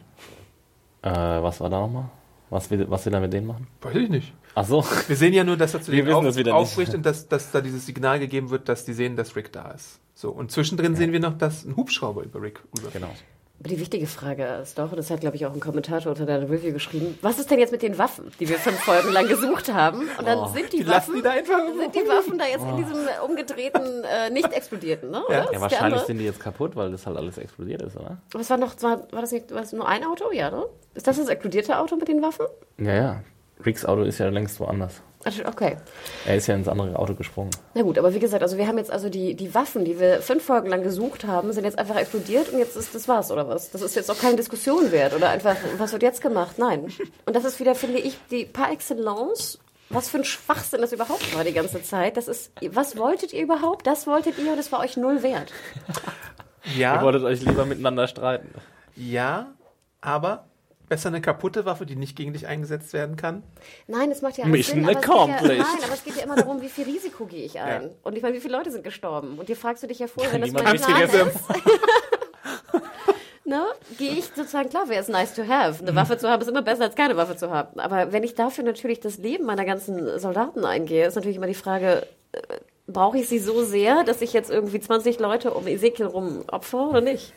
Äh, 1.02 1.10
was 1.12 1.60
war 1.60 1.70
da 1.70 1.82
nochmal? 1.82 2.06
Was 2.52 2.70
will, 2.70 2.86
was 2.90 3.06
will 3.06 3.14
er 3.14 3.22
mit 3.22 3.32
denen 3.32 3.48
machen? 3.48 3.66
Weiß 3.80 3.96
ich 3.96 4.10
nicht. 4.10 4.34
Ach 4.56 4.66
so. 4.66 4.84
Wir 5.08 5.16
sehen 5.16 5.34
ja 5.34 5.46
nur, 5.46 5.56
dass 5.56 5.74
er 5.74 5.82
zu 5.82 5.94
Wir 5.94 6.04
denen 6.04 6.50
auf, 6.50 6.50
aufbricht 6.50 6.94
und 6.94 7.06
dass, 7.06 7.30
dass 7.30 7.50
da 7.50 7.62
dieses 7.62 7.86
Signal 7.86 8.20
gegeben 8.20 8.50
wird, 8.50 8.68
dass 8.68 8.84
die 8.84 8.92
sehen, 8.92 9.16
dass 9.16 9.38
Rick 9.38 9.54
da 9.54 9.72
ist. 9.72 10.02
So, 10.16 10.32
und 10.32 10.52
zwischendrin 10.52 10.98
sehen 10.98 11.14
wir 11.14 11.22
noch, 11.22 11.38
dass 11.38 11.64
ein 11.64 11.78
Hubschrauber 11.78 12.24
über 12.24 12.42
Rick 12.42 12.62
rüberfliegt. 12.78 12.94
Genau. 12.94 13.14
Aber 13.62 13.70
die 13.70 13.80
wichtige 13.80 14.08
Frage 14.08 14.44
ist 14.64 14.80
doch, 14.80 14.90
und 14.90 14.98
das 14.98 15.12
hat, 15.12 15.22
glaube 15.22 15.36
ich, 15.36 15.46
auch 15.46 15.54
ein 15.54 15.60
Kommentator 15.60 16.14
unter 16.14 16.26
deiner 16.26 16.50
Review 16.50 16.74
geschrieben, 16.74 17.16
was 17.22 17.38
ist 17.38 17.52
denn 17.52 17.60
jetzt 17.60 17.72
mit 17.72 17.84
den 17.84 18.00
Waffen, 18.00 18.32
die 18.40 18.50
wir 18.50 18.58
fünf 18.58 18.80
Folgen 18.80 19.12
lang 19.12 19.28
gesucht 19.28 19.72
haben? 19.72 20.10
Und 20.18 20.28
dann 20.28 20.52
sind 20.52 20.74
die, 20.74 20.78
Die 20.78 20.88
Waffen, 20.88 21.14
die 21.14 21.22
da 21.22 21.30
einfach 21.30 21.60
sind 21.68 21.94
die 21.94 22.10
Waffen 22.10 22.40
da 22.40 22.46
jetzt 22.46 22.66
in 22.66 22.78
diesem 22.78 22.98
umgedrehten, 23.24 24.04
äh, 24.04 24.32
nicht 24.32 24.52
explodierten, 24.52 25.12
ne? 25.12 25.22
Ja, 25.30 25.46
der 25.46 25.62
wahrscheinlich 25.62 26.02
sind 26.02 26.18
die 26.18 26.26
jetzt 26.26 26.40
kaputt, 26.40 26.76
weil 26.76 26.90
das 26.90 27.06
halt 27.06 27.18
alles 27.18 27.38
explodiert 27.38 27.84
ist, 27.84 27.96
oder? 27.96 28.18
Was 28.32 28.50
war 28.50 28.58
noch, 28.58 28.74
war, 28.82 29.02
war 29.12 29.22
das 29.22 29.32
nicht, 29.32 29.52
war 29.52 29.62
das 29.62 29.74
nur 29.74 29.88
ein 29.88 30.04
Auto? 30.06 30.32
Ja, 30.32 30.50
ne? 30.50 30.66
Ist 30.96 31.06
das 31.06 31.18
das 31.18 31.30
explodierte 31.30 31.78
Auto 31.78 31.98
mit 31.98 32.08
den 32.08 32.24
Waffen? 32.24 32.48
Ja, 32.80 32.94
ja. 32.96 33.24
Ricks 33.64 33.86
Auto 33.86 34.02
ist 34.02 34.18
ja 34.18 34.28
längst 34.30 34.60
woanders. 34.60 35.04
Okay. 35.46 35.78
Er 36.26 36.36
ist 36.36 36.48
ja 36.48 36.56
ins 36.56 36.68
andere 36.68 36.98
Auto 36.98 37.14
gesprungen. 37.14 37.52
Na 37.74 37.82
gut, 37.84 37.98
aber 37.98 38.14
wie 38.14 38.20
gesagt, 38.20 38.42
also 38.44 38.58
wir 38.58 38.68
haben 38.68 38.78
jetzt 38.78 38.92
also 38.92 39.10
die, 39.10 39.36
die 39.36 39.54
Waffen, 39.54 39.86
die 39.86 40.00
wir 40.00 40.22
fünf 40.22 40.44
Folgen 40.44 40.70
lang 40.70 40.84
gesucht 40.84 41.26
haben, 41.26 41.54
sind 41.54 41.64
jetzt 41.64 41.78
einfach 41.78 41.96
explodiert 41.96 42.50
und 42.50 42.60
jetzt 42.60 42.76
ist 42.76 42.96
das 42.96 43.08
war's, 43.08 43.32
oder 43.32 43.48
was? 43.48 43.72
Das 43.72 43.82
ist 43.82 43.96
jetzt 43.96 44.10
auch 44.10 44.18
keine 44.20 44.36
Diskussion 44.36 44.92
wert 44.92 45.14
oder 45.14 45.30
einfach, 45.30 45.56
was 45.78 45.92
wird 45.92 46.04
jetzt 46.04 46.22
gemacht? 46.22 46.58
Nein. 46.58 46.88
Und 47.26 47.36
das 47.36 47.46
ist 47.46 47.60
wieder, 47.60 47.76
finde 47.76 48.00
ich, 48.00 48.18
die 48.32 48.46
par 48.46 48.72
excellence, 48.72 49.60
was 49.90 50.10
für 50.10 50.18
ein 50.18 50.24
Schwachsinn 50.24 50.82
das 50.82 50.94
überhaupt 50.94 51.36
war 51.36 51.44
die 51.44 51.54
ganze 51.54 51.84
Zeit. 51.84 52.18
Das 52.18 52.28
ist, 52.28 52.52
was 52.72 52.98
wolltet 52.98 53.34
ihr 53.34 53.42
überhaupt? 53.44 53.86
Das 53.88 54.08
wolltet 54.08 54.38
ihr 54.38 54.52
und 54.54 54.60
es 54.60 54.72
war 54.72 54.80
euch 54.80 54.98
null 54.98 55.22
wert. 55.24 55.52
Ihr 56.76 56.82
Ja, 56.82 57.02
wolltet 57.02 57.24
euch 57.24 57.42
lieber 57.42 57.66
miteinander 57.66 58.08
streiten. 58.08 58.50
ja, 58.96 59.48
aber 60.02 60.46
besser 60.92 61.08
eine 61.08 61.22
kaputte 61.22 61.64
Waffe, 61.64 61.86
die 61.86 61.96
nicht 61.96 62.18
gegen 62.18 62.34
dich 62.34 62.48
eingesetzt 62.48 62.92
werden 62.92 63.16
kann. 63.16 63.44
Nein, 63.88 64.12
es 64.12 64.22
macht 64.22 64.38
ja 64.38 64.44
alles 64.44 64.52
Mission 64.52 64.80
Sinn, 64.80 64.88
geht 64.88 64.96
ja, 64.96 65.02
accomplished. 65.10 65.58
nein, 65.58 65.84
aber 65.86 65.94
es 65.94 66.04
geht 66.04 66.18
ja 66.18 66.24
immer 66.24 66.36
darum, 66.36 66.62
wie 66.62 66.68
viel 66.68 66.84
Risiko 66.84 67.26
gehe 67.26 67.46
ich 67.46 67.58
ein. 67.62 67.84
Ja. 67.84 67.90
Und 68.04 68.18
ich 68.18 68.22
meine, 68.22 68.36
wie 68.36 68.42
viele 68.42 68.58
Leute 68.58 68.72
sind 68.72 68.84
gestorben? 68.84 69.40
Und 69.40 69.46
hier 69.46 69.56
fragst 69.56 69.84
du 69.84 69.88
dich 69.88 70.00
ja 70.00 70.08
vorher, 70.08 70.34
wenn 70.34 70.42
das 70.42 70.52
mein 70.52 70.66
Plan 70.66 71.04
ist. 71.04 71.14
ne, 73.46 73.64
gehe 73.98 74.12
ich 74.12 74.26
sozusagen, 74.36 74.70
klar 74.70 74.90
wäre 74.90 75.00
es 75.00 75.08
nice 75.08 75.34
to 75.34 75.48
have. 75.48 75.82
Eine 75.82 75.96
Waffe 75.96 76.18
zu 76.18 76.30
haben 76.30 76.42
ist 76.42 76.50
immer 76.50 76.62
besser 76.62 76.84
als 76.84 76.96
keine 76.96 77.16
Waffe 77.16 77.38
zu 77.38 77.50
haben. 77.50 77.80
Aber 77.80 78.12
wenn 78.12 78.24
ich 78.24 78.36
dafür 78.36 78.66
natürlich 78.66 79.00
das 79.00 79.18
Leben 79.18 79.46
meiner 79.46 79.64
ganzen 79.64 80.20
Soldaten 80.20 80.66
eingehe, 80.66 81.08
ist 81.08 81.16
natürlich 81.16 81.38
immer 81.38 81.48
die 81.48 81.54
Frage, 81.54 82.06
äh, 82.34 82.42
brauche 82.86 83.18
ich 83.18 83.30
sie 83.30 83.40
so 83.40 83.64
sehr, 83.64 84.04
dass 84.04 84.22
ich 84.22 84.34
jetzt 84.34 84.52
irgendwie 84.52 84.82
20 84.82 85.22
Leute 85.22 85.54
um 85.54 85.68
Ezekiel 85.68 86.08
rum 86.08 86.44
opfer 86.50 86.90
oder 86.90 87.00
nicht? 87.00 87.32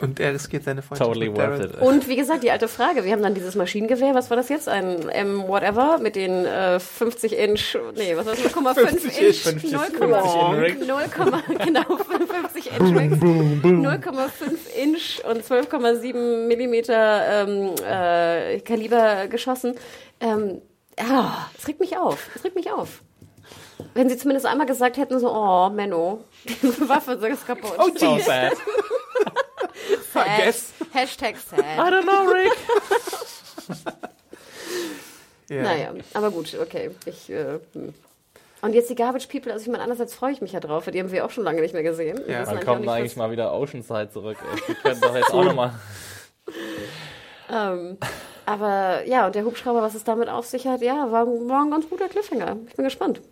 Und 0.00 0.20
er 0.20 0.32
riskiert 0.32 0.62
seine 0.62 0.80
Freundschaft 0.82 1.08
Totally 1.10 1.28
mit 1.28 1.38
worth 1.38 1.64
it. 1.64 1.82
Und 1.82 2.06
wie 2.06 2.14
gesagt, 2.14 2.44
die 2.44 2.52
alte 2.52 2.68
Frage, 2.68 3.04
wir 3.04 3.10
haben 3.10 3.22
dann 3.22 3.34
dieses 3.34 3.56
Maschinengewehr, 3.56 4.14
was 4.14 4.30
war 4.30 4.36
das 4.36 4.48
jetzt? 4.48 4.68
Ein 4.68 5.08
M-Whatever 5.08 5.98
mit 5.98 6.14
den 6.14 6.44
äh, 6.44 6.78
50 6.78 7.36
Inch, 7.36 7.76
nee, 7.96 8.16
was 8.16 8.26
war 8.26 8.34
das, 8.34 8.44
0,5 8.54 8.74
50 8.74 9.20
Inch, 9.20 9.36
50 9.42 9.72
0,5 9.74 10.64
Inch. 10.64 10.86
0, 10.86 11.02
genau, 11.64 11.96
50 11.96 12.70
Inch 12.78 12.96
Rigs, 12.96 13.16
0,5 13.16 14.68
Inch 14.80 15.24
und 15.28 15.44
12,7 15.44 16.46
Millimeter 16.46 17.46
ähm, 17.46 17.74
äh, 17.84 18.60
Kaliber 18.60 19.26
geschossen. 19.26 19.74
Ähm, 20.20 20.62
ja, 20.96 21.50
es 21.58 21.66
regt 21.66 21.80
mich 21.80 21.96
auf, 21.96 22.28
es 22.36 22.44
regt 22.44 22.54
mich 22.54 22.70
auf. 22.70 23.02
Wenn 23.94 24.08
sie 24.08 24.16
zumindest 24.16 24.46
einmal 24.46 24.66
gesagt 24.66 24.96
hätten, 24.96 25.18
so, 25.18 25.28
oh, 25.32 25.70
Menno, 25.70 26.24
die 26.44 26.88
Waffe 26.88 27.12
ist 27.12 27.46
kaputt. 27.46 27.74
Oh, 27.78 27.88
So 27.96 28.14
geez. 28.14 28.28
Sad. 30.12 30.26
sad. 30.26 30.38
guess. 30.44 30.72
Hashtag 30.92 31.36
sad. 31.36 31.78
I 31.78 31.90
don't 31.90 32.04
know, 32.04 32.24
Rick. 32.30 32.52
Ja. 35.50 35.62
Naja, 35.62 35.94
aber 36.12 36.30
gut, 36.30 36.54
okay. 36.60 36.90
Ich, 37.06 37.30
äh, 37.30 37.58
hm. 37.72 37.94
und 38.60 38.74
jetzt 38.74 38.90
die 38.90 38.94
Garbage 38.94 39.28
People, 39.28 39.50
also 39.50 39.62
ich 39.64 39.70
meine, 39.70 39.82
einerseits 39.82 40.14
freue 40.14 40.32
ich 40.32 40.42
mich 40.42 40.52
ja 40.52 40.60
drauf, 40.60 40.86
weil 40.86 40.92
die 40.92 41.00
haben 41.00 41.10
wir 41.10 41.24
auch 41.24 41.30
schon 41.30 41.44
lange 41.44 41.62
nicht 41.62 41.72
mehr 41.72 41.82
gesehen. 41.82 42.20
Wir 42.26 42.34
Ja. 42.34 42.42
auch 42.42 42.60
kommt 42.64 42.82
nicht, 42.82 42.90
eigentlich 42.90 43.16
mal 43.16 43.30
wieder 43.30 43.54
Oceanside 43.54 44.10
zurück. 44.10 44.36
ey. 44.42 44.60
Die 44.68 44.74
können 44.74 45.00
doch 45.00 45.16
jetzt 45.16 45.32
auch 45.32 45.44
nochmal. 45.44 45.72
Ähm, 47.50 47.96
aber 48.44 49.04
ja, 49.06 49.26
und 49.26 49.34
der 49.34 49.44
Hubschrauber, 49.44 49.80
was 49.80 49.94
es 49.94 50.04
damit 50.04 50.28
auf 50.28 50.44
sich 50.44 50.66
hat, 50.66 50.82
ja, 50.82 51.10
war, 51.10 51.26
war 51.26 51.64
ein 51.64 51.70
ganz 51.70 51.88
guter 51.88 52.08
Cliffhanger. 52.08 52.58
Ich 52.68 52.76
bin 52.76 52.84
gespannt. 52.84 53.22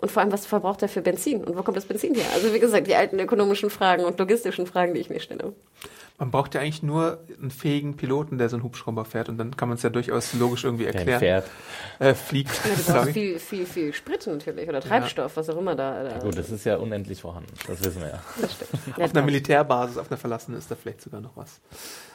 Und 0.00 0.10
vor 0.10 0.22
allem, 0.22 0.32
was 0.32 0.46
verbraucht 0.46 0.82
er 0.82 0.88
für 0.88 1.00
Benzin? 1.00 1.42
Und 1.42 1.56
wo 1.56 1.62
kommt 1.62 1.76
das 1.76 1.86
Benzin 1.86 2.14
her? 2.14 2.26
Also 2.34 2.52
wie 2.52 2.60
gesagt, 2.60 2.86
die 2.86 2.94
alten 2.94 3.18
ökonomischen 3.18 3.70
Fragen 3.70 4.04
und 4.04 4.18
logistischen 4.18 4.66
Fragen, 4.66 4.94
die 4.94 5.00
ich 5.00 5.10
mir 5.10 5.20
stelle. 5.20 5.54
Man 6.18 6.30
braucht 6.30 6.54
ja 6.54 6.62
eigentlich 6.62 6.82
nur 6.82 7.18
einen 7.38 7.50
fähigen 7.50 7.96
Piloten, 7.96 8.38
der 8.38 8.48
so 8.48 8.56
einen 8.56 8.62
Hubschrauber 8.62 9.04
fährt 9.04 9.28
und 9.28 9.36
dann 9.36 9.54
kann 9.54 9.68
man 9.68 9.76
es 9.76 9.82
ja 9.82 9.90
durchaus 9.90 10.32
logisch 10.32 10.64
irgendwie 10.64 10.84
Der 10.84 10.94
erklären. 10.94 11.18
fährt. 11.18 11.50
Äh, 11.98 12.14
fliegt. 12.14 12.52
Ja, 12.64 12.74
du 12.74 12.92
brauchst 12.92 13.12
viel, 13.12 13.38
viel, 13.38 13.66
viel 13.66 13.92
Sprit 13.92 14.26
natürlich 14.26 14.66
oder 14.66 14.80
Treibstoff, 14.80 15.36
was 15.36 15.50
auch 15.50 15.58
immer 15.58 15.74
da. 15.74 16.04
da 16.04 16.18
Gut, 16.18 16.38
das 16.38 16.50
ist 16.50 16.64
ja 16.64 16.76
unendlich 16.76 17.20
vorhanden. 17.20 17.52
Das 17.66 17.84
wissen 17.84 18.00
wir 18.00 18.08
ja. 18.08 18.22
das 18.40 18.54
stimmt. 18.54 18.98
Auf 18.98 19.14
einer 19.14 19.22
Militärbasis, 19.22 19.98
auf 19.98 20.10
einer 20.10 20.16
verlassenen 20.16 20.58
ist 20.58 20.70
da 20.70 20.74
vielleicht 20.74 21.02
sogar 21.02 21.20
noch 21.20 21.36
was. 21.36 21.60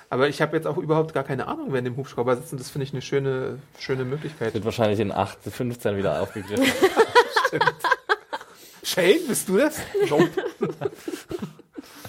Aber 0.10 0.28
ich 0.28 0.42
habe 0.42 0.58
jetzt 0.58 0.66
auch 0.66 0.78
überhaupt 0.78 1.14
gar 1.14 1.24
keine 1.24 1.48
Ahnung, 1.48 1.68
wer 1.70 1.80
in 1.80 1.86
dem 1.86 1.96
Hubschrauber 1.96 2.36
sitzt 2.36 2.52
und 2.54 2.60
das 2.60 2.72
finde 2.72 2.86
ich 2.86 2.94
eine 2.94 3.02
schöne, 3.04 3.60
schöne 3.78 4.04
Möglichkeit. 4.04 4.54
Wird 4.56 4.66
wahrscheinlich 4.66 5.00
in 5.00 5.12
8, 5.12 5.38
15 5.44 5.96
wieder 5.96 6.22
aufgegriffen. 6.22 6.66
Shane, 8.84 9.28
bist 9.28 9.48
du 9.48 9.58
das? 9.58 9.80
Nope. 10.10 10.30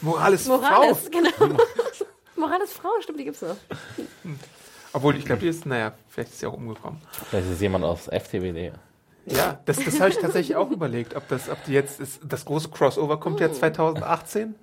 Morales, 0.00 0.46
Morales, 0.46 0.98
Frau. 0.98 1.10
genau. 1.10 1.56
Morales 2.36 2.72
Frau, 2.72 2.90
stimmt, 3.00 3.20
die 3.20 3.24
gibt's 3.24 3.42
noch. 3.42 3.56
Obwohl, 4.92 5.16
ich 5.16 5.24
glaube, 5.24 5.40
die 5.40 5.48
ist, 5.48 5.64
naja, 5.64 5.94
vielleicht 6.08 6.30
ist 6.30 6.40
sie 6.40 6.46
auch 6.46 6.54
umgekommen. 6.54 7.00
Vielleicht 7.30 7.50
ist 7.50 7.60
jemand 7.60 7.84
aus 7.84 8.08
FTWD. 8.08 8.72
Ja, 9.26 9.60
das, 9.66 9.76
das 9.84 10.00
habe 10.00 10.10
ich 10.10 10.18
tatsächlich 10.18 10.56
auch 10.56 10.70
überlegt, 10.70 11.14
ob 11.14 11.28
das, 11.28 11.48
ob 11.48 11.62
die 11.64 11.72
jetzt, 11.72 12.00
ist, 12.00 12.20
das 12.24 12.44
große 12.44 12.70
Crossover 12.70 13.20
kommt 13.20 13.38
ja 13.38 13.52
2018, 13.52 14.56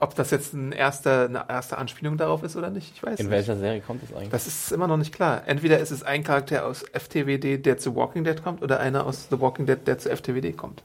ob 0.00 0.14
das 0.14 0.30
jetzt 0.30 0.52
ein 0.54 0.72
erster, 0.72 1.24
eine 1.26 1.44
erste 1.48 1.78
Anspielung 1.78 2.16
darauf 2.16 2.42
ist 2.42 2.56
oder 2.56 2.70
nicht, 2.70 2.92
ich 2.94 3.02
weiß 3.02 3.18
In 3.18 3.26
nicht. 3.26 3.32
welcher 3.32 3.56
Serie 3.56 3.80
kommt 3.80 4.02
das 4.02 4.14
eigentlich? 4.14 4.30
Das 4.30 4.46
ist 4.46 4.72
immer 4.72 4.86
noch 4.86 4.96
nicht 4.96 5.14
klar. 5.14 5.42
Entweder 5.46 5.78
ist 5.78 5.90
es 5.90 6.02
ein 6.02 6.24
Charakter 6.24 6.66
aus 6.66 6.84
FTWD, 6.92 7.64
der 7.64 7.78
zu 7.78 7.94
Walking 7.96 8.24
Dead 8.24 8.42
kommt, 8.42 8.62
oder 8.62 8.80
einer 8.80 9.06
aus 9.06 9.28
The 9.30 9.40
Walking 9.40 9.66
Dead, 9.66 9.78
der 9.86 9.98
zu 9.98 10.10
FTWD 10.10 10.56
kommt. 10.56 10.82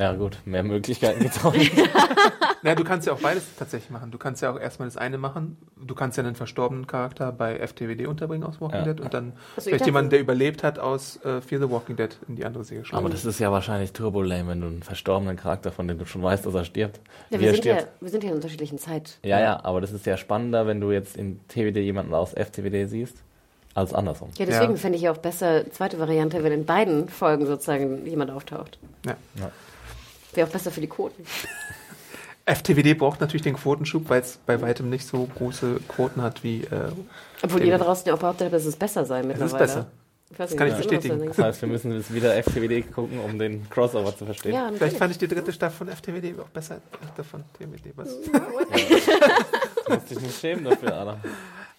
Ja 0.00 0.14
gut, 0.14 0.38
mehr 0.46 0.62
Möglichkeiten 0.62 1.20
gibt's 1.20 1.44
auch 1.44 1.52
nicht. 1.54 1.72
Na, 2.62 2.74
du 2.74 2.84
kannst 2.84 3.06
ja 3.06 3.12
auch 3.12 3.20
beides 3.20 3.44
tatsächlich 3.58 3.90
machen. 3.90 4.10
Du 4.10 4.16
kannst 4.18 4.40
ja 4.40 4.50
auch 4.50 4.58
erstmal 4.58 4.88
das 4.88 4.96
eine 4.96 5.18
machen. 5.18 5.58
Du 5.76 5.94
kannst 5.94 6.16
ja 6.16 6.24
einen 6.24 6.34
verstorbenen 6.34 6.86
Charakter 6.86 7.32
bei 7.32 7.58
FTWD 7.58 8.06
unterbringen 8.06 8.44
aus 8.44 8.60
Walking 8.62 8.78
Ja. 8.80 8.84
Dead 8.92 9.00
und 9.00 9.12
dann 9.12 9.32
Also 9.56 9.68
ich 9.68 9.74
vielleicht 9.74 9.84
jemanden, 9.86 10.08
der 10.10 10.20
überlebt 10.20 10.62
hat, 10.62 10.78
aus 10.78 11.16
äh, 11.24 11.42
Fear 11.42 11.60
the 11.60 11.70
Walking 11.70 11.96
Dead 11.96 12.16
in 12.28 12.36
die 12.36 12.44
andere 12.46 12.64
Serie 12.64 12.84
schreiben. 12.86 12.98
Aber 13.04 13.10
das 13.10 13.24
ist 13.26 13.38
ja 13.40 13.52
wahrscheinlich 13.52 13.92
turbo 13.92 14.22
lame, 14.22 14.48
wenn 14.48 14.60
du 14.62 14.66
einen 14.68 14.82
verstorbenen 14.82 15.36
Charakter, 15.36 15.70
von 15.70 15.86
dem 15.86 15.98
du 15.98 16.06
schon 16.06 16.22
weißt, 16.22 16.46
dass 16.46 16.54
er 16.54 16.64
stirbt. 16.64 16.98
Ja, 17.28 17.38
wir, 17.40 17.48
er 17.48 17.54
sind 17.54 17.64
ja, 17.66 17.74
stirbt. 17.76 17.92
wir 18.00 18.08
sind 18.10 18.24
ja 18.24 18.30
in 18.30 18.36
unterschiedlichen 18.36 18.78
Zeit. 18.78 19.18
Ja, 19.22 19.38
ja, 19.40 19.64
aber 19.64 19.80
das 19.82 19.92
ist 19.92 20.06
ja 20.06 20.16
spannender, 20.16 20.66
wenn 20.66 20.80
du 20.80 20.92
jetzt 20.92 21.16
in 21.16 21.40
TWD 21.48 21.76
jemanden 21.76 22.14
aus 22.14 22.32
FTWD 22.32 22.88
siehst, 22.88 23.18
als 23.74 23.92
andersrum. 23.94 24.30
Ja, 24.38 24.46
deswegen 24.46 24.72
Ja. 24.72 24.78
fände 24.78 24.96
ich 24.96 25.02
ja 25.02 25.12
auch 25.12 25.18
besser, 25.18 25.70
zweite 25.72 25.98
Variante, 25.98 26.42
wenn 26.42 26.52
in 26.52 26.64
beiden 26.64 27.08
Folgen 27.08 27.44
sozusagen 27.46 28.06
jemand 28.06 28.30
auftaucht. 28.30 28.78
ja. 29.04 29.16
Wäre 30.34 30.46
auch 30.46 30.52
besser 30.52 30.70
für 30.70 30.80
die 30.80 30.88
Quoten. 30.88 31.24
FTWD 32.46 32.98
braucht 32.98 33.20
natürlich 33.20 33.42
den 33.42 33.54
Quotenschub, 33.54 34.08
weil 34.08 34.22
es 34.22 34.38
bei 34.44 34.60
weitem 34.60 34.90
nicht 34.90 35.06
so 35.06 35.28
große 35.36 35.80
Quoten 35.88 36.22
hat 36.22 36.42
wie. 36.42 36.62
Äh, 36.64 36.90
Obwohl 37.42 37.64
da 37.64 37.78
draußen 37.78 38.06
ja 38.06 38.14
auch 38.14 38.18
behauptet 38.18 38.52
dass 38.52 38.64
es 38.64 38.76
besser 38.76 39.04
sei 39.04 39.20
es 39.20 39.26
mittlerweile. 39.26 39.52
ist 39.52 39.58
besser. 39.58 39.86
Ich 40.32 40.38
weiß 40.38 40.50
Das 40.50 40.58
kann 40.58 40.68
ich 40.68 40.74
bestätigen. 40.74 41.26
Das 41.26 41.38
heißt, 41.38 41.60
wir 41.62 41.68
müssen 41.68 41.92
jetzt 41.92 42.14
wieder 42.14 42.34
FTWD 42.40 42.92
gucken, 42.92 43.18
um 43.18 43.38
den 43.38 43.68
Crossover 43.68 44.16
zu 44.16 44.24
verstehen. 44.24 44.54
Ja, 44.54 44.70
Vielleicht 44.72 44.96
fand 44.96 45.10
ich 45.10 45.18
die 45.18 45.26
dritte 45.26 45.52
Staffel 45.52 45.86
von 45.86 45.88
FTWD 45.88 46.38
auch 46.38 46.48
besser 46.48 46.80
als 47.16 47.26
von 47.26 47.44
TWD. 47.58 47.92
Was? 47.96 48.16
Du 48.20 49.94
musst 49.94 50.10
dich 50.10 50.20
nicht 50.20 50.40
schämen 50.40 50.64
dafür, 50.64 50.94
Adam. 50.94 51.16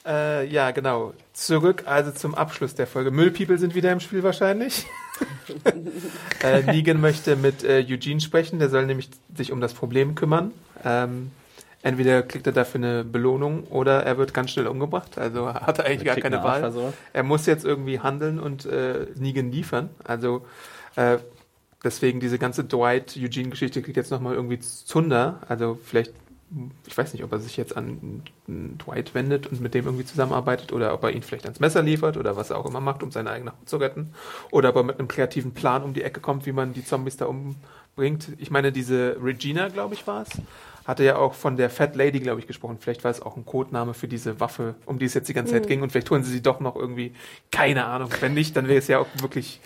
Äh, 0.05 0.47
ja, 0.47 0.71
genau. 0.71 1.13
Zurück 1.31 1.83
also 1.85 2.11
zum 2.11 2.35
Abschluss 2.35 2.75
der 2.75 2.87
Folge. 2.87 3.11
Müllpeople 3.11 3.57
sind 3.57 3.73
wieder 3.73 3.91
im 3.91 4.01
Spiel 4.01 4.21
wahrscheinlich. 4.23 4.85
äh, 6.43 6.63
Negan 6.63 7.01
möchte 7.01 7.35
mit 7.35 7.63
äh, 7.63 7.85
Eugene 7.87 8.21
sprechen, 8.21 8.59
der 8.59 8.69
soll 8.69 8.85
nämlich 8.85 9.09
sich 9.35 9.51
um 9.51 9.61
das 9.61 9.73
Problem 9.73 10.15
kümmern. 10.15 10.51
Ähm, 10.83 11.31
entweder 11.83 12.23
kriegt 12.23 12.47
er 12.47 12.53
dafür 12.53 12.79
eine 12.79 13.03
Belohnung 13.03 13.63
oder 13.65 14.03
er 14.03 14.17
wird 14.17 14.33
ganz 14.33 14.51
schnell 14.51 14.67
umgebracht. 14.67 15.17
Also 15.17 15.53
hat 15.53 15.79
er 15.79 15.85
eigentlich 15.85 16.05
gar 16.05 16.15
Kriegt 16.15 16.23
keine 16.23 16.37
eine 16.37 16.45
Wahl. 16.45 16.63
Arschversorgung. 16.63 16.93
Er 17.13 17.23
muss 17.23 17.45
jetzt 17.45 17.65
irgendwie 17.65 17.99
handeln 17.99 18.39
und 18.39 18.65
äh, 18.65 19.07
Negan 19.15 19.51
liefern. 19.51 19.89
Also 20.03 20.45
äh, 20.95 21.17
deswegen 21.83 22.19
diese 22.19 22.37
ganze 22.37 22.63
Dwight-Eugene-Geschichte 22.63 23.81
kriegt 23.81 23.97
jetzt 23.97 24.11
nochmal 24.11 24.35
irgendwie 24.35 24.59
Zunder. 24.59 25.41
Also 25.47 25.79
vielleicht, 25.83 26.13
ich 26.85 26.97
weiß 26.97 27.13
nicht, 27.13 27.23
ob 27.23 27.31
er 27.31 27.39
sich 27.39 27.55
jetzt 27.55 27.77
an 27.77 28.23
Dwight 28.47 29.15
wendet 29.15 29.47
und 29.47 29.61
mit 29.61 29.73
dem 29.73 29.85
irgendwie 29.85 30.05
zusammenarbeitet 30.05 30.73
oder 30.73 30.93
ob 30.93 31.03
er 31.03 31.11
ihn 31.11 31.23
vielleicht 31.23 31.45
ans 31.45 31.61
Messer 31.61 31.81
liefert 31.81 32.17
oder 32.17 32.35
was 32.35 32.49
er 32.49 32.57
auch 32.57 32.65
immer 32.65 32.81
macht, 32.81 33.03
um 33.03 33.11
seine 33.11 33.31
eigene 33.31 33.51
Haut 33.51 33.69
zu 33.69 33.77
retten. 33.77 34.13
Oder 34.51 34.69
ob 34.69 34.75
er 34.75 34.83
mit 34.83 34.99
einem 34.99 35.07
kreativen 35.07 35.53
Plan 35.53 35.83
um 35.83 35.93
die 35.93 36.03
Ecke 36.03 36.19
kommt, 36.19 36.45
wie 36.45 36.51
man 36.51 36.73
die 36.73 36.83
Zombies 36.83 37.15
da 37.15 37.25
umbringt. 37.25 38.29
Ich 38.37 38.51
meine, 38.51 38.73
diese 38.73 39.17
Regina, 39.23 39.69
glaube 39.69 39.93
ich, 39.93 40.05
war 40.07 40.23
es. 40.23 40.29
Hatte 40.85 41.03
ja 41.05 41.15
auch 41.15 41.35
von 41.35 41.55
der 41.55 41.69
Fat 41.69 41.95
Lady, 41.95 42.19
glaube 42.19 42.41
ich, 42.41 42.47
gesprochen. 42.47 42.77
Vielleicht 42.79 43.03
war 43.03 43.11
es 43.11 43.21
auch 43.21 43.37
ein 43.37 43.45
Codename 43.45 43.93
für 43.93 44.09
diese 44.09 44.39
Waffe, 44.39 44.75
um 44.85 44.99
die 44.99 45.05
es 45.05 45.13
jetzt 45.13 45.29
die 45.29 45.33
ganze 45.33 45.53
Zeit 45.53 45.67
ging. 45.67 45.83
Und 45.83 45.91
vielleicht 45.91 46.09
holen 46.09 46.23
sie 46.23 46.31
sie 46.31 46.41
doch 46.41 46.59
noch 46.59 46.75
irgendwie. 46.75 47.13
Keine 47.51 47.85
Ahnung. 47.85 48.09
Wenn 48.19 48.33
nicht, 48.33 48.57
dann 48.57 48.67
wäre 48.67 48.79
es 48.79 48.87
ja 48.87 48.99
auch 48.99 49.07
wirklich 49.21 49.61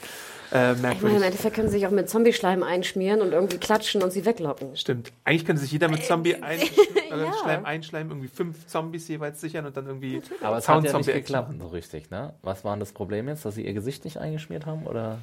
äh, 0.52 0.56
Ich 0.56 0.60
meine, 0.60 0.72
im 0.76 0.82
merkwürdig. 0.82 1.24
Endeffekt 1.24 1.56
können 1.56 1.70
sie 1.70 1.78
sich 1.78 1.88
auch 1.88 1.91
mit 1.91 2.10
Zombie-Schleim 2.10 2.64
einschmieren 2.64 3.22
und 3.22 3.32
irgendwie 3.34 3.58
klatschen 3.58 4.02
und 4.04 4.12
sie 4.12 4.26
weglocken. 4.26 4.76
Stimmt. 4.76 5.12
Eigentlich 5.24 5.46
könnte 5.46 5.62
sich 5.62 5.72
jeder 5.72 5.88
mit 5.88 6.04
Zombie 6.04 6.36
ein, 6.41 6.60
äh, 6.60 6.64
Ja. 7.10 7.34
Schleim 7.41 7.66
einschleimen, 7.66 8.12
irgendwie 8.12 8.28
fünf 8.28 8.68
Zombies 8.68 9.08
jeweils 9.08 9.41
sichern 9.41 9.66
und 9.66 9.76
dann 9.78 9.88
irgendwie 9.88 10.22
Aber 10.41 10.58
es 10.58 10.68
hat 10.68 10.84
ja 10.84 10.98
nicht 10.98 11.12
geklappt 11.14 11.54
so 11.60 11.68
richtig, 11.68 12.10
ne? 12.12 12.34
Was 12.41 12.64
war 12.64 12.74
denn 12.76 12.80
das 12.80 12.91
Problem 12.91 13.28
jetzt, 13.28 13.46
dass 13.46 13.56
sie 13.56 13.66
ihr 13.66 13.74
Gesicht 13.74 14.06
nicht 14.06 14.18
eingeschmiert 14.18 14.66
haben? 14.66 14.86
Oder? 14.86 15.20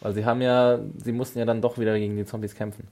Weil 0.00 0.14
sie 0.14 0.24
haben 0.24 0.40
ja, 0.42 0.78
sie 0.96 1.12
mussten 1.12 1.38
ja 1.38 1.44
dann 1.44 1.60
doch 1.60 1.78
wieder 1.78 1.96
gegen 1.98 2.16
die 2.16 2.24
Zombies 2.24 2.54
kämpfen. 2.54 2.88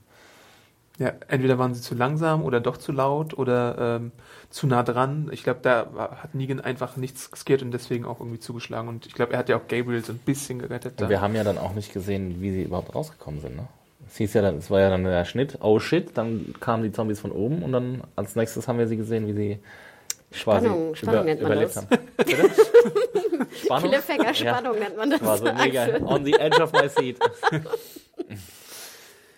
Ja, 1.01 1.13
entweder 1.29 1.57
waren 1.57 1.73
sie 1.73 1.81
zu 1.81 1.95
langsam 1.95 2.43
oder 2.43 2.59
doch 2.59 2.77
zu 2.77 2.91
laut 2.91 3.33
oder 3.35 3.97
ähm, 3.99 4.11
zu 4.51 4.67
nah 4.67 4.83
dran. 4.83 5.29
Ich 5.33 5.43
glaube, 5.43 5.59
da 5.63 5.87
hat 6.21 6.35
Negan 6.35 6.59
einfach 6.59 6.95
nichts 6.95 7.31
riskiert 7.33 7.63
und 7.63 7.71
deswegen 7.71 8.05
auch 8.05 8.19
irgendwie 8.19 8.37
zugeschlagen. 8.39 8.87
Und 8.87 9.07
ich 9.07 9.15
glaube, 9.15 9.33
er 9.33 9.39
hat 9.39 9.49
ja 9.49 9.57
auch 9.57 9.67
Gabriel 9.67 10.05
so 10.05 10.13
ein 10.13 10.19
bisschen 10.19 10.59
gerettet. 10.59 10.91
Und 10.93 11.01
Da. 11.01 11.09
wir 11.09 11.19
haben 11.19 11.33
ja 11.33 11.43
dann 11.43 11.57
auch 11.57 11.73
nicht 11.73 11.91
gesehen, 11.91 12.39
wie 12.39 12.51
sie 12.51 12.61
überhaupt 12.61 12.93
rausgekommen 12.93 13.41
sind, 13.41 13.55
ne? 13.55 13.67
Es 14.07 14.17
hieß 14.17 14.31
ja 14.35 14.43
dann, 14.43 14.57
es 14.57 14.69
war 14.69 14.79
ja 14.79 14.91
dann 14.91 15.03
der 15.03 15.25
Schnitt, 15.25 15.57
oh 15.61 15.79
shit, 15.79 16.15
dann 16.15 16.53
kamen 16.59 16.83
die 16.83 16.91
Zombies 16.91 17.19
von 17.19 17.31
oben 17.31 17.63
und 17.63 17.71
dann 17.71 18.01
als 18.15 18.35
nächstes 18.35 18.67
haben 18.67 18.77
wir 18.77 18.87
sie 18.87 18.97
gesehen, 18.97 19.25
wie 19.25 19.33
sie 19.33 19.59
quasi 20.33 20.67
Spannung, 20.67 20.93
Spannung 20.95 21.25
nennt 21.25 21.41
man 21.41 21.51
überlebt 21.51 21.75
das. 21.75 21.85
haben. 21.89 21.97
Bitte? 22.17 22.49
Spannung? 23.65 23.89
Cliffhanger-Spannung 23.89 24.77
nennt 24.79 24.97
man 24.97 25.09
das. 25.09 25.23
War 25.23 25.37
so 25.39 25.51
mega 25.51 25.87
on 26.05 26.23
the 26.25 26.33
edge 26.33 26.61
of 26.61 26.71
my 26.73 26.87
seat. 26.89 27.17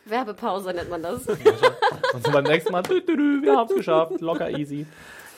Werbepause 0.06 0.74
nennt 0.74 0.90
man 0.90 1.02
das. 1.04 1.26
Und 1.28 2.26
so 2.26 2.32
beim 2.32 2.44
nächsten 2.44 2.72
Mal, 2.72 2.84
dü, 2.84 3.02
dü, 3.02 3.16
dü, 3.16 3.42
wir 3.44 3.56
haben 3.56 3.70
es 3.70 3.76
geschafft, 3.78 4.22
locker 4.22 4.50
easy. 4.52 4.86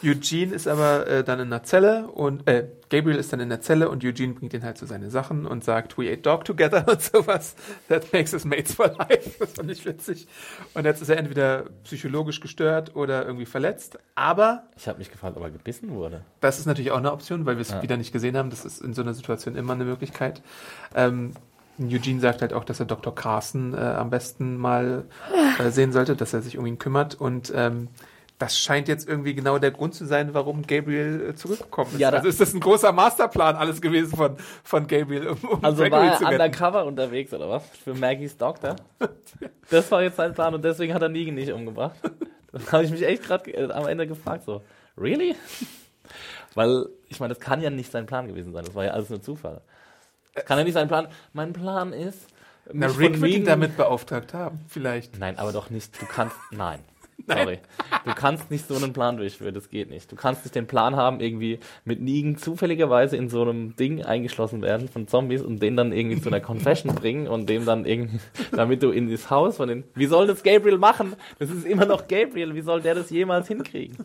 Eugene 0.03 0.53
ist 0.53 0.67
aber 0.67 1.07
äh, 1.07 1.23
dann 1.23 1.39
in 1.39 1.49
der 1.49 1.63
Zelle 1.63 2.07
und 2.07 2.47
äh, 2.47 2.67
Gabriel 2.89 3.17
ist 3.17 3.31
dann 3.33 3.39
in 3.39 3.49
der 3.49 3.61
Zelle 3.61 3.89
und 3.89 4.03
Eugene 4.03 4.33
bringt 4.33 4.53
ihn 4.53 4.61
halt 4.63 4.77
zu 4.77 4.85
seine 4.85 5.09
Sachen 5.09 5.47
und 5.47 5.63
sagt, 5.63 5.97
we 5.97 6.11
ate 6.11 6.17
dog 6.21 6.43
together 6.45 6.85
und 6.91 7.01
sowas. 7.01 7.55
That 7.87 8.11
makes 8.13 8.33
us 8.33 8.43
mates 8.45 8.75
for 8.75 8.87
life. 8.89 9.31
Das 9.39 9.53
fand 9.53 9.71
ich 9.71 9.83
witzig. 9.85 10.27
Und 10.75 10.85
jetzt 10.85 11.01
ist 11.01 11.09
er 11.09 11.17
entweder 11.17 11.63
psychologisch 11.85 12.39
gestört 12.41 12.95
oder 12.95 13.25
irgendwie 13.25 13.45
verletzt. 13.45 13.97
Aber 14.15 14.63
Ich 14.75 14.87
habe 14.87 14.99
mich 14.99 15.11
gefragt, 15.11 15.37
ob 15.37 15.43
er 15.43 15.49
gebissen 15.49 15.89
wurde. 15.95 16.21
das 16.41 16.59
ist 16.59 16.65
natürlich 16.67 16.91
auch 16.91 16.97
eine 16.97 17.11
Option, 17.13 17.45
weil 17.45 17.55
wir 17.55 17.61
es 17.61 17.71
Ja. 17.71 17.81
wieder 17.81 17.97
nicht 17.97 18.11
gesehen 18.11 18.37
haben. 18.37 18.49
Das 18.51 18.65
ist 18.65 18.81
in 18.81 18.93
so 18.93 19.01
einer 19.01 19.13
Situation 19.13 19.55
immer 19.55 19.73
eine 19.73 19.85
Möglichkeit. 19.85 20.41
Ähm, 20.93 21.31
Eugene 21.79 22.19
sagt 22.21 22.41
halt 22.41 22.53
auch, 22.53 22.63
dass 22.63 22.79
er 22.79 22.85
Dr. 22.85 23.13
Carson 23.13 23.73
äh, 23.73 23.77
am 23.77 24.09
besten 24.09 24.57
mal 24.57 25.05
äh, 25.59 25.69
sehen 25.69 25.91
sollte, 25.91 26.15
dass 26.15 26.33
er 26.33 26.41
sich 26.41 26.57
um 26.57 26.65
ihn 26.65 26.77
kümmert. 26.79 27.15
Und 27.15 27.51
ähm, 27.55 27.89
das 28.37 28.59
scheint 28.59 28.87
jetzt 28.89 29.07
irgendwie 29.07 29.33
genau 29.33 29.59
der 29.59 29.71
Grund 29.71 29.93
zu 29.93 30.05
sein, 30.05 30.33
warum 30.33 30.67
Gabriel 30.67 31.29
äh, 31.29 31.35
zurückgekommen 31.35 31.91
ist. 31.93 31.99
Ja, 31.99 32.11
da- 32.11 32.17
also 32.17 32.29
ist 32.29 32.39
das 32.41 32.53
ein 32.53 32.59
großer 32.59 32.91
Masterplan 32.91 33.55
alles 33.55 33.81
gewesen 33.81 34.15
von, 34.15 34.35
von 34.63 34.87
Gabriel, 34.87 35.27
um, 35.29 35.37
um 35.49 35.63
Also 35.63 35.83
Gregory 35.83 36.07
war 36.09 36.21
er 36.21 36.29
undercover 36.31 36.85
unterwegs 36.85 37.33
oder 37.33 37.49
was? 37.49 37.63
Für 37.83 37.93
Maggies 37.93 38.37
Doktor? 38.37 38.75
Das 39.69 39.89
war 39.91 40.03
jetzt 40.03 40.17
sein 40.17 40.33
Plan 40.33 40.53
und 40.53 40.63
deswegen 40.65 40.93
hat 40.93 41.01
er 41.01 41.09
Negan 41.09 41.35
nicht 41.35 41.51
umgebracht. 41.51 41.95
Das 42.51 42.71
habe 42.71 42.83
ich 42.85 42.91
mich 42.91 43.03
echt 43.05 43.23
gerade 43.23 43.51
äh, 43.53 43.71
am 43.71 43.87
Ende 43.87 44.07
gefragt 44.07 44.45
so. 44.45 44.61
Really? 44.97 45.35
Weil, 46.55 46.85
ich 47.09 47.19
meine, 47.19 47.33
das 47.33 47.41
kann 47.43 47.61
ja 47.61 47.69
nicht 47.69 47.91
sein 47.91 48.05
Plan 48.05 48.27
gewesen 48.27 48.53
sein. 48.53 48.63
Das 48.65 48.75
war 48.75 48.85
ja 48.85 48.91
alles 48.91 49.09
nur 49.09 49.21
Zufall. 49.21 49.61
Das 50.35 50.45
kann 50.45 50.57
ja 50.57 50.63
nicht 50.63 50.73
sein 50.73 50.87
Plan. 50.87 51.07
Mein 51.33 51.53
Plan 51.53 51.93
ist. 51.93 52.27
Na, 52.71 52.87
Rick 52.87 53.21
wird 53.21 53.31
ihn 53.31 53.45
damit 53.45 53.77
beauftragt 53.77 54.33
haben, 54.33 54.59
vielleicht. 54.67 55.19
Nein, 55.19 55.37
aber 55.37 55.51
doch 55.51 55.69
nicht. 55.69 55.99
Du 56.01 56.05
kannst. 56.05 56.35
Nein. 56.51 56.79
Sorry. 57.27 57.59
Du 58.03 58.13
kannst 58.13 58.51
nicht 58.51 58.67
so 58.67 58.75
einen 58.75 58.91
Plan 58.91 59.17
durchführen, 59.17 59.53
das 59.53 59.69
geht 59.69 59.89
nicht. 59.89 60.11
Du 60.11 60.15
kannst 60.15 60.43
nicht 60.43 60.53
den 60.53 60.67
Plan 60.67 60.95
haben, 60.95 61.21
irgendwie 61.21 61.59
mit 61.85 62.01
Negan 62.01 62.37
zufälligerweise 62.37 63.15
in 63.15 63.29
so 63.29 63.41
einem 63.41 63.75
Ding 63.77 64.03
eingeschlossen 64.03 64.61
werden 64.61 64.89
von 64.89 65.07
Zombies 65.07 65.41
und 65.41 65.61
den 65.61 65.77
dann 65.77 65.93
irgendwie 65.93 66.21
zu 66.21 66.29
einer 66.29 66.39
Confession 66.41 66.93
bringen 66.93 67.27
und 67.27 67.49
dem 67.49 67.65
dann 67.65 67.85
irgendwie, 67.85 68.19
damit 68.51 68.83
du 68.83 68.91
in 68.91 69.09
das 69.09 69.29
Haus 69.29 69.57
von 69.57 69.69
den. 69.69 69.85
Wie 69.95 70.05
soll 70.07 70.27
das 70.27 70.43
Gabriel 70.43 70.77
machen? 70.77 71.15
Das 71.39 71.49
ist 71.49 71.65
immer 71.65 71.85
noch 71.85 72.07
Gabriel. 72.07 72.53
Wie 72.53 72.61
soll 72.61 72.81
der 72.81 72.95
das 72.95 73.09
jemals 73.09 73.47
hinkriegen? 73.47 73.97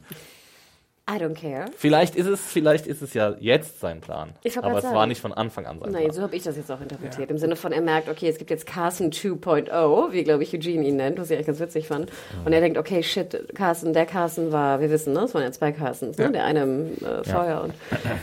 I 1.09 1.15
don't 1.15 1.35
care. 1.35 1.67
Vielleicht 1.77 2.15
ist 2.15 2.27
es, 2.27 2.41
vielleicht 2.41 2.87
ist 2.87 3.03
es 3.03 3.15
ja 3.15 3.35
jetzt 3.41 3.81
sein 3.81 4.01
Plan. 4.01 4.31
Ich 4.45 4.57
Aber 4.59 4.77
es 4.77 4.83
sagen. 4.83 4.95
war 4.95 5.07
nicht 5.07 5.21
von 5.21 5.33
Anfang 5.33 5.67
an 5.67 5.81
sein 5.81 5.91
Nein, 5.91 6.03
Plan. 6.05 6.15
so 6.15 6.23
habe 6.23 6.37
ich 6.37 6.45
das 6.45 6.57
jetzt 6.57 6.71
auch 6.71 6.81
interpretiert. 6.81 7.31
Im 7.31 7.39
Sinne 7.39 7.57
von, 7.57 7.73
er 7.73 7.81
merkt, 7.81 8.09
okay, 8.09 8.29
es 8.29 8.39
gibt 8.39 8.51
jetzt 8.51 8.65
Carson 8.65 9.11
2.0, 9.11 10.13
wie, 10.13 10.23
glaube 10.23 10.45
ich, 10.45 10.55
Eugene 10.55 10.87
ihn 10.87 10.97
nennt, 10.97 11.19
was 11.19 11.31
ich 11.31 11.37
eigentlich 11.37 11.49
ganz 11.49 11.59
witzig 11.59 11.89
fand. 11.89 12.11
Und 12.45 12.53
er 12.53 12.61
denkt, 12.61 12.79
okay, 12.79 13.03
shit, 13.03 13.55
Carson, 13.55 13.93
der 13.93 14.07
Carson 14.07 14.53
war, 14.53 14.81
wir 14.81 14.91
wissen, 14.91 15.13
ne? 15.13 15.21
es 15.21 15.35
waren 15.35 15.43
ja 15.43 15.51
zwei 15.51 15.73
Carsons, 15.73 16.17
ne? 16.17 16.31
der 16.31 16.45
eine 16.45 16.63
im 16.63 16.93
äh, 17.05 17.25
Feuer 17.25 17.63
und 17.63 17.75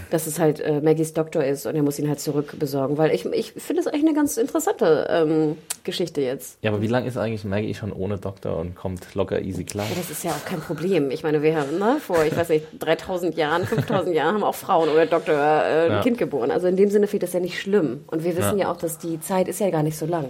dass 0.09 0.25
es 0.25 0.39
halt 0.39 0.61
äh, 0.61 0.79
Maggies 0.79 1.13
Doktor 1.13 1.43
ist 1.43 1.65
und 1.65 1.75
er 1.75 1.83
muss 1.83 1.99
ihn 1.99 2.07
halt 2.07 2.21
zurückbesorgen, 2.21 2.97
weil 2.97 3.13
ich, 3.13 3.25
ich 3.25 3.51
finde 3.51 3.81
das 3.83 3.87
eigentlich 3.87 4.05
eine 4.05 4.13
ganz 4.15 4.37
interessante 4.37 5.07
ähm, 5.09 5.57
Geschichte 5.83 6.21
jetzt. 6.21 6.57
Ja, 6.61 6.71
aber 6.71 6.81
wie 6.81 6.87
lange 6.87 7.07
ist 7.07 7.17
eigentlich 7.17 7.43
Maggie 7.43 7.73
schon 7.73 7.91
ohne 7.91 8.17
Doktor 8.17 8.57
und 8.57 8.75
kommt 8.75 9.13
locker 9.13 9.41
easy 9.41 9.65
klar? 9.65 9.85
Ja, 9.89 9.95
das 9.95 10.09
ist 10.09 10.23
ja 10.23 10.31
auch 10.31 10.45
kein 10.45 10.61
Problem. 10.61 11.11
Ich 11.11 11.23
meine, 11.23 11.41
wir 11.41 11.57
haben, 11.57 11.77
ne, 11.79 11.97
vor, 11.99 12.23
ich 12.23 12.35
weiß 12.35 12.49
nicht, 12.49 12.65
3000 12.79 13.35
Jahren, 13.35 13.65
5000 13.65 14.15
Jahren 14.15 14.35
haben 14.35 14.43
auch 14.43 14.55
Frauen 14.55 14.89
oder 14.89 15.05
Doktor 15.05 15.33
äh, 15.35 15.85
ein 15.85 15.91
Ja. 15.91 16.01
Kind 16.01 16.17
geboren. 16.17 16.51
Also 16.51 16.67
in 16.67 16.75
dem 16.77 16.89
Sinne 16.89 17.07
finde 17.07 17.25
ich 17.25 17.29
das 17.29 17.33
ja 17.33 17.39
nicht 17.39 17.59
schlimm. 17.59 18.03
Und 18.07 18.23
wir 18.23 18.35
wissen 18.37 18.57
ja. 18.57 18.71
auch, 18.71 18.77
dass 18.77 18.97
die 18.97 19.19
Zeit 19.19 19.47
ist 19.47 19.59
ja 19.59 19.69
gar 19.69 19.83
nicht 19.83 19.97
so 19.97 20.05
lang. 20.05 20.25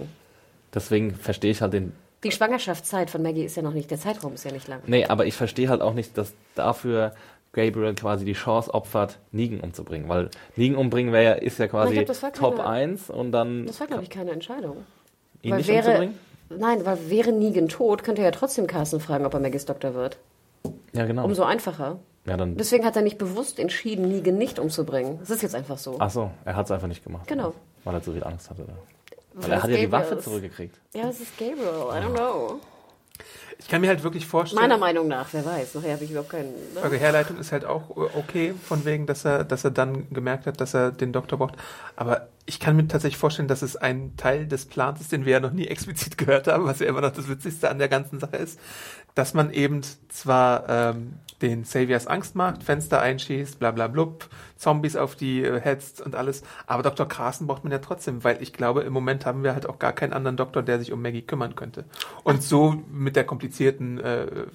Deswegen 0.74 1.14
verstehe 1.14 1.50
ich 1.50 1.62
halt 1.62 1.72
den 1.72 1.92
Die 2.24 2.32
Schwangerschaftszeit 2.32 3.10
von 3.10 3.22
Maggie 3.22 3.44
ist 3.44 3.56
ja 3.56 3.62
noch 3.62 3.72
nicht, 3.72 3.90
der 3.90 3.98
Zeitraum 3.98 4.34
ist 4.34 4.44
ja 4.44 4.52
nicht 4.52 4.68
lang. 4.68 4.80
Nee, 4.86 5.06
aber 5.06 5.26
ich 5.26 5.34
verstehe 5.34 5.68
halt 5.68 5.80
auch 5.80 5.94
nicht, 5.94 6.18
dass 6.18 6.32
dafür 6.54 7.14
Gabriel 7.52 7.94
quasi 7.94 8.24
die 8.24 8.34
Chance 8.34 8.72
opfert, 8.74 9.18
Negan 9.32 9.60
umzubringen. 9.60 10.08
Weil 10.08 10.28
Negan 10.56 10.76
umbringen 10.76 11.12
wäre 11.12 11.24
ja, 11.24 11.32
ist 11.32 11.58
ja 11.58 11.66
quasi 11.68 11.94
glaub, 12.04 12.32
Top 12.34 12.56
keine- 12.56 12.68
1 12.68 13.08
und 13.10 13.32
dann 13.32 13.66
Das 13.66 13.80
war, 13.80 13.86
glaube 13.86 14.02
ich, 14.02 14.10
keine 14.10 14.32
Entscheidung. 14.32 14.84
ihn 15.42 15.52
Weil 15.52 15.58
nicht 15.58 15.68
wäre, 15.68 15.86
umzubringen? 15.88 16.18
nein, 16.50 16.84
weil 16.84 16.98
wäre 17.08 17.32
Negan 17.32 17.68
tot, 17.68 18.04
könnte 18.04 18.20
er 18.22 18.26
ja 18.26 18.30
trotzdem 18.32 18.66
Carson 18.66 19.00
fragen, 19.00 19.24
ob 19.24 19.32
er 19.34 19.40
Maggies 19.40 19.64
Doktor 19.64 19.94
wird. 19.94 20.18
Ja, 20.92 21.06
genau. 21.06 21.24
Umso 21.24 21.44
einfacher. 21.44 21.98
Ja, 22.28 22.36
dann, 22.36 22.56
Deswegen 22.56 22.84
hat 22.84 22.96
er 22.96 23.02
nicht 23.02 23.18
bewusst 23.18 23.58
entschieden, 23.58 24.08
Negan 24.08 24.36
nicht 24.36 24.58
umzubringen. 24.58 25.18
Das 25.20 25.30
ist 25.30 25.42
jetzt 25.42 25.54
einfach 25.54 25.78
so. 25.78 25.96
ach 25.98 26.10
so, 26.10 26.30
er 26.44 26.56
hat 26.56 26.66
es 26.66 26.70
einfach 26.72 26.88
nicht 26.88 27.02
gemacht. 27.04 27.26
Genau. 27.26 27.54
Weil 27.84 27.94
er 27.94 28.02
zu 28.02 28.12
viel 28.12 28.24
Angst 28.24 28.50
hatte. 28.50 28.62
Oder? 28.64 28.74
Weil 29.34 29.42
Weil 29.42 29.50
er 29.52 29.56
es 29.58 29.62
hat 29.62 29.70
ja 29.70 29.76
die 29.76 29.92
Waffe 29.92 30.14
ist. 30.16 30.24
zurückgekriegt. 30.24 30.76
Ja, 30.94 31.08
es 31.08 31.20
ist 31.20 31.36
Gabriel. 31.38 31.56
I 31.64 32.04
don't 32.04 32.14
know. 32.14 32.60
Ich 33.60 33.66
kann 33.66 33.80
mir 33.80 33.88
halt 33.88 34.04
wirklich 34.04 34.26
vorstellen. 34.26 34.62
Meiner 34.62 34.78
Meinung 34.78 35.08
nach, 35.08 35.28
wer 35.32 35.44
weiß. 35.44 35.74
Nachher 35.74 35.94
habe 35.94 36.04
ich 36.04 36.10
überhaupt 36.10 36.30
keinen. 36.30 36.50
Ne? 36.74 36.80
Eure 36.82 36.96
Herleitung 36.96 37.38
ist 37.38 37.50
halt 37.50 37.64
auch 37.64 37.90
okay, 38.16 38.54
von 38.64 38.84
wegen, 38.84 39.06
dass 39.06 39.24
er, 39.24 39.42
dass 39.44 39.64
er 39.64 39.72
dann 39.72 40.08
gemerkt 40.10 40.46
hat, 40.46 40.60
dass 40.60 40.74
er 40.74 40.92
den 40.92 41.12
Doktor 41.12 41.38
braucht. 41.38 41.54
Aber 41.96 42.28
ich 42.48 42.58
kann 42.58 42.76
mir 42.76 42.88
tatsächlich 42.88 43.18
vorstellen, 43.18 43.46
dass 43.46 43.60
es 43.60 43.76
ein 43.76 44.16
Teil 44.16 44.46
des 44.46 44.64
Plans 44.64 45.02
ist, 45.02 45.12
den 45.12 45.26
wir 45.26 45.32
ja 45.32 45.40
noch 45.40 45.52
nie 45.52 45.66
explizit 45.66 46.16
gehört 46.18 46.48
haben, 46.48 46.64
was 46.64 46.80
ja 46.80 46.86
immer 46.86 47.02
noch 47.02 47.12
das 47.12 47.28
Witzigste 47.28 47.70
an 47.70 47.78
der 47.78 47.88
ganzen 47.88 48.18
Sache 48.18 48.36
ist, 48.36 48.58
dass 49.14 49.34
man 49.34 49.52
eben 49.52 49.82
zwar 50.08 50.68
ähm, 50.68 51.14
den 51.42 51.64
Saviors 51.64 52.06
Angst 52.06 52.34
macht, 52.34 52.64
Fenster 52.64 53.00
einschießt, 53.00 53.58
bla 53.58 53.70
bla 53.70 53.86
blub, 53.86 54.28
Zombies 54.56 54.96
auf 54.96 55.14
die 55.14 55.42
äh, 55.42 55.60
hetzt 55.60 56.00
und 56.00 56.14
alles, 56.14 56.42
aber 56.66 56.82
Dr. 56.82 57.06
Carson 57.06 57.46
braucht 57.46 57.64
man 57.64 57.72
ja 57.72 57.78
trotzdem, 57.78 58.24
weil 58.24 58.42
ich 58.42 58.52
glaube, 58.52 58.80
im 58.80 58.92
Moment 58.92 59.26
haben 59.26 59.44
wir 59.44 59.54
halt 59.54 59.68
auch 59.68 59.78
gar 59.78 59.92
keinen 59.92 60.12
anderen 60.12 60.36
Doktor, 60.36 60.62
der 60.62 60.78
sich 60.78 60.92
um 60.92 61.02
Maggie 61.02 61.22
kümmern 61.22 61.54
könnte. 61.54 61.84
Und 62.24 62.42
so 62.42 62.82
mit 62.90 63.14
der 63.14 63.24
komplizierten 63.24 63.98
äh, 64.00 64.24
äh, 64.24 64.48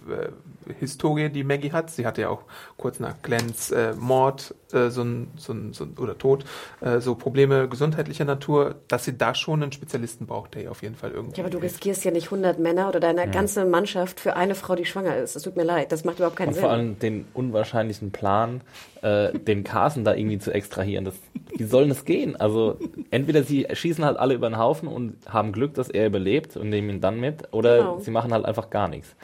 Historie, 0.80 1.30
die 1.30 1.44
Maggie 1.44 1.72
hat. 1.72 1.90
Sie 1.92 2.06
hatte 2.06 2.22
ja 2.22 2.30
auch 2.30 2.44
kurz 2.78 3.00
nach 3.00 3.22
Glens 3.22 3.72
äh, 3.72 3.94
Mord 3.98 4.56
äh, 4.74 4.90
so 4.90 5.04
ein, 5.04 5.32
so 5.38 5.54
ein, 5.54 5.74
so 5.74 5.86
ein, 5.86 5.98
oder 5.98 6.18
Tod 6.18 6.46
äh, 6.82 7.00
so 7.00 7.16
Probleme 7.16 7.68
gesundheitlicher 7.84 8.26
Natur, 8.26 8.76
dass 8.88 9.04
sie 9.06 9.18
da 9.18 9.36
schon 9.36 9.62
einen 9.62 9.72
Spezialisten 9.74 10.26
braucht, 10.26 10.56
der 10.56 10.64
ihr 10.64 10.72
auf 10.72 10.82
jeden 10.82 10.96
Fall 10.96 11.12
irgendwie. 11.12 11.36
Ja, 11.38 11.44
aber 11.44 11.52
du 11.52 11.58
riskierst 11.58 12.06
ja 12.06 12.12
nicht 12.12 12.26
100 12.26 12.60
Männer 12.60 12.88
oder 12.88 13.00
deine 13.00 13.30
ganze 13.30 13.66
Mannschaft 13.66 14.20
für 14.20 14.36
eine 14.36 14.56
Frau, 14.56 14.76
die 14.76 14.86
schwanger 14.86 15.18
ist. 15.18 15.36
Das 15.36 15.44
tut 15.44 15.58
mir 15.58 15.64
leid. 15.64 15.92
Das 15.92 16.06
macht 16.06 16.16
überhaupt 16.18 16.38
keinen 16.38 16.50
Und 16.50 16.54
Sinn. 16.54 16.64
vor 16.64 16.72
allem 16.72 17.00
den 17.00 17.26
unwahrscheinlichen 17.34 18.12
Plan, 18.12 18.62
äh, 19.02 19.38
den 19.38 19.64
Carson 19.64 20.04
da 20.06 20.14
irgendwie 20.16 20.40
zu 20.40 20.52
extrahieren. 20.54 21.04
Das, 21.06 21.16
wie 21.58 21.64
soll 21.66 21.90
das 21.90 22.06
gehen? 22.06 22.36
Also 22.36 22.78
entweder 23.12 23.44
sie 23.44 23.68
schießen 23.72 24.06
halt 24.06 24.18
alle 24.18 24.34
über 24.34 24.50
den 24.50 24.58
Haufen 24.58 24.88
und 24.88 25.16
haben 25.28 25.52
Glück, 25.52 25.74
dass 25.74 25.90
er 25.90 26.08
überlebt 26.08 26.56
und 26.56 26.70
nehmen 26.70 26.90
ihn 26.90 27.02
dann 27.02 27.20
mit, 27.20 27.52
oder 27.52 27.78
Genau. 27.80 28.00
sie 28.00 28.12
machen 28.12 28.32
halt 28.34 28.46
einfach 28.46 28.70
gar 28.70 28.88
nichts. 28.88 29.16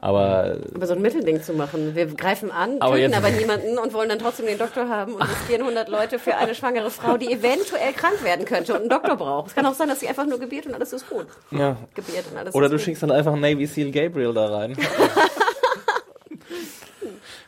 Aber 0.00 0.58
aber 0.74 0.86
so 0.86 0.94
ein 0.94 1.02
Mittelding 1.02 1.42
zu 1.42 1.52
machen. 1.54 1.96
Wir 1.96 2.06
greifen 2.06 2.52
an, 2.52 2.76
Aber 2.80 2.94
töten 2.96 3.14
aber 3.14 3.30
niemanden 3.40 3.78
und 3.78 3.92
wollen 3.92 4.08
dann 4.08 4.20
trotzdem 4.20 4.46
den 4.46 4.56
Doktor 4.58 4.88
haben 4.88 5.14
und 5.14 5.22
riskieren 5.22 5.62
100 5.62 5.88
Leute 5.88 6.18
für 6.20 6.36
eine 6.36 6.54
schwangere 6.54 6.90
Frau, 6.92 7.16
die 7.16 7.32
eventuell 7.32 7.92
krank 7.94 8.22
werden 8.22 8.44
könnte 8.44 8.74
und 8.74 8.80
einen 8.82 8.90
Doktor 8.90 9.16
braucht. 9.16 9.48
Es 9.48 9.54
kann 9.56 9.66
auch 9.66 9.74
sein, 9.74 9.88
dass 9.88 9.98
sie 10.00 10.06
einfach 10.08 10.24
nur 10.26 10.38
gebiert 10.38 10.66
und 10.66 10.74
alles 10.74 10.92
ist 10.92 11.08
gut. 11.10 11.26
ja. 11.50 11.76
Gebiert 11.94 12.26
und 12.30 12.36
alles 12.38 12.54
Oder 12.54 12.66
ist 12.66 12.72
du 12.72 12.76
gut. 12.76 12.84
schickst 12.84 13.02
dann 13.02 13.10
einfach 13.10 13.34
Navy 13.34 13.66
SEAL 13.66 13.90
Gabriel 13.90 14.32
da 14.32 14.46
rein. 14.56 14.76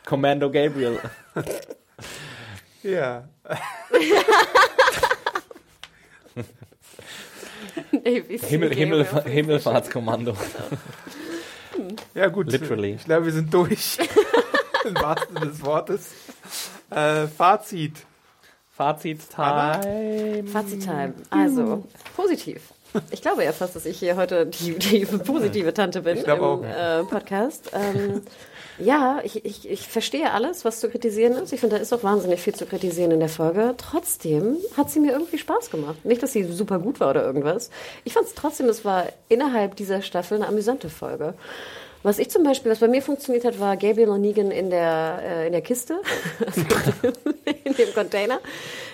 Commando 0.05 0.51
Gabriel. 0.51 0.99
Ja. 2.83 3.23
Navy 7.91 8.37
Seal 8.37 8.49
Himmel, 8.49 8.73
Himmel. 8.75 9.05
Himmelfahrtskommando. 9.25 10.35
Ja, 12.13 12.27
gut. 12.27 12.51
Literally. 12.51 12.93
Ich 12.93 13.05
glaube, 13.05 13.25
wir 13.25 13.33
sind 13.33 13.53
durch. 13.53 13.97
Im 14.85 14.95
wahrsten 14.95 15.35
Sinne 15.35 15.51
des 15.51 15.63
Wortes. 15.63 16.11
Äh, 16.89 17.27
Fazit. 17.27 18.05
Fazit 18.71 19.29
Time. 19.29 20.43
Fazit-Time. 20.47 21.13
Also, 21.29 21.83
positiv. 22.15 22.61
Ich 23.11 23.21
glaube 23.21 23.43
ja 23.43 23.53
fast, 23.53 23.75
dass 23.75 23.85
ich 23.85 23.99
hier 23.99 24.15
heute 24.15 24.45
die, 24.47 24.77
die 24.77 25.05
positive 25.05 25.73
Tante 25.73 26.01
bin 26.01 26.17
Ich 26.17 26.23
glaube 26.23 26.65
im 26.65 26.71
äh, 26.71 27.03
Podcast. 27.03 27.71
Ähm, 27.73 28.23
ja, 28.81 29.19
ich, 29.23 29.45
ich, 29.45 29.69
ich 29.69 29.87
verstehe 29.87 30.31
alles, 30.31 30.65
was 30.65 30.79
zu 30.79 30.89
kritisieren 30.89 31.33
ist. 31.33 31.53
Ich 31.53 31.59
finde, 31.59 31.75
da 31.75 31.81
ist 31.81 31.93
auch 31.93 32.03
wahnsinnig 32.03 32.39
viel 32.39 32.55
zu 32.55 32.65
kritisieren 32.65 33.11
in 33.11 33.19
der 33.19 33.29
Folge. 33.29 33.75
Trotzdem 33.77 34.57
hat 34.75 34.89
sie 34.89 34.99
mir 34.99 35.11
irgendwie 35.11 35.37
Spaß 35.37 35.69
gemacht. 35.69 36.03
Nicht, 36.03 36.23
dass 36.23 36.33
sie 36.33 36.43
super 36.43 36.79
gut 36.79 36.99
war 36.99 37.11
oder 37.11 37.23
irgendwas. 37.23 37.69
Ich 38.03 38.13
fand 38.13 38.27
es 38.27 38.33
trotzdem, 38.33 38.67
es 38.69 38.83
war 38.83 39.05
innerhalb 39.29 39.75
dieser 39.75 40.01
Staffel 40.01 40.37
eine 40.37 40.47
amüsante 40.47 40.89
Folge. 40.89 41.35
Was 42.03 42.17
ich 42.17 42.29
zum 42.29 42.43
Beispiel, 42.43 42.71
was 42.71 42.79
bei 42.79 42.87
mir 42.87 43.01
funktioniert 43.01 43.45
hat, 43.45 43.59
war 43.59 43.77
Gabriel 43.77 44.09
und 44.09 44.21
Negan 44.21 44.49
in 44.49 44.69
der, 44.71 45.19
äh, 45.23 45.45
in 45.45 45.51
der 45.51 45.61
Kiste, 45.61 46.01
also 46.45 46.61
in 47.63 47.73
dem 47.75 47.93
Container. 47.93 48.39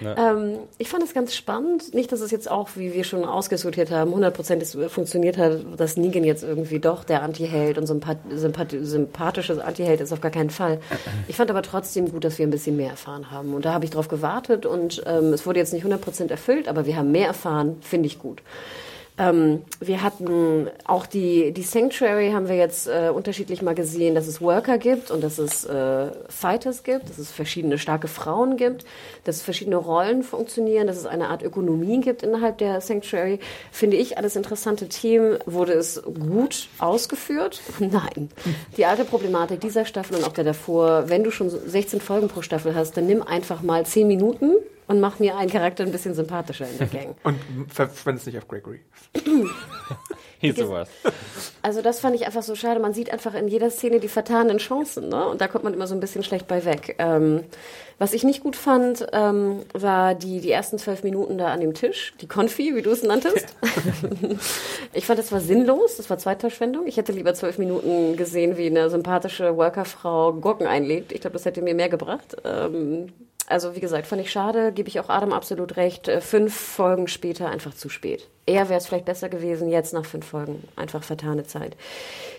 Ähm, 0.01 0.59
ich 0.77 0.89
fand 0.89 1.03
es 1.03 1.13
ganz 1.13 1.33
spannend. 1.33 1.93
Nicht, 1.93 2.11
dass 2.11 2.19
es 2.19 2.31
jetzt 2.31 2.51
auch, 2.51 2.69
wie 2.75 2.93
wir 2.93 3.05
schon 3.05 3.23
ausdiskutiert 3.23 3.91
haben, 3.91 4.11
hundertprozentig 4.13 4.69
funktioniert 4.91 5.37
hat, 5.37 5.61
dass 5.77 5.95
Negan 5.95 6.25
jetzt 6.25 6.43
irgendwie 6.43 6.79
doch 6.79 7.05
der 7.05 7.23
Anti-Held 7.23 7.77
und 7.77 7.87
sympath 7.87 8.17
sympath 8.29 8.75
sympathisches 8.81 9.59
Anti-Held 9.59 10.01
ist 10.01 10.11
auf 10.11 10.21
gar 10.21 10.31
keinen 10.31 10.49
Fall. 10.49 10.79
Ich 11.27 11.37
fand 11.37 11.49
aber 11.49 11.61
trotzdem 11.61 12.11
gut, 12.11 12.25
dass 12.25 12.37
wir 12.37 12.45
ein 12.45 12.51
bisschen 12.51 12.75
mehr 12.75 12.89
erfahren 12.89 13.31
haben. 13.31 13.53
Und 13.53 13.63
da 13.63 13.73
habe 13.73 13.85
ich 13.85 13.91
drauf 13.91 14.09
gewartet 14.09 14.65
und 14.65 15.01
ähm, 15.05 15.31
es 15.31 15.45
wurde 15.45 15.59
jetzt 15.59 15.73
nicht 15.73 15.85
100% 15.85 16.29
erfüllt, 16.29 16.67
aber 16.67 16.85
wir 16.85 16.97
haben 16.97 17.11
mehr 17.11 17.27
erfahren, 17.27 17.77
finde 17.81 18.07
ich 18.07 18.19
gut. 18.19 18.41
Ähm, 19.19 19.63
wir 19.79 20.03
hatten 20.03 20.69
auch 20.85 21.07
die, 21.07 21.51
die 21.51 21.63
Sanctuary 21.63 22.31
haben 22.31 22.47
wir 22.47 22.55
jetzt 22.55 22.87
äh, 22.87 23.09
unterschiedlich 23.09 23.63
mal 23.63 23.73
gesehen, 23.73 24.13
dass 24.13 24.27
es 24.27 24.41
Worker 24.41 24.77
gibt 24.77 25.09
und 25.09 25.23
dass 25.23 25.39
es 25.39 25.65
äh, 25.65 26.11
Fighters 26.29 26.83
gibt, 26.83 27.09
dass 27.09 27.17
es 27.17 27.31
verschiedene 27.31 27.79
starke 27.79 28.07
Frauen 28.07 28.57
gibt, 28.57 28.85
dass 29.23 29.41
verschiedene 29.41 29.77
Rollen 29.77 30.21
funktionieren, 30.21 30.85
dass 30.85 30.97
es 30.97 31.07
eine 31.07 31.29
Art 31.29 31.41
Ökonomie 31.41 31.99
gibt 31.99 32.21
innerhalb 32.21 32.59
der 32.59 32.79
Sanctuary. 32.79 33.39
Finde 33.71 33.97
ich 33.97 34.19
alles 34.19 34.35
interessante 34.35 34.87
Themen. 34.87 35.39
Wurde 35.47 35.73
es 35.73 36.01
gut 36.03 36.67
ausgeführt? 36.77 37.61
Nein. 37.79 38.29
Die 38.77 38.85
alte 38.85 39.03
Problematik 39.03 39.61
dieser 39.61 39.85
Staffel 39.85 40.17
und 40.17 40.25
auch 40.25 40.33
der 40.33 40.43
davor, 40.43 41.09
wenn 41.09 41.23
du 41.23 41.31
schon 41.31 41.49
so 41.49 41.57
16 41.57 42.01
Folgen 42.01 42.27
pro 42.27 42.43
Staffel 42.43 42.75
hast, 42.75 42.95
dann 42.97 43.07
nimm 43.07 43.23
einfach 43.23 43.63
mal 43.63 43.83
10 43.83 44.07
Minuten 44.07 44.51
und 44.87 44.99
mach 44.99 45.19
mir 45.19 45.35
einen 45.35 45.51
Charakter 45.51 45.83
ein 45.83 45.91
bisschen 45.91 46.13
sympathischer 46.13 46.67
in 46.69 46.77
der 46.77 46.87
Gang. 46.87 47.15
Und 47.23 47.37
verschwende 47.69 48.19
es 48.19 48.25
nicht 48.25 48.37
auf 48.37 48.47
Gregory. 48.47 48.79
He's 50.39 50.55
the 50.55 50.67
worst. 50.67 50.91
Also 51.61 51.81
das 51.81 51.99
fand 51.99 52.15
ich 52.15 52.25
einfach 52.25 52.43
so 52.43 52.55
schade. 52.55 52.79
Man 52.79 52.93
sieht 52.93 53.11
einfach 53.11 53.33
in 53.33 53.47
jeder 53.47 53.69
Szene 53.69 53.99
die 53.99 54.07
vertanen 54.07 54.59
Chancen, 54.59 55.09
ne? 55.09 55.27
Und 55.27 55.41
da 55.41 55.47
kommt 55.47 55.63
man 55.63 55.73
immer 55.73 55.87
so 55.87 55.95
ein 55.95 55.99
bisschen 55.99 56.23
schlecht 56.23 56.47
bei 56.47 56.63
weg. 56.63 56.95
Ähm, 56.99 57.43
was 57.97 58.13
ich 58.13 58.23
nicht 58.23 58.43
gut 58.43 58.55
fand, 58.55 59.07
ähm, 59.11 59.61
war 59.73 60.13
die, 60.13 60.39
die 60.39 60.51
ersten 60.51 60.77
zwölf 60.77 61.03
Minuten 61.03 61.39
da 61.39 61.47
an 61.47 61.59
dem 61.59 61.73
Tisch, 61.73 62.13
die 62.21 62.27
Konfi, 62.27 62.75
wie 62.75 62.83
du 62.83 62.91
es 62.91 63.01
nanntest. 63.01 63.55
ich 64.93 65.05
fand, 65.07 65.17
das 65.17 65.31
war 65.31 65.41
sinnlos, 65.41 65.97
das 65.97 66.09
war 66.09 66.19
Zeitverschwendung. 66.19 66.85
Ich 66.85 66.97
hätte 66.97 67.11
lieber 67.11 67.33
zwölf 67.33 67.57
Minuten 67.57 68.15
gesehen, 68.15 68.55
wie 68.57 68.67
eine 68.67 68.91
sympathische 68.91 69.57
Workerfrau 69.57 70.33
Gurken 70.33 70.67
einlegt. 70.67 71.11
Ich 71.11 71.21
glaube, 71.21 71.33
das 71.33 71.45
hätte 71.45 71.63
mir 71.63 71.73
mehr 71.73 71.89
gebracht. 71.89 72.37
Ähm, 72.45 73.11
also 73.47 73.75
wie 73.75 73.79
gesagt, 73.79 74.07
fand 74.07 74.21
ich 74.21 74.29
schade, 74.31 74.71
gebe 74.73 74.89
ich 74.89 74.99
auch 74.99 75.09
Adam 75.09 75.31
absolut 75.31 75.77
recht. 75.77 76.07
Äh, 76.07 76.21
Fünf 76.21 76.53
Folgen 76.53 77.07
später 77.07 77.49
einfach 77.49 77.73
zu 77.73 77.89
spät. 77.89 78.27
Eher 78.45 78.69
wäre 78.69 78.77
es 78.77 78.87
vielleicht 78.87 79.05
besser 79.05 79.27
gewesen, 79.27 79.69
jetzt 79.69 79.93
nach 79.93 80.05
fünf 80.05 80.27
Folgen. 80.27 80.63
Einfach 80.75 81.03
vertane 81.03 81.45
Zeit. 81.45 81.75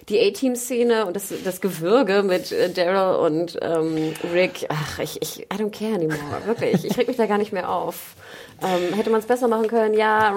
Die 0.08 0.20
A-Team-Szene 0.20 1.04
und 1.04 1.16
das, 1.16 1.32
das 1.44 1.60
Gewürge 1.60 2.22
mit 2.22 2.52
äh, 2.52 2.70
Daryl 2.70 3.16
und 3.26 3.58
ähm, 3.60 4.14
Rick, 4.32 4.66
ach, 4.68 4.98
ich, 5.00 5.20
ich, 5.20 5.40
I 5.40 5.56
don't 5.56 5.70
care 5.70 5.94
anymore, 5.94 6.46
wirklich. 6.46 6.84
Ich 6.84 6.96
reg 6.96 7.08
mich 7.08 7.16
da 7.16 7.26
gar 7.26 7.38
nicht 7.38 7.52
mehr 7.52 7.70
auf. 7.70 8.14
Ähm, 8.62 8.94
hätte 8.94 9.10
man 9.10 9.20
es 9.20 9.26
besser 9.26 9.46
machen 9.46 9.68
können? 9.68 9.94
Ja, 9.94 10.32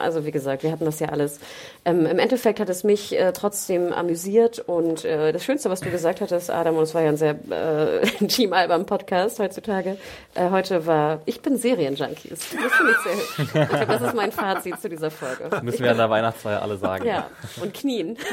also 0.00 0.26
wie 0.26 0.30
gesagt, 0.30 0.62
wir 0.62 0.70
hatten 0.70 0.84
das 0.84 1.00
ja 1.00 1.08
alles. 1.08 1.40
Ähm, 1.86 2.04
Im 2.04 2.18
Endeffekt 2.18 2.60
hat 2.60 2.68
es 2.68 2.84
mich 2.84 3.16
äh, 3.16 3.32
trotzdem 3.32 3.92
amüsiert 3.92 4.58
und 4.58 5.04
äh, 5.04 5.32
das 5.32 5.44
Schönste, 5.44 5.70
was 5.70 5.80
du 5.80 5.90
gesagt 5.90 6.20
hattest, 6.20 6.50
Adam, 6.50 6.76
und 6.76 6.82
es 6.82 6.94
war 6.94 7.02
ja 7.02 7.10
ein 7.10 7.16
sehr 7.16 7.36
äh, 7.50 8.04
Team 8.26 8.52
Album 8.52 8.86
Podcast 8.86 9.38
heutzutage, 9.38 9.96
äh, 10.34 10.50
heute 10.50 10.86
war, 10.86 11.20
ich 11.24 11.40
bin 11.40 11.56
Serienjunkies. 11.56 12.30
Das 12.30 12.44
finde 12.44 12.66
ich 12.66 12.98
sehr 12.98 13.14
hübsch. 13.14 13.38
Ich 13.38 13.52
glaube, 13.52 13.86
das 13.86 14.02
ist 14.02 14.14
mein 14.14 14.32
Fazit 14.32 14.80
zu 14.80 14.88
dieser 14.88 15.10
Folge. 15.10 15.48
Müssen 15.62 15.84
wir 15.84 15.92
an 15.92 15.96
der 15.98 16.10
Weihnachtsfeier 16.10 16.60
alle 16.60 16.76
sagen. 16.76 17.06
Ja, 17.06 17.30
und 17.62 17.72
knien. 17.72 18.18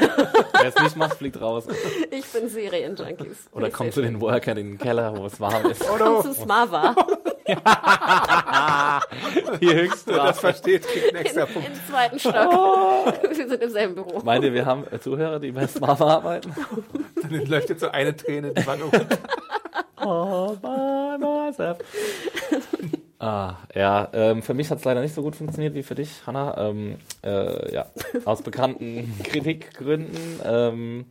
Wer 0.60 0.68
es 0.68 0.82
nicht 0.82 0.96
macht, 0.96 1.14
fliegt 1.14 1.40
raus. 1.40 1.64
Ich 2.10 2.26
bin 2.26 2.48
Serienjunkies. 2.48 3.48
Oder 3.52 3.70
kommt 3.70 3.94
zu 3.94 4.02
den 4.02 4.20
Workern 4.20 4.58
in 4.58 4.70
den 4.72 4.78
Keller, 4.78 5.16
wo 5.16 5.26
es 5.26 5.40
warm 5.40 5.70
ist. 5.70 5.80
Komm 5.86 6.22
zu 6.22 6.34
Smava. 6.34 6.94
Die 9.60 9.74
Höchststrafe. 9.74 10.26
Das 10.26 10.40
versteht, 10.40 10.86
kriegt 10.86 11.08
einen 11.14 11.24
extra 11.24 11.42
Im 11.44 11.52
Punkt. 11.52 11.70
zweiten 11.88 12.18
Stock. 12.18 12.34
Wir 13.36 13.46
sind 13.48 13.62
im 13.62 13.70
selben 13.70 13.94
Büro. 13.94 14.20
Meint 14.24 14.44
ihr, 14.44 14.52
wir 14.52 14.66
haben 14.66 14.84
Zuhörer, 15.00 15.38
die 15.40 15.52
bei 15.52 15.66
Smava 15.66 16.14
arbeiten? 16.16 16.54
Dann 17.22 17.46
läuft 17.46 17.70
jetzt 17.70 17.80
so 17.80 17.88
eine 17.88 18.16
Träne 18.16 18.52
die 18.52 18.66
Wange 18.66 18.84
runter. 18.84 19.18
All 19.96 20.56
by 20.56 21.18
myself. 21.18 21.78
Ah, 23.18 23.54
ja, 23.74 24.08
ähm, 24.12 24.42
für 24.42 24.52
mich 24.52 24.70
hat 24.70 24.78
es 24.78 24.84
leider 24.84 25.00
nicht 25.00 25.14
so 25.14 25.22
gut 25.22 25.34
funktioniert 25.36 25.74
wie 25.74 25.82
für 25.82 25.94
dich, 25.94 26.26
Hanna. 26.26 26.58
Ähm, 26.58 26.96
äh, 27.22 27.72
ja, 27.72 27.86
aus 28.26 28.42
bekannten 28.42 29.14
Kritikgründen. 29.24 30.40
Ähm, 30.44 31.06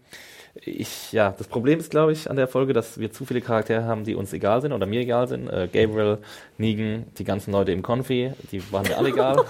ich, 0.55 1.11
ja, 1.11 1.33
das 1.35 1.47
Problem 1.47 1.79
ist, 1.79 1.89
glaube 1.89 2.11
ich, 2.11 2.29
an 2.29 2.35
der 2.35 2.47
Folge, 2.47 2.73
dass 2.73 2.99
wir 2.99 3.11
zu 3.11 3.25
viele 3.25 3.41
Charaktere 3.41 3.85
haben, 3.85 4.03
die 4.03 4.13
uns 4.13 4.33
egal 4.33 4.61
sind 4.61 4.71
oder 4.71 4.85
mir 4.85 5.01
egal 5.01 5.27
sind. 5.27 5.49
Äh, 5.49 5.67
Gabriel, 5.71 6.19
Negan, 6.57 7.05
die 7.17 7.23
ganzen 7.23 7.51
Leute 7.51 7.71
im 7.71 7.81
Konfi, 7.81 8.31
die 8.51 8.71
waren 8.71 8.87
mir 8.87 8.97
alle 8.97 9.09
egal. 9.09 9.43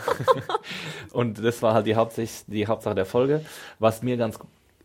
Und 1.11 1.43
das 1.43 1.61
war 1.61 1.73
halt 1.73 1.87
die, 1.87 1.95
Hauptsicht, 1.95 2.45
die 2.47 2.67
Hauptsache 2.67 2.95
der 2.95 3.05
Folge. 3.05 3.41
Was 3.79 4.01
mir 4.01 4.15
ganz, 4.15 4.39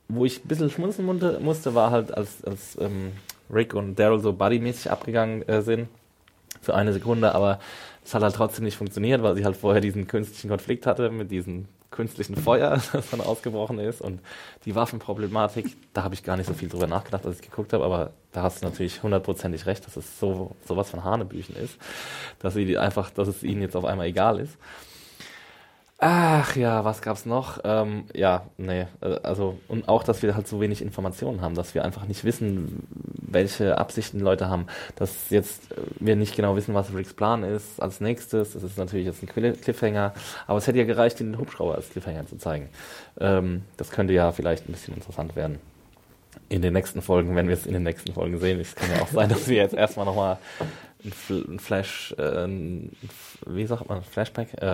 wo 0.09 0.25
ich 0.25 0.45
ein 0.45 0.49
bisschen 0.49 0.71
schmunzeln 0.71 1.07
musste, 1.41 1.75
war 1.75 1.93
halt, 1.93 2.13
als, 2.13 2.43
als 2.45 2.77
ähm, 2.81 3.13
Rick 3.53 3.75
und 3.75 3.97
Daryl 3.97 4.19
so 4.19 4.33
buddymäßig 4.33 4.91
abgegangen 4.91 5.49
äh, 5.49 5.63
sind 5.63 5.89
für 6.61 6.75
eine 6.75 6.93
Sekunde, 6.93 7.35
aber 7.35 7.61
es 8.05 8.15
hat 8.15 8.23
halt 8.23 8.35
trotzdem 8.35 8.65
nicht 8.65 8.77
funktioniert, 8.77 9.23
weil 9.23 9.37
sie 9.37 9.45
halt 9.45 9.57
vorher 9.57 9.81
diesen 9.81 10.09
künstlichen 10.09 10.49
Konflikt 10.49 10.87
hatte 10.87 11.11
mit 11.11 11.31
diesem 11.31 11.67
künstlichen 11.91 12.37
Feuer, 12.37 12.81
das 12.93 13.11
dann 13.11 13.21
ausgebrochen 13.21 13.79
ist 13.79 14.01
und 14.01 14.21
die 14.65 14.75
Waffenproblematik, 14.75 15.77
da 15.95 16.03
habe 16.03 16.15
ich 16.15 16.23
gar 16.23 16.37
nicht 16.37 16.47
so 16.47 16.55
viel 16.55 16.69
drüber 16.69 16.87
nachgedacht, 16.87 17.27
als 17.27 17.37
ich 17.37 17.51
geguckt 17.51 17.73
habe, 17.73 17.85
aber 17.85 18.13
da 18.33 18.43
hast 18.43 18.63
du 18.63 18.67
natürlich 18.67 19.03
hundertprozentig 19.03 19.67
recht, 19.67 19.87
dass 19.87 19.97
es 19.97 20.19
so 20.21 20.55
sowas 20.67 20.91
von 20.91 21.05
Hanebüchen 21.05 21.57
ist, 21.57 21.79
dass 22.39 22.55
sie 22.55 22.77
einfach, 22.77 23.11
dass 23.11 23.29
es 23.29 23.43
ihnen 23.43 23.63
jetzt 23.63 23.77
auf 23.77 23.85
einmal 23.85 24.07
egal 24.07 24.39
ist. 24.41 24.57
Ach 26.01 26.55
ja, 26.55 26.85
was 26.85 27.03
gab's 27.03 27.27
noch? 27.27 27.59
Ähm, 27.65 28.05
ja, 28.15 28.47
nee, 28.57 28.87
äh, 29.01 29.19
also 29.25 29.59
und 29.67 29.89
auch, 29.89 30.05
dass 30.05 30.23
wir 30.23 30.37
halt 30.37 30.47
so 30.47 30.61
wenig 30.61 30.81
Informationen 30.81 31.41
haben, 31.41 31.57
dass 31.57 31.75
wir 31.75 31.85
einfach 31.85 32.07
nicht 32.07 32.23
wissen, 32.23 32.87
welche 33.21 33.79
Absichten 33.79 34.21
Leute 34.21 34.49
haben, 34.49 34.67
dass 34.95 35.29
jetzt 35.31 35.73
äh, 35.73 35.77
wir 35.99 36.15
nicht 36.15 36.37
genau 36.37 36.55
wissen, 36.55 36.73
was 36.73 36.95
Ricks 36.95 37.15
Plan 37.15 37.43
ist 37.43 37.83
als 37.83 38.01
nächstes. 38.01 38.53
Das 38.53 38.63
ist 38.63 38.79
natürlich 38.79 39.07
jetzt 39.07 39.25
ein 39.25 39.27
Cliff- 39.29 39.61
Cliffhanger, 39.61 40.15
aber 40.47 40.59
es 40.59 40.69
hätte 40.69 40.79
ja 40.79 40.85
gereicht, 40.85 41.19
den 41.19 41.37
Hubschrauber 41.37 41.75
als 41.75 41.91
Cliffhanger 41.91 42.27
zu 42.27 42.37
zeigen. 42.39 42.69
Ähm, 43.19 43.65
das 43.77 43.91
könnte 43.91 44.13
ja 44.13 44.31
vielleicht 44.31 44.69
ein 44.69 44.73
bisschen 44.73 44.95
interessant 44.95 45.35
werden. 45.35 45.59
in 46.49 46.63
den 46.63 46.73
nächsten 46.75 47.03
Folgen, 47.03 47.37
wenn 47.37 47.49
wir 47.49 47.55
es 47.55 47.67
in 47.67 47.75
den 47.75 47.83
nächsten 47.83 48.13
Folgen 48.13 48.39
sehen. 48.39 48.61
Es 48.61 48.75
kann 48.75 48.91
ja 48.91 49.01
auch 49.01 49.09
sein, 49.09 49.29
dass 49.31 49.49
wir 49.49 49.57
jetzt 49.57 49.75
erstmal 49.75 50.07
nochmal 50.07 50.39
ein, 51.05 51.13
Fl 51.13 51.45
ein 51.49 51.59
Flash, 51.59 52.15
äh, 52.19 52.45
ein, 52.45 52.93
wie 53.47 53.67
sagt 53.67 53.89
man, 53.89 54.03
Flashback, 54.03 54.55
äh, 54.61 54.67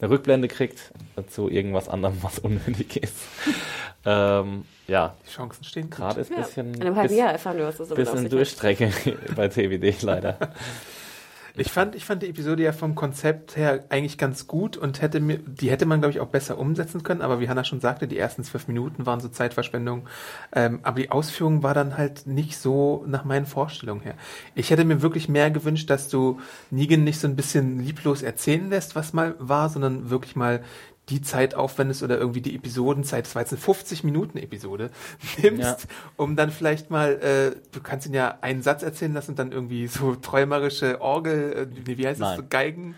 eine 0.00 0.10
Rückblende 0.10 0.48
kriegt 0.48 0.92
zu 1.28 1.48
irgendwas 1.48 1.88
anderem, 1.88 2.16
was 2.22 2.38
unnötig 2.38 3.02
ist. 3.02 3.16
ähm, 4.04 4.64
ja, 4.86 5.14
Die 5.26 5.30
Chancen 5.30 5.64
stehen 5.64 5.90
gerade 5.90 6.20
ist 6.20 6.30
ein 6.30 6.38
Ja. 6.38 6.42
bisschen, 6.44 6.74
In 6.74 6.82
einem 6.82 6.96
halben 6.96 7.14
Jahr 7.14 7.32
erfahren 7.32 7.58
wir, 7.58 7.66
was 7.66 7.76
das 7.78 7.90
auf 7.90 7.96
bisschen. 7.96 8.28
Durchstrecke 8.28 8.92
bei 9.36 9.48
TWD 9.48 10.02
leider. 10.02 10.36
Ich 11.54 11.70
fand, 11.70 11.94
ich 11.94 12.06
fand 12.06 12.22
die 12.22 12.30
Episode 12.30 12.62
ja 12.62 12.72
vom 12.72 12.94
Konzept 12.94 13.56
her 13.56 13.84
eigentlich 13.90 14.16
ganz 14.16 14.46
gut 14.46 14.78
und 14.78 15.02
hätte 15.02 15.20
mir, 15.20 15.38
die 15.38 15.70
hätte 15.70 15.84
man, 15.84 16.00
glaube 16.00 16.12
ich, 16.12 16.20
auch 16.20 16.28
besser 16.28 16.56
umsetzen 16.56 17.02
können, 17.02 17.20
aber 17.20 17.40
wie 17.40 17.48
Hannah 17.48 17.64
schon 17.64 17.80
sagte, 17.80 18.08
die 18.08 18.16
ersten 18.16 18.42
zwölf 18.42 18.68
Minuten 18.68 19.04
waren 19.04 19.20
so 19.20 19.28
Zeitverschwendung. 19.28 20.08
Ähm, 20.54 20.80
aber 20.82 21.00
die 21.00 21.10
Ausführung 21.10 21.62
war 21.62 21.74
dann 21.74 21.98
halt 21.98 22.26
nicht 22.26 22.56
so 22.56 23.04
nach 23.06 23.24
meinen 23.24 23.44
Vorstellungen 23.44 24.00
her. 24.00 24.14
Ich 24.54 24.70
hätte 24.70 24.86
mir 24.86 25.02
wirklich 25.02 25.28
mehr 25.28 25.50
gewünscht, 25.50 25.90
dass 25.90 26.08
du 26.08 26.40
Negan 26.70 27.04
nicht 27.04 27.20
so 27.20 27.28
ein 27.28 27.36
bisschen 27.36 27.80
lieblos 27.80 28.22
erzählen 28.22 28.70
lässt, 28.70 28.96
was 28.96 29.12
mal 29.12 29.34
war, 29.38 29.68
sondern 29.68 30.08
wirklich 30.08 30.36
mal 30.36 30.62
die 31.12 31.20
Zeit 31.20 31.54
aufwendest 31.54 32.02
oder 32.02 32.16
irgendwie 32.18 32.40
die 32.40 32.54
Episodenzeit, 32.56 33.26
das 33.26 33.34
war 33.34 33.42
jetzt 33.42 33.52
eine 33.52 33.60
50-Minuten-Episode, 33.60 34.90
nimmst, 35.42 35.62
Ja. 35.62 35.76
um 36.16 36.36
dann 36.36 36.50
vielleicht 36.50 36.90
mal, 36.90 37.12
äh, 37.14 37.56
du 37.72 37.80
kannst 37.82 38.06
ihn 38.06 38.14
ja 38.14 38.38
einen 38.40 38.62
Satz 38.62 38.82
erzählen 38.82 39.12
lassen 39.12 39.32
und 39.32 39.38
dann 39.38 39.52
irgendwie 39.52 39.86
so 39.86 40.14
träumerische 40.14 41.00
Orgel, 41.00 41.68
äh, 41.86 41.96
wie 41.98 42.06
heißt 42.06 42.20
das, 42.20 42.28
Nein. 42.30 42.36
so 42.38 42.44
Geigen, 42.48 42.94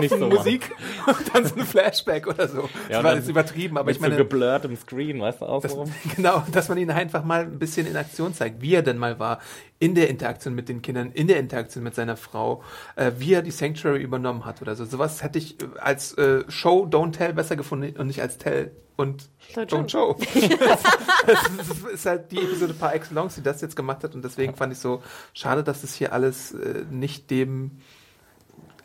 nicht 0.00 0.10
so 0.18 0.26
Musik 0.26 0.70
und 1.06 1.34
dann 1.34 1.44
so 1.44 1.54
ein 1.56 1.66
Flashback 1.66 2.26
oder 2.26 2.48
so. 2.48 2.62
Ja, 2.88 2.96
das 2.96 3.04
war 3.04 3.14
jetzt 3.16 3.28
übertrieben, 3.28 3.76
aber 3.78 3.90
ich 3.90 4.00
meine, 4.00 4.14
so 4.14 4.18
geblurrtem 4.18 4.76
Screen, 4.76 5.20
weißt 5.20 5.40
du, 5.42 5.44
das, 5.44 5.50
außenrum. 5.64 5.92
genau, 6.16 6.42
dass 6.50 6.68
man 6.68 6.78
ihn 6.78 6.90
einfach 6.90 7.24
mal 7.24 7.42
ein 7.42 7.58
bisschen 7.58 7.86
in 7.86 7.96
Aktion 7.96 8.34
zeigt, 8.34 8.62
wie 8.62 8.74
er 8.74 8.82
denn 8.82 8.96
mal 8.98 9.18
war, 9.18 9.40
in 9.84 9.94
der 9.94 10.08
Interaktion 10.08 10.54
mit 10.54 10.70
den 10.70 10.80
Kindern, 10.80 11.12
in 11.12 11.26
der 11.28 11.38
Interaktion 11.38 11.84
mit 11.84 11.94
seiner 11.94 12.16
Frau, 12.16 12.62
äh, 12.96 13.12
wie 13.18 13.34
er 13.34 13.42
die 13.42 13.50
Sanctuary 13.50 14.00
übernommen 14.00 14.46
hat 14.46 14.62
oder 14.62 14.74
so. 14.76 14.86
Sowas 14.86 15.22
hätte 15.22 15.38
ich 15.38 15.60
äh, 15.60 15.66
als 15.78 16.16
äh, 16.16 16.42
Show 16.48 16.86
Don't 16.86 17.12
Tell 17.12 17.34
besser 17.34 17.54
gefunden 17.54 17.94
und 17.98 18.06
nicht 18.06 18.22
als 18.22 18.38
Tell 18.38 18.70
und 18.96 19.28
Don't 19.54 19.68
Don't 19.68 19.90
Show. 19.90 20.16
das, 20.58 20.82
das 21.26 21.92
ist 21.92 22.06
halt 22.06 22.32
die 22.32 22.38
Episode 22.38 22.72
par 22.72 22.94
excellence, 22.94 23.34
die 23.34 23.42
das 23.42 23.60
jetzt 23.60 23.76
gemacht 23.76 24.02
hat 24.04 24.14
und 24.14 24.24
deswegen 24.24 24.54
fand 24.54 24.72
ich 24.72 24.78
so 24.78 25.02
schade, 25.34 25.62
dass 25.62 25.84
es 25.84 25.94
hier 25.94 26.14
alles 26.14 26.52
äh, 26.52 26.86
nicht 26.90 27.30
dem 27.30 27.72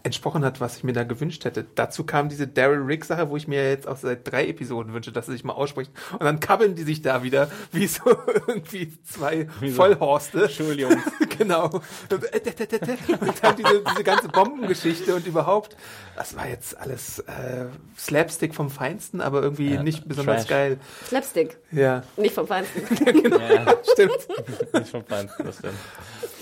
entsprochen 0.10 0.43
hat, 0.43 0.60
was 0.60 0.76
ich 0.78 0.84
mir 0.84 0.93
da 0.93 1.03
gewünscht 1.03 1.45
hätte. 1.45 1.66
Dazu 1.76 2.03
kam 2.03 2.30
diese 2.30 2.47
Daryl 2.47 2.82
Rick 2.82 3.05
Sache, 3.05 3.30
wo 3.30 3.38
ich 3.38 3.47
mir 3.47 3.70
jetzt 3.70 3.88
auch 3.88 3.97
seit 3.97 4.30
drei 4.30 4.47
Episoden 4.47 4.93
wünsche, 4.93 5.12
dass 5.12 5.28
sie 5.28 5.32
sich 5.34 5.43
mal 5.43 5.53
aussprechen. 5.53 5.91
Und 6.14 6.24
dann 6.24 6.39
kabbeln 6.39 6.76
die 6.76 6.84
sich 6.84 7.01
da 7.01 7.24
wieder 7.24 7.49
wie 7.72 7.88
so 7.88 8.01
irgendwie 8.47 8.91
zwei 9.03 9.47
Wie 9.60 9.70
so 9.70 9.76
Vollhorste. 9.78 10.49
Schuljungs. 10.49 11.01
genau. 11.38 11.66
Und 11.70 13.43
dann 13.43 13.55
diese, 13.55 13.84
diese 13.91 14.03
ganze 14.03 14.28
Bombengeschichte 14.30 15.16
und 15.16 15.26
überhaupt, 15.28 15.76
das 16.16 16.36
war 16.36 16.47
jetzt 16.47 16.78
alles 16.78 17.20
äh, 17.20 17.66
Slapstick 17.97 18.55
vom 18.55 18.70
Feinsten, 18.70 19.22
aber 19.22 19.41
irgendwie 19.41 19.74
Ja, 19.76 19.84
nicht 19.84 20.07
besonders 20.07 20.41
Trash. 20.41 20.49
geil. 20.49 20.80
Slapstick, 21.07 21.57
Ja, 21.72 22.03
nicht 22.18 22.34
vom 22.36 22.47
Feinsten. 22.47 22.82
Ja, 23.39 23.76
stimmt. 23.93 24.28
nicht 24.74 24.89
vom 24.89 25.05
Feinsten, 25.05 25.45
das 25.45 25.57
stimmt. 25.60 25.74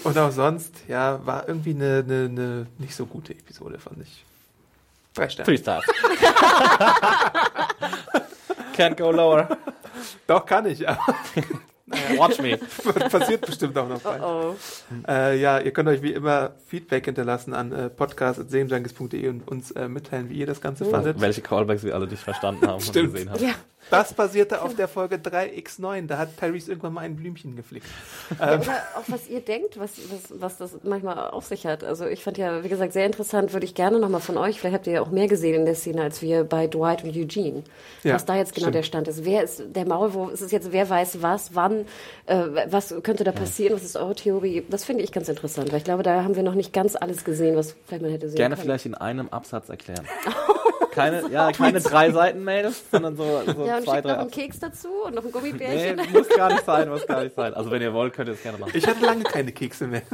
Und 0.07 0.17
auch 0.17 0.31
sonst, 0.31 0.73
ja, 0.87 1.25
war 1.25 1.47
irgendwie 1.47 1.71
eine, 1.71 2.03
eine, 2.05 2.25
eine 2.25 2.67
nicht 2.77 2.95
so 2.95 3.05
gute 3.05 3.33
Episode, 3.33 3.77
fand 3.77 4.01
ich. 4.01 4.23
Drei 5.13 5.27
Sterne. 5.29 5.45
Three 5.45 5.57
stars. 5.57 5.85
Can't 8.75 8.95
go 8.95 9.11
lower. 9.11 9.57
Doch, 10.27 10.45
kann 10.45 10.65
ich, 10.67 10.87
aber 10.87 10.99
Watch 12.17 12.39
me. 12.39 12.57
passiert 13.09 13.45
bestimmt 13.45 13.77
auch 13.77 13.87
noch 13.87 14.01
bald. 14.01 14.21
Oh. 14.21 14.55
Äh, 15.07 15.39
ja, 15.39 15.59
ihr 15.59 15.71
könnt 15.71 15.87
euch 15.87 16.01
wie 16.01 16.11
immer 16.11 16.51
Feedback 16.67 17.05
hinterlassen 17.05 17.53
an 17.53 17.71
äh, 17.71 17.89
podcast.sehenjunkies.de 17.89 19.29
und 19.29 19.47
uns 19.47 19.71
äh, 19.71 19.87
mitteilen, 19.87 20.29
wie 20.29 20.35
ihr 20.35 20.47
das 20.47 20.59
Ganze 20.59 20.83
fandet. 20.85 21.21
Welche 21.21 21.41
Callbacks 21.41 21.83
wir 21.83 21.95
alle 21.95 22.07
nicht 22.07 22.21
verstanden 22.21 22.67
haben 22.67 22.81
Stimmt. 22.81 23.07
und 23.07 23.13
gesehen 23.13 23.29
haben. 23.31 23.43
Ja, 23.43 23.53
Das 23.89 24.13
basierte 24.13 24.61
auf 24.61 24.75
der 24.75 24.87
Folge 24.87 25.15
3x9. 25.15 26.07
Da 26.07 26.17
hat 26.17 26.37
Tyrese 26.37 26.71
irgendwann 26.71 26.93
mal 26.93 27.01
ein 27.01 27.15
Blümchen 27.15 27.55
geflickt. 27.55 27.87
Ähm, 28.41 28.59
Oder 28.61 28.83
auch 28.95 29.03
was 29.07 29.27
ihr 29.27 29.39
denkt, 29.41 29.79
was, 29.79 29.91
was, 30.11 30.41
was 30.41 30.57
das 30.57 30.77
manchmal 30.83 31.29
auf 31.29 31.45
sich 31.45 31.65
hat. 31.65 31.83
Also 31.83 32.05
ich 32.05 32.23
fand 32.23 32.37
ja, 32.37 32.63
wie 32.63 32.69
gesagt, 32.69 32.93
sehr 32.93 33.05
interessant, 33.05 33.53
würde 33.53 33.65
ich 33.65 33.75
gerne 33.75 33.99
nochmal 33.99 34.21
von 34.21 34.37
euch, 34.37 34.59
vielleicht 34.59 34.75
habt 34.75 34.87
ihr 34.87 34.93
ja 34.93 35.01
auch 35.01 35.09
mehr 35.09 35.27
gesehen 35.27 35.55
in 35.55 35.65
der 35.65 35.75
Szene, 35.75 36.01
als 36.01 36.21
wir 36.21 36.43
bei 36.43 36.67
Dwight 36.67 37.03
und 37.03 37.15
Eugene. 37.15 37.63
Ja, 38.03 38.15
was 38.15 38.25
da 38.25 38.35
jetzt 38.35 38.53
genau 38.53 38.65
stimmt. 38.65 38.75
der 38.75 38.83
Stand 38.83 39.07
ist. 39.07 39.23
Wer 39.25 39.43
ist 39.43 39.63
der 39.67 39.87
Maulwurf? 39.87 40.31
Ist 40.33 40.41
es 40.41 40.51
jetzt, 40.51 40.71
wer 40.71 40.89
weiß 40.89 41.21
was, 41.21 41.55
wann, 41.55 41.85
äh, 42.25 42.43
was 42.69 42.93
könnte 43.03 43.23
da 43.23 43.31
passieren? 43.31 43.75
Was 43.75 43.83
ist 43.83 43.95
eure 43.95 44.15
Theorie? 44.15 44.63
Das 44.69 44.83
finde 44.83 45.03
ich 45.03 45.11
ganz 45.11 45.29
interessant, 45.29 45.71
weil 45.71 45.77
ich 45.79 45.85
glaube, 45.85 46.03
da 46.03 46.23
haben 46.23 46.35
wir 46.35 46.43
noch 46.43 46.55
nicht 46.55 46.73
ganz 46.73 46.95
alles 46.95 47.23
gesehen, 47.23 47.55
was 47.55 47.75
vielleicht 47.85 48.01
man 48.01 48.11
hätte 48.11 48.27
sehen 48.29 48.37
Gerne 48.37 48.55
können. 48.55 48.65
vielleicht 48.65 48.85
in 48.85 48.95
einem 48.95 49.29
Absatz 49.29 49.69
erklären. 49.69 50.05
Keine, 50.97 51.23
ja, 51.31 51.51
keine 51.51 51.79
drei 51.79 52.11
Seiten 52.11 52.43
Mails, 52.43 52.83
sondern 52.91 53.15
so, 53.15 53.23
so 53.45 53.65
Ja, 53.65 53.77
und 53.77 53.83
zwei, 53.83 54.01
drei 54.01 54.13
noch 54.13 54.19
einen. 54.19 54.31
Keks 54.31 54.59
dazu 54.59 54.87
und 55.05 55.13
noch 55.13 55.23
ein 55.23 55.27
Nee, 55.27 55.31
Gummibärchen. 55.31 56.01
muss 56.11 56.27
gar 56.29 56.51
nicht 56.51 56.65
sein, 56.65 56.89
muss 56.89 57.05
gar 57.05 57.23
nicht 57.23 57.35
sein. 57.35 57.53
Also 57.53 57.69
wenn 57.69 57.81
ihr 57.81 57.93
wollt, 57.93 58.13
könnt 58.13 58.29
ihr 58.29 58.33
es 58.33 58.41
gerne 58.41 58.57
machen. 58.57 58.71
ich 58.73 58.87
hatte 58.87 59.05
lange 59.05 59.23
keine 59.23 59.51
Kekse 59.51 59.85
mehr. 59.87 60.01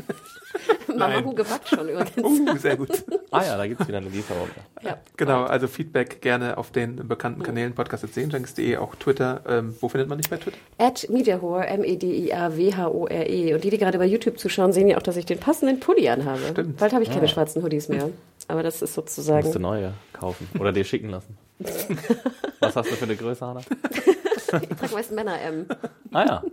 Mama 0.88 1.08
nein. 1.08 1.26
Hu 1.26 1.34
gebackt 1.34 1.70
schon 1.70 1.88
übrigens. 1.90 2.18
Uh, 2.18 2.58
sehr 2.58 2.78
gut. 2.78 3.04
Ah 3.32 3.44
ja, 3.44 3.58
da 3.58 3.66
gibt's 3.66 3.88
wieder 3.88 3.98
eine 3.98 4.10
Lieferung. 4.10 4.50
Ja. 4.82 4.98
Genau, 5.18 5.44
also 5.44 5.68
Feedback 5.68 6.22
gerne 6.22 6.58
auf 6.58 6.72
den 6.72 7.08
bekannten 7.08 7.42
Kanälen 7.42 7.74
podcast.sehenjunkies.de, 7.74 8.78
auch 8.78 8.96
Twitter. 8.96 9.42
Ähm, 9.48 9.76
wo 9.80 9.90
findet 9.90 10.10
man 10.10 10.18
dich 10.18 10.30
bei 10.30 10.38
Twitter? 10.38 10.58
At 10.78 11.10
Mediahore, 11.10 11.66
M-E-D-I-A-W-H-O-R-E. 11.66 13.50
E. 13.50 13.54
Und 13.54 13.64
die, 13.64 13.70
die 13.70 13.78
gerade 13.78 13.98
bei 13.98 14.06
YouTube 14.06 14.38
zuschauen, 14.38 14.74
sehen 14.74 14.88
ja 14.88 14.98
auch, 14.98 15.02
dass 15.02 15.18
ich 15.18 15.26
den 15.26 15.40
passenden 15.40 15.80
Pulli 15.80 16.10
anhabe. 16.10 16.42
Stimmt. 16.52 16.78
Bald 16.78 16.94
habe 16.94 17.04
ich 17.04 17.12
keine 17.12 17.28
schwarzen 17.28 17.64
Hoodies 17.64 17.90
mehr. 17.90 18.10
Aber 18.48 18.64
das 18.64 18.76
ist 18.76 18.82
Musst 18.82 18.98
du 18.98 19.02
sozusagen. 19.02 19.62
neue 19.62 19.94
kaufen 20.14 20.48
oder 20.60 20.72
dir 20.72 20.84
schicken 20.84 21.10
lassen. 21.10 21.38
Was 22.60 22.76
hast 22.76 22.92
du 22.92 22.96
für 22.96 23.06
eine 23.06 23.16
Größe, 23.16 23.46
Hanna? 23.46 23.62
Ich 23.62 24.46
trage 24.78 24.94
meist 24.94 25.12
Männer 25.12 25.40
M. 25.42 25.66
Ah 26.12 26.26
ja. 26.26 26.44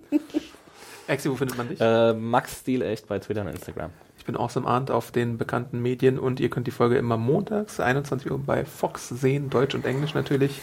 Exi, 1.07 1.31
wo 1.31 1.35
findet 1.35 1.57
man 1.59 1.69
dich? 1.69 1.81
Äh, 1.81 2.13
Max 2.15 2.61
Stil 2.61 2.83
echt 2.83 3.09
bei 3.09 3.19
Twitter 3.19 3.41
und 3.43 3.49
Instagram. 3.49 3.91
Ich 4.21 4.27
bin 4.27 4.37
Awesome 4.37 4.67
Arndt 4.69 4.91
auf 4.91 5.13
den 5.13 5.39
bekannten 5.39 5.81
Medien 5.81 6.19
und 6.19 6.41
ihr 6.41 6.51
könnt 6.51 6.67
die 6.67 6.73
Folge 6.73 6.99
immer 6.99 7.17
montags, 7.17 7.81
21 7.81 8.31
Uhr 8.31 8.39
bei 8.39 8.67
Fox 8.67 9.09
sehen, 9.09 9.49
Deutsch 9.49 9.75
und 9.75 9.87
Englisch 9.87 10.13
natürlich. 10.13 10.61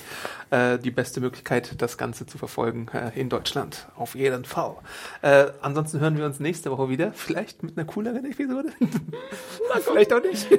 Äh, 0.52 0.78
die 0.78 0.92
beste 0.92 1.20
Möglichkeit, 1.22 1.82
das 1.82 1.98
Ganze 1.98 2.28
zu 2.28 2.38
verfolgen 2.38 2.88
äh, 2.94 3.20
in 3.20 3.30
Deutschland. 3.30 3.88
Auf 3.98 4.14
jeden 4.14 4.46
Fall. 4.46 4.76
Äh, 5.24 5.48
ansonsten 5.62 6.00
hören 6.00 6.18
wir 6.20 6.26
uns 6.26 6.40
nächste 6.40 6.70
Woche 6.72 6.88
wieder. 6.88 7.12
Vielleicht 7.14 7.64
mit 7.64 7.78
einer 7.78 7.86
cooleren 7.88 8.24
Episode. 8.26 8.70
Vielleicht 9.82 10.14
auch 10.14 10.22
nicht. 10.22 10.50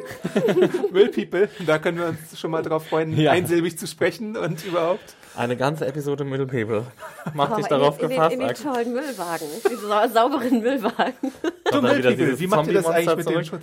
Will 0.90 1.09
People. 1.09 1.49
Da 1.66 1.78
können 1.78 1.99
wir 1.99 2.07
uns 2.09 2.38
schon 2.38 2.51
mal 2.51 2.62
drauf 2.62 2.86
freuen, 2.88 3.16
Ja. 3.16 3.30
einsilbig 3.30 3.78
zu 3.78 3.86
sprechen 3.86 4.36
und 4.36 4.62
überhaupt. 4.66 5.14
Eine 5.36 5.57
ganze 5.57 5.86
Episode 5.86 6.24
Middle 6.24 6.46
People. 6.46 6.84
Mach 7.32 7.55
dich 7.57 7.66
darauf 7.66 8.03
in, 8.03 8.09
gefasst. 8.09 8.32
in, 8.34 8.40
den, 8.40 8.49
in 8.49 8.55
den 8.55 8.62
tollen 8.62 8.92
Müllwagen. 8.92 9.46
Diese 9.70 9.86
sau 9.86 10.09
sauberen 10.12 10.61
Müllwagen. 10.61 11.32
Du, 11.70 11.80
People, 11.80 12.16
dieses 12.16 12.40
wie 12.40 12.46
macht 12.46 12.66
ihr 12.66 12.74
das 12.74 12.88
eigentlich 12.91 13.16
mit 13.16 13.24
Zombie-Monster 13.24 13.59
dem 13.59 13.62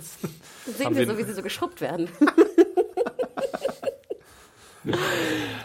Schutz? 0.64 0.76
Sehen 0.78 0.86
Haben 0.86 0.96
wir 0.96 1.06
so, 1.06 1.18
wie 1.18 1.22
sie 1.24 1.32
so 1.32 1.42
geschrubbt 1.42 1.80
werden. 1.80 2.08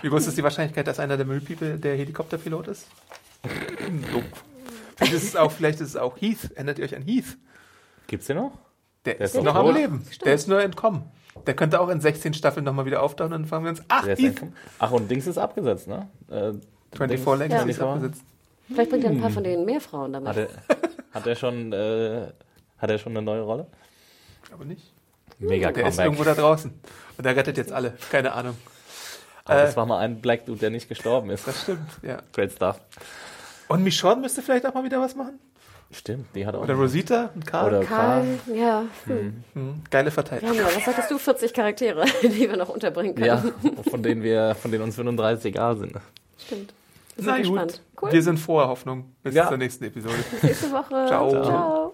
Wie 0.01 0.09
groß 0.09 0.28
ist 0.28 0.38
die 0.38 0.43
Wahrscheinlichkeit, 0.43 0.88
dass 0.88 0.99
einer 0.99 1.16
der 1.16 1.26
Müllpeople 1.28 1.78
der 1.78 1.95
Helikopterpilot 1.95 2.68
ist? 2.70 2.88
Vielleicht 4.95 5.14
ist 5.14 5.24
es 5.24 5.36
auch, 5.36 5.51
vielleicht 5.51 5.80
ist 5.80 5.89
es 5.89 5.95
auch 5.95 6.20
Heath. 6.20 6.49
Erinnert 6.55 6.80
ihr 6.80 6.86
euch 6.86 6.95
an 6.95 7.03
Heath? 7.03 7.38
Gibt's 8.07 8.28
den 8.28 8.38
noch? 8.38 8.51
Der, 9.05 9.16
Der 9.16 9.26
ist 9.26 9.36
ist 9.36 9.43
noch 9.43 9.53
am. 9.55 9.74
Leben. 9.76 10.03
Der 10.26 10.34
ist 10.34 10.47
nur 10.47 10.62
entkommen. 10.62 11.03
Der 11.45 11.55
könnte 11.55 11.80
auch 11.80 11.89
in 11.89 12.01
16 12.01 12.34
Staffeln 12.34 12.64
nochmal 12.66 12.86
wieder 12.86 13.01
auftauchen 13.01 13.34
und 13.34 13.41
dann 13.43 13.47
fragen 13.47 13.64
wir 13.66 13.70
uns, 13.70 13.82
ach, 13.88 14.05
ist 14.07 14.20
Heath. 14.20 14.41
Ach, 14.80 14.91
und 14.91 15.09
Dings 15.09 15.28
ist 15.28 15.38
abgesetzt, 15.38 15.88
ne? 15.88 16.07
Äh, 16.28 16.53
24 16.95 17.20
Dings- 17.26 17.39
Legacy 17.39 17.70
ist 17.70 17.76
24? 17.78 17.82
abgesetzt. 17.82 18.22
Vielleicht 18.68 18.89
bringt 18.89 19.03
er 19.03 19.09
ein 19.12 19.22
paar 19.22 19.30
von 19.32 19.43
denen 19.43 19.66
mehr 19.66 19.82
Frauen 19.82 20.14
damit. 20.14 20.30
Hat 20.30 20.38
er, 20.38 20.47
hat 21.12 21.28
er 21.28 21.36
schon, 21.36 21.74
äh, 21.74 22.28
hat 22.82 22.89
er 22.89 22.97
schon 22.97 23.11
eine 23.13 23.21
neue 23.21 23.41
Rolle? 23.41 23.67
Aber 24.53 24.65
nicht. 24.65 24.91
Mega 25.39 25.71
Der 25.71 25.88
ist 25.88 25.97
Comeback. 25.97 26.05
irgendwo 26.05 26.23
da 26.23 26.34
draußen. 26.36 26.71
Und 27.17 27.23
der 27.25 27.36
rettet 27.36 27.57
jetzt 27.57 27.71
alle. 27.71 27.93
Keine 28.11 28.34
Ahnung. 28.34 28.57
Aber 29.45 29.59
Äh, 29.61 29.65
das 29.65 29.77
war 29.77 29.86
mal 29.86 29.99
ein 29.99 30.21
Black 30.21 30.45
Dude, 30.45 30.59
der 30.59 30.69
nicht 30.69 30.88
gestorben 30.89 31.29
ist. 31.32 31.47
Das 31.47 31.61
stimmt, 31.63 31.89
ja. 32.03 32.19
Great 32.34 32.51
stuff. 32.51 32.79
Und 33.67 33.84
Michonne 33.84 34.21
müsste 34.21 34.41
vielleicht 34.41 34.65
auch 34.65 34.73
mal 34.73 34.84
wieder 34.84 34.99
was 35.01 35.15
machen. 35.15 35.39
Stimmt, 35.93 36.27
die 36.36 36.45
hat 36.45 36.55
auch. 36.55 36.61
Oder 36.63 36.75
Rosita 36.75 37.32
und 37.36 37.45
Karl. 37.45 37.67
Oder 37.67 37.84
Karl, 37.86 38.39
Karl. 38.45 38.55
ja. 38.57 38.84
Hm. 39.05 39.43
Hm, 39.53 39.82
geile 39.89 40.05
Wir 40.05 40.11
Verteidigung. 40.11 40.55
ja, 40.55 40.63
was 40.65 40.86
sagtest 40.86 41.11
du, 41.11 41.17
40 41.17 41.53
Charaktere, 41.53 42.05
die 42.21 42.49
wir 42.49 42.55
noch 42.55 42.69
unterbringen 42.69 43.13
können. 43.15 43.25
Ja, 43.27 43.43
von 43.89 44.01
denen 44.03 44.23
wir, 44.23 44.55
von 44.55 44.71
denen 44.71 44.84
uns 44.84 44.95
35 44.95 45.45
egal 45.53 45.77
sind. 45.77 45.93
Stimmt. 46.38 46.73
Wir 47.17 47.23
sind 47.25 47.34
Na 47.34 47.38
gespannt. 47.39 47.82
gut, 47.95 48.03
Cool. 48.03 48.11
wir 48.13 48.23
sind 48.23 48.39
froher 48.39 48.67
Hoffnung. 48.69 49.13
Bis 49.23 49.36
Ja. 49.36 49.49
zur 49.49 49.57
nächsten 49.57 49.84
Episode. 49.84 50.15
Bis 50.32 50.43
nächste 50.43 50.71
Woche. 50.71 51.05
Ciao. 51.07 51.29
Ciao. 51.43 51.93